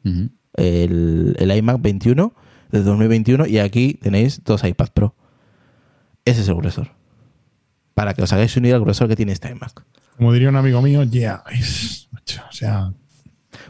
Ujú. 0.04 0.30
El, 0.54 1.36
el 1.38 1.56
iMac 1.56 1.80
21 1.80 2.32
de 2.70 2.82
2021. 2.82 3.46
Y 3.46 3.58
aquí 3.58 3.94
tenéis 3.94 4.42
dos 4.44 4.64
iPad 4.64 4.88
Pro. 4.92 5.14
Ese 6.24 6.42
es 6.42 6.48
el 6.48 6.54
gruesor. 6.56 6.88
Para 7.94 8.14
que 8.14 8.22
os 8.22 8.32
hagáis 8.32 8.56
unir 8.56 8.74
al 8.74 8.80
gruesor 8.80 9.08
que 9.08 9.16
tiene 9.16 9.32
este 9.32 9.50
iMac. 9.50 9.84
Como 10.16 10.32
diría 10.32 10.48
un 10.50 10.56
amigo 10.56 10.82
mío, 10.82 11.02
yeah, 11.04 11.42
es- 11.50 12.08
macho, 12.10 12.42
o 12.48 12.52
sea, 12.52 12.92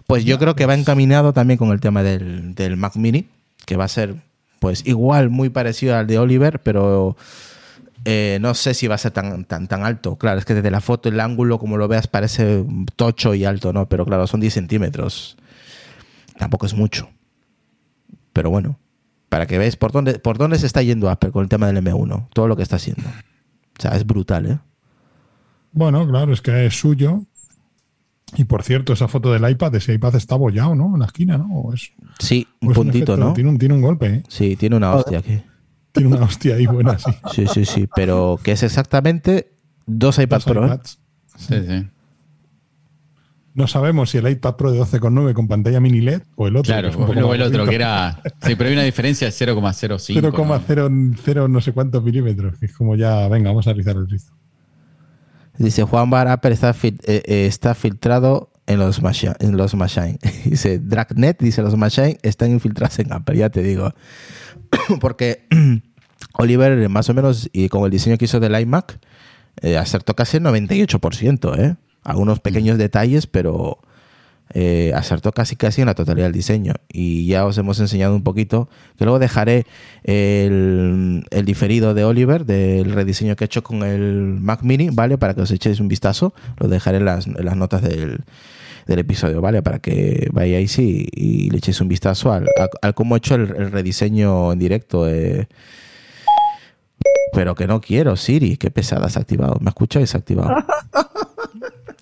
Pues 0.07 0.25
yo 0.25 0.39
creo 0.39 0.55
que 0.57 0.67
va 0.67 0.75
encaminado 0.75 1.33
también 1.33 1.59
con 1.59 1.71
el 1.71 1.81
tema 1.81 2.03
del, 2.03 2.55
del 2.55 2.77
Mac 2.77 2.97
Mini, 2.97 3.29
que 3.67 3.77
va 3.77 3.85
a 3.85 3.89
ser 3.89 4.17
pues 4.59 4.87
igual, 4.87 5.31
muy 5.31 5.49
parecido 5.49 5.97
al 5.97 6.07
de 6.07 6.19
Oliver, 6.19 6.61
pero 6.61 7.17
eh, 8.05 8.39
no 8.43 8.53
sé 8.55 8.75
si 8.75 8.89
va 8.89 8.97
a 8.97 8.99
ser 8.99 9.13
tan, 9.13 9.45
tan, 9.45 9.69
tan 9.69 9.85
alto. 9.85 10.17
Claro, 10.17 10.39
es 10.39 10.45
que 10.45 10.55
desde 10.55 10.71
la 10.71 10.81
foto, 10.83 11.09
el 11.09 11.19
ángulo, 11.21 11.59
como 11.59 11.77
lo 11.79 11.89
veas, 11.89 12.09
parece 12.09 12.65
tocho 12.97 13.35
y 13.35 13.45
alto, 13.47 13.73
¿no? 13.73 13.89
Pero 13.89 14.05
claro, 14.05 14.27
son 14.27 14.41
10 14.41 14.53
centímetros. 14.53 15.37
Tampoco 16.41 16.65
es 16.65 16.73
mucho. 16.73 17.11
Pero 18.33 18.49
bueno, 18.49 18.79
para 19.29 19.47
que 19.47 19.59
veáis 19.59 19.77
por 19.77 19.93
dónde, 19.93 20.19
por 20.19 20.39
dónde 20.39 20.59
se 20.59 20.65
está 20.65 20.81
yendo 20.81 21.11
Apple 21.11 21.33
con 21.33 21.43
el 21.43 21.51
tema 21.51 21.67
del 21.67 21.85
M1, 21.85 22.29
todo 22.33 22.49
lo 22.49 22.57
que 22.57 22.63
está 22.63 22.77
haciendo. 22.77 23.03
O 23.79 23.83
sea, 23.83 23.91
es 23.91 24.07
brutal, 24.07 24.47
¿eh? 24.47 24.59
bueno, 25.73 26.09
claro, 26.09 26.33
es 26.33 26.41
que 26.41 26.65
es 26.65 26.79
suyo. 26.79 27.25
Y 28.37 28.45
por 28.45 28.63
cierto, 28.63 28.95
esa 28.95 29.07
foto 29.07 29.31
del 29.35 29.51
iPad, 29.51 29.75
ese 29.75 29.93
iPad 29.93 30.17
está 30.17 30.37
abollado, 30.37 30.75
¿no? 30.75 30.95
En 30.95 31.01
la 31.01 31.07
esquina, 31.07 31.37
¿no? 31.37 31.53
O 31.53 31.75
es, 31.75 31.93
Sí, 32.19 32.49
o 32.63 32.67
un 32.67 32.73
es 32.73 32.79
puntito, 32.79 33.19
¿no? 33.19 33.35
Tiene 33.35 33.51
un, 33.51 33.59
tiene 33.59 33.75
un 33.75 33.83
golpe, 33.83 34.07
¿eh? 34.07 34.23
Sí, 34.29 34.57
tiene 34.57 34.77
una 34.77 34.95
hostia 34.95 35.19
aquí. 35.19 35.43
Tiene 35.93 36.09
una 36.09 36.25
hostia 36.25 36.55
ahí 36.55 36.65
buena, 36.65 36.99
sí. 36.99 37.11
Sí, 37.33 37.47
sí, 37.49 37.67
sí, 37.67 37.87
pero 37.95 38.41
que 38.43 38.53
es 38.53 38.63
exactamente 38.63 39.53
dos 39.85 40.19
iPad 40.19 40.39
Dos 40.39 40.45
Pro. 40.47 40.63
¿eh? 40.63 40.67
iPads. 40.69 40.99
Sí, 41.37 41.55
sí. 41.69 41.87
No 43.53 43.67
sabemos 43.67 44.11
si 44.11 44.19
el 44.19 44.29
iPad 44.29 44.55
Pro 44.57 44.71
de 44.71 44.81
12,9 44.81 45.33
con 45.33 45.49
pantalla 45.49 45.81
mini 45.81 46.01
LED 46.01 46.23
o 46.37 46.47
el 46.47 46.57
otro. 46.57 46.73
Claro, 46.73 46.89
que 46.89 46.91
es 46.93 46.97
un 46.97 47.03
poco 47.03 47.15
luego 47.15 47.35
el 47.35 47.43
otro 47.43 47.67
que 47.67 47.75
era. 47.75 48.23
Sí, 48.43 48.55
pero 48.55 48.69
hay 48.69 48.75
una 48.75 48.85
diferencia 48.85 49.27
de 49.27 49.33
0,05. 49.33 50.23
¿no? 50.23 50.31
0,0 50.33 51.51
no 51.51 51.61
sé 51.61 51.73
cuántos 51.73 52.03
milímetros. 52.05 52.59
que 52.59 52.67
es 52.67 52.73
como 52.73 52.95
ya, 52.95 53.27
venga, 53.29 53.51
vamos 53.51 53.67
a 53.67 53.73
rizar 53.73 53.97
el 53.97 54.09
rizo. 54.09 54.33
Dice 55.59 55.83
Juan 55.83 56.09
Bar, 56.11 56.29
Apple 56.29 56.53
está, 56.53 56.73
fil- 56.73 57.01
eh, 57.07 57.23
eh, 57.27 57.47
está 57.47 57.75
filtrado 57.75 58.51
en 58.67 58.79
los, 58.79 59.03
Machi- 59.03 59.35
en 59.41 59.57
los 59.57 59.75
Machine. 59.75 60.19
dice 60.45 60.79
Dragnet, 60.79 61.43
dice 61.43 61.61
los 61.61 61.77
Machine 61.77 62.19
están 62.23 62.51
infiltrados 62.53 62.99
en 63.01 63.13
Apple, 63.13 63.37
ya 63.37 63.51
te 63.51 63.63
digo. 63.63 63.93
Porque 65.01 65.47
Oliver, 66.39 66.89
más 66.89 67.09
o 67.11 67.15
menos, 67.15 67.51
y 67.53 67.69
con 67.69 67.85
el 67.85 67.91
diseño 67.91 68.17
que 68.17 68.27
hizo 68.27 68.39
del 68.41 68.59
iMac, 68.61 69.01
eh, 69.63 69.77
acertó 69.77 70.15
casi 70.15 70.37
el 70.39 70.45
98%, 70.45 71.59
¿eh? 71.59 71.77
Algunos 72.05 72.41
pequeños 72.41 72.79
detalles, 72.79 73.27
pero 73.27 73.79
eh, 74.53 74.93
acertó 74.97 75.31
casi 75.33 75.55
casi 75.55 75.81
en 75.83 75.87
la 75.87 75.95
totalidad 75.95 76.27
del 76.27 76.33
diseño. 76.33 76.75
Y 76.93 77.27
ya 77.27 77.45
os 77.47 77.57
hemos 77.59 77.79
enseñado 77.81 78.15
un 78.17 78.23
poquito, 78.23 78.69
que 78.99 79.05
luego 79.05 79.19
dejaré 79.19 79.67
el, 80.05 81.25
el 81.31 81.45
diferido 81.45 81.95
de 81.95 82.05
Oliver, 82.05 82.45
del 82.47 82.93
rediseño 82.93 83.37
que 83.37 83.45
he 83.45 83.47
hecho 83.47 83.63
con 83.63 83.83
el 83.83 84.39
Mac 84.41 84.63
Mini, 84.63 84.89
¿vale? 84.91 85.19
Para 85.19 85.35
que 85.35 85.43
os 85.43 85.51
echéis 85.51 85.79
un 85.81 85.89
vistazo. 85.89 86.33
Lo 86.59 86.69
dejaré 86.69 86.97
en 86.99 87.05
las, 87.05 87.27
en 87.27 87.45
las 87.45 87.57
notas 87.57 87.83
del, 87.83 88.21
del 88.87 88.99
episodio, 88.99 89.41
¿vale? 89.41 89.63
Para 89.63 89.79
que 89.79 90.29
vayáis 90.33 90.79
y, 90.79 91.07
y 91.13 91.51
le 91.51 91.59
echéis 91.59 91.81
un 91.81 91.89
vistazo 91.89 92.33
al, 92.33 92.49
al- 92.59 92.71
al 92.83 92.95
cómo 92.95 93.15
he 93.15 93.19
hecho 93.19 93.35
el, 93.37 93.55
el 93.57 93.71
rediseño 93.71 94.53
en 94.53 94.59
directo. 94.59 95.09
eh. 95.09 95.47
Pero 97.33 97.55
que 97.55 97.67
no 97.69 97.81
quiero, 97.81 98.17
Siri, 98.17 98.57
qué 98.57 98.71
pesada 98.73 99.07
has 99.07 99.17
activado. 99.17 99.59
¿Me 99.61 99.69
escucháis 99.69 100.05
desactivado? 100.09 100.51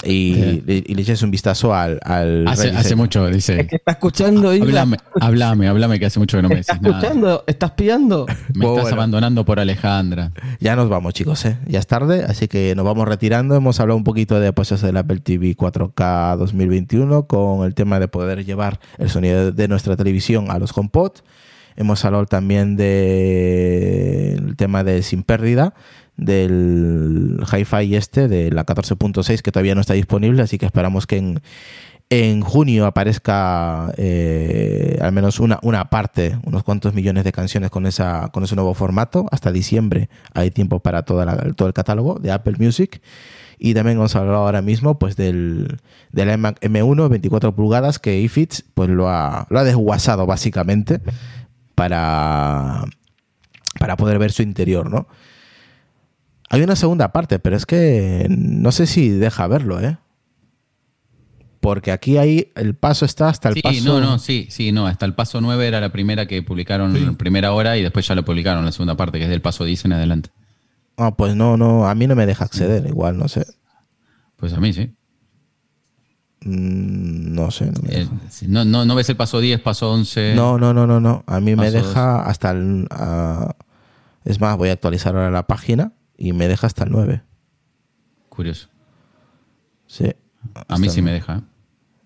Y, 0.04 0.62
y 0.66 0.94
le 0.94 1.02
echéis 1.02 1.22
un 1.22 1.30
vistazo 1.32 1.74
al, 1.74 1.98
al 2.04 2.46
Hace, 2.46 2.94
mucho, 2.94 3.26
dice. 3.26 3.62
Es 3.62 3.66
que 3.66 3.76
está 3.76 3.92
escuchando, 3.92 4.54
Isla. 4.54 4.82
Háblame, 4.82 4.96
háblame, 5.20 5.68
háblame, 5.68 5.98
que 5.98 6.06
hace 6.06 6.20
mucho 6.20 6.38
que 6.38 6.42
no 6.42 6.48
me 6.48 6.60
¿Estás 6.60 6.76
decís 6.76 6.88
nada. 6.92 6.98
escuchando? 7.02 7.44
¿Estás 7.48 7.70
pillando? 7.72 8.26
Me 8.54 8.66
estás 8.66 8.82
Bueno. 8.82 8.88
abandonando 8.96 9.44
por 9.44 9.58
Alejandra. 9.58 10.30
Ya 10.60 10.76
nos 10.76 10.88
vamos, 10.88 11.14
chicos, 11.14 11.44
¿eh? 11.46 11.58
Ya 11.66 11.80
es 11.80 11.86
tarde, 11.88 12.24
así 12.24 12.46
que 12.46 12.74
nos 12.76 12.84
vamos 12.84 13.08
retirando. 13.08 13.56
Hemos 13.56 13.80
hablado 13.80 13.96
un 13.96 14.04
poquito 14.04 14.38
de 14.38 14.52
pues, 14.52 14.70
eso 14.70 14.86
del 14.86 14.96
Apple 14.96 15.18
TV 15.18 15.56
4K 15.56 16.36
2021 16.36 17.26
con 17.26 17.66
el 17.66 17.74
tema 17.74 17.98
de 17.98 18.06
poder 18.06 18.44
llevar 18.44 18.78
el 18.98 19.10
sonido 19.10 19.50
de 19.50 19.66
nuestra 19.68 19.96
televisión 19.96 20.50
a 20.52 20.60
los 20.60 20.76
HomePod. 20.76 21.12
Hemos 21.76 22.04
hablado 22.04 22.26
también 22.26 22.76
del 22.76 24.56
tema 24.56 24.84
de 24.84 25.02
sin 25.02 25.22
pérdida 25.22 25.74
del 26.18 27.40
Hi-Fi 27.50 27.94
este 27.96 28.28
de 28.28 28.50
la 28.50 28.66
14.6 28.66 29.40
que 29.40 29.52
todavía 29.52 29.74
no 29.74 29.80
está 29.80 29.94
disponible, 29.94 30.42
así 30.42 30.58
que 30.58 30.66
esperamos 30.66 31.06
que 31.06 31.16
en, 31.16 31.40
en 32.10 32.40
junio 32.40 32.86
aparezca 32.86 33.92
eh, 33.96 34.98
al 35.00 35.12
menos 35.12 35.40
una, 35.40 35.58
una 35.62 35.90
parte, 35.90 36.38
unos 36.44 36.64
cuantos 36.64 36.94
millones 36.94 37.24
de 37.24 37.32
canciones 37.32 37.70
con, 37.70 37.86
esa, 37.86 38.28
con 38.32 38.44
ese 38.44 38.56
nuevo 38.56 38.74
formato. 38.74 39.26
Hasta 39.30 39.52
diciembre 39.52 40.08
hay 40.34 40.50
tiempo 40.50 40.80
para 40.80 41.02
toda 41.02 41.52
todo 41.54 41.68
el 41.68 41.74
catálogo 41.74 42.18
de 42.18 42.32
Apple 42.32 42.56
Music. 42.58 43.00
Y 43.58 43.74
también 43.74 43.98
hemos 43.98 44.14
hablado 44.14 44.38
ahora 44.38 44.62
mismo 44.62 44.98
pues 44.98 45.16
del, 45.16 45.78
del 46.12 46.30
iMac 46.30 46.60
M1 46.60 47.08
24 47.08 47.54
pulgadas 47.54 47.98
que 47.98 48.20
iFits 48.20 48.64
pues 48.74 48.88
lo 48.88 49.08
ha, 49.08 49.46
lo 49.50 49.58
ha 49.58 49.64
desguasado 49.64 50.26
básicamente 50.26 51.00
para, 51.74 52.84
para 53.78 53.96
poder 53.96 54.18
ver 54.18 54.32
su 54.32 54.42
interior, 54.42 54.90
¿no? 54.90 55.08
Hay 56.50 56.62
una 56.62 56.76
segunda 56.76 57.12
parte, 57.12 57.38
pero 57.38 57.56
es 57.56 57.66
que 57.66 58.26
no 58.30 58.72
sé 58.72 58.86
si 58.86 59.10
deja 59.10 59.46
verlo, 59.46 59.80
¿eh? 59.80 59.98
Porque 61.60 61.90
aquí 61.92 62.16
hay 62.16 62.52
el 62.54 62.74
paso 62.74 63.04
está 63.04 63.28
hasta 63.28 63.48
el 63.48 63.56
Sí, 63.56 63.62
paso. 63.62 63.84
no, 63.84 64.00
no, 64.00 64.18
sí, 64.18 64.46
sí, 64.50 64.70
no. 64.72 64.86
Hasta 64.86 65.04
el 65.06 65.14
paso 65.14 65.40
9 65.40 65.66
era 65.66 65.80
la 65.80 65.90
primera 65.90 66.26
que 66.26 66.42
publicaron 66.42 66.94
en 66.96 67.16
primera 67.16 67.52
hora 67.52 67.76
y 67.76 67.82
después 67.82 68.06
ya 68.06 68.14
lo 68.14 68.24
publicaron 68.24 68.64
la 68.64 68.72
segunda 68.72 68.96
parte, 68.96 69.18
que 69.18 69.24
es 69.24 69.30
del 69.30 69.42
paso 69.42 69.64
10 69.64 69.86
en 69.86 69.92
adelante. 69.94 70.30
Ah, 70.96 71.14
pues 71.16 71.34
no, 71.34 71.56
no, 71.56 71.86
a 71.88 71.94
mí 71.94 72.06
no 72.06 72.14
me 72.16 72.26
deja 72.26 72.44
acceder, 72.44 72.86
igual, 72.86 73.18
no 73.18 73.28
sé. 73.28 73.44
Pues 74.36 74.52
a 74.52 74.60
mí 74.60 74.72
sí. 74.72 74.90
Mm, 76.44 77.34
no 77.34 77.50
sé, 77.50 77.66
no 77.66 77.80
me 77.82 77.92
Eh, 77.94 77.98
deja. 78.00 78.12
sí, 78.30 78.46
no, 78.48 78.64
no, 78.64 78.84
no 78.84 78.94
ves 78.94 79.08
el 79.08 79.16
paso 79.16 79.40
10, 79.40 79.60
paso 79.60 79.90
11. 79.92 80.34
No, 80.36 80.58
no, 80.58 80.72
no, 80.72 80.86
no, 80.86 81.00
no. 81.00 81.24
A 81.26 81.40
mí 81.40 81.56
me 81.56 81.70
deja 81.70 82.22
hasta 82.22 82.52
el. 82.52 82.86
ah, 82.90 83.54
es 84.24 84.40
más, 84.40 84.56
voy 84.56 84.68
a 84.68 84.72
actualizar 84.72 85.14
ahora 85.16 85.30
la 85.30 85.46
página 85.46 85.92
y 86.18 86.32
me 86.34 86.48
deja 86.48 86.66
hasta 86.66 86.84
el 86.84 86.90
9. 86.90 87.22
Curioso. 88.28 88.68
Sí. 89.86 90.12
A 90.68 90.76
mí 90.76 90.90
sí 90.90 91.00
me 91.00 91.12
9. 91.12 91.14
deja. 91.20 91.38
¿eh? 91.38 91.42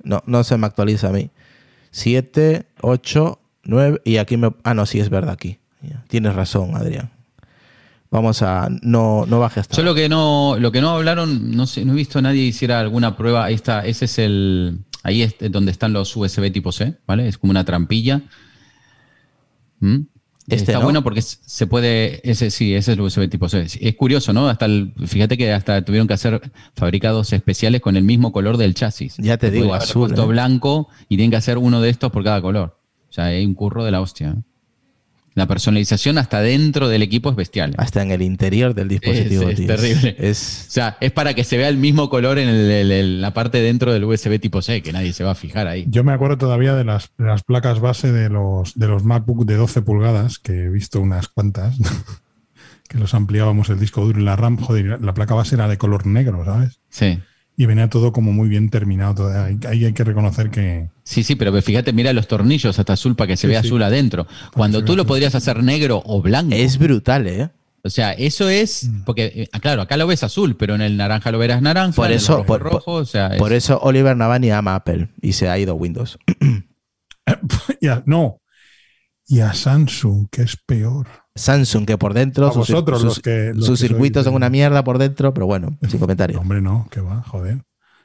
No, 0.04 0.22
no 0.26 0.44
se 0.44 0.56
me 0.56 0.66
actualiza 0.66 1.08
a 1.08 1.12
mí. 1.12 1.30
7, 1.90 2.66
8, 2.82 3.40
9 3.64 4.02
y 4.04 4.18
aquí 4.18 4.36
me... 4.36 4.54
Ah, 4.62 4.74
no, 4.74 4.86
sí 4.86 5.00
es 5.00 5.08
verdad 5.08 5.32
aquí. 5.32 5.58
Tienes 6.08 6.34
razón, 6.34 6.76
Adrián. 6.76 7.10
Vamos 8.12 8.42
a. 8.42 8.68
No, 8.82 9.24
no 9.26 9.40
baje 9.40 9.60
hasta. 9.60 9.74
Yo 9.74 9.82
lo 9.82 9.94
que 9.94 10.08
no, 10.08 10.56
lo 10.58 10.70
que 10.70 10.82
no 10.82 10.90
hablaron, 10.90 11.56
no 11.56 11.66
sé, 11.66 11.84
no 11.86 11.94
he 11.94 11.96
visto 11.96 12.18
a 12.18 12.22
nadie 12.22 12.42
hiciera 12.42 12.78
alguna 12.78 13.16
prueba. 13.16 13.44
Ahí 13.44 13.54
está, 13.54 13.86
ese 13.86 14.04
es 14.04 14.18
el. 14.18 14.80
Ahí 15.02 15.22
es 15.22 15.34
donde 15.50 15.72
están 15.72 15.94
los 15.94 16.14
USB 16.14 16.52
tipo 16.52 16.72
C, 16.72 16.98
¿vale? 17.06 17.26
Es 17.26 17.38
como 17.38 17.52
una 17.52 17.64
trampilla. 17.64 18.20
¿Mm? 19.80 20.00
Este, 20.48 20.72
Está 20.72 20.78
¿no? 20.78 20.84
bueno 20.84 21.04
porque 21.04 21.22
se 21.22 21.66
puede, 21.68 22.28
ese 22.28 22.50
sí, 22.50 22.74
ese 22.74 22.92
es 22.92 22.98
el 22.98 23.00
USB 23.00 23.28
tipo 23.28 23.48
C. 23.48 23.64
Es 23.80 23.94
curioso, 23.94 24.32
¿no? 24.32 24.48
Hasta 24.48 24.64
el, 24.66 24.92
fíjate 25.06 25.38
que 25.38 25.52
hasta 25.52 25.84
tuvieron 25.84 26.08
que 26.08 26.14
hacer 26.14 26.40
fabricados 26.74 27.32
especiales 27.32 27.80
con 27.80 27.96
el 27.96 28.02
mismo 28.02 28.32
color 28.32 28.56
del 28.56 28.74
chasis. 28.74 29.16
Ya 29.18 29.38
te 29.38 29.52
digo, 29.52 29.72
azul, 29.72 30.18
¿eh? 30.18 30.26
blanco 30.26 30.88
y 31.08 31.16
tienen 31.16 31.30
que 31.30 31.36
hacer 31.36 31.58
uno 31.58 31.80
de 31.80 31.90
estos 31.90 32.10
por 32.10 32.24
cada 32.24 32.42
color. 32.42 32.76
O 33.08 33.12
sea, 33.12 33.26
hay 33.26 33.46
un 33.46 33.54
curro 33.54 33.84
de 33.84 33.92
la 33.92 34.00
hostia. 34.00 34.36
La 35.34 35.46
personalización 35.46 36.18
hasta 36.18 36.40
dentro 36.40 36.88
del 36.88 37.02
equipo 37.02 37.30
es 37.30 37.36
bestial. 37.36 37.74
Hasta 37.78 38.02
en 38.02 38.10
el 38.10 38.20
interior 38.22 38.74
del 38.74 38.88
dispositivo, 38.88 39.48
Es- 39.48 39.58
es 39.60 39.66
terrible. 39.66 40.16
Es, 40.18 40.66
O 40.68 40.70
sea, 40.72 40.98
es 41.00 41.10
para 41.12 41.32
que 41.34 41.42
se 41.44 41.56
vea 41.56 41.68
el 41.68 41.78
mismo 41.78 42.10
color 42.10 42.38
en 42.38 42.48
el- 42.50 42.70
el- 42.70 42.92
el- 42.92 43.20
la 43.22 43.32
parte 43.32 43.62
dentro 43.62 43.92
del 43.92 44.04
USB 44.04 44.38
tipo 44.38 44.60
C, 44.60 44.82
que 44.82 44.92
nadie 44.92 45.12
se 45.14 45.24
va 45.24 45.30
a 45.30 45.34
fijar 45.34 45.68
ahí. 45.68 45.86
Yo 45.88 46.04
me 46.04 46.12
acuerdo 46.12 46.36
todavía 46.38 46.74
de 46.74 46.84
las, 46.84 47.10
de 47.16 47.24
las 47.26 47.42
placas 47.44 47.80
base 47.80 48.12
de 48.12 48.28
los, 48.28 48.74
de 48.78 48.88
los 48.88 49.04
MacBook 49.04 49.46
de 49.46 49.54
12 49.56 49.80
pulgadas, 49.82 50.38
que 50.38 50.64
he 50.64 50.68
visto 50.68 51.00
unas 51.00 51.28
cuantas, 51.28 51.76
que 52.88 52.98
los 52.98 53.14
ampliábamos 53.14 53.70
el 53.70 53.80
disco 53.80 54.04
duro 54.04 54.20
y 54.20 54.24
la 54.24 54.36
RAM. 54.36 54.58
Joder, 54.58 55.00
la 55.02 55.14
placa 55.14 55.34
base 55.34 55.54
era 55.54 55.66
de 55.68 55.78
color 55.78 56.06
negro, 56.06 56.44
¿sabes? 56.44 56.78
Sí. 56.90 57.18
Y 57.56 57.66
venía 57.66 57.88
todo 57.90 58.12
como 58.12 58.32
muy 58.32 58.48
bien 58.48 58.70
terminado. 58.70 59.14
todo. 59.14 59.42
Ahí, 59.44 59.58
ahí 59.68 59.84
hay 59.84 59.92
que 59.92 60.04
reconocer 60.04 60.50
que. 60.50 60.88
Sí, 61.04 61.22
sí, 61.22 61.36
pero 61.36 61.52
fíjate, 61.60 61.92
mira 61.92 62.12
los 62.12 62.26
tornillos 62.26 62.78
hasta 62.78 62.94
azul 62.94 63.14
para 63.14 63.28
que 63.28 63.36
se 63.36 63.42
Sí, 63.42 63.46
vea 63.48 63.60
sí. 63.62 63.68
azul 63.68 63.82
adentro. 63.82 64.26
Cuando 64.54 64.82
tú 64.84 64.96
lo 64.96 65.02
azul. 65.02 65.08
podrías 65.08 65.34
hacer 65.34 65.62
negro 65.62 66.02
o 66.06 66.22
blanco. 66.22 66.54
es 66.54 66.78
brutal, 66.78 67.26
¿eh? 67.26 67.50
O 67.84 67.90
sea, 67.90 68.12
eso 68.12 68.48
es, 68.48 68.88
porque, 69.04 69.32
eh, 69.34 69.48
ah, 69.52 69.58
claro, 69.58 69.82
acá 69.82 69.96
lo 69.96 70.06
ves 70.06 70.22
azul, 70.22 70.56
pero 70.56 70.76
en 70.76 70.82
el 70.82 70.96
naranja 70.96 71.32
lo 71.32 71.38
verás 71.38 71.60
naranja, 71.62 71.96
Por 71.96 72.06
en 72.06 72.12
el 72.12 72.16
eso- 72.18 72.34
rojo, 72.36 72.46
por- 72.46 72.62
rojo, 72.62 72.92
o 72.92 73.04
sea, 73.04 73.36
Por 73.36 73.52
es- 73.52 73.64
eso 73.64 73.80
Oliver 73.82 74.16
Navani 74.16 74.50
ama 74.52 74.76
Apple 74.76 75.08
y 75.20 75.32
se 75.32 75.48
ha 75.48 75.58
ido 75.58 75.74
Windows. 75.74 76.16
y 77.80 77.88
a- 77.88 78.02
no. 78.06 78.40
Y 79.26 79.40
a 79.40 79.52
Samsung, 79.52 80.28
que 80.30 80.42
es 80.42 80.56
peor. 80.56 81.06
Samsung, 81.34 81.86
que 81.86 81.96
por 81.98 82.12
dentro 82.14 82.46
A 82.48 82.52
sus, 82.52 82.68
vosotros 82.68 82.98
sus- 83.00 83.04
los 83.06 83.20
que- 83.20 83.52
los 83.54 83.64
sus 83.66 83.80
que 83.80 83.88
circuitos 83.88 84.22
sois 84.24 84.32
son 84.32 84.34
una 84.34 84.50
mierda 84.50 84.84
por 84.84 84.98
dentro, 84.98 85.32
pero 85.32 85.46
bueno, 85.46 85.76
sin 85.88 85.98
comentarios. 85.98 86.40
Hombre, 86.40 86.60
no, 86.60 86.86
que 86.90 87.00
va, 87.00 87.22
joder. 87.22 87.64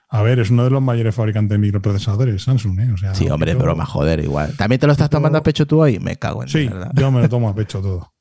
A 0.09 0.21
ver, 0.21 0.39
es 0.39 0.49
uno 0.49 0.63
de 0.63 0.69
los 0.69 0.81
mayores 0.81 1.13
fabricantes 1.13 1.49
de 1.49 1.57
microprocesadores, 1.57 2.41
Samsung, 2.43 2.79
¿eh? 2.79 2.91
O 2.93 2.97
sea, 2.97 3.13
Sí, 3.13 3.29
hombre, 3.29 3.51
yo- 3.51 3.59
broma, 3.59 3.85
joder, 3.85 4.21
igual. 4.21 4.55
¿También 4.55 4.79
te 4.79 4.87
lo 4.87 4.93
estás 4.93 5.09
tomando 5.09 5.37
a 5.37 5.43
pecho 5.43 5.65
tú 5.65 5.81
hoy? 5.81 5.99
Me 5.99 6.15
cago 6.15 6.43
en 6.43 6.49
Sí, 6.49 6.65
la 6.65 6.73
verdad. 6.73 6.91
yo 6.95 7.11
me 7.11 7.21
lo 7.21 7.27
tomo 7.27 7.49
a 7.49 7.53
pecho 7.55 7.81
todo. 7.81 8.13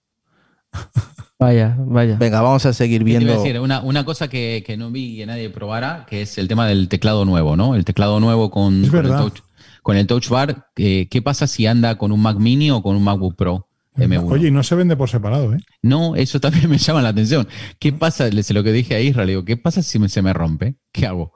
Vaya, 1.38 1.76
vaya. 1.78 2.16
Venga, 2.16 2.40
vamos 2.40 2.64
a 2.64 2.72
seguir 2.72 3.00
¿Qué 3.04 3.12
te 3.12 3.18
viendo. 3.18 3.32
a 3.34 3.36
decir? 3.36 3.60
Una, 3.60 3.80
una 3.82 4.04
cosa 4.06 4.26
que, 4.28 4.64
que 4.66 4.76
no 4.78 4.90
vi 4.90 5.18
que 5.18 5.26
nadie 5.26 5.50
probara, 5.50 6.06
que 6.08 6.22
es 6.22 6.38
el 6.38 6.48
tema 6.48 6.66
del 6.66 6.88
teclado 6.88 7.24
nuevo, 7.26 7.56
¿no? 7.56 7.74
El 7.74 7.84
teclado 7.84 8.20
nuevo 8.20 8.50
con, 8.50 8.82
Es 8.84 8.90
con 8.90 9.00
el, 9.00 9.02
verdad. 9.10 9.20
touch, 9.24 9.40
con 9.82 9.96
el 9.98 10.06
touch 10.06 10.28
bar. 10.30 10.68
eh, 10.76 11.08
¿Qué 11.10 11.20
pasa 11.20 11.46
si 11.46 11.66
anda 11.66 11.98
con 11.98 12.10
un 12.10 12.22
Mac 12.22 12.38
Mini 12.38 12.70
o 12.70 12.82
con 12.82 12.96
un 12.96 13.04
MacBook 13.04 13.36
Pro 13.36 13.65
M1? 13.96 14.30
Oye, 14.30 14.48
y 14.48 14.50
no 14.50 14.62
se 14.62 14.74
vende 14.74 14.96
por 14.96 15.08
separado, 15.08 15.52
¿eh? 15.54 15.60
No, 15.82 16.16
eso 16.16 16.40
también 16.40 16.68
me 16.70 16.78
llama 16.78 17.02
la 17.02 17.10
atención. 17.10 17.46
¿Qué 17.78 17.92
pasa? 17.92 18.28
Le 18.28 18.42
sé 18.42 18.54
lo 18.54 18.62
que 18.64 18.72
dije 18.72 18.94
a 18.94 19.00
Israel. 19.00 19.28
Digo, 19.28 19.44
¿qué 19.44 19.56
pasa 19.56 19.82
si 19.82 19.98
me- 19.98 20.08
se 20.08 20.22
me 20.22 20.32
rompe? 20.32 20.74
¿Qué 20.92 21.06
hago? 21.06 21.32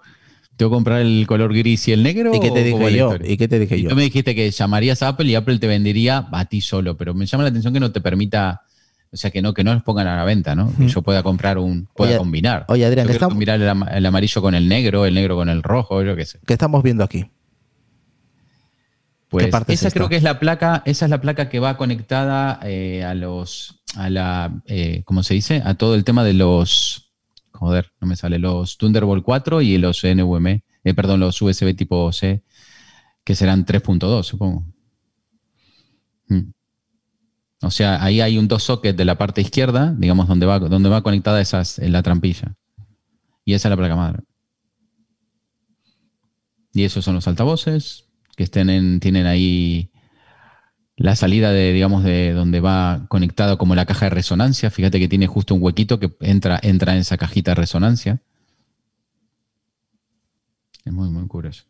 ¿Tengo 0.56 0.70
que 0.70 0.74
comprar 0.74 1.00
el 1.00 1.24
color 1.26 1.54
gris 1.54 1.88
y 1.88 1.92
el 1.92 2.02
negro? 2.02 2.34
¿Y 2.34 2.40
qué 2.40 2.50
te 2.50 2.62
dije 2.62 2.92
yo? 2.96 3.16
¿Y 3.24 3.36
qué 3.38 3.48
te 3.48 3.58
dije 3.58 3.78
Y 3.78 3.82
yo? 3.82 3.88
tú 3.88 3.96
me 3.96 4.02
dijiste 4.02 4.34
que 4.34 4.50
llamarías 4.50 5.02
a 5.02 5.08
Apple 5.08 5.26
y 5.26 5.34
Apple 5.34 5.58
te 5.58 5.66
vendería 5.66 6.26
a 6.30 6.44
ti 6.44 6.60
solo, 6.60 6.96
pero 6.98 7.14
me 7.14 7.24
llama 7.24 7.44
la 7.44 7.48
atención 7.48 7.72
que 7.72 7.80
no 7.80 7.92
te 7.92 8.02
permita, 8.02 8.60
o 9.10 9.16
sea, 9.16 9.30
que 9.30 9.40
no, 9.40 9.54
que 9.54 9.64
no 9.64 9.72
los 9.72 9.82
pongan 9.82 10.06
a 10.06 10.16
la 10.16 10.24
venta, 10.24 10.54
¿no? 10.54 10.70
Que 10.76 10.86
yo 10.88 11.00
pueda 11.00 11.22
comprar 11.22 11.56
un, 11.56 11.88
pueda 11.96 12.10
Oye, 12.10 12.18
combinar. 12.18 12.66
oye, 12.68 12.84
Adrián, 12.84 13.06
Yo 13.06 13.08
que 13.08 13.12
estamos- 13.14 13.32
combinar 13.32 13.58
el, 13.58 13.96
el 13.96 14.04
amarillo 14.06 14.42
con 14.42 14.54
el 14.54 14.68
negro, 14.68 15.06
el 15.06 15.14
negro 15.14 15.34
con 15.36 15.48
el 15.48 15.62
rojo, 15.62 16.02
yo 16.02 16.14
qué 16.14 16.26
sé. 16.26 16.38
¿Qué 16.46 16.52
estamos 16.52 16.82
viendo 16.82 17.04
aquí? 17.04 17.24
Pues 19.30 19.46
parte 19.46 19.74
esa 19.74 19.92
creo 19.92 20.08
que 20.08 20.16
es 20.16 20.24
la 20.24 20.40
placa, 20.40 20.82
esa 20.86 21.04
es 21.04 21.10
la 21.10 21.20
placa 21.20 21.48
que 21.48 21.60
va 21.60 21.76
conectada 21.76 22.58
eh, 22.64 23.04
a 23.04 23.14
los, 23.14 23.80
a 23.94 24.10
la, 24.10 24.60
eh, 24.66 25.04
¿cómo 25.04 25.22
se 25.22 25.34
dice? 25.34 25.62
A 25.64 25.74
todo 25.74 25.94
el 25.94 26.02
tema 26.02 26.24
de 26.24 26.34
los, 26.34 27.12
joder, 27.52 27.92
no 28.00 28.08
me 28.08 28.16
sale, 28.16 28.40
los 28.40 28.76
Thunderbolt 28.76 29.22
4 29.22 29.62
y 29.62 29.78
los 29.78 30.02
NVMe, 30.02 30.64
eh, 30.82 30.94
perdón, 30.94 31.20
los 31.20 31.40
USB 31.40 31.76
tipo 31.76 32.12
C, 32.12 32.42
que 33.22 33.36
serán 33.36 33.64
3.2, 33.64 34.24
supongo. 34.24 34.66
Mm. 36.26 36.50
O 37.62 37.70
sea, 37.70 38.02
ahí 38.02 38.20
hay 38.20 38.36
un 38.36 38.48
dos 38.48 38.64
socket 38.64 38.96
de 38.96 39.04
la 39.04 39.16
parte 39.16 39.42
izquierda, 39.42 39.94
digamos, 39.96 40.26
donde 40.26 40.46
va, 40.46 40.58
donde 40.58 40.88
va 40.88 41.02
conectada 41.02 41.40
esas, 41.40 41.78
en 41.78 41.92
la 41.92 42.02
trampilla. 42.02 42.56
Y 43.44 43.54
esa 43.54 43.68
es 43.68 43.70
la 43.70 43.76
placa 43.76 43.94
madre. 43.94 44.24
Y 46.72 46.82
esos 46.82 47.04
son 47.04 47.14
los 47.14 47.28
altavoces 47.28 48.09
que 48.40 48.44
estén 48.44 48.70
en- 48.70 49.00
tienen 49.00 49.26
ahí 49.26 49.90
la 50.96 51.14
salida 51.14 51.52
de, 51.52 51.74
digamos, 51.74 52.04
de 52.04 52.32
donde 52.32 52.60
va 52.60 53.04
conectado 53.10 53.58
como 53.58 53.74
la 53.74 53.84
caja 53.84 54.06
de 54.06 54.10
resonancia. 54.10 54.70
Fíjate 54.70 54.98
que 54.98 55.08
tiene 55.08 55.26
justo 55.26 55.54
un 55.54 55.62
huequito 55.62 56.00
que 56.00 56.16
entra, 56.20 56.58
entra 56.62 56.94
en 56.94 57.00
esa 57.00 57.18
cajita 57.18 57.50
de 57.50 57.56
resonancia. 57.56 58.22
Es 60.86 60.90
muy, 60.92 61.10
muy 61.10 61.26
curioso. 61.28 61.64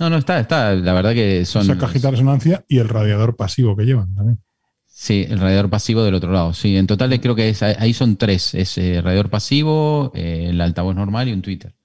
No, 0.00 0.08
no, 0.08 0.16
está, 0.16 0.40
está. 0.40 0.74
La 0.74 0.94
verdad 0.94 1.12
que 1.12 1.44
son. 1.44 1.64
Esa 1.64 1.76
cajita 1.76 2.08
de 2.08 2.12
resonancia 2.12 2.64
y 2.66 2.78
el 2.78 2.88
radiador 2.88 3.36
pasivo 3.36 3.76
que 3.76 3.84
llevan 3.84 4.14
también. 4.14 4.40
Sí, 4.86 5.26
el 5.28 5.38
radiador 5.38 5.68
pasivo 5.68 6.02
del 6.02 6.14
otro 6.14 6.32
lado. 6.32 6.54
Sí, 6.54 6.78
en 6.78 6.86
total 6.86 7.20
creo 7.20 7.34
que 7.34 7.50
es- 7.50 7.62
ahí 7.62 7.92
son 7.92 8.16
tres. 8.16 8.54
Es 8.54 8.78
eh, 8.78 9.02
radiador 9.02 9.28
pasivo, 9.28 10.12
eh, 10.14 10.46
el 10.48 10.60
altavoz 10.62 10.94
normal 10.96 11.28
y 11.28 11.34
un 11.34 11.42
tweeter. 11.42 11.75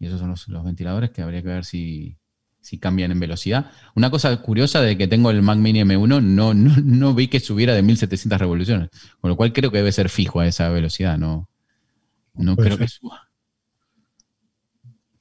Y 0.00 0.06
esos 0.06 0.18
son 0.18 0.30
los, 0.30 0.48
los 0.48 0.64
ventiladores 0.64 1.10
que 1.10 1.22
habría 1.22 1.42
que 1.42 1.48
ver 1.48 1.64
si, 1.64 2.16
si 2.60 2.78
cambian 2.78 3.12
en 3.12 3.20
velocidad. 3.20 3.70
Una 3.94 4.10
cosa 4.10 4.34
curiosa 4.38 4.80
de 4.80 4.96
que 4.96 5.06
tengo 5.06 5.30
el 5.30 5.42
Mac 5.42 5.58
Mini 5.58 5.80
M1, 5.82 6.22
no, 6.22 6.54
no, 6.54 6.54
no 6.54 7.14
vi 7.14 7.28
que 7.28 7.38
subiera 7.38 7.74
de 7.74 7.82
1700 7.82 8.38
revoluciones. 8.38 8.90
Con 9.20 9.30
lo 9.30 9.36
cual 9.36 9.52
creo 9.52 9.70
que 9.70 9.76
debe 9.76 9.92
ser 9.92 10.08
fijo 10.08 10.40
a 10.40 10.46
esa 10.46 10.68
velocidad. 10.70 11.18
No, 11.18 11.48
no 12.34 12.56
creo 12.56 12.78
que 12.78 12.88
suba. 12.88 13.28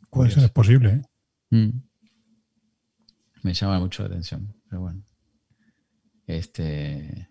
Puede 0.10 0.32
ser, 0.32 0.46
es 0.46 0.52
posible, 0.52 0.90
¿eh? 0.90 1.02
Mm. 1.52 1.82
Me 3.44 3.54
llama 3.54 3.80
mucho 3.80 4.04
la 4.04 4.10
atención, 4.10 4.54
pero 4.70 4.82
bueno. 4.82 5.04
Este. 6.26 7.30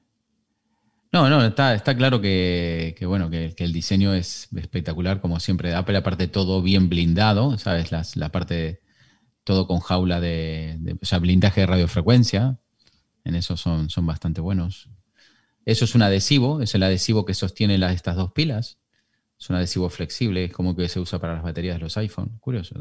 No, 1.10 1.30
no, 1.30 1.44
está, 1.44 1.78
claro 1.96 2.20
que, 2.20 2.94
bueno, 3.06 3.30
que, 3.30 3.54
el 3.58 3.72
diseño 3.72 4.12
es 4.12 4.48
espectacular, 4.54 5.20
como 5.20 5.40
siempre 5.40 5.70
de 5.70 5.74
Apple, 5.74 5.96
aparte 5.96 6.28
todo 6.28 6.60
bien 6.62 6.88
blindado, 6.90 7.56
¿sabes? 7.58 7.90
La 8.16 8.30
parte 8.30 8.82
todo 9.44 9.66
con 9.66 9.80
jaula 9.80 10.20
de, 10.20 10.78
blindaje 11.20 11.62
de 11.62 11.66
radiofrecuencia. 11.66 12.58
En 13.24 13.34
eso 13.34 13.56
son, 13.56 13.88
son 13.88 14.06
bastante 14.06 14.42
buenos. 14.42 14.90
Eso 15.64 15.86
es 15.86 15.94
un 15.94 16.02
adhesivo, 16.02 16.60
es 16.60 16.74
el 16.74 16.82
adhesivo 16.82 17.24
que 17.24 17.32
sostiene 17.32 17.78
las, 17.78 17.94
estas 17.94 18.16
dos 18.16 18.32
pilas. 18.32 18.78
Es 19.38 19.48
un 19.48 19.56
adhesivo 19.56 19.88
flexible, 19.88 20.44
es 20.44 20.52
como 20.52 20.76
que 20.76 20.88
se 20.88 21.00
usa 21.00 21.18
para 21.18 21.34
las 21.34 21.42
baterías 21.42 21.76
de 21.76 21.80
los 21.80 21.96
iPhone. 21.96 22.38
Curioso. 22.40 22.74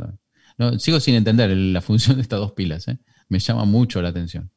No, 0.57 0.77
sigo 0.79 0.99
sin 0.99 1.15
entender 1.15 1.49
la 1.55 1.81
función 1.89 2.17
de 2.17 2.23
estas 2.23 2.39
dos 2.39 2.51
pilas. 2.51 2.87
¿eh? 2.89 2.99
Me 3.29 3.39
llama 3.39 3.63
mucho 3.63 4.01
la 4.01 4.09
atención. 4.09 4.51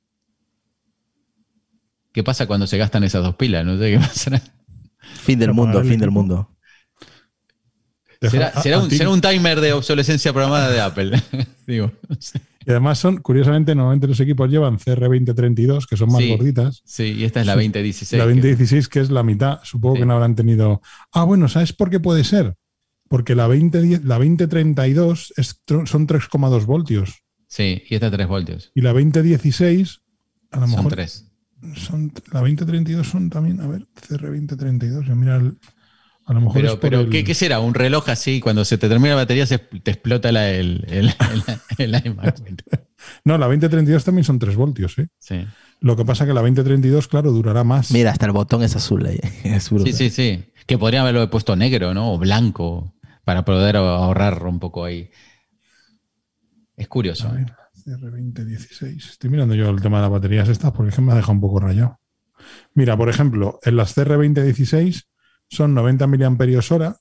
¿Qué 2.13 2.23
pasa 2.25 2.47
cuando 2.47 2.67
se 2.67 2.77
gastan 2.79 3.05
esas 3.05 3.23
dos 3.23 3.37
pilas? 3.37 3.65
No 3.65 3.79
sé 3.79 3.93
qué 3.93 3.99
pasará. 3.99 4.43
Fin 5.23 5.39
del 5.39 5.53
mundo, 5.53 5.83
fin 5.85 5.99
del 6.01 6.11
mundo. 6.11 6.51
¿Será, 8.21 8.53
un, 8.81 8.89
ti- 8.89 8.97
será 8.99 9.09
un 9.11 9.21
timer 9.21 9.61
de 9.61 9.73
obsolescencia 9.73 10.33
programada 10.33 10.71
de 10.71 10.81
Apple? 10.81 11.23
Digo, 11.67 11.91
no 12.09 12.17
sé. 12.21 12.41
Y 12.67 12.71
además 12.71 12.99
son, 12.99 13.17
curiosamente, 13.17 13.75
normalmente 13.75 14.07
los 14.07 14.21
equipos 14.21 14.51
llevan 14.51 14.79
CR2032, 14.79 15.87
que 15.89 15.97
son 15.97 16.13
más 16.13 16.21
Sí. 16.21 16.29
gorditas. 16.29 16.83
Sí, 16.85 17.05
y 17.17 17.25
esta 17.25 17.41
es 17.41 17.47
la 17.47 17.55
2016. 17.55 18.19
La 18.19 18.25
que- 18.27 18.35
2016, 18.35 18.89
que 18.89 19.01
es 19.01 19.11
la 19.11 19.23
mitad, 19.23 19.61
supongo 19.65 19.95
Sí. 19.97 20.01
que 20.03 20.07
no 20.07 20.13
habrán 20.15 20.35
tenido. 20.35 20.83
Ah, 21.13 21.25
bueno, 21.25 21.49
¿sabes 21.49 21.73
por 21.73 21.89
qué 21.89 21.99
puede 22.01 22.25
ser? 22.25 22.57
Porque 23.09 23.35
la 23.35 23.45
2010, 23.49 24.05
la 24.05 24.17
2032 24.19 25.33
es 25.39 25.59
son 25.87 26.07
3,2 26.07 26.67
voltios. 26.67 27.23
Sí, 27.49 27.83
y 27.89 27.95
esta 27.95 28.11
3 28.11 28.29
voltios. 28.29 28.71
Y 28.75 28.83
la 28.83 28.93
2016, 28.93 30.03
a 30.51 30.57
lo 30.61 30.67
Son 30.67 30.77
mejor 30.77 30.93
3. 30.93 31.30
Son 31.77 32.13
la 32.33 32.41
2032 32.41 33.07
son 33.07 33.31
también, 33.31 33.61
a 33.61 33.67
ver, 33.67 33.87
CR2032, 33.95 35.07
yo 35.07 35.15
mira 35.17 35.37
el- 35.37 35.59
a 36.27 36.33
lo 36.33 36.41
mejor 36.43 36.57
es 36.59 36.63
Pero, 36.63 36.73
por 36.75 36.81
pero 36.81 37.01
el- 37.01 37.11
¿qué, 37.11 37.25
qué 37.25 37.35
será? 37.35 37.61
¿Un 37.61 37.75
reloj 37.75 38.09
así? 38.09 38.41
Cuando 38.41 38.65
se 38.65 38.79
te 38.79 38.89
termina 38.89 39.11
la 39.11 39.23
batería 39.23 39.47
se 39.47 39.59
te 39.59 39.91
explota 39.91 40.31
la- 40.33 40.51
el, 40.51 40.85
el, 40.89 41.07
el- 41.79 41.95
el 41.95 42.07
iMac. 42.07 42.41
No, 43.25 43.39
la 43.39 43.47
2032 43.47 44.05
también 44.05 44.25
son 44.25 44.39
3 44.39 44.57
voltios, 44.57 44.99
¿eh? 44.99 45.09
Sí. 45.19 45.47
Lo 45.81 45.97
que 45.97 46.05
pasa 46.05 46.27
que 46.27 46.35
la 46.35 46.43
2032, 46.43 47.09
claro, 47.09 47.33
durará 47.33 47.65
más. 47.65 47.91
Mira, 47.93 48.11
hasta 48.11 48.27
el 48.27 48.33
botón 48.33 48.63
es 48.63 48.77
azul 48.77 49.07
ahí. 49.07 49.19
Es 49.45 49.65
sí, 49.65 49.93
sí, 49.93 50.11
sí. 50.11 50.45
Que 50.67 50.77
podrían 50.77 51.03
haberlo 51.03 51.29
puesto 51.31 51.57
negro, 51.57 51.95
¿no? 51.95 52.13
O 52.13 52.19
blanco, 52.19 52.95
para 53.25 53.45
poder 53.45 53.77
ahorrar 53.77 54.45
un 54.45 54.61
poco 54.61 54.85
ahí. 54.85 55.11
Es 56.77 56.89
curioso. 56.89 57.29
A 57.29 57.41
¿eh? 57.41 57.47
Ver, 57.85 57.99
CR2016. 58.01 59.11
Estoy 59.11 59.31
mirando 59.31 59.55
yo 59.55 59.69
el 59.71 59.81
tema 59.81 59.99
de 59.99 60.03
las 60.03 60.11
baterías 60.11 60.49
estas 60.49 60.73
porque 60.73 60.91
es 60.91 60.95
que 60.97 61.03
me 61.03 61.13
ha 61.13 61.17
dejado 61.17 61.33
un 61.33 61.41
poco 61.41 61.61
rayado. 61.61 62.01
Mira, 62.75 62.97
por 62.97 63.09
ejemplo, 63.09 63.59
en 63.63 63.77
las 63.77 63.97
CR2016 63.97 65.05
son 65.49 65.75
90 65.75 66.07
miliamperios 66.07 66.71
hora 66.73 66.97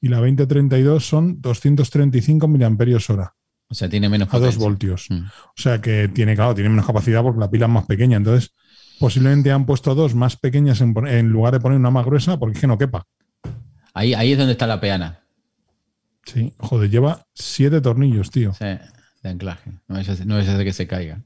y 0.00 0.08
la 0.08 0.18
2032 0.18 1.04
son 1.04 1.40
235 1.40 2.48
miliamperios 2.48 3.10
hora 3.10 3.34
O 3.68 3.74
sea, 3.74 3.88
tiene 3.88 4.08
menos 4.08 4.28
a 4.28 4.38
2 4.38 4.40
potencia. 4.40 4.64
voltios. 4.64 5.06
Mm. 5.10 5.24
O 5.24 5.60
sea 5.60 5.80
que 5.80 6.08
tiene, 6.08 6.34
claro, 6.34 6.54
tiene 6.54 6.70
menos 6.70 6.86
capacidad 6.86 7.22
porque 7.22 7.40
la 7.40 7.50
pila 7.50 7.66
es 7.66 7.72
más 7.72 7.86
pequeña. 7.86 8.16
Entonces, 8.16 8.54
posiblemente 8.98 9.50
han 9.50 9.66
puesto 9.66 9.94
dos 9.94 10.14
más 10.14 10.36
pequeñas 10.36 10.80
en 10.80 11.28
lugar 11.28 11.54
de 11.54 11.60
poner 11.60 11.78
una 11.78 11.90
más 11.90 12.04
gruesa 12.04 12.38
porque 12.38 12.54
es 12.54 12.60
que 12.60 12.66
no 12.66 12.78
quepa. 12.78 13.06
Ahí, 13.94 14.14
ahí 14.14 14.32
es 14.32 14.38
donde 14.38 14.52
está 14.52 14.66
la 14.66 14.80
peana. 14.80 15.20
Sí, 16.24 16.54
joder, 16.58 16.90
lleva 16.90 17.26
siete 17.34 17.80
tornillos, 17.80 18.30
tío. 18.30 18.52
Sí, 18.52 18.66
de 19.22 19.30
anclaje. 19.30 19.70
No 19.88 19.96
vaya 19.96 20.12
a 20.12 20.16
ser- 20.16 20.26
no 20.26 20.36
a 20.36 20.64
que 20.64 20.72
se 20.72 20.86
caiga. 20.86 21.22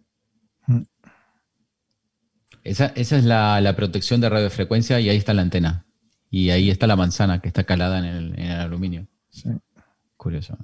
Mm. 0.66 0.82
Esa, 2.64 2.86
esa 2.97 3.18
es 3.18 3.24
la, 3.24 3.61
la 3.61 3.76
protección 3.76 4.20
de 4.20 4.28
radiofrecuencia 4.30 4.99
y 5.01 5.09
ahí 5.09 5.16
está 5.16 5.34
la 5.34 5.42
antena. 5.42 5.86
Y 6.30 6.51
ahí 6.51 6.70
está 6.70 6.86
la 6.86 6.97
manzana 6.97 7.40
que 7.40 7.49
está 7.49 7.64
calada 7.64 7.99
en 7.99 8.05
el, 8.07 8.38
en 8.38 8.51
el 8.51 8.61
aluminio. 8.61 9.07
Sí. 9.30 9.51
Curioso. 10.16 10.57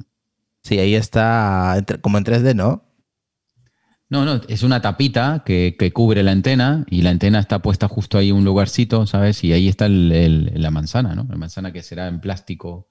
Sí, 0.62 0.78
ahí 0.78 0.94
está 0.94 1.74
entre- 1.76 2.00
como 2.00 2.18
en 2.18 2.24
3D, 2.24 2.54
¿no? 2.54 2.84
No, 4.08 4.24
no, 4.24 4.40
es 4.48 4.64
una 4.64 4.80
tapita 4.82 5.44
que, 5.46 5.76
que 5.78 5.92
cubre 5.92 6.24
la 6.24 6.32
antena 6.32 6.84
y 6.90 7.02
la 7.02 7.10
antena 7.10 7.38
está 7.38 7.60
puesta 7.60 7.86
justo 7.86 8.18
ahí 8.18 8.30
en 8.30 8.36
un 8.36 8.44
lugarcito, 8.44 9.06
¿sabes? 9.06 9.44
Y 9.44 9.52
ahí 9.52 9.68
está 9.68 9.86
el- 9.86 10.10
el- 10.10 10.52
la 10.60 10.70
manzana, 10.72 11.14
¿no? 11.14 11.26
La 11.30 11.36
manzana 11.36 11.72
que 11.72 11.82
será 11.82 12.08
en 12.08 12.20
plástico, 12.20 12.88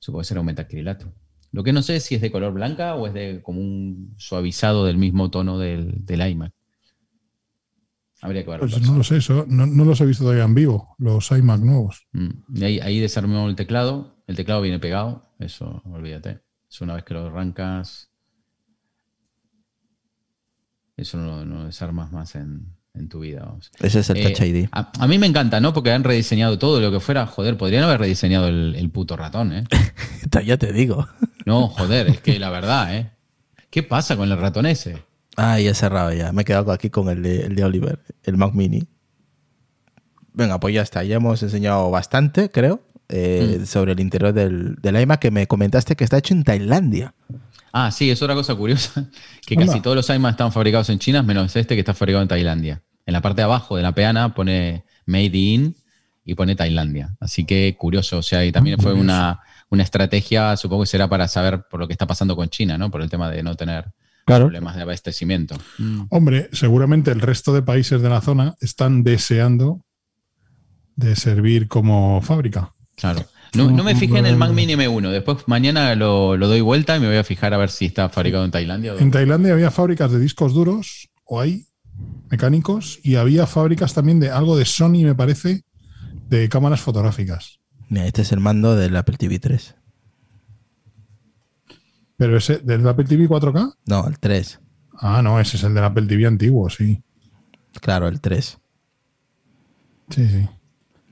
supongo 0.00 0.22
que 0.22 0.26
será 0.26 0.40
un 0.40 0.46
metacrilato. 0.46 1.14
Lo 1.52 1.62
que 1.62 1.72
no 1.72 1.82
sé 1.82 1.96
es 1.96 2.04
si 2.04 2.14
es 2.14 2.20
de 2.22 2.32
color 2.32 2.52
blanca 2.54 2.94
o 2.94 3.06
es 3.06 3.12
de 3.14 3.40
como 3.42 3.60
un 3.60 4.14
suavizado 4.16 4.84
del 4.86 4.96
mismo 4.98 5.30
tono 5.30 5.58
del, 5.58 6.04
del 6.04 6.26
iMac. 6.30 6.52
Habría 8.22 8.44
que 8.44 8.50
verlo. 8.50 8.68
Pues 8.68 8.80
no 8.82 8.96
lo 8.96 9.04
sé, 9.04 9.16
eso, 9.18 9.44
no, 9.48 9.66
no 9.66 9.84
los 9.84 10.00
he 10.00 10.06
visto 10.06 10.24
todavía 10.24 10.44
en 10.44 10.54
vivo, 10.54 10.94
los 10.98 11.30
iMac 11.30 11.60
nuevos. 11.60 12.06
Mm. 12.12 12.28
Y 12.54 12.64
ahí, 12.64 12.80
ahí 12.80 13.00
desarmó 13.00 13.48
el 13.48 13.56
teclado. 13.56 14.16
El 14.26 14.36
teclado 14.36 14.62
viene 14.62 14.78
pegado. 14.78 15.34
Eso, 15.40 15.82
olvídate. 15.84 16.40
Eso 16.70 16.84
una 16.84 16.94
vez 16.94 17.04
que 17.04 17.14
lo 17.14 17.26
arrancas. 17.26 18.08
Eso 20.96 21.18
no, 21.18 21.44
no 21.44 21.64
desarmas 21.66 22.12
más 22.12 22.34
en, 22.36 22.76
en 22.94 23.08
tu 23.08 23.20
vida. 23.20 23.44
vamos. 23.44 23.70
Ese 23.80 24.00
es 24.00 24.10
el 24.10 24.18
Eh, 24.18 24.22
Touch 24.30 24.40
ID. 24.46 24.68
A, 24.72 24.92
a 25.02 25.08
mí 25.08 25.18
me 25.18 25.26
encanta, 25.26 25.60
¿no? 25.60 25.72
Porque 25.72 25.90
han 25.90 26.04
rediseñado 26.04 26.58
todo 26.58 26.80
lo 26.80 26.92
que 26.92 27.00
fuera. 27.00 27.26
Joder, 27.26 27.56
podrían 27.56 27.84
haber 27.84 28.00
rediseñado 28.00 28.48
el, 28.48 28.74
el 28.76 28.90
puto 28.90 29.16
ratón, 29.16 29.52
¿eh? 29.52 29.64
Ya 30.46 30.56
te 30.56 30.72
digo. 30.72 31.08
No, 31.46 31.68
joder, 31.68 32.08
es 32.08 32.20
que 32.20 32.38
la 32.38 32.50
verdad, 32.50 32.94
¿eh? 32.96 33.10
¿Qué 33.70 33.82
pasa 33.82 34.16
con 34.16 34.30
el 34.30 34.38
ratón 34.38 34.66
ese? 34.66 35.02
Ah, 35.36 35.58
ya 35.58 35.70
he 35.70 35.74
cerrado 35.74 36.12
ya. 36.12 36.30
Me 36.32 36.42
he 36.42 36.44
quedado 36.44 36.72
aquí 36.72 36.90
con 36.90 37.08
el 37.08 37.22
de, 37.22 37.46
el 37.46 37.56
de 37.56 37.64
Oliver, 37.64 38.00
el 38.24 38.36
Mac 38.36 38.52
Mini. 38.54 38.86
Venga, 40.34 40.58
pues 40.60 40.74
ya 40.74 40.82
está. 40.82 41.02
Ya 41.04 41.16
hemos 41.16 41.42
enseñado 41.42 41.90
bastante, 41.90 42.50
creo, 42.50 42.82
eh, 43.08 43.58
Mm. 43.60 43.66
sobre 43.66 43.92
el 43.92 44.00
interior 44.00 44.32
del, 44.32 44.76
del 44.76 45.00
iMac 45.00 45.20
que 45.20 45.30
me 45.30 45.46
comentaste 45.46 45.96
que 45.96 46.04
está 46.04 46.18
hecho 46.18 46.34
en 46.34 46.44
Tailandia. 46.44 47.14
Ah, 47.72 47.90
sí, 47.90 48.10
es 48.10 48.20
otra 48.22 48.34
cosa 48.34 48.54
curiosa. 48.54 49.08
Que 49.46 49.56
casi 49.56 49.80
todos 49.80 49.96
los 49.96 50.08
iMac 50.08 50.32
están 50.32 50.52
fabricados 50.52 50.88
en 50.90 50.98
China, 50.98 51.22
menos 51.22 51.54
este 51.56 51.74
que 51.74 51.80
está 51.80 51.94
fabricado 51.94 52.22
en 52.22 52.28
Tailandia. 52.28 52.82
En 53.06 53.12
la 53.14 53.20
parte 53.20 53.40
de 53.40 53.44
abajo 53.44 53.76
de 53.76 53.82
la 53.82 53.92
peana 53.92 54.34
pone 54.34 54.84
Made 55.06 55.36
in 55.36 55.74
y 56.24 56.34
pone 56.34 56.54
Tailandia. 56.56 57.14
Así 57.20 57.44
que 57.44 57.74
curioso. 57.78 58.18
O 58.18 58.22
sea, 58.22 58.44
y 58.44 58.52
también 58.52 58.78
fue 58.78 58.92
una, 58.92 59.40
una 59.70 59.82
estrategia, 59.82 60.56
supongo 60.56 60.82
que 60.84 60.88
será 60.88 61.08
para 61.08 61.26
saber 61.28 61.64
por 61.70 61.80
lo 61.80 61.86
que 61.86 61.92
está 61.94 62.06
pasando 62.06 62.36
con 62.36 62.48
China, 62.48 62.78
¿no? 62.78 62.90
Por 62.90 63.02
el 63.02 63.10
tema 63.10 63.30
de 63.30 63.42
no 63.42 63.54
tener 63.56 63.86
Claro. 64.24 64.44
problemas 64.44 64.76
de 64.76 64.82
abastecimiento. 64.82 65.56
Hombre, 66.08 66.48
seguramente 66.52 67.10
el 67.10 67.20
resto 67.20 67.52
de 67.52 67.62
países 67.62 68.00
de 68.00 68.08
la 68.08 68.20
zona 68.20 68.54
están 68.60 69.02
deseando 69.02 69.84
de 70.94 71.16
servir 71.16 71.66
como 71.66 72.20
fábrica. 72.22 72.70
Claro. 72.94 73.24
No, 73.54 73.70
no 73.70 73.82
me 73.82 73.96
fijé 73.96 74.18
en 74.18 74.26
el 74.26 74.36
Mac 74.36 74.52
Mini 74.52 74.74
M1. 74.74 75.10
Después 75.10 75.38
mañana 75.46 75.94
lo, 75.96 76.36
lo 76.36 76.46
doy 76.48 76.60
vuelta 76.60 76.96
y 76.96 77.00
me 77.00 77.08
voy 77.08 77.16
a 77.16 77.24
fijar 77.24 77.52
a 77.52 77.56
ver 77.58 77.68
si 77.70 77.86
está 77.86 78.08
fabricado 78.08 78.44
en 78.44 78.50
Tailandia. 78.52 78.94
o 78.94 78.98
En 78.98 79.10
Tailandia 79.10 79.52
había 79.54 79.70
fábricas 79.72 80.12
de 80.12 80.20
discos 80.20 80.54
duros, 80.54 81.08
o 81.24 81.40
hay 81.40 81.66
mecánicos, 82.30 83.00
y 83.02 83.16
había 83.16 83.46
fábricas 83.46 83.92
también 83.92 84.20
de 84.20 84.30
algo 84.30 84.56
de 84.56 84.64
Sony, 84.64 85.02
me 85.04 85.14
parece, 85.14 85.64
de 86.36 86.48
cámaras 86.48 86.80
fotográficas. 86.80 87.60
Mira, 87.88 88.06
este 88.06 88.22
es 88.22 88.32
el 88.32 88.40
mando 88.40 88.74
del 88.74 88.96
Apple 88.96 89.16
TV 89.18 89.38
3. 89.38 89.74
Pero 92.16 92.36
ese, 92.36 92.58
¿del 92.58 92.86
Apple 92.88 93.04
TV 93.04 93.28
4K? 93.28 93.74
No, 93.86 94.06
el 94.06 94.18
3. 94.18 94.60
Ah, 94.94 95.20
no, 95.22 95.38
ese 95.40 95.56
es 95.56 95.64
el 95.64 95.74
del 95.74 95.84
Apple 95.84 96.06
TV 96.06 96.26
antiguo, 96.26 96.70
sí. 96.70 97.02
Claro, 97.80 98.08
el 98.08 98.20
3. 98.20 98.58
Sí, 100.10 100.28
sí. 100.28 100.48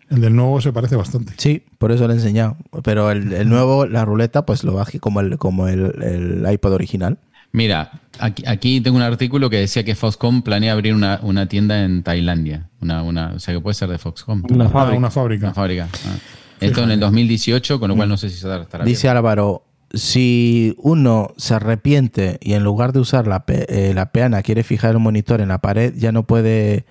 El 0.09 0.21
del 0.21 0.35
nuevo 0.35 0.61
se 0.61 0.73
parece 0.73 0.97
bastante. 0.97 1.35
Sí, 1.37 1.65
por 1.79 1.93
eso 1.93 2.07
lo 2.07 2.13
he 2.13 2.17
enseñado. 2.17 2.57
Pero 2.83 3.11
el, 3.11 3.33
el 3.33 3.49
nuevo, 3.49 3.87
la 3.87 4.05
ruleta, 4.05 4.47
pues 4.47 4.65
lo 4.65 4.73
bajé 4.73 5.01
como 5.01 5.21
el, 5.21 5.39
como 5.39 5.69
el, 5.69 6.03
el 6.03 6.53
iPod 6.53 6.73
original. 6.73 7.19
Mira, 7.53 7.91
aquí, 8.19 8.45
aquí 8.47 8.81
tengo 8.81 8.97
un 8.97 9.03
artículo 9.03 9.51
que 9.51 9.57
decía 9.57 9.83
que 9.85 9.95
Foxconn 9.97 10.43
planea 10.43 10.73
abrir 10.73 10.95
una, 10.95 11.19
una 11.23 11.47
tienda 11.47 11.83
en 11.85 12.03
Tailandia. 12.03 12.69
Una, 12.81 13.03
una, 13.03 13.33
o 13.35 13.39
sea, 13.41 13.53
que 13.55 13.61
puede 13.61 13.75
ser 13.75 13.89
de 13.89 13.99
Foxconn. 13.99 14.45
Una 14.51 14.69
fábrica. 14.69 14.99
una 14.99 15.11
fábrica. 15.11 15.47
Una 15.47 15.55
fábrica. 15.55 15.89
ah. 16.07 16.17
Esto 16.61 16.83
en 16.85 16.91
el 16.93 17.01
2018, 17.01 17.81
con 17.81 17.89
lo 17.89 17.97
cual 17.97 18.09
no 18.09 18.17
sé 18.17 18.29
si 18.29 18.37
estará 18.37 18.63
estará 18.63 18.85
Dice 18.85 19.09
Álvaro, 19.09 19.65
si 19.95 20.75
uno 20.79 21.33
se 21.39 21.55
arrepiente 21.55 22.39
y 22.43 22.53
en 22.53 22.63
lugar 22.63 22.93
de 22.93 23.01
usar 23.01 23.27
la, 23.27 23.47
pe- 23.47 23.67
eh, 23.91 23.95
la 23.95 24.13
peana 24.13 24.43
quiere 24.43 24.63
fijar 24.63 24.91
el 24.93 24.99
monitor 24.99 25.41
en 25.41 25.49
la 25.49 25.59
pared, 25.59 25.95
ya 25.97 26.13
no 26.13 26.25
puede, 26.27 26.85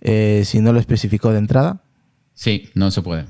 eh, 0.00 0.42
si 0.46 0.60
no 0.60 0.72
lo 0.72 0.78
especificó 0.80 1.32
de 1.32 1.38
entrada. 1.38 1.82
Sí, 2.34 2.70
no 2.74 2.90
se 2.90 3.02
puede. 3.02 3.26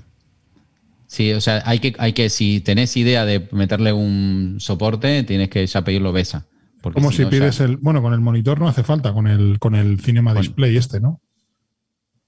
Sí, 1.07 1.33
o 1.33 1.41
sea, 1.41 1.63
hay 1.67 1.79
que, 1.79 1.95
hay 1.99 2.13
que, 2.13 2.29
si 2.31 2.61
tenés 2.61 2.97
idea 2.97 3.25
de 3.25 3.49
meterle 3.53 3.93
un 3.93 4.57
soporte, 4.59 5.23
tienes 5.23 5.49
que 5.51 5.67
ya 5.67 5.83
pedirlo 5.85 6.13
BESA. 6.13 6.47
Como 6.83 7.11
si, 7.13 7.23
no, 7.23 7.25
ya- 7.25 7.31
pides 7.31 7.61
el. 7.61 7.77
Bueno, 7.79 8.03
con 8.03 8.13
el 8.13 8.21
monitor 8.21 8.59
no 8.61 8.69
hace 8.69 8.83
falta, 8.85 9.13
con 9.13 9.27
el, 9.27 9.59
con 9.59 9.75
el 9.75 10.01
Cinema 10.01 10.33
Con- 10.35 10.43
Display 10.43 10.77
este, 10.77 11.01
¿no? 11.01 11.21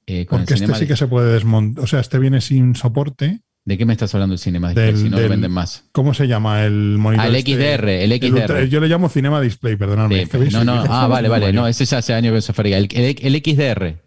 eh, 0.07 0.27
con 0.27 0.41
el 0.41 0.47
Porque 0.47 0.63
este 0.65 0.75
sí 0.75 0.87
que 0.87 0.97
se 0.97 1.07
puede 1.07 1.33
desmontar. 1.33 1.85
O 1.85 1.87
sea, 1.87 2.01
este 2.01 2.19
viene 2.19 2.41
sin 2.41 2.75
soporte. 2.75 3.41
¿De 3.65 3.77
qué 3.77 3.85
me 3.85 3.93
estás 3.93 4.15
hablando 4.15 4.33
el 4.33 4.39
Cinema 4.39 4.69
Display? 4.69 4.87
Del- 4.87 4.97
si 4.97 5.05
no 5.11 5.17
lo 5.17 5.21
del- 5.23 5.29
venden 5.31 5.51
más. 5.53 5.85
¿Cómo 5.93 6.15
se 6.15 6.27
llama 6.27 6.65
el 6.65 6.97
monitor? 6.99 7.27
Ah, 7.27 7.29
el 7.29 7.35
este? 7.37 7.53
XDR, 7.53 7.89
el 8.05 8.13
XDR. 8.13 8.41
ultra- 8.41 8.65
yo 8.65 8.81
le 8.81 8.89
llamo 8.89 9.09
Cinema 9.11 9.41
Display. 9.43 9.75
Sí, 9.77 10.39
veis, 10.39 10.53
no, 10.55 10.65
no, 10.65 10.73
ah, 10.89 11.07
vale, 11.07 11.29
vale, 11.29 11.53
no, 11.53 11.67
ese 11.69 11.85
ya 11.85 11.99
hace 11.99 12.15
años 12.15 12.33
que 12.33 12.41
se 12.41 12.53
fabrica. 12.55 12.79
El, 12.79 12.89
el- 12.93 13.17
el 13.21 13.43
XDR, 13.45 14.01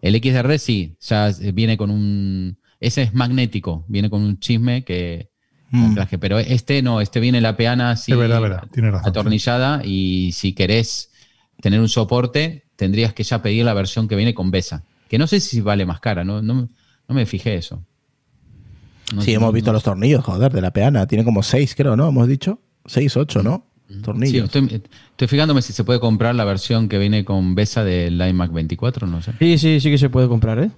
el 0.00 0.14
XDR 0.22 0.58
sí, 0.58 0.96
ya 1.00 1.30
viene 1.52 1.76
con 1.76 1.90
un, 1.90 2.58
ese 2.80 3.02
es 3.02 3.14
magnético, 3.14 3.84
viene 3.88 4.10
con 4.10 4.22
un 4.22 4.38
chisme 4.38 4.84
que, 4.84 5.30
Mm. 5.70 5.96
pero 6.20 6.38
este 6.38 6.80
no, 6.80 7.00
este 7.00 7.18
viene 7.20 7.40
la 7.40 7.56
peana 7.56 7.90
así 7.90 8.12
Es 8.12 8.18
verdad, 8.18 8.40
verdad, 8.40 8.62
tiene 8.72 8.90
razón. 8.90 9.08
atornillada 9.10 9.82
y 9.84 10.30
si 10.32 10.52
querés 10.52 11.10
tener 11.60 11.80
un 11.80 11.88
soporte, 11.88 12.64
tendrías 12.76 13.12
que 13.12 13.24
ya 13.24 13.42
pedir 13.42 13.64
la 13.64 13.74
versión 13.74 14.06
que 14.06 14.14
viene 14.14 14.32
con 14.32 14.50
BESA, 14.52 14.84
que 15.08 15.18
no 15.18 15.26
sé 15.26 15.40
si 15.40 15.60
vale 15.60 15.84
más 15.84 15.98
cara, 16.00 16.22
no, 16.24 16.40
no, 16.40 16.68
no 17.08 17.14
me 17.14 17.26
fijé 17.26 17.56
eso. 17.56 17.82
No 19.14 19.22
sí, 19.22 19.32
hemos 19.34 19.48
no- 19.48 19.52
visto 19.52 19.72
los 19.72 19.82
tornillos, 19.82 20.24
joder, 20.24 20.52
de 20.52 20.60
la 20.60 20.72
peana. 20.72 21.06
Tiene 21.06 21.24
como 21.24 21.42
seis, 21.42 21.74
creo, 21.76 21.96
¿no? 21.96 22.08
Hemos 22.08 22.28
dicho. 22.28 22.60
Seis, 22.86 23.16
ocho, 23.16 23.42
¿no? 23.42 23.66
Sí, 23.88 24.00
Tornillos. 24.02 24.44
estoy, 24.46 24.82
estoy 25.10 25.28
fijándome 25.28 25.62
si 25.62 25.72
se 25.72 25.84
puede 25.84 26.00
comprar 26.00 26.34
la 26.34 26.44
versión 26.44 26.88
que 26.88 26.98
viene 26.98 27.24
con 27.24 27.54
BESA 27.54 27.84
del 27.84 28.20
iMac 28.20 28.52
24, 28.52 29.06
no 29.06 29.22
sé. 29.22 29.32
Sí, 29.38 29.58
sí, 29.58 29.80
sí 29.80 29.90
que 29.90 29.98
se 29.98 30.10
puede 30.10 30.26
comprar, 30.28 30.58
¿eh? 30.58 30.70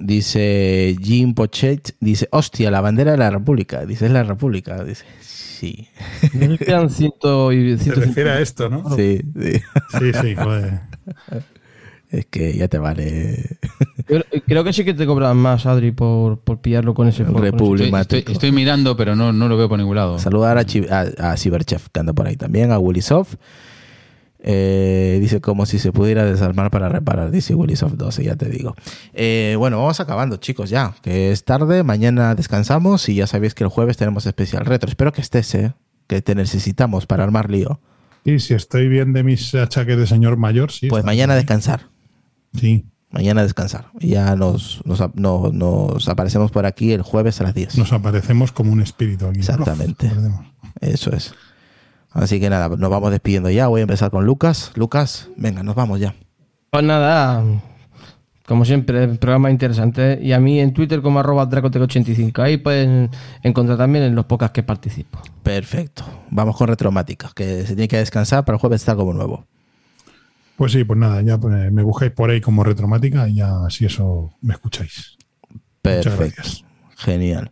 Dice 0.00 0.96
Jim 1.02 1.34
Pochet, 1.34 1.94
dice, 2.00 2.28
hostia, 2.32 2.70
la 2.70 2.80
bandera 2.80 3.12
de 3.12 3.18
la 3.18 3.30
República. 3.30 3.84
Dice, 3.86 4.06
es 4.06 4.12
la 4.12 4.22
República. 4.22 4.82
Dice, 4.84 5.04
sí. 5.20 5.88
Me 6.34 6.56
quedan 6.58 6.90
ciento 6.90 7.52
y 7.52 7.76
Se 7.78 7.84
ciento 7.84 8.00
refiere 8.02 8.30
a 8.30 8.40
esto, 8.40 8.68
¿no? 8.68 8.96
Sí, 8.96 9.20
sí. 9.40 9.52
Sí, 9.98 10.12
sí, 10.22 10.34
joder. 10.36 10.80
Es 12.10 12.24
que 12.26 12.56
ya 12.56 12.68
te 12.68 12.78
vale. 12.78 13.58
Creo 14.46 14.64
que 14.64 14.72
sí 14.72 14.82
que 14.84 14.94
te 14.94 15.04
cobran 15.04 15.36
más, 15.36 15.66
Adri, 15.66 15.90
por, 15.92 16.38
por 16.40 16.60
pillarlo 16.60 16.94
con 16.94 17.06
ese. 17.08 17.22
República. 17.24 17.40
Estoy, 17.48 17.50
estoy- 17.50 17.66
Problemático. 17.68 18.32
estoy 18.32 18.52
mirando, 18.52 18.96
pero 18.96 19.14
no, 19.14 19.32
no 19.32 19.46
lo 19.48 19.56
veo 19.58 19.68
por 19.68 19.78
ningún 19.78 19.96
lado. 19.96 20.18
Saludar 20.18 20.56
a, 20.58 20.62
a, 20.90 21.32
a 21.32 21.36
Cyberchef, 21.36 21.88
que 21.92 22.00
anda 22.00 22.14
por 22.14 22.26
ahí 22.26 22.36
también, 22.36 22.72
a 22.72 22.78
Willysoft. 22.78 23.34
Eh, 24.50 25.18
dice 25.20 25.42
como 25.42 25.66
si 25.66 25.78
se 25.78 25.92
pudiera 25.92 26.24
desarmar 26.24 26.70
para 26.70 26.88
reparar, 26.88 27.30
dice 27.30 27.54
Willysoft 27.54 27.94
12, 27.96 28.24
ya 28.24 28.34
te 28.34 28.48
digo. 28.48 28.74
Eh, 29.12 29.56
bueno, 29.58 29.76
vamos 29.76 30.00
acabando, 30.00 30.38
chicos, 30.38 30.70
ya, 30.70 30.94
que 31.02 31.30
es 31.32 31.44
tarde, 31.44 31.82
mañana 31.82 32.34
descansamos 32.34 33.10
y 33.10 33.16
ya 33.16 33.26
sabéis 33.26 33.52
que 33.54 33.64
el 33.64 33.68
jueves 33.68 33.98
tenemos 33.98 34.24
especial 34.24 34.64
retro. 34.64 34.88
Espero 34.88 35.12
que 35.12 35.20
estés, 35.20 35.54
eh, 35.54 35.74
que 36.06 36.22
te 36.22 36.34
necesitamos 36.34 37.04
para 37.04 37.24
armar 37.24 37.50
lío. 37.50 37.78
Y 38.24 38.38
si 38.38 38.54
estoy 38.54 38.88
bien 38.88 39.12
de 39.12 39.22
mis 39.22 39.54
achaques 39.54 39.98
de 39.98 40.06
señor 40.06 40.38
mayor, 40.38 40.72
sí. 40.72 40.88
Pues 40.88 41.04
mañana 41.04 41.34
bien. 41.34 41.44
descansar. 41.44 41.82
Sí, 42.58 42.86
Mañana 43.10 43.42
descansar. 43.42 43.86
Ya 44.00 44.34
nos, 44.36 44.82
nos, 44.86 45.00
no- 45.14 45.50
nos 45.52 46.08
aparecemos 46.08 46.50
por 46.50 46.64
aquí 46.66 46.92
el 46.92 47.00
jueves 47.02 47.40
a 47.40 47.44
las 47.44 47.54
10. 47.54 47.76
nos 47.78 47.92
aparecemos 47.92 48.52
como 48.52 48.70
un 48.72 48.80
espíritu 48.80 49.26
aquí. 49.26 49.38
Exactamente. 49.40 50.06
Uf. 50.08 50.70
Eso 50.82 51.12
es. 51.12 51.34
Así 52.10 52.40
que 52.40 52.50
nada, 52.50 52.68
nos 52.68 52.90
vamos 52.90 53.10
despidiendo 53.10 53.50
ya. 53.50 53.68
Voy 53.68 53.80
a 53.80 53.82
empezar 53.82 54.10
con 54.10 54.24
Lucas. 54.24 54.72
Lucas, 54.74 55.28
venga, 55.36 55.62
nos 55.62 55.74
vamos 55.74 56.00
ya. 56.00 56.14
Pues 56.70 56.84
nada, 56.84 57.42
como 58.48 58.64
siempre, 58.64 59.06
programa 59.08 59.50
interesante. 59.50 60.18
Y 60.22 60.32
a 60.32 60.40
mí 60.40 60.58
en 60.58 60.72
Twitter 60.72 61.02
como 61.02 61.20
arroba 61.20 61.48
dracotec85. 61.48 62.42
Ahí 62.42 62.56
pueden 62.56 63.10
encontrar 63.42 63.76
también 63.76 64.04
en 64.04 64.14
los 64.14 64.24
podcasts 64.24 64.54
que 64.54 64.62
participo. 64.62 65.20
Perfecto. 65.42 66.04
Vamos 66.30 66.56
con 66.56 66.68
Retromática, 66.68 67.30
que 67.34 67.66
se 67.66 67.74
tiene 67.74 67.88
que 67.88 67.98
descansar 67.98 68.44
para 68.46 68.56
el 68.56 68.60
jueves 68.60 68.80
estar 68.80 68.96
como 68.96 69.12
nuevo. 69.12 69.44
Pues 70.56 70.72
sí, 70.72 70.82
pues 70.82 70.98
nada, 70.98 71.20
ya 71.22 71.38
pues, 71.38 71.70
me 71.70 71.82
buscáis 71.82 72.10
por 72.10 72.30
ahí 72.30 72.40
como 72.40 72.64
Retromática 72.64 73.28
y 73.28 73.34
ya 73.34 73.66
así 73.66 73.84
eso 73.84 74.32
me 74.40 74.54
escucháis. 74.54 75.18
Muchas 75.50 76.04
Perfecto. 76.04 76.42
gracias. 76.42 76.64
Genial. 76.96 77.50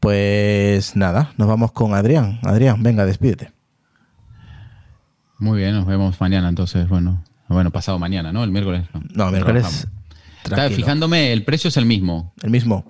Pues 0.00 0.94
nada, 0.94 1.32
nos 1.36 1.48
vamos 1.48 1.72
con 1.72 1.94
Adrián. 1.94 2.38
Adrián, 2.44 2.82
venga, 2.82 3.04
despídete. 3.04 3.57
Muy 5.38 5.58
bien, 5.58 5.72
nos 5.74 5.86
vemos 5.86 6.20
mañana 6.20 6.48
entonces. 6.48 6.88
Bueno, 6.88 7.22
bueno, 7.48 7.70
pasado 7.70 7.98
mañana, 7.98 8.32
¿no? 8.32 8.42
El 8.44 8.50
miércoles. 8.50 8.84
No, 9.14 9.30
miércoles. 9.30 9.62
Trabajamos. 9.62 9.86
Estaba 10.44 10.68
fijándome, 10.70 11.32
el 11.32 11.44
precio 11.44 11.68
es 11.68 11.76
el 11.76 11.84
mismo. 11.86 12.32
El 12.42 12.50
mismo. 12.50 12.84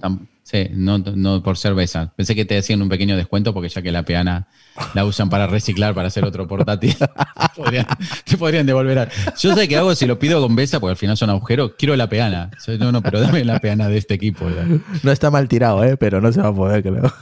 Sí, 0.44 0.66
no, 0.72 0.96
no 0.98 1.42
por 1.42 1.58
cerveza. 1.58 2.12
Pensé 2.16 2.34
que 2.34 2.46
te 2.46 2.56
hacían 2.56 2.80
un 2.80 2.88
pequeño 2.88 3.16
descuento 3.18 3.52
porque 3.52 3.68
ya 3.68 3.82
que 3.82 3.92
la 3.92 4.04
peana 4.04 4.48
la 4.94 5.04
usan 5.04 5.28
para 5.28 5.46
reciclar, 5.46 5.92
para 5.94 6.08
hacer 6.08 6.24
otro 6.24 6.46
portátil, 6.48 6.94
te 6.96 7.06
podrían, 7.54 7.86
te 8.24 8.38
podrían 8.38 8.64
devolver. 8.64 8.98
a- 9.00 9.08
Yo 9.38 9.54
sé 9.54 9.68
qué 9.68 9.76
hago 9.76 9.94
si 9.94 10.06
lo 10.06 10.18
pido 10.18 10.40
con 10.40 10.56
besa, 10.56 10.80
porque 10.80 10.92
al 10.92 10.96
final 10.96 11.18
son 11.18 11.28
agujeros, 11.28 11.72
quiero 11.78 11.96
la 11.96 12.08
peana. 12.08 12.50
No, 12.78 12.92
no, 12.92 13.02
pero 13.02 13.20
dame 13.20 13.44
la 13.44 13.58
peana 13.58 13.88
de 13.88 13.98
este 13.98 14.14
equipo. 14.14 14.46
No 15.02 15.12
está 15.12 15.30
mal 15.30 15.48
tirado, 15.48 15.84
¿eh? 15.84 15.98
pero 15.98 16.22
no 16.22 16.32
se 16.32 16.40
va 16.40 16.48
a 16.48 16.54
poder, 16.54 16.82
creo. 16.82 17.12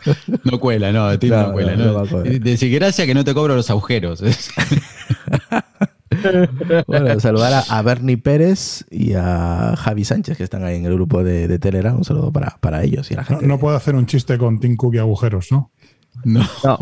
No 0.44 0.60
cuela, 0.60 0.92
no, 0.92 1.18
tío, 1.18 1.34
no, 1.34 1.46
No, 1.48 1.52
cuela. 1.52 1.72
no, 1.74 1.78
No, 1.78 1.84
no 1.86 1.94
va 1.94 2.02
a 2.02 2.10
poder. 2.10 2.40
Decir 2.40 2.72
gracia 2.72 3.06
que 3.06 3.14
no 3.14 3.24
te 3.24 3.34
cobro 3.34 3.56
los 3.56 3.70
agujeros. 3.70 4.22
Bueno, 6.86 7.20
saludar 7.20 7.52
a, 7.52 7.60
a 7.78 7.82
Bernie 7.82 8.16
Pérez 8.16 8.84
y 8.90 9.12
a 9.14 9.74
Javi 9.76 10.04
Sánchez, 10.04 10.36
que 10.38 10.44
están 10.44 10.64
ahí 10.64 10.76
en 10.76 10.86
el 10.86 10.94
grupo 10.94 11.22
de, 11.22 11.46
de 11.48 11.58
Telegram. 11.58 11.96
Un 11.96 12.04
saludo 12.04 12.32
para, 12.32 12.56
para 12.60 12.82
ellos 12.84 13.10
y 13.10 13.14
a 13.14 13.18
la 13.18 13.22
No, 13.22 13.28
gente. 13.28 13.46
no 13.46 13.58
puedo 13.58 13.76
hacer 13.76 13.94
un 13.94 14.06
chiste 14.06 14.38
con 14.38 14.58
Tim 14.60 14.76
Cook 14.76 14.94
y 14.94 14.98
agujeros, 14.98 15.48
¿no? 15.50 15.72
No. 16.24 16.46
No. 16.64 16.78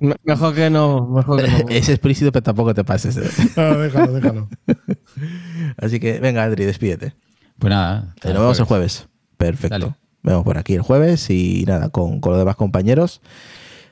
Me- 0.00 0.16
Mejor 0.24 0.54
que 0.54 0.68
no, 0.68 1.06
mejor 1.08 1.42
que 1.42 1.48
no. 1.48 1.58
Es 1.70 1.88
explícito, 1.88 2.32
pero 2.32 2.42
tampoco 2.42 2.74
te 2.74 2.84
pases. 2.84 3.16
¿eh? 3.16 3.30
Ah, 3.56 3.76
déjalo, 3.76 4.12
déjalo. 4.12 4.48
Así 5.78 6.00
que 6.00 6.18
venga, 6.20 6.42
Adri, 6.42 6.64
despídete. 6.64 7.14
Pues 7.58 7.70
nada. 7.70 8.14
Eh, 8.24 8.28
Nos 8.32 8.40
vemos 8.40 8.58
el 8.58 8.64
jueves. 8.66 9.08
Perfecto. 9.36 9.74
Dale. 9.78 9.86
Nos 10.22 10.32
vemos 10.32 10.44
por 10.44 10.58
aquí 10.58 10.74
el 10.74 10.82
jueves 10.82 11.30
y 11.30 11.64
nada, 11.66 11.88
con, 11.90 12.20
con 12.20 12.32
los 12.32 12.38
demás 12.40 12.56
compañeros. 12.56 13.22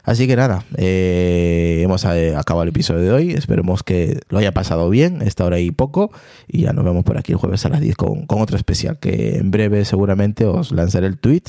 Así 0.05 0.27
que 0.27 0.37
nada, 0.37 0.65
eh, 0.77 1.81
hemos 1.83 2.05
eh, 2.05 2.37
acabado 2.37 2.63
el 2.63 2.69
episodio 2.69 3.01
de 3.01 3.13
hoy. 3.13 3.31
Esperemos 3.33 3.83
que 3.83 4.21
lo 4.29 4.39
haya 4.39 4.53
pasado 4.53 4.91
bien, 4.91 5.23
esta 5.23 5.45
hora 5.45 5.59
y 5.59 5.71
poco. 5.71 6.13
Y 6.47 6.63
ya 6.63 6.73
nos 6.73 6.85
vemos 6.85 7.05
por 7.05 7.17
aquí 7.17 7.33
el 7.33 7.39
jueves 7.39 7.65
a 7.65 7.71
las 7.71 7.81
10 7.81 7.97
con, 7.97 8.27
con 8.27 8.43
otro 8.43 8.57
especial 8.57 8.99
que 8.99 9.39
en 9.39 9.51
breve 9.51 9.85
seguramente 9.87 10.45
os 10.45 10.73
lanzaré 10.73 11.07
el 11.07 11.19
tweet 11.19 11.43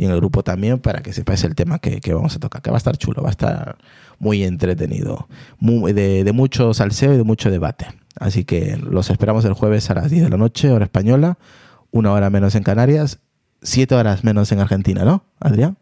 y 0.00 0.06
en 0.06 0.12
el 0.12 0.16
grupo 0.16 0.42
también 0.42 0.78
para 0.78 1.02
que 1.02 1.12
sepáis 1.12 1.44
el 1.44 1.54
tema 1.54 1.78
que, 1.78 2.00
vamos 2.14 2.34
a 2.34 2.38
tocar, 2.38 2.62
que 2.62 2.70
va 2.70 2.76
a 2.76 2.78
estar 2.78 2.96
chulo, 2.96 3.22
va 3.22 3.28
a 3.28 3.32
estar 3.32 3.76
muy 4.18 4.44
entretenido, 4.44 5.28
de, 5.60 6.24
de 6.24 6.32
mucho 6.32 6.72
salseo 6.72 7.12
y 7.12 7.18
de 7.18 7.22
mucho 7.22 7.50
debate. 7.50 7.86
Así 8.18 8.44
que 8.44 8.78
los 8.78 9.10
esperamos 9.10 9.44
el 9.44 9.52
jueves 9.52 9.90
a 9.90 9.94
las 9.94 10.10
10 10.10 10.22
de 10.22 10.30
la 10.30 10.38
noche, 10.38 10.70
hora 10.70 10.86
española, 10.86 11.36
una 11.90 12.12
hora 12.12 12.30
menos 12.30 12.54
en 12.54 12.62
Canarias, 12.62 13.18
siete 13.60 13.94
horas 13.94 14.24
menos 14.24 14.50
en 14.52 14.60
Argentina, 14.60 15.04
¿no, 15.04 15.24
Adrián? 15.38 15.76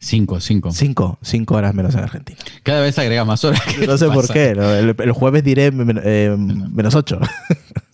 Cinco, 0.00 0.40
cinco. 0.40 0.70
Cinco, 0.70 1.18
cinco 1.22 1.56
horas 1.56 1.74
menos 1.74 1.94
en 1.94 2.00
Argentina. 2.04 2.38
Cada 2.62 2.82
vez 2.82 2.96
agrega 2.98 3.24
más 3.24 3.42
horas. 3.44 3.60
¿Qué 3.62 3.86
No 3.86 3.98
sé 3.98 4.08
por 4.08 4.32
qué, 4.32 4.54
¿no? 4.54 4.70
el, 4.70 4.94
el 4.96 5.12
jueves 5.12 5.42
diré 5.42 5.72
eh, 6.04 6.36
menos 6.38 6.94
ocho. 6.94 7.18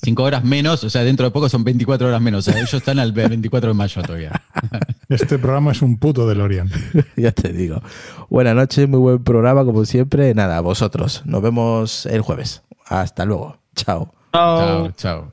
Cinco 0.02 0.22
horas 0.24 0.44
menos, 0.44 0.84
o 0.84 0.90
sea, 0.90 1.02
dentro 1.02 1.24
de 1.24 1.30
poco 1.30 1.48
son 1.48 1.64
24 1.64 2.08
horas 2.08 2.20
menos. 2.20 2.46
O 2.46 2.50
sea, 2.50 2.60
ellos 2.60 2.74
están 2.74 2.98
al 2.98 3.12
24 3.12 3.70
de 3.70 3.74
mayo 3.74 4.02
todavía. 4.02 4.32
Este 5.08 5.38
programa 5.38 5.72
es 5.72 5.82
un 5.82 5.98
puto 5.98 6.26
DeLorean. 6.26 6.70
ya 7.16 7.30
te 7.30 7.52
digo. 7.52 7.82
Buenas 8.30 8.54
noches, 8.54 8.88
muy 8.88 8.98
buen 8.98 9.22
programa 9.22 9.64
como 9.64 9.84
siempre. 9.84 10.34
Nada, 10.34 10.60
vosotros. 10.60 11.22
Nos 11.26 11.42
vemos 11.42 12.06
el 12.06 12.22
jueves. 12.22 12.62
Hasta 12.86 13.24
luego. 13.24 13.58
Chao. 13.76 14.12
Chao, 14.32 14.90
chao. 14.92 15.32